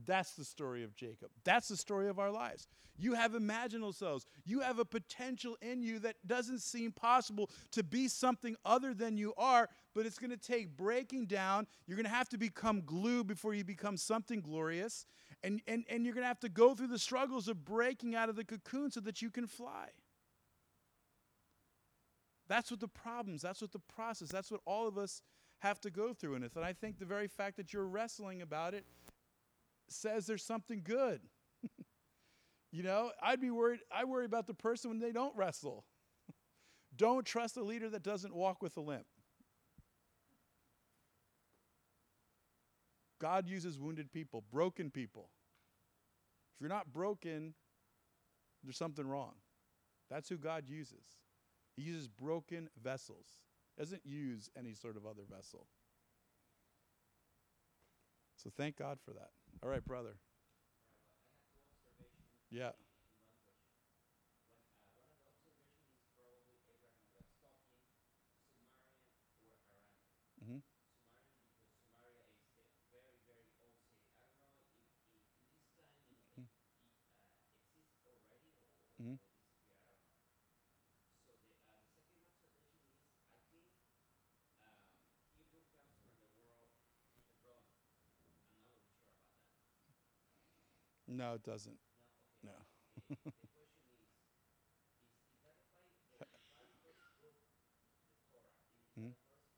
That's 0.07 0.33
the 0.33 0.45
story 0.45 0.83
of 0.85 0.95
Jacob. 0.95 1.31
That's 1.45 1.69
the 1.69 1.77
story 1.77 2.09
of 2.09 2.19
our 2.19 2.31
lives. 2.31 2.67
You 2.97 3.15
have 3.15 3.33
imaginal 3.33 3.95
selves. 3.95 4.27
You 4.45 4.61
have 4.61 4.79
a 4.79 4.85
potential 4.85 5.57
in 5.63 5.83
you 5.83 5.99
that 6.01 6.17
doesn't 6.27 6.61
seem 6.61 6.93
possible 6.93 7.51
to 7.73 7.83
be 7.83 8.09
something 8.09 8.57
other 8.65 8.93
than 8.93 9.17
you 9.17 9.33
are, 9.39 9.69
but 9.95 10.05
it's 10.05 10.19
going 10.19 10.31
to 10.31 10.37
take 10.37 10.77
breaking 10.77 11.27
down. 11.27 11.67
You're 11.87 11.97
going 11.97 12.05
to 12.05 12.11
have 12.11 12.29
to 12.31 12.39
become 12.39 12.83
glue 12.85 13.25
before 13.25 13.55
you 13.55 13.65
become 13.65 13.97
something 13.97 14.41
glorious. 14.41 15.07
And, 15.43 15.63
and, 15.67 15.85
and 15.89 16.05
you're 16.05 16.15
going 16.15 16.25
to 16.25 16.29
have 16.29 16.41
to 16.41 16.51
go 16.51 16.75
through 16.75 16.89
the 16.89 16.99
struggles 16.99 17.49
of 17.49 17.65
breaking 17.65 18.15
out 18.15 18.29
of 18.29 18.37
the 18.37 18.45
cocoon 18.45 18.91
so 18.91 19.01
that 19.01 19.23
you 19.23 19.31
can 19.31 19.47
fly. 19.47 19.89
That's 22.49 22.71
what 22.71 22.81
the 22.81 22.89
problems, 22.89 23.43
that's 23.43 23.63
what 23.63 23.73
the 23.73 23.79
process, 23.79 24.29
that's 24.29 24.51
what 24.51 24.61
all 24.67 24.89
of 24.89 24.99
us 24.99 25.23
have 25.61 25.81
to 25.81 25.91
go 25.91 26.13
through 26.13 26.35
in 26.35 26.43
it. 26.43 26.53
And 26.57 26.65
I 26.65 26.73
think 26.73 26.99
the 26.99 27.05
very 27.05 27.29
fact 27.29 27.57
that 27.59 27.73
you're 27.73 27.87
wrestling 27.87 28.43
about 28.43 28.75
it 28.75 28.85
says 29.93 30.27
there's 30.27 30.45
something 30.45 30.83
good. 30.85 31.21
you 32.73 32.83
know, 32.83 33.11
I'd 33.23 33.41
be 33.41 33.51
worried, 33.51 33.81
I 33.91 34.05
worry 34.05 34.25
about 34.25 34.47
the 34.47 34.55
person 34.55 34.91
when 34.91 35.01
they 35.01 35.13
don't 35.13 35.37
wrestle. 35.37 35.85
don't 36.97 37.27
trust 37.27 37.57
a 37.57 37.63
leader 37.63 37.89
that 37.91 38.03
doesn't 38.03 38.35
walk 38.35 38.63
with 38.63 38.77
a 38.77 38.81
limp. 38.81 39.07
God 43.21 43.47
uses 43.47 43.79
wounded 43.79 44.11
people, 44.11 44.45
broken 44.51 44.91
people. 44.91 45.29
If 46.57 46.63
you're 46.63 46.71
not 46.71 46.93
broken, 46.93 47.55
there's 48.65 48.79
something 48.79 49.07
wrong. 49.07 49.35
That's 50.11 50.29
who 50.29 50.39
God 50.39 50.65
uses. 50.67 51.05
He 51.77 51.83
uses 51.83 52.09
broken 52.09 52.69
vessels. 52.83 53.27
Doesn't 53.79 54.05
use 54.05 54.51
any 54.59 54.75
sort 54.75 54.97
of 54.97 55.07
other 55.07 55.23
vessel. 55.31 55.67
So 58.37 58.51
thank 58.57 58.77
God 58.77 58.99
for 59.05 59.13
that. 59.13 59.31
All 59.63 59.69
right, 59.69 59.85
brother. 59.85 60.17
Yeah. 62.51 62.71
No, 91.11 91.35
it 91.35 91.43
doesn't. 91.43 91.77
No. 92.45 92.53
hmm? 98.97 99.11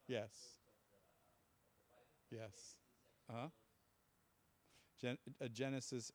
Yes. 0.09 0.59
Yes. 2.31 2.79
Uh 3.29 3.33
huh. 3.35 3.49
Gen- 5.01 5.19
uh, 5.41 5.49
Genesis, 5.49 6.13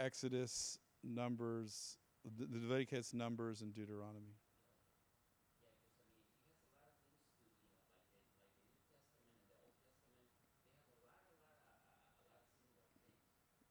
Exodus, 0.00 0.78
Numbers, 1.04 1.98
the, 2.24 2.46
the 2.46 2.58
Leviticus, 2.60 3.14
Numbers, 3.14 3.62
and 3.62 3.74
Deuteronomy. 3.74 4.36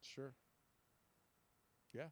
Sure. 0.02 0.34
Yeah. 1.94 2.08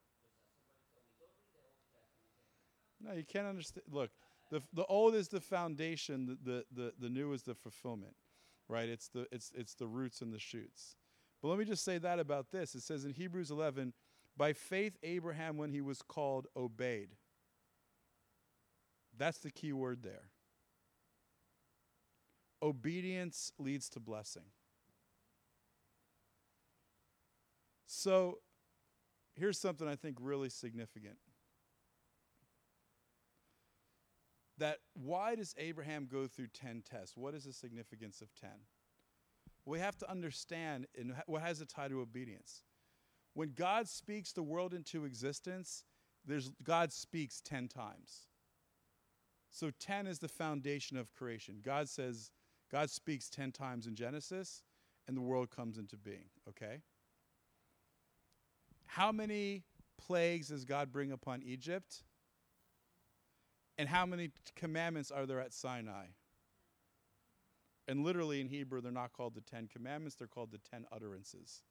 No, 3.02 3.14
you 3.14 3.24
can't 3.24 3.48
understand. 3.48 3.86
Look, 3.90 4.12
the, 4.52 4.62
the 4.74 4.86
old 4.86 5.16
is 5.16 5.30
the 5.30 5.40
foundation, 5.40 6.38
the, 6.44 6.52
the, 6.52 6.66
the, 6.76 6.94
the 7.00 7.10
new 7.10 7.32
is 7.34 7.44
the 7.44 7.56
fulfillment, 7.56 8.16
right? 8.68 8.90
It's 8.90 9.08
the, 9.08 9.28
it's, 9.32 9.52
it's 9.56 9.76
the 9.76 9.88
roots 9.88 10.22
and 10.22 10.34
the 10.34 10.40
shoots. 10.40 10.96
But 11.42 11.50
let 11.50 11.60
me 11.60 11.66
just 11.66 11.86
say 11.86 11.98
that 12.00 12.20
about 12.20 12.52
this. 12.52 12.76
It 12.76 12.82
says 12.82 13.06
in 13.06 13.14
Hebrews 13.14 13.52
11, 13.52 13.94
by 14.36 14.54
faith, 14.54 14.98
Abraham, 15.04 15.58
when 15.58 15.72
he 15.72 15.82
was 15.82 16.02
called, 16.02 16.48
obeyed. 16.56 17.10
That's 19.18 19.40
the 19.40 19.52
key 19.52 19.74
word 19.74 20.04
there. 20.04 20.30
Obedience 22.62 23.52
leads 23.58 23.90
to 23.90 24.00
blessing. 24.00 24.44
So 27.86 28.40
here's 29.40 29.60
something 29.60 29.88
I 29.88 29.96
think 29.96 30.18
really 30.20 30.50
significant. 30.50 31.18
That 34.58 34.80
why 34.94 35.36
does 35.36 35.56
Abraham 35.58 36.08
go 36.12 36.28
through 36.28 36.48
10 36.48 36.84
tests? 36.90 37.16
What 37.16 37.34
is 37.34 37.46
the 37.46 37.54
significance 37.54 38.22
of 38.22 38.28
10? 38.40 38.50
We 39.66 39.80
have 39.80 39.98
to 40.00 40.12
understand 40.12 40.88
and 40.98 41.14
what 41.28 41.42
has 41.42 41.62
a 41.62 41.66
tie 41.66 41.88
to 41.88 42.02
obedience. 42.02 42.64
When 43.34 43.54
God 43.56 43.88
speaks 43.88 44.34
the 44.34 44.44
world 44.44 44.74
into 44.74 45.06
existence, 45.06 45.86
there's 46.26 46.52
God 46.64 46.92
speaks 46.92 47.40
10 47.42 47.70
times. 47.70 48.28
So 49.50 49.72
10 49.80 50.08
is 50.08 50.20
the 50.20 50.28
foundation 50.28 50.98
of 50.98 51.14
creation. 51.14 51.60
God 51.64 51.88
says 51.88 52.32
God 52.72 52.90
speaks 52.90 53.30
10 53.30 53.52
times 53.52 53.88
in 53.88 53.96
Genesis 53.96 54.64
and 55.08 55.16
the 55.16 55.22
world 55.22 55.50
comes 55.50 55.78
into 55.78 55.98
being, 55.98 56.30
okay? 56.48 56.82
How 58.90 59.12
many 59.12 59.66
plagues 60.00 60.48
does 60.48 60.66
God 60.66 60.92
bring 60.92 61.12
upon 61.12 61.44
Egypt? 61.44 62.02
And 63.78 63.88
how 63.88 64.08
many 64.08 64.32
commandments 64.56 65.12
are 65.12 65.28
there 65.28 65.40
at 65.40 65.54
Sinai? 65.54 66.06
And 67.88 68.04
literally 68.04 68.42
in 68.42 68.48
Hebrew, 68.48 68.82
they're 68.82 68.92
not 68.92 69.14
called 69.14 69.36
the 69.36 69.42
Ten 69.42 69.68
Commandments, 69.68 70.16
they're 70.16 70.28
called 70.28 70.52
the 70.52 70.58
Ten 70.58 70.86
Utterances. 70.92 71.62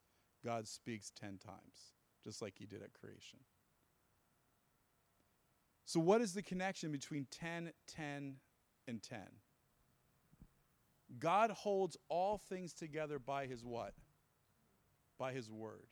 God 0.45 0.69
speaks 0.69 1.11
ten 1.11 1.39
times, 1.39 1.93
just 2.23 2.41
like 2.41 2.55
he 2.57 2.67
did 2.67 2.83
at 2.83 2.93
creation. 2.93 3.41
So, 5.87 5.99
what 5.99 6.21
is 6.21 6.35
the 6.35 6.43
connection 6.43 6.93
between 6.93 7.27
10, 7.33 7.73
10, 7.89 8.37
and 8.87 9.03
10? 9.03 9.19
God 11.19 11.51
holds 11.51 11.97
all 12.09 12.39
things 12.39 12.73
together 12.73 13.19
by 13.19 13.47
his 13.47 13.65
what? 13.65 13.95
By 15.19 15.33
his 15.33 15.51
word. 15.51 15.89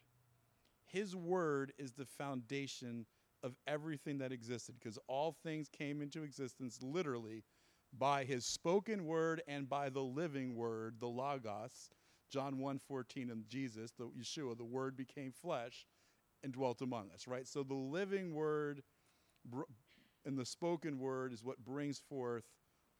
His 0.96 1.14
word 1.14 1.74
is 1.76 1.92
the 1.92 2.06
foundation 2.06 3.04
of 3.42 3.54
everything 3.66 4.16
that 4.16 4.32
existed 4.32 4.74
because 4.78 4.98
all 5.08 5.36
things 5.42 5.68
came 5.68 6.00
into 6.00 6.22
existence 6.22 6.78
literally 6.82 7.44
by 7.98 8.24
his 8.24 8.46
spoken 8.46 9.04
word 9.04 9.42
and 9.46 9.68
by 9.68 9.90
the 9.90 10.00
living 10.00 10.54
word, 10.54 10.94
the 10.98 11.06
Logos. 11.06 11.90
John 12.30 12.58
1:14 12.58 13.30
and 13.30 13.46
Jesus, 13.46 13.92
the 13.92 14.08
Yeshua, 14.08 14.56
the 14.56 14.64
word 14.64 14.96
became 14.96 15.32
flesh 15.32 15.86
and 16.42 16.50
dwelt 16.54 16.80
among 16.80 17.10
us, 17.10 17.28
right? 17.28 17.46
So 17.46 17.62
the 17.62 17.74
living 17.74 18.32
word 18.32 18.82
and 20.24 20.38
the 20.38 20.46
spoken 20.46 20.98
word 20.98 21.30
is 21.30 21.44
what 21.44 21.62
brings 21.62 21.98
forth 21.98 22.44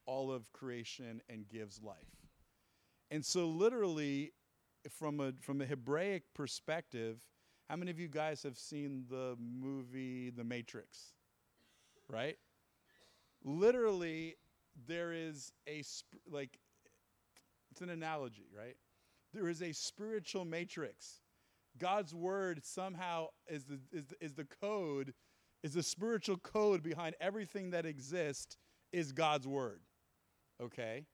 all 0.05 0.31
of 0.31 0.53
creation 0.53 1.21
and 1.27 1.47
gives 1.47 1.81
life. 1.81 2.27
And 3.09 3.25
so 3.25 3.47
literally 3.47 4.33
from 4.87 5.19
a 5.19 5.33
from 5.41 5.61
a 5.61 5.65
Hebraic 5.65 6.33
perspective, 6.35 7.21
how 7.69 7.75
many 7.75 7.91
of 7.91 7.99
you 7.99 8.07
guys 8.07 8.43
have 8.43 8.57
seen 8.57 9.05
the 9.09 9.35
movie 9.39 10.29
The 10.29 10.43
Matrix? 10.43 11.13
Right? 12.09 12.37
Literally 13.43 14.35
there 14.87 15.11
is 15.11 15.51
a 15.67 15.81
sp- 15.83 16.23
like 16.29 16.59
it's 17.71 17.81
an 17.81 17.89
analogy, 17.89 18.47
right? 18.55 18.75
There 19.33 19.49
is 19.49 19.61
a 19.61 19.71
spiritual 19.71 20.45
matrix. 20.45 21.21
God's 21.77 22.13
word 22.13 22.63
somehow 22.63 23.27
is 23.47 23.65
the, 23.65 23.79
is 23.91 24.07
the, 24.07 24.15
is 24.19 24.33
the 24.33 24.47
code, 24.61 25.13
is 25.63 25.73
the 25.73 25.83
spiritual 25.83 26.37
code 26.37 26.81
behind 26.81 27.15
everything 27.19 27.71
that 27.71 27.85
exists, 27.85 28.57
is 28.91 29.11
God's 29.11 29.47
word. 29.47 29.81
Okay? 30.61 31.05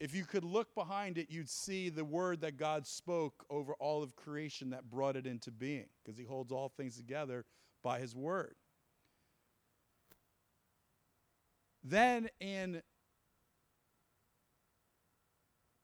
If 0.00 0.14
you 0.14 0.24
could 0.24 0.44
look 0.44 0.74
behind 0.74 1.18
it, 1.18 1.28
you'd 1.28 1.50
see 1.50 1.88
the 1.88 2.04
word 2.04 2.40
that 2.42 2.56
God 2.56 2.86
spoke 2.86 3.44
over 3.50 3.74
all 3.74 4.02
of 4.02 4.14
creation 4.14 4.70
that 4.70 4.88
brought 4.88 5.16
it 5.16 5.26
into 5.26 5.50
being, 5.50 5.86
because 6.04 6.16
he 6.16 6.24
holds 6.24 6.52
all 6.52 6.68
things 6.68 6.96
together 6.96 7.44
by 7.82 7.98
his 7.98 8.14
word. 8.14 8.54
Then 11.82 12.28
in 12.38 12.82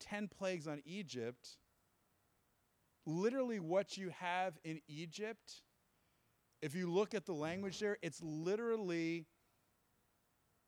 10 0.01 0.29
plagues 0.29 0.69
on 0.69 0.81
Egypt, 0.85 1.57
literally 3.07 3.59
what 3.59 3.97
you 3.97 4.11
have 4.11 4.55
in 4.65 4.81
Egypt, 4.87 5.63
if 6.63 6.75
you 6.75 6.91
look 6.91 7.15
at 7.15 7.27
the 7.27 7.33
language 7.33 7.79
there, 7.81 7.99
it's 8.01 8.23
literally 8.23 9.27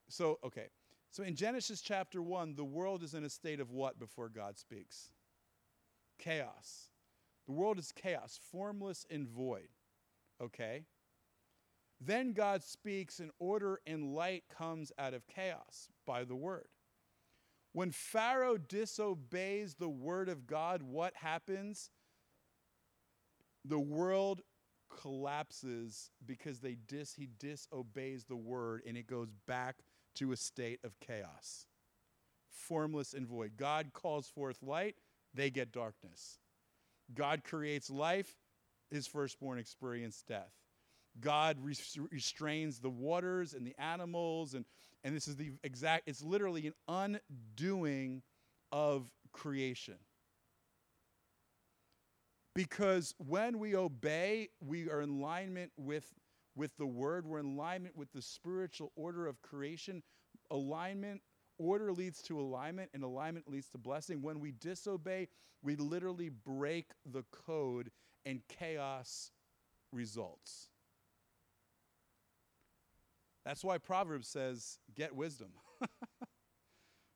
so 0.09 0.39
okay. 0.43 0.67
So 1.11 1.23
in 1.23 1.35
Genesis 1.35 1.81
chapter 1.81 2.21
1, 2.21 2.55
the 2.55 2.63
world 2.63 3.03
is 3.03 3.13
in 3.13 3.23
a 3.23 3.29
state 3.29 3.59
of 3.59 3.71
what 3.71 3.99
before 3.99 4.29
God 4.29 4.57
speaks? 4.57 5.11
Chaos. 6.19 6.89
The 7.45 7.53
world 7.53 7.79
is 7.79 7.91
chaos, 7.91 8.39
formless 8.51 9.05
and 9.09 9.27
void. 9.27 9.69
Okay? 10.41 10.83
Then 11.99 12.33
God 12.33 12.61
speaks, 12.63 13.19
and 13.19 13.31
order 13.39 13.79
and 13.87 14.13
light 14.13 14.43
comes 14.55 14.91
out 14.99 15.13
of 15.13 15.25
chaos 15.27 15.89
by 16.05 16.23
the 16.23 16.35
word. 16.35 16.67
When 17.73 17.91
Pharaoh 17.91 18.57
disobeys 18.57 19.75
the 19.75 19.89
word 19.89 20.29
of 20.29 20.45
God, 20.45 20.81
what 20.83 21.13
happens? 21.15 21.89
The 23.65 23.79
world 23.79 24.41
collapses 24.89 26.11
because 26.25 26.59
they 26.59 26.77
dis, 26.87 27.13
he 27.13 27.29
disobeys 27.39 28.23
the 28.23 28.35
word 28.35 28.81
and 28.87 28.97
it 28.97 29.07
goes 29.07 29.29
back 29.47 29.83
to 30.17 30.31
a 30.31 30.37
state 30.37 30.79
of 30.83 30.99
chaos, 30.99 31.65
formless 32.49 33.13
and 33.13 33.27
void. 33.27 33.53
God 33.57 33.91
calls 33.93 34.27
forth 34.27 34.61
light, 34.61 34.95
they 35.33 35.49
get 35.49 35.71
darkness. 35.71 36.39
God 37.13 37.43
creates 37.43 37.89
life, 37.89 38.35
his 38.91 39.07
firstborn 39.07 39.59
experience 39.59 40.23
death. 40.27 40.51
God 41.19 41.57
restrains 41.61 42.79
the 42.79 42.89
waters 42.89 43.53
and 43.53 43.65
the 43.65 43.75
animals, 43.79 44.53
and, 44.53 44.65
and 45.03 45.15
this 45.15 45.27
is 45.27 45.35
the 45.35 45.51
exact, 45.63 46.03
it's 46.07 46.21
literally 46.21 46.67
an 46.67 47.19
undoing 47.47 48.21
of 48.71 49.09
creation. 49.31 49.95
Because 52.53 53.13
when 53.17 53.59
we 53.59 53.75
obey, 53.75 54.49
we 54.59 54.89
are 54.89 55.01
in 55.01 55.09
alignment 55.09 55.71
with, 55.77 56.11
with 56.57 56.75
the 56.77 56.85
word, 56.85 57.25
we're 57.25 57.39
in 57.39 57.45
alignment 57.45 57.95
with 57.95 58.11
the 58.11 58.21
spiritual 58.21 58.91
order 58.95 59.27
of 59.27 59.41
creation. 59.41 60.03
Alignment, 60.51 61.21
order 61.57 61.93
leads 61.93 62.21
to 62.23 62.39
alignment, 62.39 62.89
and 62.93 63.03
alignment 63.03 63.47
leads 63.49 63.69
to 63.69 63.77
blessing. 63.77 64.21
When 64.21 64.39
we 64.39 64.51
disobey, 64.51 65.27
we 65.61 65.75
literally 65.75 66.29
break 66.29 66.91
the 67.05 67.23
code, 67.31 67.91
and 68.27 68.41
chaos 68.49 69.31
results. 69.93 70.67
That's 73.45 73.63
why 73.63 73.77
Proverbs 73.77 74.27
says, 74.27 74.79
get 74.93 75.15
wisdom. 75.15 75.51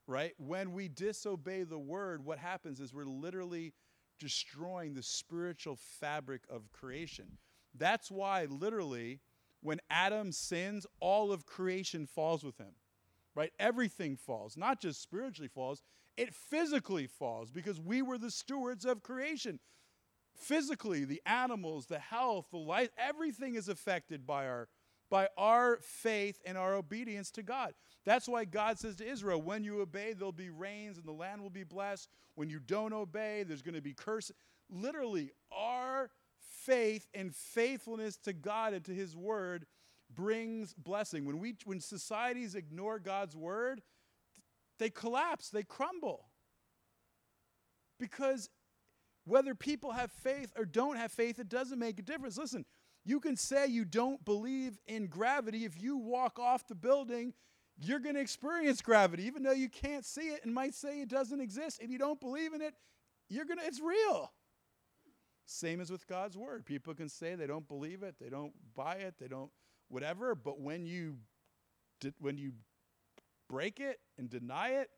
right? 0.07 0.31
When 0.37 0.71
we 0.71 0.87
disobey 0.87 1.63
the 1.63 1.77
word, 1.77 2.23
what 2.23 2.37
happens 2.37 2.79
is 2.79 2.93
we're 2.93 3.03
literally 3.03 3.73
destroying 4.19 4.93
the 4.93 5.03
spiritual 5.03 5.75
fabric 5.75 6.43
of 6.49 6.71
creation. 6.71 7.37
That's 7.77 8.09
why, 8.09 8.45
literally, 8.45 9.19
when 9.61 9.79
Adam 9.89 10.31
sins, 10.31 10.85
all 10.99 11.31
of 11.31 11.45
creation 11.45 12.05
falls 12.05 12.43
with 12.43 12.57
him. 12.57 12.73
Right? 13.33 13.51
Everything 13.59 14.17
falls, 14.17 14.57
not 14.57 14.81
just 14.81 15.01
spiritually 15.01 15.47
falls, 15.47 15.81
it 16.17 16.33
physically 16.33 17.07
falls 17.07 17.49
because 17.49 17.79
we 17.79 18.01
were 18.01 18.17
the 18.17 18.31
stewards 18.31 18.83
of 18.83 19.03
creation. 19.03 19.59
Physically, 20.35 21.05
the 21.05 21.21
animals, 21.25 21.85
the 21.85 21.99
health, 21.99 22.47
the 22.51 22.57
life, 22.57 22.89
everything 22.97 23.55
is 23.55 23.69
affected 23.69 24.27
by 24.27 24.47
our 24.47 24.67
by 25.09 25.27
our 25.37 25.77
faith 25.81 26.39
and 26.45 26.57
our 26.57 26.73
obedience 26.73 27.31
to 27.31 27.43
God. 27.43 27.73
That's 28.05 28.29
why 28.29 28.45
God 28.45 28.79
says 28.79 28.95
to 28.95 29.07
Israel, 29.07 29.41
when 29.41 29.63
you 29.63 29.81
obey, 29.81 30.13
there'll 30.13 30.31
be 30.31 30.49
rains 30.49 30.97
and 30.97 31.05
the 31.05 31.11
land 31.11 31.41
will 31.41 31.49
be 31.49 31.65
blessed. 31.65 32.09
When 32.35 32.49
you 32.49 32.59
don't 32.59 32.93
obey, 32.93 33.43
there's 33.43 33.61
going 33.61 33.75
to 33.75 33.81
be 33.81 33.93
curse. 33.93 34.31
Literally, 34.69 35.31
our 35.51 36.09
faith 36.65 37.07
and 37.13 37.35
faithfulness 37.35 38.17
to 38.17 38.33
God 38.33 38.73
and 38.73 38.83
to 38.85 38.93
his 38.93 39.15
word 39.15 39.65
brings 40.13 40.73
blessing. 40.73 41.25
When 41.25 41.39
we 41.39 41.55
when 41.65 41.79
societies 41.79 42.55
ignore 42.55 42.99
God's 42.99 43.35
word, 43.35 43.81
they 44.79 44.89
collapse, 44.89 45.49
they 45.49 45.63
crumble. 45.63 46.25
Because 47.99 48.49
whether 49.25 49.53
people 49.53 49.91
have 49.91 50.11
faith 50.11 50.51
or 50.57 50.65
don't 50.65 50.97
have 50.97 51.11
faith, 51.11 51.39
it 51.39 51.49
doesn't 51.49 51.77
make 51.77 51.99
a 51.99 52.01
difference. 52.01 52.37
Listen, 52.37 52.65
you 53.05 53.19
can 53.19 53.35
say 53.35 53.67
you 53.67 53.85
don't 53.85 54.23
believe 54.25 54.77
in 54.87 55.07
gravity. 55.07 55.65
If 55.65 55.81
you 55.81 55.97
walk 55.97 56.39
off 56.39 56.67
the 56.67 56.75
building, 56.75 57.33
you're 57.79 57.99
going 57.99 58.15
to 58.15 58.21
experience 58.21 58.81
gravity, 58.81 59.23
even 59.25 59.43
though 59.43 59.51
you 59.51 59.69
can't 59.69 60.05
see 60.05 60.29
it 60.29 60.41
and 60.43 60.53
might 60.53 60.73
say 60.73 61.01
it 61.01 61.09
doesn't 61.09 61.39
exist. 61.39 61.79
If 61.81 61.89
you 61.89 61.97
don't 61.97 62.19
believe 62.19 62.53
in 62.53 62.61
it, 62.61 62.73
you're 63.29 63.45
going 63.45 63.59
to, 63.59 63.65
it's 63.65 63.79
real. 63.79 64.31
Same 65.45 65.81
as 65.81 65.91
with 65.91 66.07
God's 66.07 66.37
word. 66.37 66.65
People 66.65 66.93
can 66.93 67.09
say 67.09 67.35
they 67.35 67.47
don't 67.47 67.67
believe 67.67 68.03
it, 68.03 68.15
they 68.19 68.29
don't 68.29 68.53
buy 68.75 68.95
it, 68.95 69.15
they 69.19 69.27
don't 69.27 69.51
whatever, 69.89 70.35
but 70.35 70.59
when 70.59 70.85
you 70.85 71.17
when 72.19 72.37
you 72.37 72.53
break 73.49 73.79
it 73.79 73.99
and 74.17 74.29
deny 74.29 74.69
it, 74.69 74.89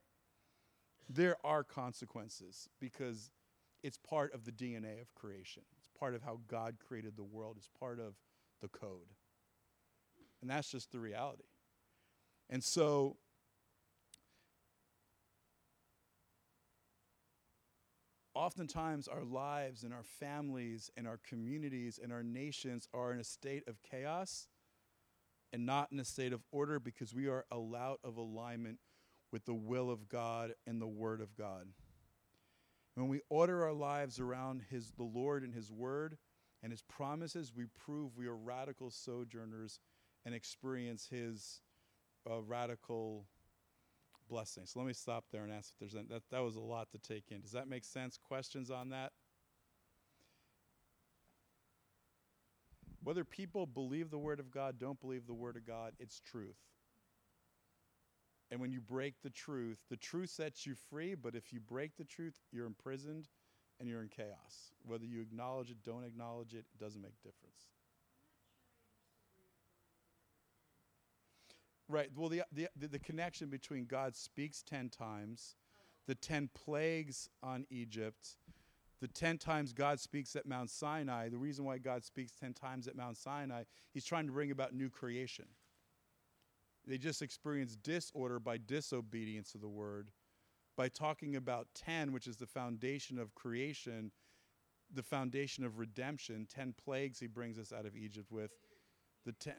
there 1.10 1.36
are 1.44 1.64
consequences 1.64 2.70
because 2.80 3.32
it's 3.84 3.98
part 3.98 4.34
of 4.34 4.46
the 4.46 4.52
DNA 4.52 5.02
of 5.02 5.14
creation 5.16 5.64
It's 5.78 5.90
part 6.00 6.16
of 6.16 6.24
how 6.24 6.40
God 6.48 6.78
created 6.86 7.18
the 7.18 7.24
world, 7.24 7.56
it's 7.58 7.70
part 7.80 8.00
of 8.00 8.16
the 8.62 8.70
code. 8.70 9.12
And 10.42 10.50
that's 10.50 10.70
just 10.70 10.92
the 10.92 11.00
reality. 11.00 11.44
And 12.50 12.64
so, 12.64 13.18
oftentimes 18.36 19.08
our 19.08 19.24
lives 19.24 19.84
and 19.84 19.94
our 19.94 20.04
families 20.04 20.90
and 20.98 21.08
our 21.08 21.20
communities 21.28 22.00
and 22.02 22.12
our 22.12 22.24
nations 22.24 22.88
are 22.94 23.12
in 23.14 23.20
a 23.20 23.24
state 23.24 23.68
of 23.68 23.82
chaos 23.84 24.48
and 25.52 25.66
not 25.66 25.92
in 25.92 26.00
a 26.00 26.06
state 26.06 26.34
of 26.34 26.42
order 26.52 26.80
because 26.80 27.14
we 27.14 27.28
are 27.28 27.46
out 27.52 28.00
of 28.04 28.18
alignment 28.18 28.80
with 29.32 29.46
the 29.46 29.54
will 29.54 29.92
of 29.92 30.10
God 30.10 30.54
and 30.66 30.82
the 30.82 30.88
Word 30.88 31.22
of 31.22 31.36
God. 31.36 31.68
When 32.96 33.08
we 33.08 33.22
order 33.30 33.64
our 33.64 33.74
lives 33.74 34.20
around 34.20 34.64
his, 34.70 34.92
the 34.98 35.04
Lord 35.04 35.44
and 35.44 35.54
His 35.54 35.72
Word 35.72 36.18
and 36.62 36.72
His 36.72 36.84
promises, 36.84 37.52
we 37.56 37.66
prove 37.86 38.18
we 38.18 38.28
are 38.28 38.36
radical 38.36 38.92
sojourners 38.92 39.80
and 40.26 40.36
experience 40.36 41.08
His 41.10 41.62
uh, 42.30 42.42
radical 42.42 43.26
blessing. 44.28 44.64
So 44.66 44.80
let 44.80 44.88
me 44.88 44.94
stop 44.94 45.26
there 45.32 45.44
and 45.44 45.52
ask 45.52 45.72
if 45.72 45.80
there's 45.80 45.96
any, 45.96 46.06
that. 46.10 46.24
That 46.32 46.44
was 46.44 46.56
a 46.56 46.62
lot 46.62 46.90
to 46.92 46.98
take 46.98 47.32
in. 47.32 47.42
Does 47.42 47.52
that 47.52 47.68
make 47.68 47.84
sense? 47.84 48.18
Questions 48.18 48.72
on 48.72 48.90
that? 48.90 49.12
Whether 53.04 53.26
people 53.26 53.66
believe 53.66 54.10
the 54.10 54.18
Word 54.18 54.40
of 54.40 54.50
God, 54.50 54.80
don't 54.80 55.00
believe 55.00 55.28
the 55.28 55.34
Word 55.34 55.58
of 55.58 55.68
God, 55.68 55.94
it's 56.00 56.22
truth. 56.22 56.58
And 58.50 58.62
when 58.62 58.72
you 58.72 58.80
break 58.82 59.16
the 59.24 59.30
truth, 59.30 59.80
the 59.90 59.98
truth 59.98 60.30
sets 60.30 60.66
you 60.66 60.76
free, 60.90 61.16
but 61.16 61.36
if 61.36 61.52
you 61.52 61.60
break 61.60 61.98
the 61.98 62.04
truth, 62.04 62.40
you're 62.52 62.68
imprisoned 62.68 63.28
and 63.80 63.90
you're 63.90 64.02
in 64.02 64.10
chaos. 64.10 64.72
Whether 64.86 65.06
you 65.06 65.22
acknowledge 65.22 65.72
it, 65.72 65.78
don't 65.84 66.06
acknowledge 66.06 66.54
it, 66.54 66.66
it 66.74 66.80
doesn't 66.80 67.02
make 67.02 67.16
a 67.24 67.28
difference. 67.28 67.72
Right. 71.94 72.10
Well, 72.16 72.28
the, 72.28 72.42
the, 72.52 72.68
the 72.76 72.98
connection 72.98 73.50
between 73.50 73.86
God 73.86 74.16
speaks 74.16 74.64
10 74.64 74.90
times, 74.90 75.54
the 76.08 76.16
10 76.16 76.50
plagues 76.56 77.30
on 77.44 77.68
Egypt, 77.70 78.30
the 79.00 79.08
10 79.08 79.38
times 79.38 79.74
God 79.74 80.00
speaks 80.00 80.36
at 80.36 80.48
Mount 80.48 80.72
Sinai, 80.72 81.30
the 81.30 81.38
reason 81.38 81.66
why 81.66 81.78
God 81.78 82.04
speaks 82.04 82.32
10 82.32 82.56
times 82.56 82.88
at 82.88 82.96
Mount 82.96 83.16
Sinai, 83.16 83.66
he's 83.94 84.06
trying 84.06 84.26
to 84.26 84.32
bring 84.32 84.50
about 84.50 84.74
new 84.74 84.90
creation. 84.90 85.46
They 86.88 86.98
just 86.98 87.22
experienced 87.22 87.84
disorder 87.84 88.40
by 88.40 88.58
disobedience 88.58 89.52
to 89.52 89.60
the 89.60 89.70
word. 89.70 90.10
By 90.76 90.88
talking 90.88 91.36
about 91.36 91.68
10, 91.76 92.12
which 92.12 92.26
is 92.26 92.38
the 92.38 92.48
foundation 92.48 93.20
of 93.20 93.36
creation, 93.36 94.12
the 94.92 95.04
foundation 95.04 95.64
of 95.64 95.78
redemption, 95.78 96.48
10 96.52 96.74
plagues 96.84 97.20
he 97.20 97.28
brings 97.28 97.60
us 97.60 97.72
out 97.72 97.86
of 97.86 97.96
Egypt 97.96 98.32
with, 98.32 98.50
the 99.28 99.34
10 99.34 99.54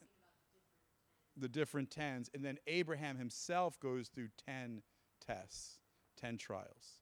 the 1.36 1.48
different 1.48 1.90
tens, 1.90 2.30
and 2.34 2.44
then 2.44 2.58
Abraham 2.66 3.16
himself 3.16 3.78
goes 3.80 4.08
through 4.08 4.28
10 4.46 4.82
tests, 5.24 5.78
10 6.20 6.38
trials, 6.38 7.00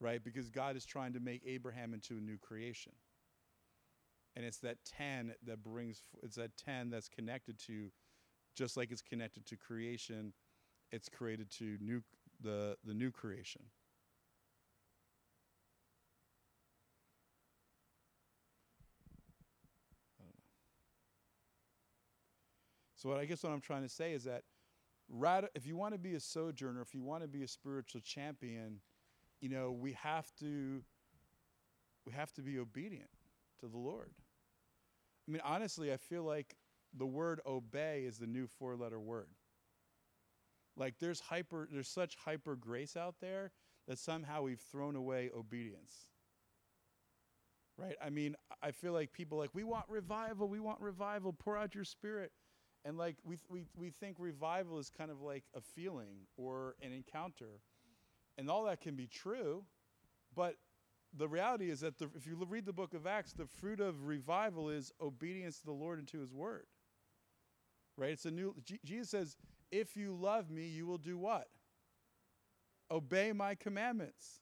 right? 0.00 0.22
Because 0.22 0.50
God 0.50 0.76
is 0.76 0.84
trying 0.84 1.12
to 1.14 1.20
make 1.20 1.42
Abraham 1.46 1.94
into 1.94 2.18
a 2.18 2.20
new 2.20 2.36
creation. 2.36 2.92
And 4.36 4.44
it's 4.44 4.58
that 4.58 4.78
10 4.84 5.34
that 5.46 5.62
brings, 5.62 6.02
it's 6.22 6.36
that 6.36 6.56
10 6.56 6.90
that's 6.90 7.08
connected 7.08 7.58
to, 7.66 7.90
just 8.54 8.76
like 8.76 8.90
it's 8.90 9.02
connected 9.02 9.46
to 9.46 9.56
creation, 9.56 10.32
it's 10.90 11.08
created 11.08 11.50
to 11.52 11.78
new, 11.80 12.02
the, 12.42 12.76
the 12.84 12.94
new 12.94 13.10
creation. 13.10 13.62
So 23.04 23.10
what 23.10 23.18
I 23.18 23.26
guess 23.26 23.42
what 23.42 23.52
I'm 23.52 23.60
trying 23.60 23.82
to 23.82 23.88
say 23.88 24.14
is 24.14 24.24
that 24.24 24.44
if 25.54 25.66
you 25.66 25.76
want 25.76 25.92
to 25.92 25.98
be 25.98 26.14
a 26.14 26.20
sojourner, 26.20 26.80
if 26.80 26.94
you 26.94 27.02
want 27.02 27.22
to 27.22 27.28
be 27.28 27.42
a 27.42 27.48
spiritual 27.48 28.00
champion, 28.00 28.80
you 29.42 29.50
know, 29.50 29.72
we 29.72 29.92
have 29.92 30.32
to 30.40 30.82
we 32.06 32.14
have 32.14 32.32
to 32.32 32.40
be 32.40 32.58
obedient 32.58 33.10
to 33.60 33.68
the 33.68 33.76
Lord. 33.76 34.10
I 35.28 35.32
mean, 35.32 35.42
honestly, 35.44 35.92
I 35.92 35.98
feel 35.98 36.22
like 36.22 36.56
the 36.96 37.04
word 37.04 37.42
obey 37.46 38.04
is 38.06 38.16
the 38.16 38.26
new 38.26 38.46
four-letter 38.46 38.98
word. 38.98 39.28
Like 40.74 40.94
there's 40.98 41.20
hyper 41.20 41.68
there's 41.70 41.88
such 41.88 42.16
hyper 42.16 42.56
grace 42.56 42.96
out 42.96 43.16
there 43.20 43.52
that 43.86 43.98
somehow 43.98 44.44
we've 44.44 44.60
thrown 44.72 44.96
away 44.96 45.30
obedience. 45.36 45.94
Right? 47.76 47.96
I 48.02 48.08
mean, 48.08 48.34
I 48.62 48.70
feel 48.70 48.94
like 48.94 49.12
people 49.12 49.36
like 49.36 49.50
we 49.52 49.62
want 49.62 49.84
revival, 49.90 50.48
we 50.48 50.60
want 50.60 50.80
revival, 50.80 51.34
pour 51.34 51.58
out 51.58 51.74
your 51.74 51.84
spirit. 51.84 52.32
And 52.84 52.98
like 52.98 53.16
we, 53.24 53.38
we, 53.48 53.64
we 53.76 53.90
think 53.90 54.16
revival 54.18 54.78
is 54.78 54.90
kind 54.90 55.10
of 55.10 55.20
like 55.20 55.44
a 55.54 55.60
feeling 55.60 56.26
or 56.36 56.74
an 56.82 56.92
encounter. 56.92 57.60
And 58.36 58.50
all 58.50 58.64
that 58.64 58.80
can 58.80 58.94
be 58.94 59.06
true, 59.06 59.64
but 60.34 60.56
the 61.16 61.28
reality 61.28 61.70
is 61.70 61.80
that 61.80 61.98
the, 61.98 62.10
if 62.16 62.26
you 62.26 62.36
read 62.48 62.66
the 62.66 62.72
book 62.72 62.92
of 62.92 63.06
Acts, 63.06 63.32
the 63.32 63.46
fruit 63.46 63.80
of 63.80 64.06
revival 64.06 64.68
is 64.68 64.92
obedience 65.00 65.60
to 65.60 65.66
the 65.66 65.72
Lord 65.72 65.98
and 65.98 66.08
to 66.08 66.18
his 66.18 66.34
word. 66.34 66.66
Right? 67.96 68.10
It's 68.10 68.24
a 68.24 68.30
new, 68.30 68.56
Jesus 68.84 69.10
says, 69.10 69.36
if 69.70 69.96
you 69.96 70.12
love 70.12 70.50
me, 70.50 70.66
you 70.66 70.86
will 70.86 70.98
do 70.98 71.16
what? 71.16 71.46
Obey 72.90 73.32
my 73.32 73.54
commandments. 73.54 74.40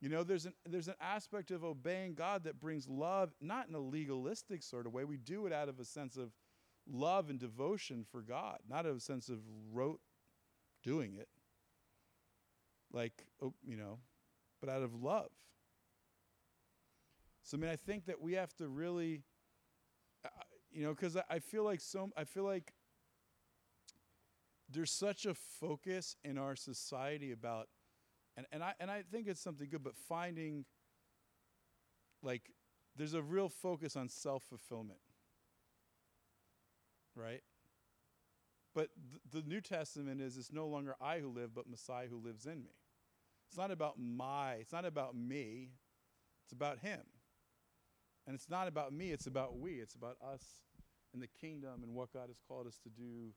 You 0.00 0.08
know, 0.08 0.24
there's 0.24 0.46
an, 0.46 0.54
there's 0.68 0.88
an 0.88 0.94
aspect 1.00 1.50
of 1.50 1.64
obeying 1.64 2.14
God 2.14 2.44
that 2.44 2.60
brings 2.60 2.88
love, 2.88 3.32
not 3.40 3.68
in 3.68 3.74
a 3.74 3.80
legalistic 3.80 4.62
sort 4.62 4.86
of 4.86 4.92
way. 4.92 5.04
We 5.04 5.16
do 5.16 5.46
it 5.46 5.52
out 5.52 5.68
of 5.68 5.78
a 5.78 5.84
sense 5.84 6.16
of 6.16 6.32
love 6.90 7.30
and 7.30 7.38
devotion 7.38 8.04
for 8.10 8.22
God, 8.22 8.58
not 8.68 8.86
a 8.86 8.98
sense 9.00 9.28
of 9.28 9.38
rote 9.72 10.00
doing 10.82 11.14
it. 11.14 11.28
Like, 12.92 13.24
oh, 13.40 13.54
you 13.64 13.76
know, 13.76 13.98
but 14.60 14.68
out 14.68 14.82
of 14.82 14.94
love. 14.94 15.30
So, 17.42 17.56
I 17.56 17.60
mean, 17.60 17.70
I 17.70 17.76
think 17.76 18.06
that 18.06 18.20
we 18.20 18.34
have 18.34 18.54
to 18.56 18.68
really, 18.68 19.22
uh, 20.24 20.28
you 20.70 20.84
know, 20.84 20.90
because 20.90 21.16
I, 21.28 21.38
feel 21.38 21.64
like 21.64 21.80
so, 21.80 22.10
I 22.16 22.24
feel 22.24 22.44
like 22.44 22.72
there's 24.70 24.90
such 24.90 25.26
a 25.26 25.34
focus 25.34 26.16
in 26.24 26.38
our 26.38 26.54
society 26.54 27.32
about, 27.32 27.68
and, 28.36 28.46
and, 28.52 28.62
I, 28.62 28.74
and 28.78 28.90
I 28.90 29.02
think 29.10 29.26
it's 29.26 29.40
something 29.40 29.68
good, 29.68 29.82
but 29.82 29.96
finding, 29.96 30.64
like, 32.22 32.52
there's 32.94 33.14
a 33.14 33.22
real 33.22 33.48
focus 33.48 33.96
on 33.96 34.08
self 34.08 34.44
fulfillment 34.44 35.00
right? 37.14 37.42
But 38.74 38.88
th- 39.32 39.44
the 39.44 39.48
New 39.48 39.60
Testament 39.60 40.20
is 40.20 40.36
it's 40.36 40.52
no 40.52 40.66
longer 40.66 40.94
I 41.00 41.18
who 41.18 41.28
live, 41.28 41.54
but 41.54 41.68
Messiah 41.68 42.06
who 42.08 42.16
lives 42.16 42.46
in 42.46 42.62
me. 42.62 42.72
It's 43.48 43.58
not 43.58 43.70
about 43.70 43.98
my, 43.98 44.54
it's 44.54 44.72
not 44.72 44.86
about 44.86 45.14
me, 45.14 45.72
it's 46.44 46.52
about 46.52 46.78
Him. 46.78 47.00
And 48.26 48.34
it's 48.34 48.48
not 48.48 48.68
about 48.68 48.92
me, 48.92 49.10
it's 49.10 49.26
about 49.26 49.58
we. 49.58 49.72
It's 49.72 49.94
about 49.94 50.16
us 50.24 50.44
and 51.12 51.20
the 51.20 51.26
kingdom 51.26 51.82
and 51.82 51.94
what 51.94 52.12
God 52.12 52.28
has 52.28 52.40
called 52.48 52.66
us 52.66 52.78
to 52.84 52.88
do 52.88 53.34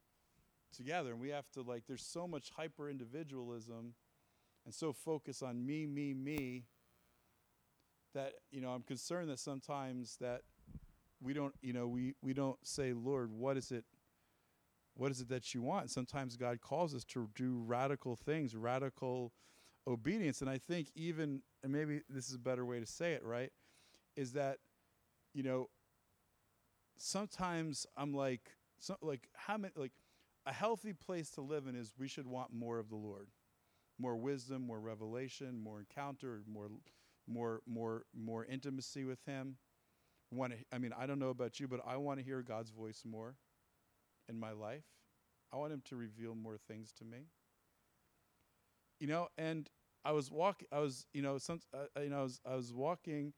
together. 0.76 1.12
And 1.12 1.20
we 1.20 1.30
have 1.30 1.50
to, 1.52 1.62
like, 1.62 1.84
there's 1.88 2.06
so 2.06 2.28
much 2.28 2.52
hyper 2.56 2.90
individualism 2.90 3.96
and 4.66 4.74
so 4.74 4.94
focus 4.94 5.42
on 5.42 5.66
me, 5.66 5.86
me, 5.86 6.14
me 6.14 6.66
that, 8.14 8.34
you 8.52 8.62
know, 8.62 8.70
I'm 8.70 8.84
concerned 8.84 9.30
that 9.30 9.40
sometimes 9.40 10.18
that 10.22 10.42
we 11.26 11.34
don't, 11.34 11.56
you 11.62 11.74
know, 11.74 11.88
we, 11.88 12.14
we 12.22 12.34
don't 12.34 12.58
say, 12.64 12.94
Lord, 12.94 13.32
what 13.32 13.58
is 13.58 13.72
it? 13.72 13.84
What 14.94 15.12
is 15.12 15.20
it 15.20 15.30
that 15.30 15.54
you 15.54 15.62
want? 15.62 15.90
Sometimes 15.90 16.38
God 16.38 16.62
calls 16.62 16.94
us 16.94 17.04
to 17.06 17.28
do 17.36 17.64
radical 17.66 18.16
things, 18.16 18.56
radical 18.56 19.34
obedience. 19.88 20.42
And 20.42 20.50
I 20.50 20.60
think 20.60 20.90
even, 20.96 21.42
and 21.64 21.74
maybe 21.74 22.02
this 22.08 22.30
is 22.30 22.36
a 22.36 22.40
better 22.40 22.64
way 22.64 22.80
to 22.80 22.86
say 22.86 23.14
it, 23.14 23.24
right? 23.24 23.52
Is 24.16 24.34
that, 24.34 24.60
you 25.34 25.44
know, 25.44 25.70
sometimes 26.98 27.88
I'm 27.98 28.14
like, 28.14 28.52
so, 28.80 28.96
like 29.02 29.28
how 29.34 29.58
many, 29.58 29.74
like 29.76 29.94
a 30.46 30.54
healthy 30.54 30.94
place 30.94 31.32
to 31.32 31.42
live 31.42 31.66
in 31.68 31.76
is 31.76 31.92
we 31.98 32.08
should 32.08 32.28
want 32.28 32.54
more 32.54 32.78
of 32.78 32.90
the 32.90 32.96
Lord, 32.96 33.28
more 33.98 34.16
wisdom, 34.16 34.62
more 34.62 34.80
revelation, 34.80 35.60
more 35.60 35.80
encounter, 35.80 36.44
more, 36.48 36.70
more, 37.28 37.62
more, 37.66 38.04
more 38.16 38.46
intimacy 38.46 39.04
with 39.04 39.20
Him 39.26 39.58
want 40.36 40.54
to 40.54 40.58
I 40.74 40.78
mean, 40.78 40.92
I 40.98 41.06
don't 41.06 41.20
know 41.20 41.30
about 41.30 41.60
you, 41.60 41.68
but 41.68 41.82
I 41.86 41.98
want 41.98 42.20
to 42.20 42.26
hear 42.26 42.42
God's 42.42 42.72
voice 42.72 43.04
more 43.06 43.36
in 44.30 44.40
my 44.40 44.52
life. 44.52 44.86
I 45.54 45.58
want 45.58 45.74
him 45.74 45.82
to 45.86 45.96
reveal 45.96 46.36
more 46.36 46.58
things 46.58 46.92
to 47.00 47.06
me. 47.06 47.30
You 49.00 49.08
know, 49.08 49.28
and 49.38 49.70
I 50.04 50.12
was 50.12 50.32
walking 50.32 50.68
I 50.72 50.80
was, 50.80 51.06
you 51.14 51.22
know, 51.22 51.38
some 51.38 51.60
uh, 51.74 52.02
you 52.02 52.10
know, 52.10 52.20
I 52.20 52.24
was 52.24 52.40
I 52.46 52.56
was 52.56 52.74
walking 52.74 53.34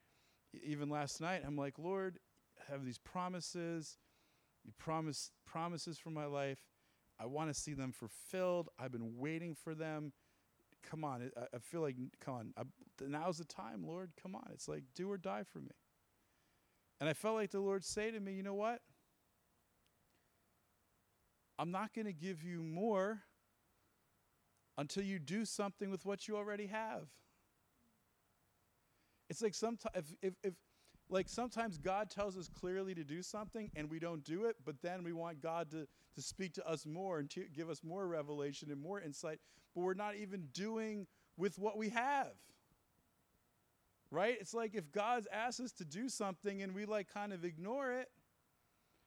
even 0.63 0.89
last 0.89 1.21
night. 1.21 1.43
I'm 1.45 1.57
like, 1.57 1.77
"Lord, 1.77 2.19
I 2.59 2.71
have 2.71 2.85
these 2.85 2.97
promises. 2.97 3.97
You 4.65 4.73
promise 4.77 5.31
promises 5.45 5.97
for 5.97 6.09
my 6.09 6.25
life. 6.25 6.59
I 7.19 7.25
want 7.25 7.49
to 7.49 7.59
see 7.59 7.73
them 7.73 7.91
fulfilled. 7.91 8.69
I've 8.77 8.91
been 8.91 9.17
waiting 9.17 9.55
for 9.55 9.73
them. 9.73 10.13
Come 10.83 11.03
on, 11.03 11.31
I, 11.35 11.55
I 11.55 11.59
feel 11.59 11.81
like, 11.81 11.95
come 12.23 12.33
on, 12.35 12.53
I, 12.57 12.63
now's 13.05 13.39
the 13.39 13.45
time, 13.45 13.83
Lord. 13.85 14.11
Come 14.21 14.35
on. 14.35 14.47
It's 14.53 14.67
like, 14.67 14.83
do 14.95 15.11
or 15.11 15.17
die 15.17 15.43
for 15.43 15.59
me. 15.59 15.71
And 16.99 17.09
I 17.09 17.13
felt 17.13 17.35
like 17.35 17.51
the 17.51 17.59
Lord 17.59 17.83
say 17.83 18.11
to 18.11 18.19
me, 18.19 18.33
you 18.33 18.43
know 18.43 18.55
what? 18.55 18.81
I'm 21.59 21.71
not 21.71 21.93
going 21.93 22.05
to 22.05 22.13
give 22.13 22.43
you 22.43 22.61
more 22.61 23.23
until 24.77 25.03
you 25.03 25.19
do 25.19 25.45
something 25.45 25.89
with 25.89 26.05
what 26.05 26.27
you 26.27 26.37
already 26.37 26.67
have. 26.67 27.07
It's 29.29 29.41
like 29.41 29.55
sometimes 29.55 29.95
if, 29.95 30.05
if, 30.21 30.33
if 30.43 30.53
like 31.09 31.29
sometimes 31.29 31.77
God 31.77 32.09
tells 32.09 32.37
us 32.37 32.47
clearly 32.47 32.93
to 32.95 33.03
do 33.03 33.21
something 33.21 33.71
and 33.75 33.89
we 33.89 33.99
don't 33.99 34.23
do 34.23 34.45
it, 34.45 34.57
but 34.65 34.75
then 34.81 35.03
we 35.03 35.13
want 35.13 35.41
God 35.41 35.71
to, 35.71 35.87
to 36.15 36.21
speak 36.21 36.53
to 36.53 36.67
us 36.67 36.85
more 36.85 37.19
and 37.19 37.29
to 37.31 37.45
give 37.53 37.69
us 37.69 37.83
more 37.83 38.07
revelation 38.07 38.71
and 38.71 38.81
more 38.81 39.01
insight, 39.01 39.39
but 39.73 39.81
we're 39.81 39.93
not 39.93 40.15
even 40.15 40.47
doing 40.53 41.07
with 41.37 41.57
what 41.59 41.77
we 41.77 41.89
have 41.89 42.33
right? 44.11 44.37
It's 44.39 44.53
like 44.53 44.75
if 44.75 44.91
God's 44.91 45.27
asked 45.31 45.59
us 45.59 45.71
to 45.73 45.85
do 45.85 46.09
something 46.09 46.61
and 46.61 46.73
we 46.73 46.85
like 46.85 47.11
kind 47.13 47.33
of 47.33 47.43
ignore 47.43 47.91
it, 47.91 48.07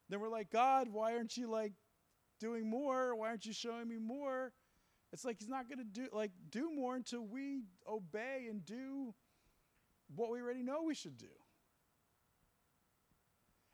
then 0.09 0.21
we're 0.21 0.29
like, 0.29 0.51
God, 0.51 0.89
why 0.91 1.17
aren't 1.17 1.37
you 1.37 1.49
like 1.49 1.73
doing 2.39 2.69
more? 2.69 3.15
Why 3.15 3.29
aren't 3.29 3.47
you 3.47 3.53
showing 3.53 3.89
me 3.89 3.99
more? 3.99 4.53
It's 5.13 5.25
like 5.25 5.39
he's 5.41 5.49
not 5.49 5.69
going 5.69 5.79
to 5.79 5.85
do 5.85 6.09
like 6.13 6.33
do 6.51 6.71
more 6.75 6.97
until 6.97 7.25
we 7.25 7.63
obey 7.89 8.47
and 8.49 8.65
do 8.65 9.15
what 10.15 10.31
we 10.31 10.41
already 10.41 10.63
know 10.63 10.83
we 10.83 10.95
should 10.95 11.19
do. 11.19 11.27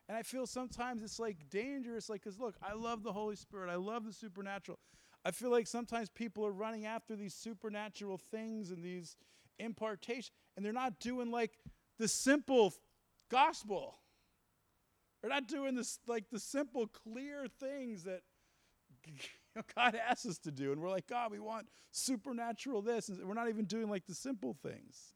And 0.09 0.17
I 0.17 0.23
feel 0.23 0.47
sometimes 0.47 1.03
it's 1.03 1.19
like 1.19 1.51
dangerous, 1.51 2.09
like, 2.09 2.23
because 2.23 2.39
look, 2.39 2.55
I 2.63 2.75
love 2.75 3.03
the 3.03 3.13
Holy 3.13 3.37
Spirit, 3.37 3.71
I 3.71 3.77
love 3.77 4.05
the 4.05 4.13
supernatural. 4.13 4.79
I 5.25 5.33
feel 5.33 5.51
like 5.51 5.67
sometimes 5.67 6.09
people 6.09 6.47
are 6.47 6.53
running 6.53 6.87
after 6.87 7.17
these 7.17 7.35
supernatural 7.35 8.17
things 8.17 8.71
and 8.71 8.85
these 8.85 9.17
impartation. 9.59 10.33
And 10.57 10.65
they're 10.65 10.73
not 10.73 10.99
doing 11.01 11.31
like 11.31 11.53
the 11.99 12.09
simple 12.09 12.75
gospel. 13.31 13.99
They're 15.21 15.31
not 15.31 15.49
doing 15.49 15.75
this 15.75 15.99
like 16.07 16.31
the 16.31 16.39
simple, 16.39 16.87
clear 16.87 17.47
things 17.61 18.05
that 18.05 18.23
God 19.75 19.95
asks 19.95 20.27
us 20.27 20.39
to 20.39 20.51
do. 20.51 20.73
And 20.73 20.81
we're 20.81 20.91
like, 20.91 21.07
God, 21.07 21.31
we 21.31 21.41
want 21.41 21.69
supernatural 21.91 22.83
this. 22.83 23.09
And 23.09 23.25
we're 23.25 23.35
not 23.35 23.49
even 23.49 23.65
doing 23.65 23.91
like 23.91 24.07
the 24.07 24.15
simple 24.15 24.57
things. 24.63 25.15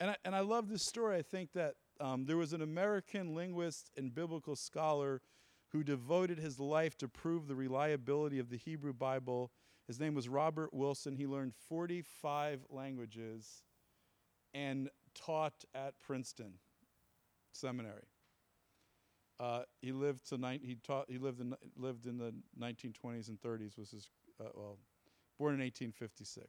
And 0.00 0.10
I, 0.10 0.16
and 0.24 0.34
I 0.34 0.40
love 0.40 0.68
this 0.68 0.82
story. 0.82 1.16
I 1.16 1.22
think 1.22 1.52
that 1.52 1.74
um, 2.00 2.24
there 2.24 2.36
was 2.36 2.52
an 2.52 2.60
American 2.60 3.36
linguist 3.36 3.90
and 3.96 4.12
biblical 4.12 4.56
scholar 4.56 5.22
who 5.68 5.84
devoted 5.84 6.38
his 6.38 6.58
life 6.58 6.98
to 6.98 7.08
prove 7.08 7.46
the 7.46 7.54
reliability 7.54 8.38
of 8.38 8.50
the 8.50 8.56
Hebrew 8.56 8.92
Bible. 8.92 9.52
His 9.86 9.98
name 9.98 10.14
was 10.14 10.28
Robert 10.28 10.72
Wilson. 10.72 11.16
He 11.16 11.26
learned 11.26 11.54
45 11.68 12.60
languages 12.70 13.62
and 14.54 14.88
taught 15.14 15.64
at 15.74 15.94
Princeton 16.00 16.54
Seminary. 17.52 18.06
Uh, 19.40 19.62
he 19.80 19.92
lived 19.92 20.28
to 20.28 20.38
ni- 20.38 20.60
he 20.62 20.76
taught 20.76 21.10
he 21.10 21.18
lived 21.18 21.40
in 21.40 21.54
lived 21.76 22.06
in 22.06 22.16
the 22.16 22.32
1920s 22.60 23.28
and 23.28 23.40
30s. 23.40 23.76
Was 23.76 23.90
his 23.90 24.08
uh, 24.40 24.50
well, 24.54 24.78
born 25.38 25.54
in 25.54 25.60
1856. 25.60 26.46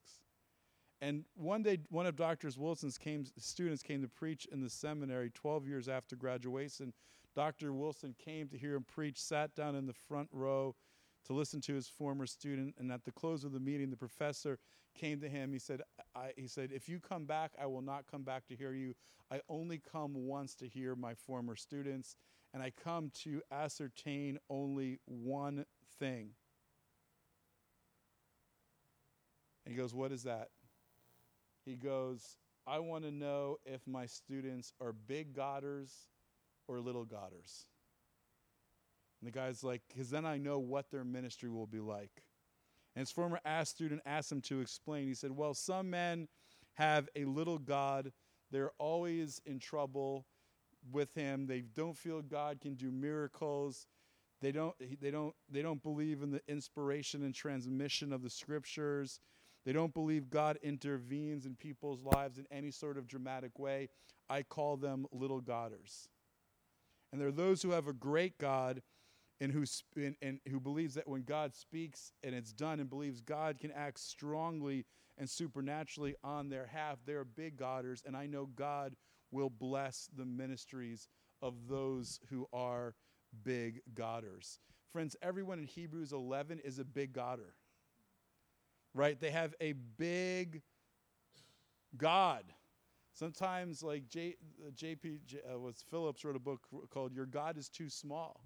And 1.01 1.25
one 1.35 1.63
day, 1.63 1.79
one 1.89 2.05
of 2.05 2.15
Dr. 2.15 2.49
Wilson's 2.57 2.97
came, 2.97 3.25
students 3.37 3.83
came 3.83 4.01
to 4.01 4.07
preach 4.07 4.47
in 4.53 4.61
the 4.61 4.69
seminary 4.69 5.31
12 5.31 5.67
years 5.67 5.89
after 5.89 6.15
graduation. 6.15 6.93
Dr. 7.35 7.73
Wilson 7.73 8.15
came 8.23 8.47
to 8.47 8.57
hear 8.57 8.75
him 8.75 8.85
preach, 8.85 9.19
sat 9.19 9.53
down 9.53 9.75
in 9.75 9.85
the 9.85 9.93
front 9.93 10.29
row 10.31 10.75
to 11.25 11.33
listen 11.33 11.61
to 11.61 11.73
his 11.73 11.87
former 11.87 12.25
student. 12.25 12.75
And 12.77 12.91
at 12.91 13.05
the 13.05 13.11
close 13.11 13.43
of 13.43 13.53
the 13.53 13.59
meeting, 13.59 13.89
the 13.89 13.97
professor 13.97 14.59
came 14.95 15.19
to 15.21 15.29
him. 15.29 15.53
He 15.53 15.59
said, 15.59 15.81
he 16.35 16.47
said, 16.47 16.71
If 16.71 16.89
you 16.89 16.99
come 16.99 17.25
back, 17.25 17.51
I 17.59 17.65
will 17.65 17.81
not 17.81 18.05
come 18.09 18.23
back 18.23 18.47
to 18.47 18.55
hear 18.55 18.73
you. 18.73 18.93
I 19.31 19.41
only 19.49 19.79
come 19.79 20.13
once 20.13 20.55
to 20.55 20.67
hear 20.67 20.95
my 20.95 21.15
former 21.15 21.55
students, 21.55 22.15
and 22.53 22.61
I 22.61 22.71
come 22.71 23.11
to 23.23 23.41
ascertain 23.51 24.37
only 24.49 24.99
one 25.05 25.65
thing. 25.97 26.31
And 29.65 29.73
he 29.73 29.79
goes, 29.79 29.93
What 29.93 30.11
is 30.11 30.23
that? 30.23 30.49
He 31.65 31.75
goes, 31.75 32.37
I 32.67 32.79
want 32.79 33.03
to 33.05 33.11
know 33.11 33.57
if 33.65 33.81
my 33.87 34.05
students 34.05 34.73
are 34.79 34.93
big 34.93 35.33
Godders 35.33 36.07
or 36.67 36.79
little 36.79 37.05
Godders. 37.05 37.65
And 39.23 39.33
the 39.33 39.39
guy's 39.39 39.63
like, 39.63 39.81
because 39.87 40.09
then 40.09 40.25
I 40.25 40.37
know 40.37 40.59
what 40.59 40.91
their 40.91 41.05
ministry 41.05 41.49
will 41.49 41.65
be 41.65 41.79
like. 41.79 42.23
And 42.93 43.03
his 43.03 43.11
former 43.11 43.39
ass 43.45 43.69
student 43.69 44.01
asked 44.05 44.29
him 44.29 44.41
to 44.41 44.59
explain. 44.59 45.07
He 45.07 45.13
said, 45.13 45.31
Well, 45.31 45.53
some 45.53 45.89
men 45.89 46.27
have 46.73 47.07
a 47.15 47.23
little 47.23 47.57
God. 47.57 48.11
They're 48.51 48.73
always 48.79 49.41
in 49.45 49.59
trouble 49.59 50.25
with 50.91 51.13
him. 51.15 51.47
They 51.47 51.61
don't 51.61 51.97
feel 51.97 52.21
God 52.21 52.59
can 52.59 52.75
do 52.75 52.91
miracles. 52.91 53.87
They 54.41 54.51
don't, 54.51 54.75
they 54.99 55.09
don't, 55.09 55.33
they 55.49 55.61
don't 55.61 55.81
believe 55.81 56.21
in 56.21 56.31
the 56.31 56.41
inspiration 56.49 57.23
and 57.23 57.33
transmission 57.33 58.11
of 58.11 58.23
the 58.23 58.29
scriptures. 58.29 59.21
They 59.65 59.71
don't 59.71 59.93
believe 59.93 60.29
God 60.29 60.59
intervenes 60.61 61.45
in 61.45 61.55
people's 61.55 62.03
lives 62.03 62.39
in 62.39 62.45
any 62.51 62.71
sort 62.71 62.97
of 62.97 63.07
dramatic 63.07 63.57
way. 63.57 63.87
I 64.29 64.43
call 64.43 64.75
them 64.75 65.05
little 65.13 65.39
Godders. 65.39 66.09
And 67.13 67.21
there 67.21 67.29
are 67.29 67.31
those 67.31 67.61
who 67.61 67.71
have 67.71 67.87
a 67.87 67.93
great 67.93 68.37
God 68.37 68.81
and 69.43 69.51
who, 69.51 69.65
and, 69.95 70.15
and 70.21 70.39
who 70.49 70.59
believes 70.59 70.95
that 70.95 71.07
when 71.07 71.23
God 71.23 71.53
speaks 71.53 72.11
and 72.23 72.33
it's 72.33 72.53
done 72.53 72.79
and 72.79 72.89
believes 72.89 73.21
God 73.21 73.59
can 73.59 73.71
act 73.71 73.99
strongly 73.99 74.85
and 75.17 75.29
supernaturally 75.29 76.15
on 76.23 76.49
their 76.49 76.65
half, 76.65 76.97
they're 77.05 77.25
big 77.25 77.57
Godders. 77.57 78.01
And 78.05 78.15
I 78.15 78.25
know 78.25 78.47
God 78.47 78.95
will 79.31 79.49
bless 79.49 80.09
the 80.15 80.25
ministries 80.25 81.07
of 81.41 81.67
those 81.67 82.19
who 82.29 82.47
are 82.53 82.95
big 83.43 83.81
Godders. 83.93 84.59
Friends, 84.91 85.15
everyone 85.21 85.59
in 85.59 85.65
Hebrews 85.65 86.13
11 86.13 86.59
is 86.63 86.79
a 86.79 86.85
big 86.85 87.13
Godder 87.13 87.53
right? 88.93 89.19
They 89.19 89.31
have 89.31 89.53
a 89.59 89.73
big 89.97 90.61
God. 91.97 92.43
Sometimes, 93.13 93.83
like 93.83 94.07
J, 94.09 94.35
J.B. 94.75 95.19
Uh, 95.51 95.59
was 95.59 95.83
Phillips 95.89 96.25
wrote 96.25 96.35
a 96.35 96.39
book 96.39 96.61
called 96.89 97.13
"Your 97.13 97.25
God 97.25 97.57
Is 97.57 97.69
Too 97.69 97.89
Small." 97.89 98.41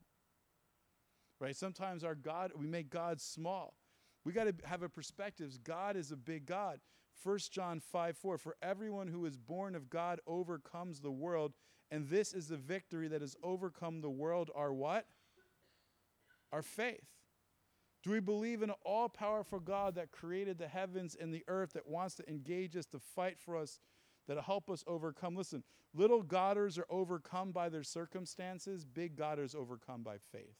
Right? 1.39 1.55
Sometimes 1.55 2.03
our 2.03 2.15
God, 2.15 2.51
we 2.55 2.65
make 2.65 2.89
God 2.89 3.21
small. 3.21 3.75
We 4.23 4.33
got 4.33 4.45
to 4.45 4.55
have 4.65 4.83
a 4.83 4.89
perspective. 4.89 5.57
God 5.63 5.95
is 5.95 6.11
a 6.11 6.17
big 6.17 6.45
God. 6.45 6.79
1 7.23 7.39
John 7.51 7.79
5 7.79 8.17
4 8.17 8.37
For 8.37 8.55
everyone 8.61 9.07
who 9.07 9.25
is 9.25 9.37
born 9.37 9.75
of 9.75 9.89
God 9.89 10.19
overcomes 10.27 10.99
the 10.99 11.11
world, 11.11 11.53
and 11.91 12.07
this 12.09 12.33
is 12.33 12.47
the 12.47 12.57
victory 12.57 13.07
that 13.07 13.21
has 13.21 13.35
overcome 13.43 14.01
the 14.01 14.09
world. 14.09 14.51
Our 14.55 14.73
what? 14.73 15.05
Our 16.51 16.61
faith. 16.61 17.05
Do 18.03 18.11
we 18.11 18.19
believe 18.19 18.61
in 18.61 18.69
an 18.69 18.75
all 18.85 19.09
powerful 19.09 19.59
God 19.59 19.95
that 19.95 20.11
created 20.11 20.57
the 20.57 20.67
heavens 20.67 21.15
and 21.19 21.33
the 21.33 21.43
earth, 21.47 21.73
that 21.73 21.87
wants 21.87 22.15
to 22.15 22.29
engage 22.29 22.75
us, 22.75 22.85
to 22.87 22.99
fight 22.99 23.37
for 23.39 23.57
us, 23.57 23.79
that'll 24.27 24.43
help 24.43 24.69
us 24.69 24.83
overcome? 24.87 25.35
Listen, 25.35 25.63
little 25.93 26.21
Godders 26.21 26.77
are 26.77 26.85
overcome 26.89 27.51
by 27.51 27.69
their 27.69 27.83
circumstances, 27.83 28.85
big 28.85 29.15
Godders 29.15 29.55
overcome 29.55 30.03
by 30.03 30.17
faith. 30.31 30.55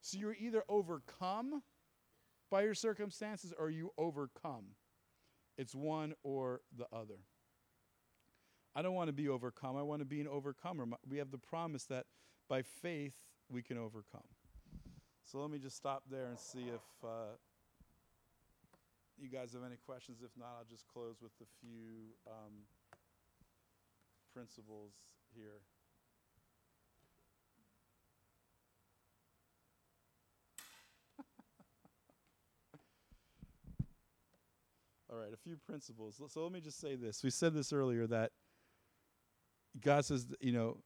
So 0.00 0.18
you're 0.18 0.36
either 0.38 0.62
overcome 0.68 1.62
by 2.50 2.62
your 2.62 2.74
circumstances 2.74 3.52
or 3.58 3.70
you 3.70 3.90
overcome. 3.98 4.74
It's 5.56 5.74
one 5.74 6.14
or 6.22 6.60
the 6.76 6.86
other. 6.92 7.18
I 8.74 8.82
don't 8.82 8.94
want 8.94 9.08
to 9.08 9.12
be 9.12 9.28
overcome. 9.28 9.76
I 9.76 9.82
want 9.82 10.00
to 10.00 10.06
be 10.06 10.20
an 10.20 10.28
overcomer. 10.28 10.86
We 11.08 11.18
have 11.18 11.30
the 11.30 11.38
promise 11.38 11.84
that 11.86 12.06
by 12.48 12.62
faith 12.62 13.14
we 13.50 13.62
can 13.62 13.76
overcome. 13.76 14.22
So 15.24 15.40
let 15.40 15.50
me 15.50 15.58
just 15.58 15.76
stop 15.76 16.04
there 16.10 16.26
and 16.26 16.38
see 16.38 16.68
if 16.72 17.04
uh, 17.04 17.36
you 19.20 19.28
guys 19.28 19.52
have 19.52 19.62
any 19.66 19.76
questions. 19.84 20.18
If 20.24 20.30
not, 20.38 20.54
I'll 20.58 20.70
just 20.70 20.86
close 20.86 21.16
with 21.20 21.32
a 21.42 21.48
few 21.60 22.14
um, 22.26 22.64
principles 24.32 24.92
here. 25.34 25.60
All 35.18 35.24
right, 35.24 35.32
a 35.32 35.36
few 35.36 35.56
principles. 35.56 36.20
So 36.28 36.42
let 36.44 36.52
me 36.52 36.60
just 36.60 36.80
say 36.80 36.94
this. 36.94 37.24
We 37.24 37.30
said 37.30 37.52
this 37.52 37.72
earlier 37.72 38.06
that 38.06 38.30
God 39.80 40.04
says, 40.04 40.28
you 40.40 40.52
know, 40.52 40.76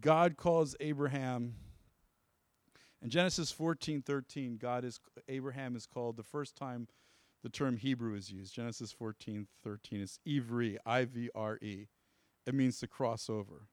God 0.00 0.36
calls 0.36 0.76
Abraham 0.78 1.54
in 3.02 3.10
Genesis 3.10 3.50
14, 3.50 4.02
13, 4.02 4.56
God 4.56 4.84
is 4.84 5.00
Abraham 5.26 5.74
is 5.74 5.84
called 5.84 6.16
the 6.16 6.22
first 6.22 6.54
time 6.54 6.86
the 7.42 7.48
term 7.48 7.76
Hebrew 7.76 8.14
is 8.14 8.30
used. 8.30 8.54
Genesis 8.54 8.92
14, 8.92 9.48
13. 9.64 10.00
It's 10.00 10.20
Ivre, 10.24 10.76
I-V-R-E. 10.86 11.88
It 12.46 12.54
means 12.54 12.78
to 12.78 12.86
cross 12.86 13.28
over. 13.28 13.66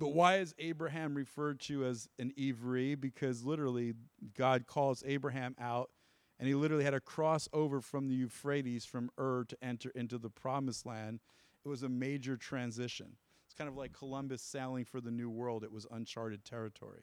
But 0.00 0.14
why 0.14 0.38
is 0.38 0.54
Abraham 0.58 1.14
referred 1.14 1.60
to 1.60 1.84
as 1.84 2.08
an 2.18 2.32
Ivri? 2.38 2.98
Because 2.98 3.44
literally 3.44 3.92
God 4.34 4.66
calls 4.66 5.04
Abraham 5.06 5.54
out 5.60 5.90
and 6.38 6.48
he 6.48 6.54
literally 6.54 6.84
had 6.84 6.92
to 6.92 7.00
cross 7.00 7.50
over 7.52 7.82
from 7.82 8.08
the 8.08 8.14
Euphrates 8.14 8.86
from 8.86 9.10
Ur 9.20 9.44
to 9.44 9.58
enter 9.62 9.90
into 9.90 10.16
the 10.16 10.30
promised 10.30 10.86
land. 10.86 11.20
It 11.66 11.68
was 11.68 11.82
a 11.82 11.88
major 11.90 12.38
transition 12.38 13.18
It's 13.44 13.52
kind 13.52 13.68
of 13.68 13.76
like 13.76 13.92
Columbus 13.92 14.40
sailing 14.40 14.86
for 14.86 15.02
the 15.02 15.10
New 15.10 15.28
World, 15.28 15.64
it 15.64 15.70
was 15.70 15.86
uncharted 15.90 16.46
territory. 16.46 17.02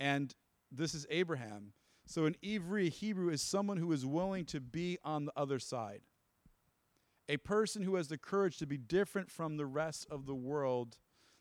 And 0.00 0.34
this 0.72 0.94
is 0.94 1.06
Abraham. 1.10 1.74
So 2.06 2.24
an 2.24 2.34
Ivri 2.42 2.88
Hebrew 2.88 3.28
is 3.28 3.42
someone 3.42 3.76
who 3.76 3.92
is 3.92 4.06
willing 4.06 4.46
to 4.46 4.60
be 4.60 4.96
on 5.04 5.26
the 5.26 5.32
other 5.36 5.58
side. 5.58 6.00
A 7.28 7.36
person 7.36 7.82
who 7.82 7.96
has 7.96 8.08
the 8.08 8.16
courage 8.16 8.56
to 8.56 8.66
be 8.66 8.78
different 8.78 9.30
from 9.30 9.58
the 9.58 9.66
rest 9.66 10.06
of 10.10 10.24
the 10.24 10.34
world. 10.34 10.96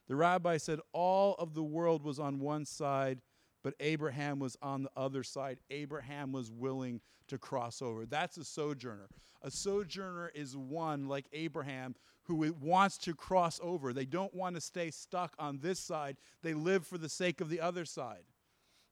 The 0.09 0.15
rabbi 0.15 0.57
said 0.57 0.79
all 0.91 1.35
of 1.35 1.53
the 1.53 1.63
world 1.63 2.03
was 2.03 2.19
on 2.19 2.39
one 2.39 2.65
side, 2.65 3.21
but 3.63 3.75
Abraham 3.79 4.39
was 4.39 4.57
on 4.61 4.83
the 4.83 4.91
other 4.97 5.23
side. 5.23 5.59
Abraham 5.69 6.31
was 6.31 6.51
willing 6.51 6.99
to 7.27 7.37
cross 7.37 7.81
over. 7.81 8.05
That's 8.07 8.35
a 8.37 8.43
sojourner. 8.43 9.07
A 9.43 9.51
sojourner 9.51 10.31
is 10.33 10.57
one 10.57 11.07
like 11.07 11.27
Abraham 11.31 11.95
who 12.23 12.53
wants 12.59 12.97
to 12.99 13.13
cross 13.13 13.59
over. 13.63 13.93
They 13.93 14.05
don't 14.05 14.33
want 14.33 14.55
to 14.55 14.61
stay 14.61 14.91
stuck 14.91 15.35
on 15.39 15.59
this 15.59 15.79
side. 15.79 16.17
They 16.41 16.53
live 16.53 16.85
for 16.87 16.97
the 16.97 17.09
sake 17.09 17.39
of 17.39 17.49
the 17.49 17.61
other 17.61 17.85
side. 17.85 18.23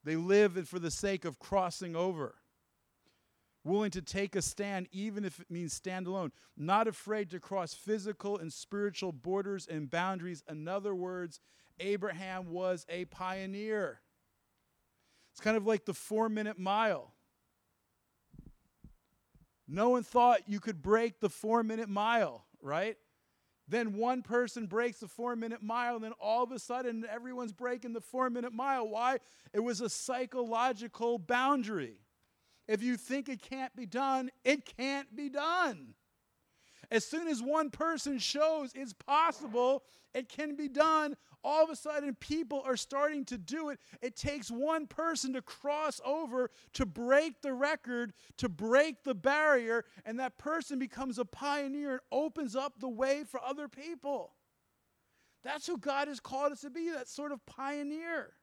They 0.04 0.16
live 0.16 0.70
for 0.70 0.80
the 0.80 0.92
sake 0.92 1.26
of 1.26 1.40
crossing 1.40 1.96
over. 1.96 2.36
Willing 3.68 3.92
to 3.92 4.02
take 4.02 4.38
a 4.38 4.42
stand, 4.42 4.88
even 4.94 5.26
if 5.26 5.42
it 5.42 5.52
means 5.52 5.74
stand 5.74 6.08
alone. 6.08 6.32
Not 6.56 6.88
afraid 6.88 7.30
to 7.32 7.40
cross 7.40 7.74
physical 7.74 8.38
and 8.38 8.52
spiritual 8.52 9.12
borders 9.12 9.68
and 9.68 9.90
boundaries. 9.90 10.42
In 10.50 10.70
other 10.70 10.96
words, 10.96 11.42
Abraham 11.82 12.50
was 12.50 12.86
a 12.88 13.06
pioneer. 13.06 14.00
It's 15.34 15.42
kind 15.42 15.58
of 15.58 15.68
like 15.68 15.84
the 15.84 15.94
four 15.94 16.30
minute 16.30 16.58
mile. 16.58 17.14
No 19.68 19.90
one 19.90 20.04
thought 20.04 20.48
you 20.48 20.62
could 20.62 20.82
break 20.82 21.20
the 21.20 21.30
four 21.30 21.62
minute 21.62 21.90
mile, 21.90 22.46
right? 22.62 22.96
Then 23.68 23.98
one 23.98 24.22
person 24.22 24.68
breaks 24.68 25.00
the 25.00 25.10
four 25.10 25.36
minute 25.36 25.62
mile, 25.62 25.96
and 25.96 26.04
then 26.06 26.14
all 26.22 26.42
of 26.42 26.54
a 26.54 26.60
sudden 26.60 27.06
everyone's 27.12 27.52
breaking 27.52 27.92
the 27.92 28.00
four 28.00 28.30
minute 28.30 28.54
mile. 28.54 28.88
Why? 28.88 29.18
It 29.52 29.60
was 29.60 29.82
a 29.82 29.90
psychological 29.90 31.20
boundary. 31.20 31.98
If 32.68 32.84
you 32.84 32.98
think 32.98 33.30
it 33.30 33.42
can't 33.42 33.76
be 33.76 33.86
done, 33.86 34.30
it 34.44 34.66
can't 34.78 35.16
be 35.16 35.30
done. 35.30 35.94
As 36.90 37.06
soon 37.06 37.28
as 37.28 37.42
one 37.42 37.70
person 37.70 38.18
shows 38.18 38.72
it's 38.74 38.94
possible, 38.94 39.84
it 40.14 40.30
can 40.30 40.56
be 40.56 40.70
done, 40.70 41.16
all 41.44 41.64
of 41.64 41.70
a 41.70 41.76
sudden 41.76 42.16
people 42.16 42.62
are 42.66 42.78
starting 42.78 43.24
to 43.26 43.38
do 43.38 43.70
it. 43.70 43.80
It 44.02 44.16
takes 44.16 44.50
one 44.50 44.88
person 44.88 45.34
to 45.34 45.42
cross 45.42 46.02
over, 46.04 46.50
to 46.74 46.86
break 46.86 47.42
the 47.42 47.54
record, 47.54 48.14
to 48.38 48.50
break 48.50 49.04
the 49.04 49.16
barrier, 49.16 49.86
and 50.06 50.20
that 50.20 50.38
person 50.38 50.80
becomes 50.80 51.20
a 51.20 51.26
pioneer 51.26 51.92
and 51.92 52.00
opens 52.12 52.56
up 52.56 52.80
the 52.80 52.90
way 52.90 53.24
for 53.24 53.42
other 53.42 53.68
people. 53.68 54.34
That's 55.44 55.68
who 55.68 55.78
God 55.78 56.08
has 56.08 56.20
called 56.20 56.52
us 56.52 56.62
to 56.62 56.70
be, 56.70 56.90
that 56.90 57.08
sort 57.08 57.32
of 57.32 57.46
pioneer. 57.46 58.34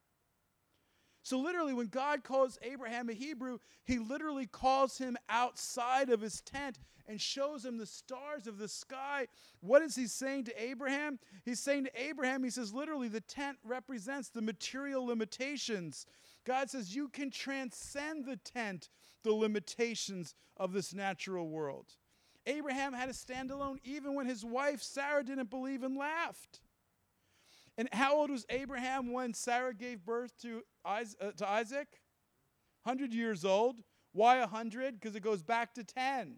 So, 1.24 1.38
literally, 1.38 1.72
when 1.72 1.86
God 1.86 2.22
calls 2.22 2.58
Abraham 2.60 3.08
a 3.08 3.14
Hebrew, 3.14 3.58
he 3.84 3.98
literally 3.98 4.46
calls 4.46 4.98
him 4.98 5.16
outside 5.30 6.10
of 6.10 6.20
his 6.20 6.42
tent 6.42 6.78
and 7.08 7.18
shows 7.18 7.64
him 7.64 7.78
the 7.78 7.86
stars 7.86 8.46
of 8.46 8.58
the 8.58 8.68
sky. 8.68 9.26
What 9.60 9.80
is 9.80 9.96
he 9.96 10.06
saying 10.06 10.44
to 10.44 10.62
Abraham? 10.62 11.18
He's 11.42 11.60
saying 11.60 11.84
to 11.84 12.00
Abraham, 12.00 12.44
he 12.44 12.50
says, 12.50 12.74
literally, 12.74 13.08
the 13.08 13.22
tent 13.22 13.56
represents 13.64 14.28
the 14.28 14.42
material 14.42 15.06
limitations. 15.06 16.04
God 16.44 16.68
says, 16.68 16.94
you 16.94 17.08
can 17.08 17.30
transcend 17.30 18.26
the 18.26 18.36
tent, 18.36 18.90
the 19.22 19.32
limitations 19.32 20.34
of 20.58 20.74
this 20.74 20.92
natural 20.92 21.48
world. 21.48 21.86
Abraham 22.46 22.92
had 22.92 23.06
to 23.06 23.14
stand 23.14 23.50
alone 23.50 23.78
even 23.82 24.14
when 24.14 24.26
his 24.26 24.44
wife 24.44 24.82
Sarah 24.82 25.24
didn't 25.24 25.48
believe 25.48 25.82
and 25.82 25.96
laughed. 25.96 26.60
And 27.78 27.88
how 27.92 28.14
old 28.16 28.30
was 28.30 28.44
Abraham 28.50 29.10
when 29.10 29.32
Sarah 29.32 29.74
gave 29.74 30.04
birth 30.04 30.38
to 30.42 30.62
Uh, 30.84 31.04
Isaac? 31.46 31.88
100 32.82 33.12
years 33.12 33.44
old. 33.44 33.76
Why 34.12 34.40
100? 34.40 35.00
Because 35.00 35.16
it 35.16 35.20
goes 35.20 35.42
back 35.42 35.74
to 35.74 35.84
10. 35.84 36.36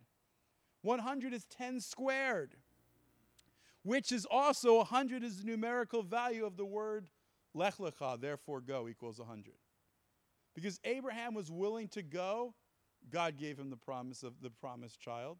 100 0.82 1.34
is 1.34 1.44
10 1.46 1.80
squared, 1.80 2.54
which 3.82 4.12
is 4.12 4.24
also 4.30 4.76
100 4.76 5.24
is 5.24 5.38
the 5.38 5.44
numerical 5.44 6.02
value 6.02 6.46
of 6.46 6.56
the 6.56 6.64
word 6.64 7.08
lech 7.54 7.78
lecha, 7.78 8.20
therefore 8.20 8.60
go 8.60 8.86
equals 8.88 9.18
100. 9.18 9.54
Because 10.54 10.78
Abraham 10.84 11.34
was 11.34 11.50
willing 11.50 11.88
to 11.88 12.02
go, 12.02 12.54
God 13.10 13.36
gave 13.36 13.58
him 13.58 13.68
the 13.68 13.76
promise 13.76 14.22
of 14.22 14.40
the 14.40 14.50
promised 14.50 15.00
child. 15.00 15.38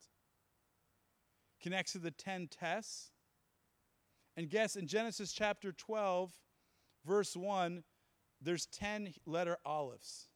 Connects 1.62 1.92
to 1.92 1.98
the 1.98 2.10
10 2.10 2.48
tests 2.48 3.10
and 4.36 4.50
guess 4.50 4.76
in 4.76 4.86
Genesis 4.86 5.32
chapter 5.32 5.72
12, 5.72 6.30
verse 7.06 7.34
1, 7.34 7.82
there's 8.40 8.66
10 8.66 9.12
letter 9.26 9.56
alephs. 9.66 10.26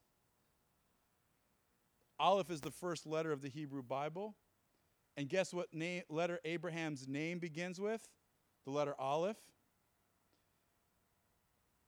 Aleph 2.19 2.51
is 2.51 2.61
the 2.61 2.71
first 2.71 3.07
letter 3.07 3.33
of 3.33 3.41
the 3.41 3.49
Hebrew 3.49 3.83
Bible. 3.83 4.35
And 5.17 5.29
guess 5.29 5.53
what 5.53 5.73
name, 5.73 6.03
letter 6.09 6.39
Abraham's 6.45 7.09
name 7.09 7.39
begins 7.39 7.81
with? 7.81 8.07
The 8.65 8.71
letter 8.71 8.95
Aleph. 8.99 9.37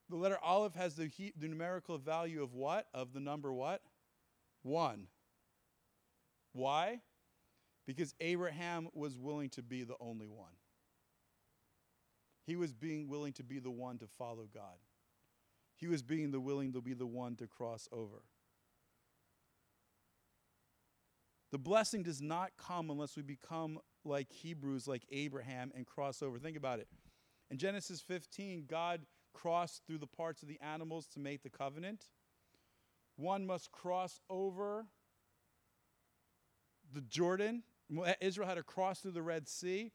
The 0.09 0.17
letter 0.17 0.39
Aleph 0.43 0.75
has 0.75 0.97
the, 0.97 1.07
he, 1.07 1.33
the 1.39 1.49
numerical 1.49 1.99
value 1.99 2.43
of 2.43 2.55
what? 2.55 2.87
Of 2.93 3.13
the 3.13 3.21
number 3.21 3.53
what? 3.53 3.83
One. 4.63 5.07
Why? 6.53 7.01
Because 7.87 8.15
Abraham 8.21 8.89
was 8.95 9.17
willing 9.17 9.51
to 9.51 9.63
be 9.63 9.85
the 9.85 9.97
only 10.01 10.29
one. 10.29 10.53
He 12.47 12.57
was 12.57 12.73
being 12.73 13.09
willing 13.09 13.33
to 13.35 13.43
be 13.43 13.59
the 13.59 13.71
one 13.71 13.99
to 13.99 14.07
follow 14.19 14.49
God. 14.53 14.79
He 15.83 15.89
was 15.89 16.05
being 16.05 16.31
the 16.31 16.39
willing 16.39 16.73
to 16.75 16.81
be 16.81 16.95
the 16.95 17.09
one 17.09 17.35
to 17.35 17.49
cross 17.49 17.89
over. 17.91 18.23
The 21.51 21.59
blessing 21.59 22.05
does 22.05 22.23
not 22.23 22.53
come 22.57 22.89
unless 22.89 23.17
we 23.17 23.23
become 23.25 23.81
like 24.05 24.31
Hebrews, 24.31 24.87
like 24.87 25.03
Abraham, 25.11 25.73
and 25.75 25.85
cross 25.85 26.23
over. 26.23 26.39
Think 26.39 26.57
about 26.57 26.79
it. 26.79 26.87
In 27.51 27.59
Genesis 27.59 28.01
15, 28.01 28.67
God 28.69 29.01
crossed 29.35 29.83
through 29.85 29.99
the 29.99 30.07
parts 30.07 30.41
of 30.43 30.49
the 30.49 30.61
animals 30.61 31.09
to 31.15 31.19
make 31.19 31.43
the 31.43 31.51
covenant. 31.51 32.05
One 33.17 33.45
must 33.45 33.73
cross 33.73 34.21
over 34.31 34.87
the 36.95 37.01
Jordan. 37.01 37.65
Israel 38.21 38.47
had 38.47 38.55
to 38.55 38.63
cross 38.63 39.01
through 39.01 39.11
the 39.11 39.23
Red 39.23 39.49
Sea. 39.49 39.91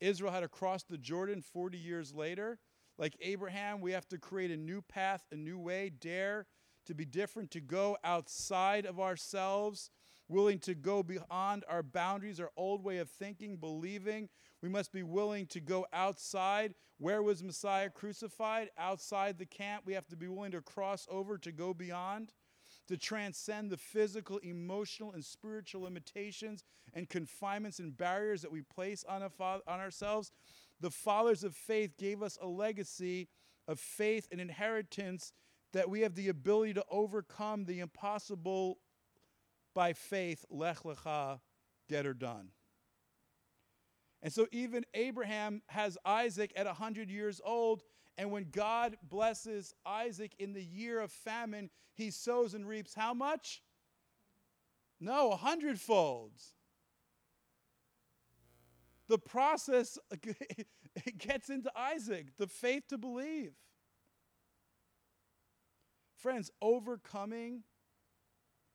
Israel 0.00 0.32
had 0.32 0.40
to 0.40 0.48
cross 0.48 0.82
the 0.82 0.98
Jordan 0.98 1.42
40 1.42 1.78
years 1.78 2.12
later. 2.12 2.58
Like 2.98 3.16
Abraham, 3.20 3.80
we 3.80 3.92
have 3.92 4.08
to 4.08 4.18
create 4.18 4.50
a 4.50 4.56
new 4.56 4.82
path, 4.82 5.22
a 5.30 5.36
new 5.36 5.58
way, 5.58 5.90
dare 5.90 6.46
to 6.86 6.94
be 6.94 7.04
different, 7.04 7.50
to 7.52 7.60
go 7.60 7.96
outside 8.02 8.86
of 8.86 8.98
ourselves, 8.98 9.90
willing 10.26 10.58
to 10.60 10.74
go 10.74 11.02
beyond 11.02 11.64
our 11.68 11.82
boundaries, 11.82 12.40
our 12.40 12.50
old 12.56 12.82
way 12.82 12.98
of 12.98 13.08
thinking, 13.08 13.56
believing. 13.56 14.28
We 14.62 14.68
must 14.68 14.92
be 14.92 15.04
willing 15.04 15.46
to 15.48 15.60
go 15.60 15.86
outside. 15.92 16.74
Where 16.98 17.22
was 17.22 17.44
Messiah 17.44 17.90
crucified? 17.90 18.70
Outside 18.76 19.38
the 19.38 19.46
camp. 19.46 19.84
We 19.86 19.94
have 19.94 20.08
to 20.08 20.16
be 20.16 20.26
willing 20.26 20.52
to 20.52 20.60
cross 20.60 21.06
over 21.08 21.38
to 21.38 21.52
go 21.52 21.72
beyond 21.72 22.32
to 22.88 22.96
transcend 22.96 23.70
the 23.70 23.76
physical, 23.76 24.38
emotional, 24.38 25.12
and 25.12 25.24
spiritual 25.24 25.82
limitations 25.82 26.64
and 26.94 27.08
confinements 27.08 27.78
and 27.78 27.96
barriers 27.96 28.42
that 28.42 28.50
we 28.50 28.62
place 28.62 29.04
on, 29.08 29.20
fa- 29.30 29.60
on 29.66 29.78
ourselves. 29.80 30.32
The 30.80 30.90
fathers 30.90 31.44
of 31.44 31.54
faith 31.54 31.96
gave 31.96 32.22
us 32.22 32.38
a 32.40 32.46
legacy 32.46 33.28
of 33.66 33.80
faith 33.80 34.28
and 34.30 34.40
inheritance 34.40 35.32
that 35.72 35.90
we 35.90 36.00
have 36.00 36.14
the 36.14 36.28
ability 36.28 36.74
to 36.74 36.84
overcome 36.90 37.64
the 37.64 37.80
impossible 37.80 38.78
by 39.74 39.92
faith, 39.92 40.44
lech 40.50 40.78
lecha, 40.78 41.40
get 41.88 42.04
her 42.04 42.14
done. 42.14 42.50
And 44.22 44.32
so 44.32 44.46
even 44.50 44.84
Abraham 44.94 45.62
has 45.68 45.96
Isaac 46.04 46.52
at 46.56 46.66
100 46.66 47.10
years 47.10 47.40
old, 47.44 47.82
and 48.16 48.32
when 48.32 48.46
God 48.50 48.96
blesses 49.02 49.74
Isaac 49.86 50.34
in 50.38 50.52
the 50.52 50.64
year 50.64 51.00
of 51.00 51.12
famine, 51.12 51.70
he 51.94 52.10
sows 52.10 52.54
and 52.54 52.66
reaps 52.66 52.94
how 52.94 53.14
much? 53.14 53.62
No, 55.00 55.30
a 55.30 55.36
hundredfold. 55.36 56.32
The 59.08 59.18
process 59.18 59.98
it 60.10 61.18
gets 61.18 61.48
into 61.50 61.70
Isaac, 61.76 62.36
the 62.36 62.46
faith 62.46 62.84
to 62.88 62.98
believe. 62.98 63.52
Friends, 66.16 66.50
overcoming 66.60 67.62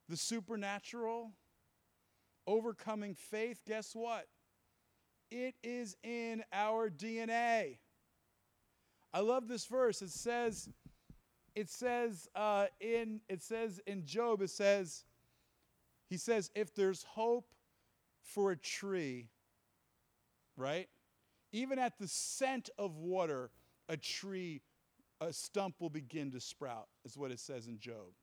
the 0.09 0.17
supernatural, 0.17 1.31
overcoming 2.47 3.15
faith, 3.15 3.61
guess 3.67 3.93
what? 3.93 4.27
It 5.29 5.55
is 5.63 5.95
in 6.03 6.43
our 6.51 6.89
DNA. 6.89 7.77
I 9.13 9.19
love 9.19 9.47
this 9.47 9.65
verse. 9.65 10.01
It 10.01 10.09
says, 10.09 10.69
it 11.55 11.69
says 11.69 12.27
uh, 12.35 12.67
in 12.79 13.21
it 13.29 13.41
says 13.41 13.79
in 13.85 14.05
Job, 14.05 14.41
it 14.41 14.49
says, 14.49 15.05
he 16.09 16.17
says, 16.17 16.49
if 16.55 16.73
there's 16.73 17.03
hope 17.03 17.47
for 18.21 18.51
a 18.51 18.57
tree, 18.57 19.29
right? 20.57 20.87
Even 21.51 21.79
at 21.79 21.97
the 21.99 22.07
scent 22.07 22.69
of 22.77 22.97
water, 22.97 23.51
a 23.89 23.97
tree, 23.97 24.61
a 25.21 25.31
stump 25.31 25.75
will 25.79 25.89
begin 25.89 26.31
to 26.31 26.39
sprout, 26.39 26.87
is 27.05 27.17
what 27.17 27.31
it 27.31 27.39
says 27.39 27.67
in 27.67 27.79
Job. 27.79 28.13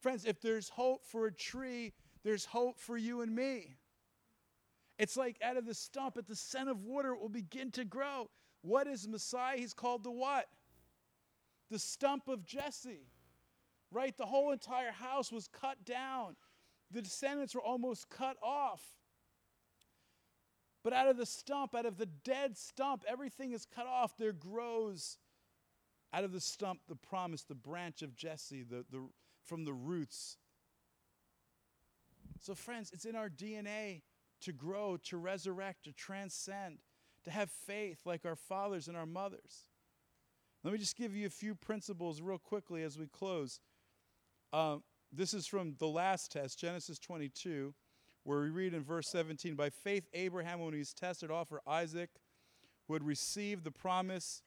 Friends, 0.00 0.24
if 0.24 0.40
there's 0.40 0.68
hope 0.68 1.04
for 1.06 1.26
a 1.26 1.32
tree, 1.32 1.92
there's 2.24 2.44
hope 2.44 2.78
for 2.78 2.96
you 2.96 3.20
and 3.20 3.34
me. 3.34 3.76
It's 4.98 5.16
like 5.16 5.36
out 5.42 5.56
of 5.56 5.66
the 5.66 5.74
stump, 5.74 6.16
at 6.16 6.26
the 6.26 6.36
scent 6.36 6.68
of 6.68 6.84
water, 6.84 7.12
it 7.12 7.20
will 7.20 7.28
begin 7.28 7.70
to 7.72 7.84
grow. 7.84 8.28
What 8.62 8.86
is 8.86 9.08
Messiah? 9.08 9.56
He's 9.56 9.74
called 9.74 10.04
the 10.04 10.10
what? 10.10 10.46
The 11.70 11.78
stump 11.78 12.28
of 12.28 12.44
Jesse. 12.44 13.08
Right? 13.90 14.16
The 14.16 14.26
whole 14.26 14.52
entire 14.52 14.92
house 14.92 15.30
was 15.30 15.48
cut 15.48 15.84
down. 15.84 16.36
The 16.90 17.02
descendants 17.02 17.54
were 17.54 17.62
almost 17.62 18.08
cut 18.10 18.36
off. 18.42 18.82
But 20.84 20.92
out 20.92 21.08
of 21.08 21.16
the 21.16 21.26
stump, 21.26 21.74
out 21.74 21.86
of 21.86 21.98
the 21.98 22.06
dead 22.06 22.56
stump, 22.56 23.04
everything 23.08 23.52
is 23.52 23.66
cut 23.66 23.86
off. 23.86 24.16
There 24.16 24.32
grows 24.32 25.18
out 26.12 26.24
of 26.24 26.32
the 26.32 26.40
stump 26.40 26.80
the 26.88 26.96
promise, 26.96 27.42
the 27.42 27.54
branch 27.54 28.02
of 28.02 28.16
Jesse, 28.16 28.62
the, 28.62 28.84
the, 28.90 29.08
from 29.44 29.64
the 29.64 29.72
roots. 29.72 30.36
So, 32.40 32.54
friends, 32.54 32.90
it's 32.92 33.04
in 33.04 33.14
our 33.14 33.28
DNA 33.30 34.02
to 34.40 34.52
grow, 34.52 34.96
to 35.04 35.16
resurrect, 35.16 35.84
to 35.84 35.92
transcend 35.92 36.78
to 37.24 37.30
have 37.30 37.50
faith 37.50 38.00
like 38.04 38.24
our 38.24 38.36
fathers 38.36 38.88
and 38.88 38.96
our 38.96 39.06
mothers. 39.06 39.68
Let 40.64 40.72
me 40.72 40.78
just 40.78 40.96
give 40.96 41.14
you 41.14 41.26
a 41.26 41.30
few 41.30 41.54
principles 41.54 42.20
real 42.20 42.38
quickly 42.38 42.82
as 42.82 42.98
we 42.98 43.06
close. 43.06 43.60
Um, 44.52 44.82
this 45.12 45.34
is 45.34 45.46
from 45.46 45.74
the 45.78 45.88
last 45.88 46.32
test, 46.32 46.58
Genesis 46.58 46.98
22, 46.98 47.74
where 48.24 48.40
we 48.40 48.50
read 48.50 48.74
in 48.74 48.82
verse 48.82 49.08
17 49.08 49.54
By 49.54 49.70
faith, 49.70 50.08
Abraham, 50.12 50.60
when 50.60 50.72
he 50.72 50.78
was 50.78 50.92
tested, 50.92 51.30
offered 51.30 51.60
Isaac, 51.66 52.10
who 52.86 52.94
had 52.94 53.04
received 53.04 53.64
the 53.64 53.70
promise, 53.70 54.42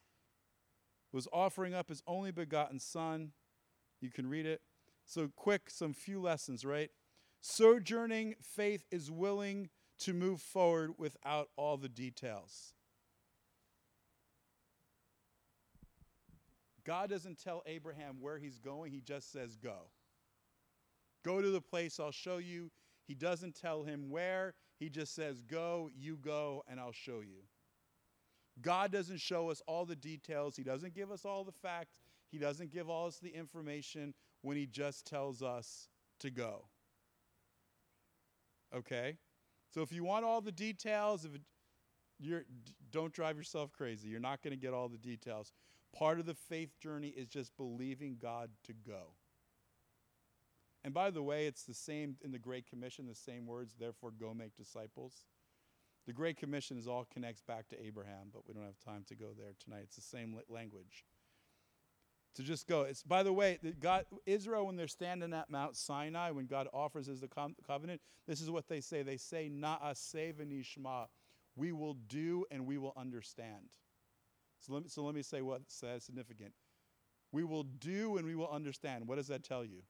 was 1.12 1.28
offering 1.32 1.74
up 1.74 1.88
his 1.88 2.02
only 2.06 2.30
begotten 2.30 2.78
son. 2.78 3.32
You 4.00 4.10
can 4.10 4.28
read 4.28 4.46
it. 4.46 4.60
So, 5.04 5.30
quick, 5.34 5.70
some 5.70 5.92
few 5.92 6.20
lessons, 6.20 6.64
right? 6.64 6.90
Sojourning 7.40 8.34
faith 8.42 8.84
is 8.90 9.10
willing 9.10 9.70
to 10.00 10.12
move 10.12 10.40
forward 10.40 10.92
without 10.98 11.48
all 11.56 11.76
the 11.76 11.88
details. 11.88 12.74
God 16.84 17.10
doesn't 17.10 17.42
tell 17.42 17.62
Abraham 17.66 18.18
where 18.20 18.38
he's 18.38 18.58
going, 18.58 18.92
he 18.92 19.00
just 19.00 19.32
says, 19.32 19.56
Go. 19.56 19.90
Go 21.24 21.40
to 21.40 21.50
the 21.50 21.60
place 21.60 21.98
I'll 21.98 22.12
show 22.12 22.36
you. 22.36 22.70
He 23.06 23.14
doesn't 23.14 23.54
tell 23.54 23.84
him 23.84 24.10
where, 24.10 24.54
he 24.78 24.88
just 24.88 25.14
says, 25.14 25.40
Go, 25.40 25.88
you 25.96 26.16
go, 26.16 26.62
and 26.68 26.78
I'll 26.78 26.92
show 26.92 27.20
you. 27.20 27.44
God 28.60 28.90
doesn't 28.90 29.20
show 29.20 29.50
us 29.50 29.62
all 29.66 29.84
the 29.84 29.96
details, 29.96 30.56
He 30.56 30.62
doesn't 30.62 30.94
give 30.94 31.10
us 31.10 31.24
all 31.24 31.44
the 31.44 31.52
facts, 31.52 32.00
He 32.30 32.38
doesn't 32.38 32.72
give 32.72 32.88
all 32.88 33.06
us 33.06 33.18
the 33.18 33.30
information 33.30 34.14
when 34.42 34.56
He 34.56 34.66
just 34.66 35.06
tells 35.06 35.42
us 35.42 35.88
to 36.20 36.30
go. 36.30 36.64
Okay? 38.74 39.18
So 39.72 39.82
if 39.82 39.92
you 39.92 40.04
want 40.04 40.24
all 40.24 40.40
the 40.40 40.52
details, 40.52 41.24
if 41.24 41.34
it, 41.34 41.42
you're, 42.18 42.44
don't 42.90 43.12
drive 43.12 43.36
yourself 43.36 43.72
crazy. 43.72 44.08
You're 44.08 44.20
not 44.20 44.42
going 44.42 44.52
to 44.52 44.60
get 44.60 44.72
all 44.72 44.88
the 44.88 44.96
details. 44.96 45.52
Part 45.94 46.18
of 46.18 46.24
the 46.24 46.34
faith 46.34 46.78
journey 46.80 47.08
is 47.08 47.28
just 47.28 47.54
believing 47.58 48.16
God 48.20 48.50
to 48.64 48.72
go. 48.72 49.12
And 50.86 50.94
by 50.94 51.10
the 51.10 51.20
way, 51.20 51.48
it's 51.48 51.64
the 51.64 51.74
same 51.74 52.14
in 52.22 52.30
the 52.30 52.38
Great 52.38 52.70
Commission, 52.70 53.08
the 53.08 53.14
same 53.16 53.44
words, 53.44 53.74
therefore 53.76 54.12
go 54.12 54.32
make 54.32 54.56
disciples. 54.56 55.24
The 56.06 56.12
Great 56.12 56.36
Commission 56.36 56.78
is 56.78 56.86
all 56.86 57.04
connects 57.12 57.42
back 57.42 57.66
to 57.70 57.84
Abraham, 57.84 58.28
but 58.32 58.46
we 58.46 58.54
don't 58.54 58.62
have 58.62 58.78
time 58.78 59.02
to 59.08 59.16
go 59.16 59.30
there 59.36 59.54
tonight. 59.58 59.80
It's 59.82 59.96
the 59.96 60.02
same 60.02 60.38
language. 60.48 61.04
To 62.36 62.44
just 62.44 62.68
go. 62.68 62.82
It's 62.82 63.02
by 63.02 63.24
the 63.24 63.32
way, 63.32 63.58
God 63.80 64.04
Israel 64.26 64.66
when 64.66 64.76
they're 64.76 64.86
standing 64.86 65.32
at 65.32 65.50
Mount 65.50 65.74
Sinai, 65.74 66.30
when 66.30 66.46
God 66.46 66.68
offers 66.72 67.08
us 67.08 67.18
the 67.18 67.28
covenant, 67.66 68.00
this 68.28 68.40
is 68.40 68.48
what 68.48 68.68
they 68.68 68.80
say. 68.80 69.02
They 69.02 69.16
say, 69.16 69.50
Na'aseh 69.52 70.34
v'nishma. 70.34 71.06
We 71.56 71.72
will 71.72 71.94
do 71.94 72.44
and 72.52 72.64
we 72.64 72.78
will 72.78 72.92
understand. 72.96 73.70
So 74.60 74.72
let 74.72 74.84
me, 74.84 74.88
so 74.88 75.02
let 75.02 75.16
me 75.16 75.22
say 75.22 75.42
what's 75.42 75.82
significant. 75.98 76.52
We 77.32 77.42
will 77.42 77.64
do 77.64 78.18
and 78.18 78.24
we 78.24 78.36
will 78.36 78.50
understand. 78.50 79.08
What 79.08 79.16
does 79.16 79.26
that 79.26 79.42
tell 79.42 79.64
you? 79.64 79.82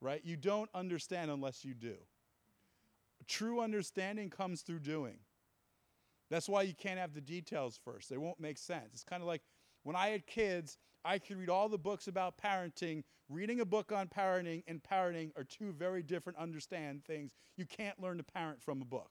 Right? 0.00 0.20
You 0.24 0.36
don't 0.36 0.70
understand 0.74 1.30
unless 1.30 1.64
you 1.64 1.74
do. 1.74 1.96
True 3.26 3.60
understanding 3.60 4.30
comes 4.30 4.62
through 4.62 4.80
doing. 4.80 5.18
That's 6.30 6.48
why 6.48 6.62
you 6.62 6.74
can't 6.74 6.98
have 6.98 7.14
the 7.14 7.20
details 7.20 7.78
first. 7.82 8.08
They 8.08 8.18
won't 8.18 8.40
make 8.40 8.58
sense. 8.58 8.90
It's 8.92 9.04
kind 9.04 9.22
of 9.22 9.26
like 9.26 9.42
when 9.82 9.96
I 9.96 10.08
had 10.08 10.26
kids, 10.26 10.78
I 11.04 11.18
could 11.18 11.38
read 11.38 11.48
all 11.48 11.68
the 11.68 11.78
books 11.78 12.06
about 12.06 12.38
parenting. 12.38 13.02
Reading 13.28 13.60
a 13.60 13.64
book 13.64 13.92
on 13.92 14.08
parenting 14.08 14.62
and 14.66 14.82
parenting 14.82 15.30
are 15.36 15.44
two 15.44 15.72
very 15.72 16.02
different 16.02 16.38
understand 16.38 17.04
things. 17.04 17.32
You 17.56 17.66
can't 17.66 18.00
learn 18.00 18.18
to 18.18 18.22
parent 18.22 18.62
from 18.62 18.82
a 18.82 18.84
book. 18.84 19.10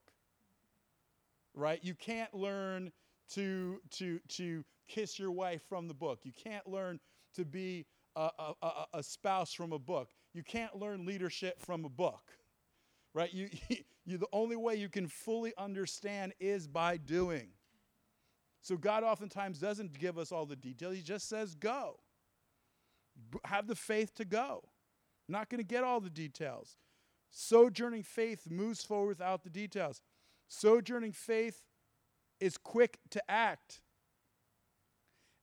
Right? 1.53 1.83
You 1.83 1.95
can't 1.95 2.33
learn 2.33 2.91
to, 3.33 3.81
to, 3.91 4.19
to 4.29 4.63
kiss 4.87 5.19
your 5.19 5.31
wife 5.31 5.61
from 5.67 5.87
the 5.87 5.93
book. 5.93 6.19
You 6.23 6.31
can't 6.31 6.67
learn 6.67 6.99
to 7.35 7.45
be 7.45 7.85
a, 8.15 8.29
a, 8.61 8.85
a, 8.95 9.03
spouse 9.03 9.53
from 9.53 9.73
a 9.73 9.79
book. 9.79 10.09
You 10.37 10.43
can't 10.43 10.75
learn 10.75 11.03
leadership 11.03 11.59
from 11.59 11.83
a 11.83 11.89
book. 11.89 12.31
Right? 13.15 13.33
You, 13.33 13.49
you, 14.05 14.19
the 14.19 14.27
only 14.31 14.55
way 14.55 14.75
you 14.75 14.87
can 14.87 15.07
fully 15.07 15.51
understand 15.57 16.33
is 16.39 16.67
by 16.67 16.97
doing. 16.97 17.47
So 18.61 18.77
God 18.77 19.03
oftentimes 19.03 19.57
doesn't 19.57 19.97
give 19.97 20.19
us 20.19 20.31
all 20.31 20.45
the 20.45 20.55
details. 20.55 20.95
He 20.95 21.01
just 21.01 21.27
says, 21.27 21.55
go. 21.55 21.99
Have 23.45 23.65
the 23.65 23.73
faith 23.73 24.13
to 24.15 24.25
go. 24.25 24.65
Not 25.27 25.49
going 25.49 25.57
to 25.57 25.67
get 25.67 25.83
all 25.83 25.99
the 25.99 26.09
details. 26.09 26.77
Sojourning 27.31 28.03
faith 28.03 28.47
moves 28.47 28.83
forward 28.83 29.07
without 29.07 29.43
the 29.43 29.49
details. 29.49 30.01
Sojourning 30.47 31.13
faith 31.13 31.63
is 32.39 32.57
quick 32.57 32.99
to 33.09 33.23
act. 33.27 33.81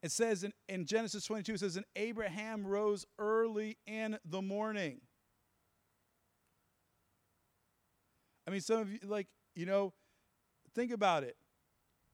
It 0.04 0.12
says 0.12 0.44
in, 0.44 0.52
in 0.68 0.84
Genesis 0.84 1.24
22, 1.24 1.54
it 1.54 1.60
says, 1.60 1.76
And 1.76 1.86
Abraham 1.96 2.66
rose 2.66 3.06
early 3.18 3.78
in 3.86 4.18
the 4.26 4.42
morning. 4.42 5.00
I 8.46 8.50
mean, 8.50 8.60
some 8.60 8.80
of 8.80 8.92
you, 8.92 8.98
like, 9.02 9.28
you 9.56 9.64
know, 9.64 9.94
think 10.74 10.92
about 10.92 11.22
it. 11.24 11.38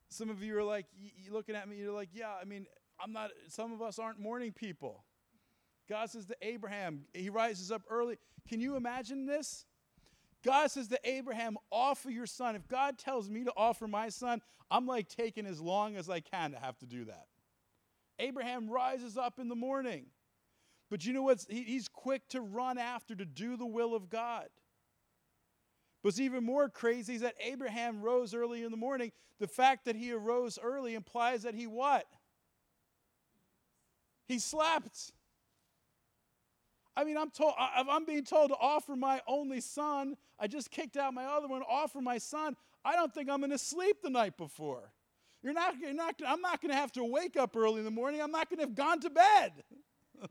Some 0.08 0.30
of 0.30 0.40
you 0.40 0.56
are 0.56 0.62
like, 0.62 0.86
you're 1.00 1.34
looking 1.34 1.56
at 1.56 1.68
me, 1.68 1.78
you're 1.78 1.92
like, 1.92 2.10
yeah, 2.12 2.32
I 2.40 2.44
mean, 2.44 2.66
I'm 3.02 3.12
not, 3.12 3.32
some 3.48 3.72
of 3.72 3.82
us 3.82 3.98
aren't 3.98 4.20
morning 4.20 4.52
people. 4.52 5.02
God 5.88 6.10
says 6.10 6.26
to 6.26 6.36
Abraham, 6.42 7.06
he 7.12 7.28
rises 7.28 7.72
up 7.72 7.82
early. 7.90 8.18
Can 8.48 8.60
you 8.60 8.76
imagine 8.76 9.26
this? 9.26 9.66
God 10.44 10.70
says 10.70 10.86
to 10.88 11.00
Abraham, 11.02 11.56
offer 11.72 12.08
your 12.08 12.26
son. 12.26 12.54
If 12.54 12.68
God 12.68 12.98
tells 12.98 13.28
me 13.28 13.42
to 13.42 13.52
offer 13.56 13.88
my 13.88 14.10
son, 14.10 14.42
I'm 14.70 14.86
like 14.86 15.08
taking 15.08 15.44
as 15.44 15.60
long 15.60 15.96
as 15.96 16.08
I 16.08 16.20
can 16.20 16.52
to 16.52 16.58
have 16.60 16.78
to 16.78 16.86
do 16.86 17.06
that. 17.06 17.26
Abraham 18.20 18.68
rises 18.68 19.16
up 19.16 19.38
in 19.38 19.48
the 19.48 19.56
morning. 19.56 20.06
But 20.90 21.04
you 21.04 21.12
know 21.12 21.22
what? 21.22 21.44
He, 21.48 21.62
he's 21.62 21.88
quick 21.88 22.28
to 22.30 22.40
run 22.40 22.78
after 22.78 23.14
to 23.14 23.24
do 23.24 23.56
the 23.56 23.66
will 23.66 23.94
of 23.94 24.10
God. 24.10 24.48
What's 26.02 26.20
even 26.20 26.44
more 26.44 26.68
crazy 26.68 27.14
is 27.14 27.20
that 27.20 27.34
Abraham 27.40 28.00
rose 28.00 28.34
early 28.34 28.62
in 28.62 28.70
the 28.70 28.76
morning. 28.76 29.12
The 29.38 29.48
fact 29.48 29.84
that 29.84 29.96
he 29.96 30.12
arose 30.12 30.58
early 30.62 30.94
implies 30.94 31.42
that 31.42 31.54
he 31.54 31.66
what? 31.66 32.06
He 34.26 34.38
slept. 34.38 35.12
I 36.96 37.04
mean, 37.04 37.16
I'm 37.16 37.30
told 37.30 37.54
I'm 37.58 38.04
being 38.04 38.24
told 38.24 38.50
to 38.50 38.56
offer 38.56 38.96
my 38.96 39.20
only 39.26 39.60
son, 39.60 40.16
I 40.38 40.46
just 40.46 40.70
kicked 40.70 40.96
out 40.96 41.14
my 41.14 41.24
other 41.24 41.48
one, 41.48 41.62
offer 41.68 42.00
my 42.00 42.18
son. 42.18 42.56
I 42.84 42.94
don't 42.94 43.12
think 43.12 43.28
I'm 43.30 43.40
going 43.40 43.50
to 43.50 43.58
sleep 43.58 43.98
the 44.02 44.10
night 44.10 44.36
before. 44.36 44.90
You're 45.42 45.54
not, 45.54 45.78
you're 45.78 45.94
not, 45.94 46.20
I'm 46.26 46.40
not 46.40 46.60
going 46.60 46.70
to 46.70 46.76
have 46.76 46.92
to 46.92 47.04
wake 47.04 47.36
up 47.36 47.56
early 47.56 47.78
in 47.78 47.84
the 47.84 47.90
morning. 47.90 48.20
I'm 48.20 48.30
not 48.30 48.50
going 48.50 48.58
to 48.58 48.64
have 48.64 48.74
gone 48.74 49.00
to 49.00 49.10
bed. 49.10 49.52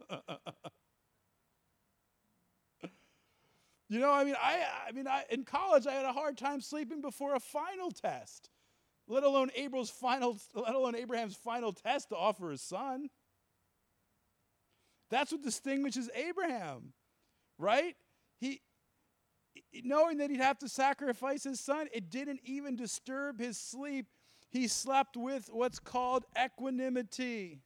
You 3.89 3.99
know, 3.99 4.11
I 4.11 4.23
mean, 4.23 4.35
I, 4.39 4.63
I 4.87 4.91
mean, 4.91 5.07
I, 5.07 5.23
in 5.31 5.43
college, 5.43 5.87
I 5.87 5.93
had 5.93 6.05
a 6.05 6.13
hard 6.13 6.37
time 6.37 6.61
sleeping 6.61 7.01
before 7.01 7.33
a 7.33 7.39
final 7.39 7.89
test, 7.89 8.51
let 9.07 9.23
alone 9.23 9.49
Abel's 9.55 9.89
final, 9.89 10.37
let 10.53 10.75
alone 10.75 10.95
Abraham's 10.95 11.35
final 11.35 11.73
test 11.73 12.09
to 12.09 12.15
offer 12.15 12.51
his 12.51 12.61
son. 12.61 13.09
That's 15.09 15.31
what 15.31 15.41
distinguishes 15.41 16.07
Abraham, 16.13 16.93
right? 17.57 17.95
He, 18.39 18.61
knowing 19.83 20.19
that 20.19 20.29
he'd 20.29 20.39
have 20.39 20.59
to 20.59 20.69
sacrifice 20.69 21.43
his 21.43 21.59
son, 21.59 21.87
it 21.91 22.11
didn't 22.11 22.41
even 22.43 22.75
disturb 22.75 23.39
his 23.39 23.57
sleep. 23.57 24.05
He 24.49 24.67
slept 24.67 25.15
with 25.15 25.49
what's 25.51 25.79
called 25.79 26.25
equanimity, 26.43 27.61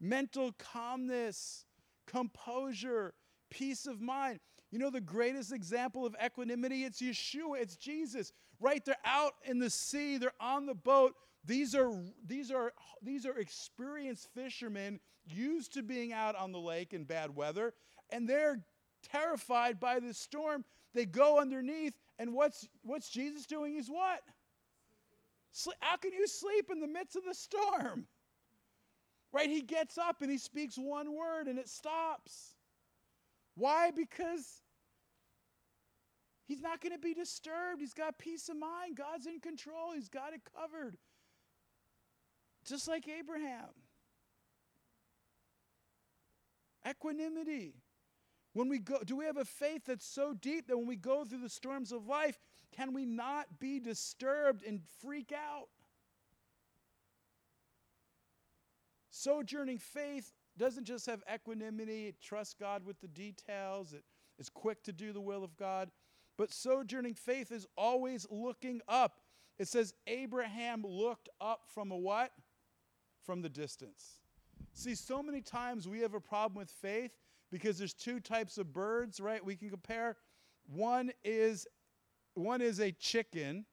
mental 0.00 0.52
calmness, 0.58 1.64
composure, 2.06 3.14
peace 3.50 3.86
of 3.86 4.00
mind. 4.00 4.40
You 4.70 4.78
know 4.78 4.90
the 4.90 5.00
greatest 5.00 5.52
example 5.52 6.06
of 6.06 6.16
equanimity? 6.24 6.84
It's 6.84 7.00
Yeshua, 7.00 7.60
it's 7.60 7.76
Jesus. 7.76 8.32
Right? 8.60 8.84
They're 8.84 8.96
out 9.04 9.32
in 9.44 9.58
the 9.58 9.70
sea, 9.70 10.16
they're 10.16 10.32
on 10.40 10.66
the 10.66 10.74
boat. 10.74 11.14
These 11.44 11.74
are 11.74 11.92
these 12.26 12.50
are 12.50 12.72
these 13.02 13.26
are 13.26 13.38
experienced 13.38 14.28
fishermen 14.34 15.00
used 15.26 15.74
to 15.74 15.82
being 15.82 16.12
out 16.12 16.36
on 16.36 16.52
the 16.52 16.58
lake 16.58 16.92
in 16.94 17.04
bad 17.04 17.34
weather, 17.34 17.74
and 18.10 18.28
they're 18.28 18.64
terrified 19.02 19.78
by 19.78 20.00
the 20.00 20.14
storm. 20.14 20.64
They 20.94 21.04
go 21.04 21.38
underneath, 21.38 21.94
and 22.18 22.32
what's 22.32 22.68
what's 22.82 23.10
Jesus 23.10 23.46
doing? 23.46 23.74
He's 23.74 23.88
what? 23.88 24.20
How 25.80 25.96
can 25.96 26.12
you 26.12 26.26
sleep 26.26 26.70
in 26.70 26.80
the 26.80 26.86
midst 26.86 27.16
of 27.16 27.24
the 27.24 27.34
storm? 27.34 28.06
Right? 29.32 29.48
He 29.48 29.62
gets 29.62 29.98
up 29.98 30.22
and 30.22 30.30
he 30.30 30.38
speaks 30.38 30.76
one 30.76 31.14
word 31.14 31.48
and 31.48 31.58
it 31.58 31.68
stops. 31.68 32.54
Why? 33.56 33.90
Because 33.90 34.62
He's 36.46 36.60
not 36.60 36.80
going 36.80 36.92
to 36.92 36.98
be 36.98 37.14
disturbed. 37.14 37.80
He's 37.80 37.94
got 37.94 38.18
peace 38.18 38.48
of 38.48 38.56
mind. 38.56 38.96
God's 38.96 39.26
in 39.26 39.40
control. 39.40 39.92
He's 39.94 40.08
got 40.08 40.34
it 40.34 40.42
covered. 40.56 40.96
Just 42.66 42.86
like 42.86 43.08
Abraham. 43.08 43.70
Equanimity. 46.88 47.74
When 48.52 48.68
we 48.68 48.78
go, 48.78 48.98
do 49.04 49.16
we 49.16 49.24
have 49.24 49.38
a 49.38 49.44
faith 49.44 49.82
that's 49.86 50.06
so 50.06 50.34
deep 50.34 50.68
that 50.68 50.76
when 50.76 50.86
we 50.86 50.96
go 50.96 51.24
through 51.24 51.40
the 51.40 51.48
storms 51.48 51.92
of 51.92 52.06
life, 52.06 52.38
can 52.74 52.92
we 52.92 53.04
not 53.04 53.60
be 53.60 53.78
disturbed 53.78 54.64
and 54.66 54.80
freak 55.00 55.32
out? 55.32 55.68
Sojourning 59.10 59.78
faith 59.78 60.32
doesn't 60.58 60.84
just 60.84 61.06
have 61.06 61.22
equanimity, 61.32 62.08
it 62.08 62.20
trusts 62.20 62.54
God 62.58 62.84
with 62.84 63.00
the 63.00 63.08
details, 63.08 63.92
it 63.92 64.04
is 64.38 64.48
quick 64.48 64.82
to 64.84 64.92
do 64.92 65.12
the 65.12 65.20
will 65.20 65.44
of 65.44 65.56
God. 65.56 65.90
But 66.36 66.52
sojourning 66.52 67.14
faith 67.14 67.52
is 67.52 67.66
always 67.76 68.26
looking 68.28 68.80
up. 68.88 69.20
It 69.58 69.68
says 69.68 69.94
Abraham 70.08 70.84
looked 70.84 71.28
up 71.40 71.62
from 71.72 71.92
a 71.92 71.96
what? 71.96 72.32
From 73.24 73.40
the 73.40 73.48
distance. 73.48 74.20
See, 74.72 74.96
so 74.96 75.22
many 75.22 75.40
times 75.40 75.88
we 75.88 76.00
have 76.00 76.14
a 76.14 76.20
problem 76.20 76.58
with 76.58 76.70
faith 76.70 77.12
because 77.52 77.78
there's 77.78 77.94
two 77.94 78.18
types 78.18 78.58
of 78.58 78.72
birds, 78.72 79.20
right? 79.20 79.44
We 79.44 79.54
can 79.54 79.70
compare. 79.70 80.16
One 80.66 81.12
is 81.22 81.68
one 82.34 82.60
is 82.60 82.80
a 82.80 82.92
chicken, 82.92 83.64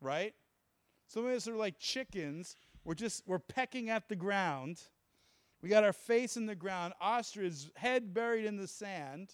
right? 0.00 0.34
Some 1.08 1.26
of 1.26 1.32
us 1.32 1.46
are 1.48 1.56
like 1.56 1.78
chickens. 1.78 2.56
We're 2.84 2.94
just 2.94 3.22
we're 3.26 3.38
pecking 3.38 3.90
at 3.90 4.08
the 4.08 4.16
ground. 4.16 4.80
We 5.62 5.68
got 5.68 5.84
our 5.84 5.92
face 5.92 6.36
in 6.36 6.46
the 6.46 6.54
ground, 6.54 6.92
ostrich 7.00 7.70
head 7.76 8.12
buried 8.12 8.44
in 8.44 8.56
the 8.56 8.68
sand, 8.68 9.30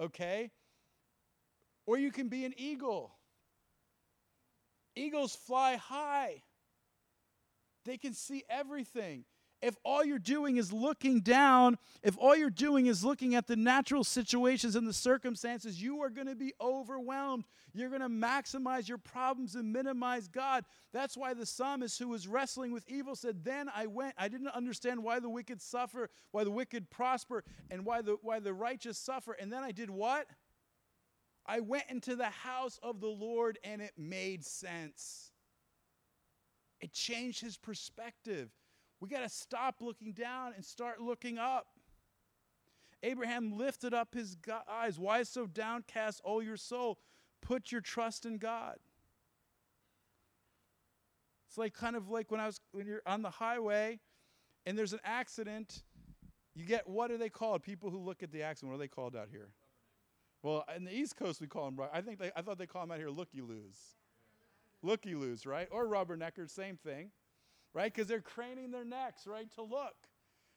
okay? 0.00 0.50
Or 1.86 1.98
you 1.98 2.10
can 2.10 2.28
be 2.28 2.44
an 2.44 2.54
eagle. 2.56 3.12
Eagles 4.96 5.36
fly 5.36 5.76
high. 5.76 6.42
They 7.84 7.98
can 7.98 8.14
see 8.14 8.44
everything 8.48 9.24
if 9.60 9.76
all 9.84 10.04
you're 10.04 10.18
doing 10.18 10.56
is 10.56 10.72
looking 10.72 11.20
down, 11.20 11.78
if 12.02 12.16
all 12.18 12.36
you're 12.36 12.48
doing 12.48 12.86
is 12.86 13.04
looking 13.04 13.34
at 13.34 13.46
the 13.46 13.56
natural 13.56 14.04
situations 14.04 14.76
and 14.76 14.86
the 14.86 14.92
circumstances, 14.92 15.82
you 15.82 16.00
are 16.02 16.10
going 16.10 16.28
to 16.28 16.36
be 16.36 16.52
overwhelmed. 16.60 17.44
You're 17.74 17.88
going 17.88 18.02
to 18.02 18.08
maximize 18.08 18.88
your 18.88 18.98
problems 18.98 19.56
and 19.56 19.72
minimize 19.72 20.28
God. 20.28 20.64
That's 20.92 21.16
why 21.16 21.34
the 21.34 21.46
psalmist 21.46 21.98
who 21.98 22.08
was 22.08 22.28
wrestling 22.28 22.72
with 22.72 22.88
evil 22.88 23.16
said, 23.16 23.44
Then 23.44 23.68
I 23.74 23.86
went. 23.86 24.14
I 24.16 24.28
didn't 24.28 24.48
understand 24.48 25.02
why 25.02 25.18
the 25.18 25.28
wicked 25.28 25.60
suffer, 25.60 26.08
why 26.30 26.44
the 26.44 26.50
wicked 26.50 26.88
prosper, 26.88 27.42
and 27.70 27.84
why 27.84 28.02
the, 28.02 28.16
why 28.22 28.38
the 28.38 28.54
righteous 28.54 28.96
suffer. 28.96 29.32
And 29.32 29.52
then 29.52 29.64
I 29.64 29.72
did 29.72 29.90
what? 29.90 30.28
I 31.46 31.60
went 31.60 31.84
into 31.88 32.14
the 32.14 32.26
house 32.26 32.78
of 32.82 33.00
the 33.00 33.08
Lord 33.08 33.58
and 33.64 33.80
it 33.80 33.92
made 33.96 34.44
sense. 34.44 35.32
It 36.80 36.92
changed 36.92 37.40
his 37.40 37.56
perspective. 37.56 38.50
We 39.00 39.08
got 39.08 39.22
to 39.22 39.28
stop 39.28 39.76
looking 39.80 40.12
down 40.12 40.52
and 40.54 40.64
start 40.64 41.00
looking 41.00 41.38
up. 41.38 41.66
Abraham 43.02 43.56
lifted 43.56 43.94
up 43.94 44.14
his 44.14 44.36
eyes. 44.68 44.98
Why 44.98 45.22
so 45.22 45.46
downcast, 45.46 46.20
all 46.24 46.42
your 46.42 46.56
soul? 46.56 46.98
Put 47.40 47.70
your 47.70 47.80
trust 47.80 48.26
in 48.26 48.38
God. 48.38 48.76
It's 51.48 51.56
like 51.56 51.74
kind 51.74 51.94
of 51.94 52.10
like 52.10 52.30
when 52.30 52.40
I 52.40 52.46
was 52.46 52.60
when 52.72 52.86
you're 52.86 53.02
on 53.06 53.22
the 53.22 53.30
highway 53.30 54.00
and 54.66 54.76
there's 54.76 54.92
an 54.92 55.00
accident, 55.04 55.84
you 56.54 56.66
get 56.66 56.88
what 56.88 57.10
are 57.10 57.16
they 57.16 57.28
called? 57.28 57.62
People 57.62 57.90
who 57.90 57.98
look 57.98 58.22
at 58.22 58.32
the 58.32 58.42
accident, 58.42 58.72
what 58.72 58.76
are 58.76 58.84
they 58.84 58.88
called 58.88 59.14
out 59.14 59.28
here? 59.30 59.50
Well, 60.42 60.64
in 60.76 60.84
the 60.84 60.94
East 60.94 61.16
Coast 61.16 61.40
we 61.40 61.46
call 61.46 61.70
them 61.70 61.78
I 61.92 62.00
think 62.00 62.18
they, 62.18 62.32
I 62.36 62.42
thought 62.42 62.58
they 62.58 62.66
call 62.66 62.82
them 62.82 62.90
out 62.90 62.98
here 62.98 63.10
looky 63.10 63.40
loos. 63.40 63.76
Looky 64.82 65.14
loos, 65.14 65.46
right? 65.46 65.68
Or 65.70 65.86
rubberneckers, 65.86 66.50
same 66.50 66.76
thing 66.76 67.12
right? 67.74 67.92
Because 67.92 68.08
they're 68.08 68.20
craning 68.20 68.70
their 68.70 68.84
necks, 68.84 69.26
right, 69.26 69.50
to 69.54 69.62
look, 69.62 69.94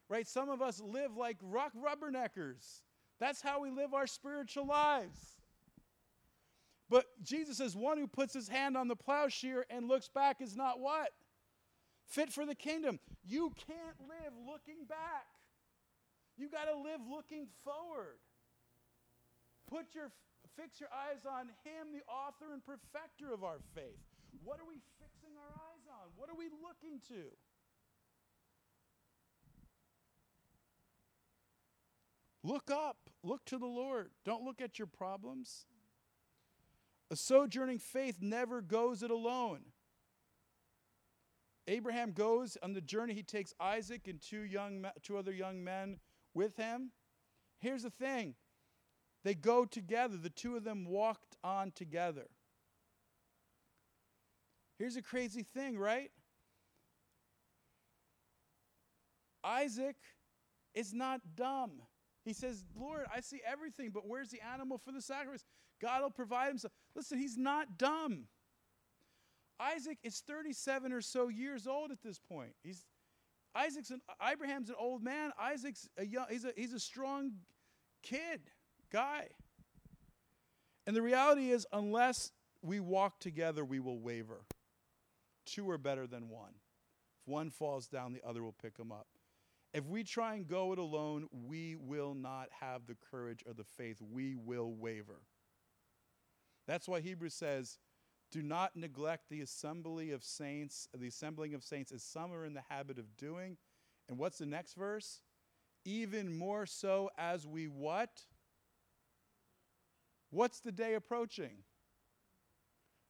right? 0.09 0.27
Some 0.27 0.49
of 0.49 0.61
us 0.61 0.81
live 0.81 1.15
like 1.15 1.38
rock 1.41 1.71
rubberneckers. 1.75 2.81
That's 3.19 3.41
how 3.41 3.61
we 3.61 3.69
live 3.69 3.93
our 3.93 4.07
spiritual 4.07 4.65
lives. 4.65 5.19
But 6.89 7.05
Jesus 7.23 7.57
says, 7.57 7.75
one 7.75 7.97
who 7.97 8.07
puts 8.07 8.33
his 8.33 8.49
hand 8.49 8.75
on 8.75 8.89
the 8.89 8.97
plowshare 8.97 9.65
and 9.69 9.88
looks 9.88 10.09
back 10.09 10.41
is 10.41 10.57
not 10.57 10.79
what? 10.79 11.11
Fit 12.05 12.33
for 12.33 12.45
the 12.45 12.55
kingdom. 12.55 12.99
You 13.23 13.53
can't 13.55 13.95
live 14.01 14.33
looking 14.45 14.83
back. 14.89 15.27
You 16.35 16.49
got 16.49 16.67
to 16.67 16.75
live 16.75 16.99
looking 17.09 17.47
forward. 17.63 18.19
Put 19.69 19.95
your 19.95 20.11
fix 20.59 20.83
your 20.83 20.91
eyes 20.91 21.23
on 21.23 21.47
him, 21.63 21.95
the 21.95 22.03
author 22.11 22.51
and 22.51 22.59
perfecter 22.59 23.31
of 23.31 23.43
our 23.47 23.63
faith. 23.71 24.03
What 24.43 24.59
are 24.59 24.67
we 24.67 24.83
fixing 24.99 25.31
our 25.39 25.53
eyes 25.55 25.85
on? 25.88 26.10
What 26.22 26.30
are 26.30 26.35
we 26.38 26.49
looking 26.61 26.99
to? 27.07 27.31
Look 32.43 32.69
up, 32.69 32.98
look 33.23 33.43
to 33.45 33.57
the 33.57 33.65
Lord. 33.65 34.11
Don't 34.23 34.43
look 34.43 34.61
at 34.61 34.77
your 34.77 34.85
problems. 34.85 35.65
A 37.10 37.15
sojourning 37.15 37.80
faith 37.80 38.18
never 38.22 38.61
goes 38.61 39.02
it 39.02 39.10
alone. 39.10 39.61
Abraham 41.68 42.11
goes 42.11 42.56
on 42.61 42.73
the 42.73 42.81
journey. 42.81 43.15
He 43.15 43.23
takes 43.23 43.56
Isaac 43.60 44.07
and 44.07 44.22
two, 44.22 44.41
young, 44.41 44.85
two 45.02 45.18
other 45.18 45.34
young 45.34 45.64
men 45.64 45.98
with 46.35 46.56
him. 46.56 46.91
Here's 47.57 47.81
the 47.81 47.89
thing 47.89 48.35
they 49.23 49.34
go 49.34 49.65
together, 49.65 50.18
the 50.18 50.30
two 50.30 50.56
of 50.56 50.65
them 50.65 50.85
walked 50.85 51.35
on 51.43 51.72
together. 51.72 52.27
Here's 54.81 54.95
a 54.95 55.01
crazy 55.03 55.43
thing, 55.43 55.77
right? 55.77 56.09
Isaac 59.43 59.95
is 60.73 60.91
not 60.91 61.21
dumb. 61.35 61.83
He 62.25 62.33
says, 62.33 62.63
Lord, 62.75 63.05
I 63.15 63.19
see 63.19 63.41
everything, 63.45 63.91
but 63.93 64.07
where's 64.07 64.29
the 64.29 64.39
animal 64.41 64.79
for 64.83 64.91
the 64.91 64.99
sacrifice? 64.99 65.45
God 65.79 66.01
will 66.01 66.09
provide 66.09 66.47
himself. 66.47 66.73
Listen, 66.95 67.19
he's 67.19 67.37
not 67.37 67.77
dumb. 67.77 68.23
Isaac 69.59 69.99
is 70.01 70.23
37 70.25 70.91
or 70.91 71.01
so 71.01 71.27
years 71.27 71.67
old 71.67 71.91
at 71.91 72.01
this 72.01 72.17
point. 72.17 72.53
He's 72.63 72.87
Isaac's 73.53 73.91
an, 73.91 74.01
Abraham's 74.27 74.69
an 74.69 74.75
old 74.79 75.03
man. 75.03 75.29
Isaac's 75.39 75.87
a 75.99 76.05
young, 76.07 76.25
he's 76.31 76.45
a, 76.45 76.53
he's 76.55 76.73
a 76.73 76.79
strong 76.79 77.33
kid, 78.01 78.41
guy. 78.91 79.27
And 80.87 80.95
the 80.95 81.03
reality 81.03 81.51
is, 81.51 81.67
unless 81.71 82.31
we 82.63 82.79
walk 82.79 83.19
together, 83.19 83.63
we 83.63 83.79
will 83.79 83.99
waver. 83.99 84.41
Two 85.51 85.69
are 85.69 85.77
better 85.77 86.07
than 86.07 86.29
one. 86.29 86.53
If 87.21 87.27
one 87.27 87.49
falls 87.49 87.87
down, 87.87 88.13
the 88.13 88.25
other 88.27 88.41
will 88.41 88.55
pick 88.61 88.77
him 88.77 88.91
up. 88.91 89.07
If 89.73 89.85
we 89.85 90.03
try 90.03 90.35
and 90.35 90.47
go 90.47 90.71
it 90.73 90.79
alone, 90.79 91.27
we 91.31 91.75
will 91.75 92.13
not 92.13 92.47
have 92.59 92.87
the 92.87 92.95
courage 93.09 93.43
or 93.45 93.53
the 93.53 93.63
faith. 93.63 93.97
We 94.01 94.35
will 94.35 94.73
waver. 94.73 95.21
That's 96.67 96.87
why 96.87 97.01
Hebrews 97.01 97.33
says, 97.33 97.79
do 98.31 98.41
not 98.41 98.75
neglect 98.75 99.25
the 99.29 99.41
assembly 99.41 100.11
of 100.11 100.23
saints, 100.23 100.87
the 100.97 101.07
assembling 101.07 101.53
of 101.53 101.63
saints, 101.63 101.91
as 101.91 102.01
some 102.01 102.31
are 102.31 102.45
in 102.45 102.53
the 102.53 102.63
habit 102.69 102.97
of 102.97 103.17
doing. 103.17 103.57
And 104.07 104.17
what's 104.17 104.37
the 104.37 104.45
next 104.45 104.75
verse? 104.75 105.21
Even 105.83 106.37
more 106.37 106.65
so 106.65 107.09
as 107.17 107.45
we 107.45 107.65
what? 107.65 108.21
What's 110.29 110.61
the 110.61 110.71
day 110.71 110.93
approaching? 110.93 111.63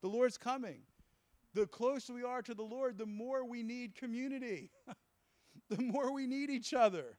The 0.01 0.09
Lord's 0.09 0.37
coming 0.39 0.81
the 1.53 1.67
closer 1.67 2.13
we 2.13 2.23
are 2.23 2.41
to 2.41 2.53
the 2.53 2.63
Lord, 2.63 2.97
the 2.97 3.05
more 3.05 3.45
we 3.45 3.63
need 3.63 3.95
community, 3.95 4.69
the 5.69 5.81
more 5.81 6.13
we 6.13 6.27
need 6.27 6.49
each 6.49 6.73
other. 6.73 7.17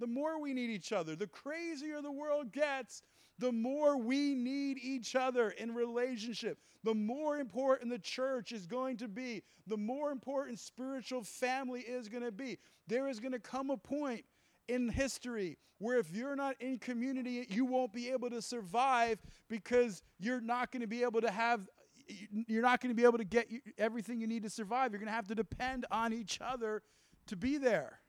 The 0.00 0.06
more 0.06 0.40
we 0.40 0.54
need 0.54 0.70
each 0.70 0.92
other. 0.92 1.14
The 1.14 1.28
crazier 1.28 2.02
the 2.02 2.10
world 2.10 2.52
gets, 2.52 3.02
the 3.38 3.52
more 3.52 3.96
we 3.96 4.34
need 4.34 4.78
each 4.82 5.14
other 5.14 5.50
in 5.50 5.74
relationship. 5.74 6.58
The 6.82 6.94
more 6.94 7.38
important 7.38 7.90
the 7.90 7.98
church 7.98 8.52
is 8.52 8.66
going 8.66 8.98
to 8.98 9.08
be, 9.08 9.42
the 9.66 9.76
more 9.76 10.10
important 10.10 10.58
spiritual 10.58 11.22
family 11.22 11.80
is 11.80 12.08
going 12.08 12.22
to 12.22 12.32
be. 12.32 12.58
There 12.86 13.08
is 13.08 13.20
going 13.20 13.32
to 13.32 13.38
come 13.38 13.70
a 13.70 13.76
point 13.76 14.24
in 14.68 14.90
history 14.90 15.56
where 15.78 15.98
if 15.98 16.10
you're 16.14 16.36
not 16.36 16.56
in 16.60 16.78
community, 16.78 17.46
you 17.48 17.64
won't 17.64 17.92
be 17.92 18.10
able 18.10 18.30
to 18.30 18.42
survive 18.42 19.18
because 19.48 20.02
you're 20.18 20.40
not 20.40 20.70
going 20.70 20.82
to 20.82 20.86
be 20.86 21.02
able 21.02 21.20
to 21.20 21.30
have 21.30 21.68
you're 22.06 22.62
not 22.62 22.80
going 22.80 22.94
to 22.94 22.96
be 22.96 23.06
able 23.06 23.18
to 23.18 23.24
get 23.24 23.48
everything 23.78 24.20
you 24.20 24.26
need 24.26 24.42
to 24.42 24.50
survive. 24.50 24.92
You're 24.92 24.98
going 24.98 25.08
to 25.08 25.14
have 25.14 25.28
to 25.28 25.34
depend 25.34 25.86
on 25.90 26.12
each 26.12 26.38
other 26.40 26.82
to 27.26 27.36
be 27.36 27.58
there. 27.58 28.00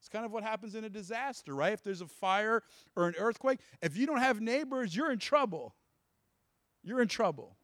It's 0.00 0.08
kind 0.08 0.24
of 0.24 0.32
what 0.32 0.42
happens 0.42 0.74
in 0.74 0.84
a 0.84 0.88
disaster, 0.88 1.54
right? 1.54 1.74
If 1.74 1.82
there's 1.82 2.00
a 2.00 2.06
fire 2.06 2.62
or 2.96 3.06
an 3.06 3.14
earthquake, 3.18 3.60
if 3.82 3.96
you 3.96 4.06
don't 4.06 4.18
have 4.18 4.40
neighbors, 4.40 4.96
you're 4.96 5.12
in 5.12 5.18
trouble. 5.18 5.74
You're 6.82 7.02
in 7.02 7.08
trouble. 7.08 7.56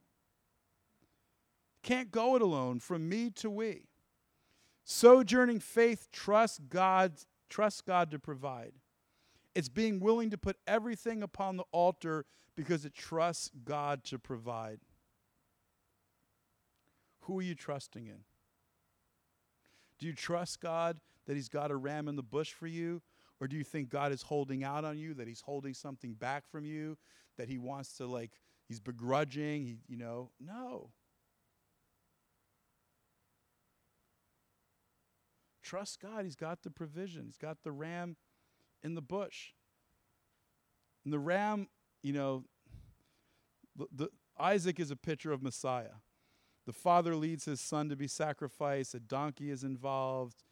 Can't 1.82 2.10
go 2.10 2.36
it 2.36 2.42
alone 2.42 2.80
from 2.80 3.08
me 3.08 3.30
to 3.36 3.48
we. 3.48 3.86
Sojourning 4.84 5.60
faith 5.60 6.08
trust 6.12 6.68
God, 6.68 7.12
trusts 7.48 7.80
God 7.80 8.10
to 8.10 8.18
provide. 8.18 8.72
It's 9.54 9.70
being 9.70 10.00
willing 10.00 10.30
to 10.30 10.38
put 10.38 10.58
everything 10.66 11.22
upon 11.22 11.56
the 11.56 11.64
altar 11.72 12.26
because 12.54 12.84
it 12.84 12.94
trusts 12.94 13.50
God 13.64 14.04
to 14.04 14.18
provide. 14.18 14.80
Who 17.26 17.38
are 17.38 17.42
you 17.42 17.54
trusting 17.54 18.06
in? 18.06 18.20
Do 19.98 20.06
you 20.06 20.12
trust 20.12 20.60
God 20.60 20.98
that 21.26 21.34
He's 21.34 21.48
got 21.48 21.70
a 21.70 21.76
ram 21.76 22.08
in 22.08 22.16
the 22.16 22.22
bush 22.22 22.52
for 22.52 22.66
you? 22.66 23.02
Or 23.40 23.46
do 23.46 23.56
you 23.56 23.64
think 23.64 23.90
God 23.90 24.12
is 24.12 24.22
holding 24.22 24.64
out 24.64 24.84
on 24.84 24.96
you, 24.96 25.14
that 25.14 25.28
He's 25.28 25.42
holding 25.42 25.74
something 25.74 26.14
back 26.14 26.48
from 26.48 26.64
you, 26.64 26.96
that 27.36 27.48
He 27.48 27.58
wants 27.58 27.96
to, 27.98 28.06
like, 28.06 28.32
He's 28.66 28.80
begrudging? 28.80 29.64
He, 29.64 29.78
you 29.86 29.96
know, 29.96 30.30
no. 30.40 30.90
trust 35.66 36.00
God. 36.00 36.24
He's 36.24 36.36
got 36.36 36.62
the 36.62 36.70
provision, 36.70 37.24
He's 37.26 37.36
got 37.36 37.58
the 37.64 37.72
ram 37.72 38.16
in 38.82 38.94
the 38.94 39.02
bush. 39.02 39.52
And 41.04 41.12
the 41.12 41.18
ram, 41.18 41.68
you 42.02 42.12
know, 42.12 42.44
the, 43.76 43.86
the, 43.92 44.08
Isaac 44.38 44.78
is 44.80 44.90
a 44.90 44.96
picture 44.96 45.32
of 45.32 45.42
Messiah. 45.42 46.00
The 46.66 46.72
father 46.72 47.14
leads 47.14 47.44
his 47.44 47.60
son 47.60 47.88
to 47.90 47.96
be 47.96 48.08
sacrificed, 48.08 48.94
a 48.94 49.00
donkey 49.00 49.50
is 49.50 49.62
involved. 49.62 50.42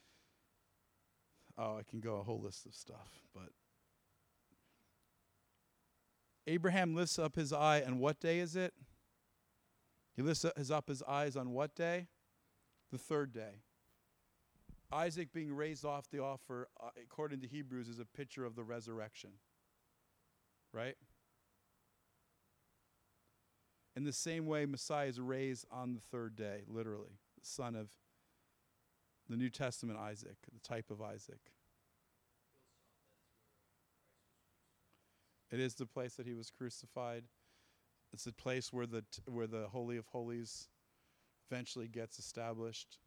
Oh, 1.59 1.77
I 1.77 1.82
can 1.82 2.01
go 2.01 2.16
a 2.16 2.23
whole 2.23 2.41
list 2.41 2.66
of 2.66 2.74
stuff, 2.74 3.20
but 3.35 3.51
Abraham 6.47 6.95
lifts 6.95 7.19
up 7.19 7.36
his 7.36 7.53
eye, 7.53 7.78
and 7.78 7.99
what 7.99 8.20
day 8.20 8.39
is 8.39 8.55
it? 8.55 8.74
He 10.15 10.23
lifts 10.23 10.45
up 10.45 10.89
his, 10.89 11.03
eyes 11.03 11.36
on 11.36 11.51
what 11.51 11.74
day? 11.74 12.07
The 12.93 12.99
third 12.99 13.32
day. 13.32 13.62
Isaac 14.93 15.32
being 15.32 15.53
raised 15.53 15.85
off 15.85 16.09
the 16.11 16.20
offer, 16.20 16.69
uh, 16.81 16.91
according 17.03 17.41
to 17.41 17.49
Hebrews, 17.49 17.89
is 17.89 17.99
a 17.99 18.05
picture 18.05 18.45
of 18.45 18.55
the 18.55 18.62
resurrection. 18.62 19.31
Right? 20.73 20.97
In 23.97 24.05
the 24.05 24.12
same 24.12 24.47
way, 24.47 24.66
Messiah 24.66 25.07
is 25.07 25.21
raised 25.21 25.66
on 25.71 25.95
the 25.95 26.01
third 26.01 26.35
day, 26.35 26.62
literally, 26.69 27.19
the 27.39 27.47
son 27.47 27.77
of 27.77 27.91
the 29.29 29.37
New 29.37 29.51
Testament 29.51 29.99
Isaac, 29.99 30.37
the 30.53 30.69
type 30.69 30.91
of 30.91 31.01
Isaac. 31.01 31.39
It 35.53 35.61
is 35.61 35.75
the 35.75 35.87
place 35.87 36.15
that 36.15 36.27
he 36.27 36.35
was 36.35 36.51
crucified. 36.51 37.23
It's 38.12 38.25
the 38.25 38.33
place 38.33 38.73
where 38.73 38.87
the 38.87 39.05
where 39.27 39.47
the 39.47 39.69
holy 39.69 39.97
of 39.97 40.07
holies 40.07 40.69
eventually 41.49 41.87
gets 41.87 42.19
established. 42.19 42.99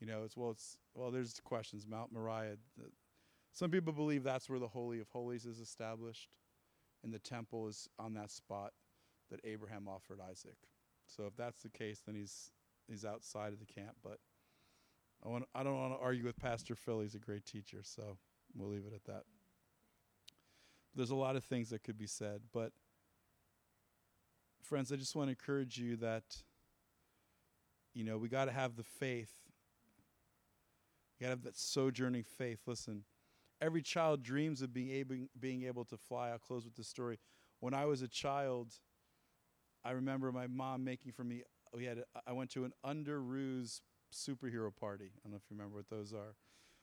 You 0.00 0.06
know, 0.06 0.22
it's 0.24 0.36
well, 0.36 0.52
it's 0.52 0.76
well. 0.94 1.10
There's 1.10 1.40
questions. 1.44 1.86
Mount 1.88 2.12
Moriah. 2.12 2.56
The, 2.78 2.84
some 3.52 3.70
people 3.72 3.92
believe 3.92 4.22
that's 4.22 4.48
where 4.48 4.60
the 4.60 4.68
holy 4.68 5.00
of 5.00 5.08
holies 5.08 5.44
is 5.44 5.58
established, 5.58 6.28
and 7.02 7.12
the 7.12 7.18
temple 7.18 7.66
is 7.66 7.88
on 7.98 8.14
that 8.14 8.30
spot 8.30 8.72
that 9.30 9.40
Abraham 9.44 9.88
offered 9.88 10.18
Isaac. 10.20 10.56
So 11.06 11.24
if 11.26 11.36
that's 11.36 11.62
the 11.62 11.68
case, 11.70 12.02
then 12.04 12.14
he's 12.14 12.50
he's 12.88 13.04
outside 13.04 13.52
of 13.52 13.60
the 13.60 13.66
camp. 13.66 13.96
But 14.02 14.18
I 15.24 15.28
want 15.28 15.44
I 15.54 15.62
don't 15.62 15.76
want 15.76 15.94
to 15.94 16.00
argue 16.00 16.24
with 16.24 16.36
Pastor 16.36 16.74
Phil. 16.74 17.00
He's 17.00 17.14
a 17.14 17.20
great 17.20 17.44
teacher, 17.44 17.80
so 17.82 18.18
we'll 18.54 18.68
leave 18.68 18.84
it 18.86 18.94
at 18.94 19.04
that. 19.04 19.24
There's 20.94 21.10
a 21.10 21.16
lot 21.16 21.36
of 21.36 21.44
things 21.44 21.70
that 21.70 21.84
could 21.84 21.96
be 21.96 22.06
said, 22.06 22.40
but 22.52 22.72
friends, 24.62 24.90
I 24.90 24.96
just 24.96 25.14
want 25.14 25.28
to 25.28 25.30
encourage 25.30 25.78
you 25.78 25.96
that 25.96 26.24
you 27.94 28.04
know, 28.04 28.18
we 28.18 28.28
got 28.28 28.44
to 28.46 28.52
have 28.52 28.76
the 28.76 28.84
faith. 28.84 29.32
You 31.18 31.24
got 31.24 31.26
to 31.26 31.30
have 31.30 31.42
that 31.42 31.56
sojourning 31.56 32.24
faith. 32.24 32.60
Listen, 32.66 33.04
every 33.60 33.82
child 33.82 34.22
dreams 34.22 34.62
of 34.62 34.72
being 34.72 34.90
able, 34.90 35.16
being 35.38 35.64
able 35.64 35.84
to 35.86 35.96
fly. 35.96 36.30
I'll 36.30 36.38
close 36.38 36.64
with 36.64 36.76
this 36.76 36.88
story. 36.88 37.18
When 37.58 37.74
I 37.74 37.84
was 37.84 38.02
a 38.02 38.08
child, 38.08 38.74
I 39.84 39.92
remember 39.92 40.30
my 40.32 40.46
mom 40.46 40.84
making 40.84 41.12
for 41.12 41.24
me. 41.24 41.42
We 41.74 41.84
had. 41.84 42.04
I 42.26 42.32
went 42.32 42.50
to 42.50 42.64
an 42.64 42.72
Under 42.84 43.20
Underoos 43.20 43.80
superhero 44.12 44.74
party. 44.74 45.12
I 45.16 45.20
don't 45.24 45.32
know 45.32 45.36
if 45.36 45.50
you 45.50 45.56
remember 45.56 45.76
what 45.76 45.88
those 45.88 46.12
are, 46.12 46.34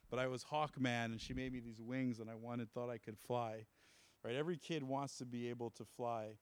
but 0.09 0.19
I 0.19 0.27
was 0.27 0.45
Hawkman, 0.45 1.05
and 1.05 1.21
she 1.21 1.33
made 1.33 1.51
me 1.51 1.59
these 1.59 1.81
wings, 1.81 2.19
and 2.19 2.29
I 2.29 2.35
wanted, 2.35 2.71
thought 2.71 2.89
I 2.89 2.97
could 2.97 3.17
fly. 3.17 3.65
Right? 4.23 4.35
Every 4.35 4.57
kid 4.57 4.83
wants 4.83 5.17
to 5.17 5.25
be 5.25 5.49
able 5.49 5.69
to 5.71 5.85
fly, 5.85 6.37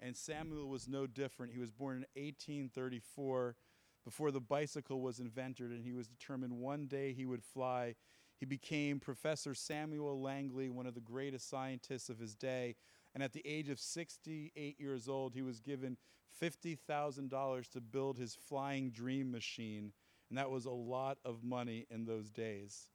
and 0.00 0.16
Samuel 0.16 0.68
was 0.68 0.88
no 0.88 1.06
different. 1.06 1.52
He 1.52 1.60
was 1.60 1.70
born 1.70 1.96
in 1.96 2.22
1834 2.22 3.56
before 4.04 4.30
the 4.30 4.40
bicycle 4.40 5.00
was 5.00 5.18
invented, 5.18 5.70
and 5.70 5.82
he 5.82 5.92
was 5.92 6.06
determined 6.06 6.52
one 6.52 6.86
day 6.86 7.12
he 7.12 7.24
would 7.24 7.42
fly. 7.42 7.94
He 8.36 8.44
became 8.44 9.00
Professor 9.00 9.54
Samuel 9.54 10.20
Langley, 10.20 10.68
one 10.68 10.86
of 10.86 10.94
the 10.94 11.00
greatest 11.00 11.48
scientists 11.48 12.10
of 12.10 12.18
his 12.18 12.34
day. 12.34 12.76
And 13.14 13.22
at 13.22 13.32
the 13.32 13.42
age 13.44 13.68
of 13.68 13.78
68 13.78 14.80
years 14.80 15.08
old, 15.08 15.34
he 15.34 15.42
was 15.42 15.60
given 15.60 15.96
$50,000 16.42 17.70
to 17.70 17.80
build 17.80 18.18
his 18.18 18.34
flying 18.34 18.90
dream 18.90 19.30
machine. 19.30 19.92
And 20.28 20.38
that 20.38 20.50
was 20.50 20.64
a 20.64 20.70
lot 20.70 21.18
of 21.24 21.44
money 21.44 21.86
in 21.90 22.04
those 22.04 22.30
days. 22.30 22.88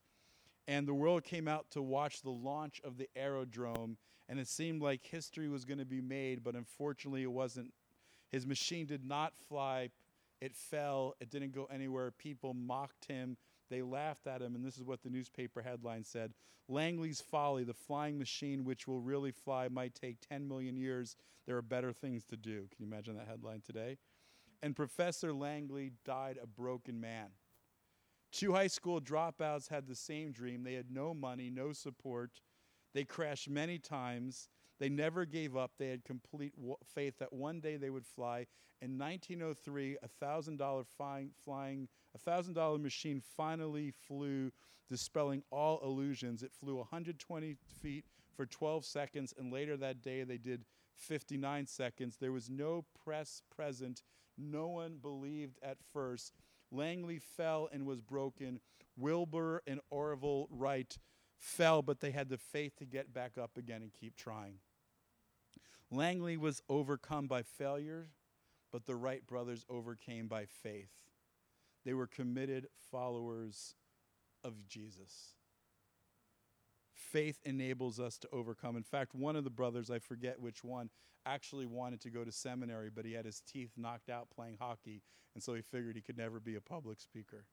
And 0.67 0.87
the 0.87 0.93
world 0.93 1.23
came 1.23 1.47
out 1.47 1.71
to 1.71 1.81
watch 1.81 2.21
the 2.21 2.29
launch 2.29 2.81
of 2.83 2.97
the 2.97 3.09
aerodrome. 3.15 3.97
And 4.27 4.39
it 4.39 4.47
seemed 4.47 4.81
like 4.81 5.05
history 5.05 5.47
was 5.47 5.65
going 5.65 5.79
to 5.79 5.85
be 5.85 6.01
made, 6.01 6.43
but 6.43 6.55
unfortunately, 6.55 7.23
it 7.23 7.31
wasn't. 7.31 7.73
His 8.29 8.45
machine 8.45 8.85
did 8.85 9.03
not 9.03 9.33
fly 9.47 9.89
it 10.41 10.55
fell, 10.55 11.15
it 11.19 11.29
didn't 11.29 11.53
go 11.53 11.65
anywhere. 11.65 12.11
People 12.11 12.53
mocked 12.53 13.05
him, 13.05 13.37
they 13.69 13.81
laughed 13.81 14.27
at 14.27 14.41
him, 14.41 14.55
and 14.55 14.65
this 14.65 14.77
is 14.77 14.83
what 14.83 15.01
the 15.03 15.09
newspaper 15.09 15.61
headline 15.61 16.03
said 16.03 16.33
Langley's 16.69 17.19
folly, 17.19 17.63
the 17.63 17.73
flying 17.73 18.17
machine 18.19 18.63
which 18.63 18.87
will 18.87 18.99
really 18.99 19.31
fly, 19.31 19.67
might 19.69 19.95
take 19.95 20.17
10 20.29 20.47
million 20.47 20.77
years. 20.77 21.15
There 21.47 21.57
are 21.57 21.63
better 21.63 21.91
things 21.91 22.25
to 22.25 22.37
do. 22.37 22.67
Can 22.69 22.77
you 22.79 22.85
imagine 22.85 23.17
that 23.17 23.27
headline 23.27 23.61
today? 23.65 23.97
And 24.61 24.75
Professor 24.75 25.33
Langley 25.33 25.93
died 26.05 26.37
a 26.41 26.45
broken 26.45 27.01
man. 27.01 27.29
Two 28.31 28.53
high 28.53 28.67
school 28.67 29.01
dropouts 29.01 29.69
had 29.69 29.87
the 29.87 29.95
same 29.95 30.31
dream. 30.31 30.63
They 30.63 30.75
had 30.75 30.91
no 30.91 31.15
money, 31.15 31.49
no 31.49 31.73
support. 31.73 32.41
They 32.93 33.03
crashed 33.03 33.49
many 33.49 33.79
times. 33.79 34.49
They 34.79 34.89
never 34.89 35.25
gave 35.25 35.57
up. 35.57 35.71
They 35.79 35.89
had 35.89 36.05
complete 36.05 36.53
faith 36.93 37.17
that 37.19 37.33
one 37.33 37.59
day 37.59 37.77
they 37.77 37.89
would 37.89 38.05
fly. 38.05 38.45
In 38.81 38.97
1903, 38.97 39.97
a 40.03 40.07
thousand 40.07 40.57
dollar 40.57 40.83
flying, 40.83 41.87
a 42.15 42.17
thousand 42.17 42.53
dollar 42.53 42.77
machine 42.77 43.21
finally 43.37 43.91
flew, 43.91 44.51
dispelling 44.89 45.43
all 45.51 45.79
illusions. 45.83 46.43
It 46.43 46.53
flew 46.53 46.77
120 46.77 47.55
feet 47.81 48.05
for 48.35 48.45
12 48.45 48.85
seconds, 48.85 49.33
and 49.37 49.51
later 49.51 49.77
that 49.77 50.01
day 50.01 50.23
they 50.23 50.37
did 50.37 50.65
59 50.95 51.67
seconds. 51.67 52.17
There 52.17 52.31
was 52.31 52.49
no 52.49 52.85
press 53.03 53.41
present. 53.55 54.01
No 54.37 54.67
one 54.67 54.97
believed 55.01 55.59
at 55.61 55.77
first. 55.93 56.33
Langley 56.71 57.19
fell 57.19 57.69
and 57.71 57.85
was 57.85 58.01
broken. 58.01 58.59
Wilbur 58.97 59.61
and 59.65 59.79
Orville 59.89 60.47
Wright 60.51 60.97
fell, 61.37 61.81
but 61.81 61.99
they 61.99 62.11
had 62.11 62.29
the 62.29 62.37
faith 62.37 62.75
to 62.77 62.85
get 62.85 63.13
back 63.13 63.37
up 63.37 63.57
again 63.57 63.81
and 63.81 63.93
keep 63.93 64.15
trying. 64.15 64.55
Langley 65.91 66.37
was 66.37 66.61
overcome 66.69 67.27
by 67.27 67.41
failure, 67.41 68.09
but 68.71 68.85
the 68.85 68.95
Wright 68.95 69.25
brothers 69.25 69.65
overcame 69.69 70.27
by 70.27 70.45
faith. 70.45 71.08
They 71.85 71.93
were 71.93 72.07
committed 72.07 72.67
followers 72.91 73.75
of 74.43 74.67
Jesus. 74.67 75.35
Faith 76.93 77.39
enables 77.43 77.99
us 77.99 78.17
to 78.19 78.29
overcome. 78.31 78.75
In 78.75 78.83
fact, 78.83 79.15
one 79.15 79.35
of 79.35 79.43
the 79.43 79.49
brothers, 79.49 79.89
I 79.89 79.99
forget 79.99 80.39
which 80.39 80.63
one, 80.63 80.89
actually 81.25 81.65
wanted 81.65 82.01
to 82.01 82.09
go 82.09 82.23
to 82.23 82.31
seminary, 82.31 82.89
but 82.93 83.05
he 83.05 83.13
had 83.13 83.25
his 83.25 83.41
teeth 83.41 83.71
knocked 83.77 84.09
out 84.09 84.29
playing 84.33 84.57
hockey, 84.59 85.01
and 85.33 85.43
so 85.43 85.53
he 85.53 85.61
figured 85.61 85.95
he 85.95 86.01
could 86.01 86.17
never 86.17 86.39
be 86.39 86.55
a 86.55 86.61
public 86.61 86.99
speaker 86.99 87.45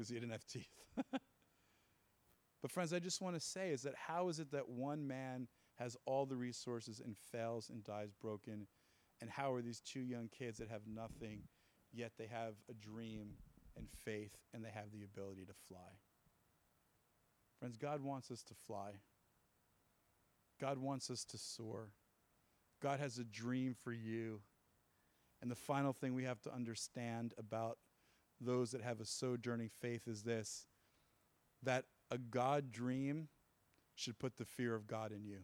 because 0.00 0.08
he 0.08 0.14
didn't 0.14 0.32
have 0.32 0.46
teeth. 0.46 0.80
but, 2.62 2.70
friends, 2.70 2.92
I 2.92 3.00
just 3.00 3.20
want 3.20 3.36
to 3.36 3.40
say 3.40 3.70
is 3.70 3.82
that 3.82 3.94
how 3.94 4.28
is 4.28 4.38
it 4.38 4.50
that 4.52 4.68
one 4.68 5.06
man 5.06 5.46
has 5.78 5.96
all 6.06 6.24
the 6.24 6.36
resources 6.36 7.00
and 7.04 7.16
fails 7.30 7.68
and 7.68 7.84
dies 7.84 8.12
broken? 8.14 8.66
And 9.20 9.28
how 9.28 9.52
are 9.52 9.60
these 9.60 9.80
two 9.80 10.00
young 10.00 10.28
kids 10.28 10.58
that 10.58 10.70
have 10.70 10.86
nothing, 10.86 11.42
yet 11.92 12.12
they 12.18 12.26
have 12.26 12.54
a 12.68 12.74
dream 12.74 13.32
and 13.76 13.86
faith 14.04 14.36
and 14.52 14.64
they 14.64 14.70
have 14.70 14.90
the 14.92 15.04
ability 15.04 15.44
to 15.46 15.52
fly? 15.68 15.98
Friends, 17.58 17.76
God 17.76 18.02
wants 18.02 18.30
us 18.30 18.42
to 18.44 18.54
fly. 18.66 18.92
God 20.60 20.78
wants 20.78 21.10
us 21.10 21.24
to 21.24 21.38
soar. 21.38 21.92
God 22.82 23.00
has 23.00 23.18
a 23.18 23.24
dream 23.24 23.74
for 23.74 23.92
you. 23.92 24.40
And 25.42 25.50
the 25.50 25.56
final 25.56 25.92
thing 25.92 26.14
we 26.14 26.24
have 26.24 26.40
to 26.42 26.54
understand 26.54 27.34
about 27.38 27.78
those 28.40 28.70
that 28.70 28.82
have 28.82 29.00
a 29.00 29.06
sojourning 29.06 29.70
faith 29.80 30.06
is 30.06 30.22
this 30.22 30.66
that 31.62 31.84
a 32.10 32.16
God 32.16 32.72
dream 32.72 33.28
should 33.94 34.18
put 34.18 34.38
the 34.38 34.46
fear 34.46 34.74
of 34.74 34.86
God 34.86 35.12
in 35.12 35.24
you 35.26 35.40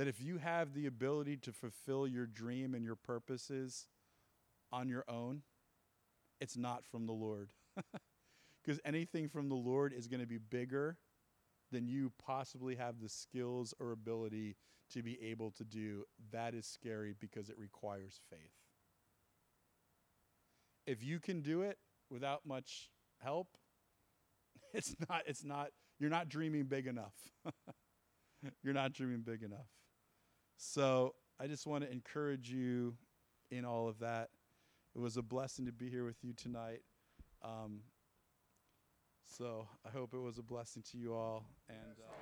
that 0.00 0.08
if 0.08 0.18
you 0.18 0.38
have 0.38 0.72
the 0.72 0.86
ability 0.86 1.36
to 1.36 1.52
fulfill 1.52 2.08
your 2.08 2.24
dream 2.24 2.74
and 2.74 2.82
your 2.82 2.96
purposes 2.96 3.86
on 4.72 4.88
your 4.88 5.04
own, 5.08 5.42
it's 6.40 6.56
not 6.56 6.84
from 6.84 7.06
the 7.06 7.12
Lord. 7.12 7.50
Because 8.62 8.80
anything 8.84 9.28
from 9.28 9.48
the 9.48 9.54
Lord 9.54 9.92
is 9.92 10.06
going 10.06 10.20
to 10.20 10.26
be 10.26 10.38
bigger 10.38 10.98
than 11.72 11.86
you 11.86 12.12
possibly 12.18 12.74
have 12.76 13.00
the 13.00 13.08
skills 13.08 13.74
or 13.80 13.92
ability 13.92 14.56
to 14.92 15.02
be 15.02 15.18
able 15.22 15.50
to 15.52 15.64
do. 15.64 16.04
That 16.32 16.54
is 16.54 16.66
scary 16.66 17.14
because 17.18 17.48
it 17.48 17.58
requires 17.58 18.20
faith. 18.28 18.52
If 20.86 21.02
you 21.02 21.20
can 21.20 21.40
do 21.40 21.62
it 21.62 21.78
without 22.10 22.44
much 22.46 22.90
help, 23.18 23.48
it's 24.74 24.94
not, 25.08 25.22
it's 25.26 25.44
not, 25.44 25.68
you're 25.98 26.10
not 26.10 26.28
dreaming 26.28 26.64
big 26.64 26.86
enough. 26.86 27.14
you're 28.62 28.74
not 28.74 28.92
dreaming 28.92 29.22
big 29.22 29.42
enough. 29.42 29.68
So 30.56 31.14
I 31.40 31.46
just 31.46 31.66
want 31.66 31.84
to 31.84 31.90
encourage 31.90 32.50
you 32.50 32.94
in 33.50 33.64
all 33.64 33.88
of 33.88 34.00
that. 34.00 34.28
It 34.94 34.98
was 34.98 35.16
a 35.16 35.22
blessing 35.22 35.66
to 35.66 35.72
be 35.72 35.88
here 35.88 36.04
with 36.04 36.22
you 36.22 36.32
tonight. 36.32 36.82
Um, 37.42 37.80
so 39.24 39.68
I 39.86 39.90
hope 39.90 40.12
it 40.14 40.18
was 40.18 40.38
a 40.38 40.42
blessing 40.42 40.82
to 40.90 40.98
you 40.98 41.14
all. 41.14 41.44
And 41.68 41.96
uh, 41.98 42.12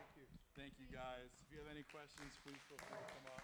thank 0.56 0.72
you 0.78 0.84
guys. 0.92 1.30
If 1.40 1.50
you 1.50 1.58
have 1.58 1.74
any 1.74 1.84
questions, 1.90 2.38
please 2.44 2.58
feel 2.68 2.78
free 2.78 2.98
to 2.98 3.04
come 3.14 3.32
up. 3.34 3.42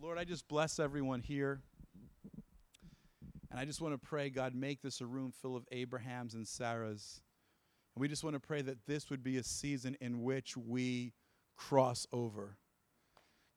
Lord, 0.00 0.18
I 0.18 0.24
just 0.24 0.46
bless 0.46 0.78
everyone 0.78 1.20
here. 1.20 1.60
And 3.50 3.58
I 3.58 3.64
just 3.64 3.80
want 3.80 3.94
to 3.94 3.98
pray, 3.98 4.28
God, 4.28 4.54
make 4.54 4.82
this 4.82 5.00
a 5.00 5.06
room 5.06 5.32
full 5.32 5.56
of 5.56 5.66
Abrahams 5.72 6.34
and 6.34 6.44
Sarahs. 6.46 7.22
And 7.94 8.02
we 8.02 8.06
just 8.06 8.22
want 8.22 8.34
to 8.34 8.40
pray 8.40 8.60
that 8.62 8.86
this 8.86 9.08
would 9.08 9.24
be 9.24 9.38
a 9.38 9.42
season 9.42 9.96
in 10.00 10.22
which 10.22 10.56
we 10.56 11.14
cross 11.56 12.06
over. 12.12 12.58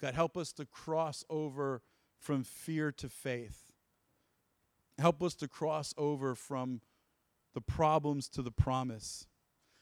God, 0.02 0.16
help 0.16 0.36
us 0.36 0.52
to 0.54 0.66
cross 0.66 1.24
over 1.30 1.82
from 2.20 2.44
fear 2.44 2.92
to 2.94 3.08
faith. 3.08 3.72
Help 4.98 5.22
us 5.22 5.36
to 5.36 5.48
cross 5.48 5.94
over 5.98 6.36
from 6.36 6.82
the 7.54 7.62
problems 7.62 8.28
to 8.30 8.42
the 8.42 8.52
promise. 8.52 9.28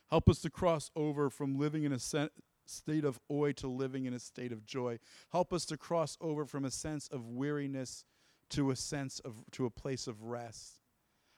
Help 0.10 0.30
us 0.30 0.40
to 0.42 0.50
cross 0.50 0.92
over 0.96 1.30
from 1.30 1.58
living 1.58 1.84
in 1.84 1.94
a 1.94 2.00
state 2.00 3.06
of 3.06 3.20
awe 3.30 3.52
to 3.54 3.68
living 3.68 4.06
in 4.06 4.14
a 4.14 4.20
state 4.20 4.52
of 4.52 4.66
joy. 4.66 5.00
Help 5.32 5.54
us 5.54 5.66
to 5.66 5.78
cross 5.78 6.18
over 6.20 6.46
from 6.46 6.66
a 6.66 6.72
sense 6.72 7.08
of 7.08 7.28
weariness 7.28 8.06
to 8.50 8.72
a 8.72 8.76
sense 8.76 9.20
of 9.20 9.44
to 9.52 9.66
a 9.66 9.70
place 9.70 10.08
of 10.08 10.24
rest. 10.24 10.80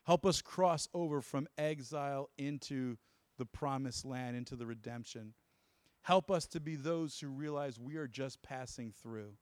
Help 0.06 0.26
us 0.26 0.41
cross 0.41 0.88
over 0.94 1.22
from 1.22 1.48
exile 1.58 2.30
into 2.38 2.98
the 3.38 3.45
promised 3.45 4.06
land, 4.06 4.36
into 4.36 4.56
the 4.56 4.66
redemption. 4.66 5.34
Help 6.03 6.32
us 6.32 6.48
to 6.48 6.60
be 6.60 6.76
those 6.76 7.19
who 7.19 7.28
realize 7.28 7.80
we 7.80 7.95
are 7.95 8.07
just 8.07 8.41
passing 8.41 8.91
through 8.91 9.34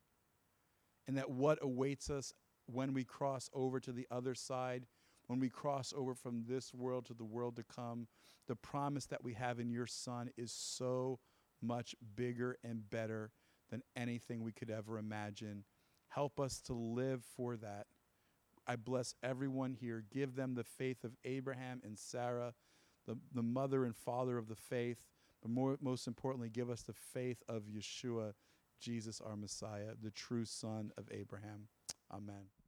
and 1.07 1.18
that 1.18 1.30
what 1.30 1.57
awaits 1.61 2.10
us 2.10 2.34
when 2.65 2.94
we 2.94 3.03
cross 3.03 3.49
over 3.53 3.80
to 3.80 3.91
the 3.91 4.07
other 4.11 4.36
side, 4.36 4.86
when 5.27 5.40
we 5.40 5.49
cross 5.49 5.94
over 5.95 6.14
from 6.14 6.44
this 6.48 6.73
world 6.73 7.06
to 7.06 7.14
the 7.14 7.26
world 7.26 7.56
to 7.56 7.64
come, 7.64 8.07
the 8.48 8.56
promise 8.56 9.06
that 9.06 9.23
we 9.23 9.34
have 9.34 9.60
in 9.60 9.69
your 9.69 9.88
Son 9.88 10.30
is 10.38 10.52
so 10.52 11.19
much 11.61 11.95
bigger 12.15 12.57
and 12.64 12.90
better 12.90 13.31
than 13.69 13.81
anything 13.95 14.44
we 14.44 14.52
could 14.52 14.69
ever 14.69 14.98
imagine. 14.98 15.64
Help 16.10 16.40
us 16.40 16.60
to 16.61 16.73
live 16.73 17.23
for 17.36 17.56
that. 17.57 17.86
I 18.68 18.76
bless 18.76 19.15
everyone 19.23 19.73
here. 19.73 20.03
Give 20.11 20.36
them 20.36 20.56
the 20.56 20.64
faith 20.64 21.03
of 21.03 21.15
Abraham 21.23 21.81
and 21.84 21.98
Sarah, 21.98 22.53
the, 23.07 23.18
the 23.34 23.44
mother 23.44 23.86
and 23.86 23.95
father 23.95 24.38
of 24.38 24.48
the 24.48 24.56
faith, 24.56 24.98
but 25.41 25.52
more, 25.52 25.78
most 25.82 26.07
importantly, 26.07 26.49
give 26.49 26.70
us 26.70 26.82
the 26.82 26.94
faith 26.94 27.41
of 27.48 27.64
Yeshua, 27.64 28.34
Jesus, 28.80 29.22
our 29.22 29.36
Messiah, 29.36 29.94
the 30.02 30.11
true 30.11 30.45
son 30.45 30.91
of 30.98 31.07
Abraham. 31.11 31.68
Amen. 32.11 32.59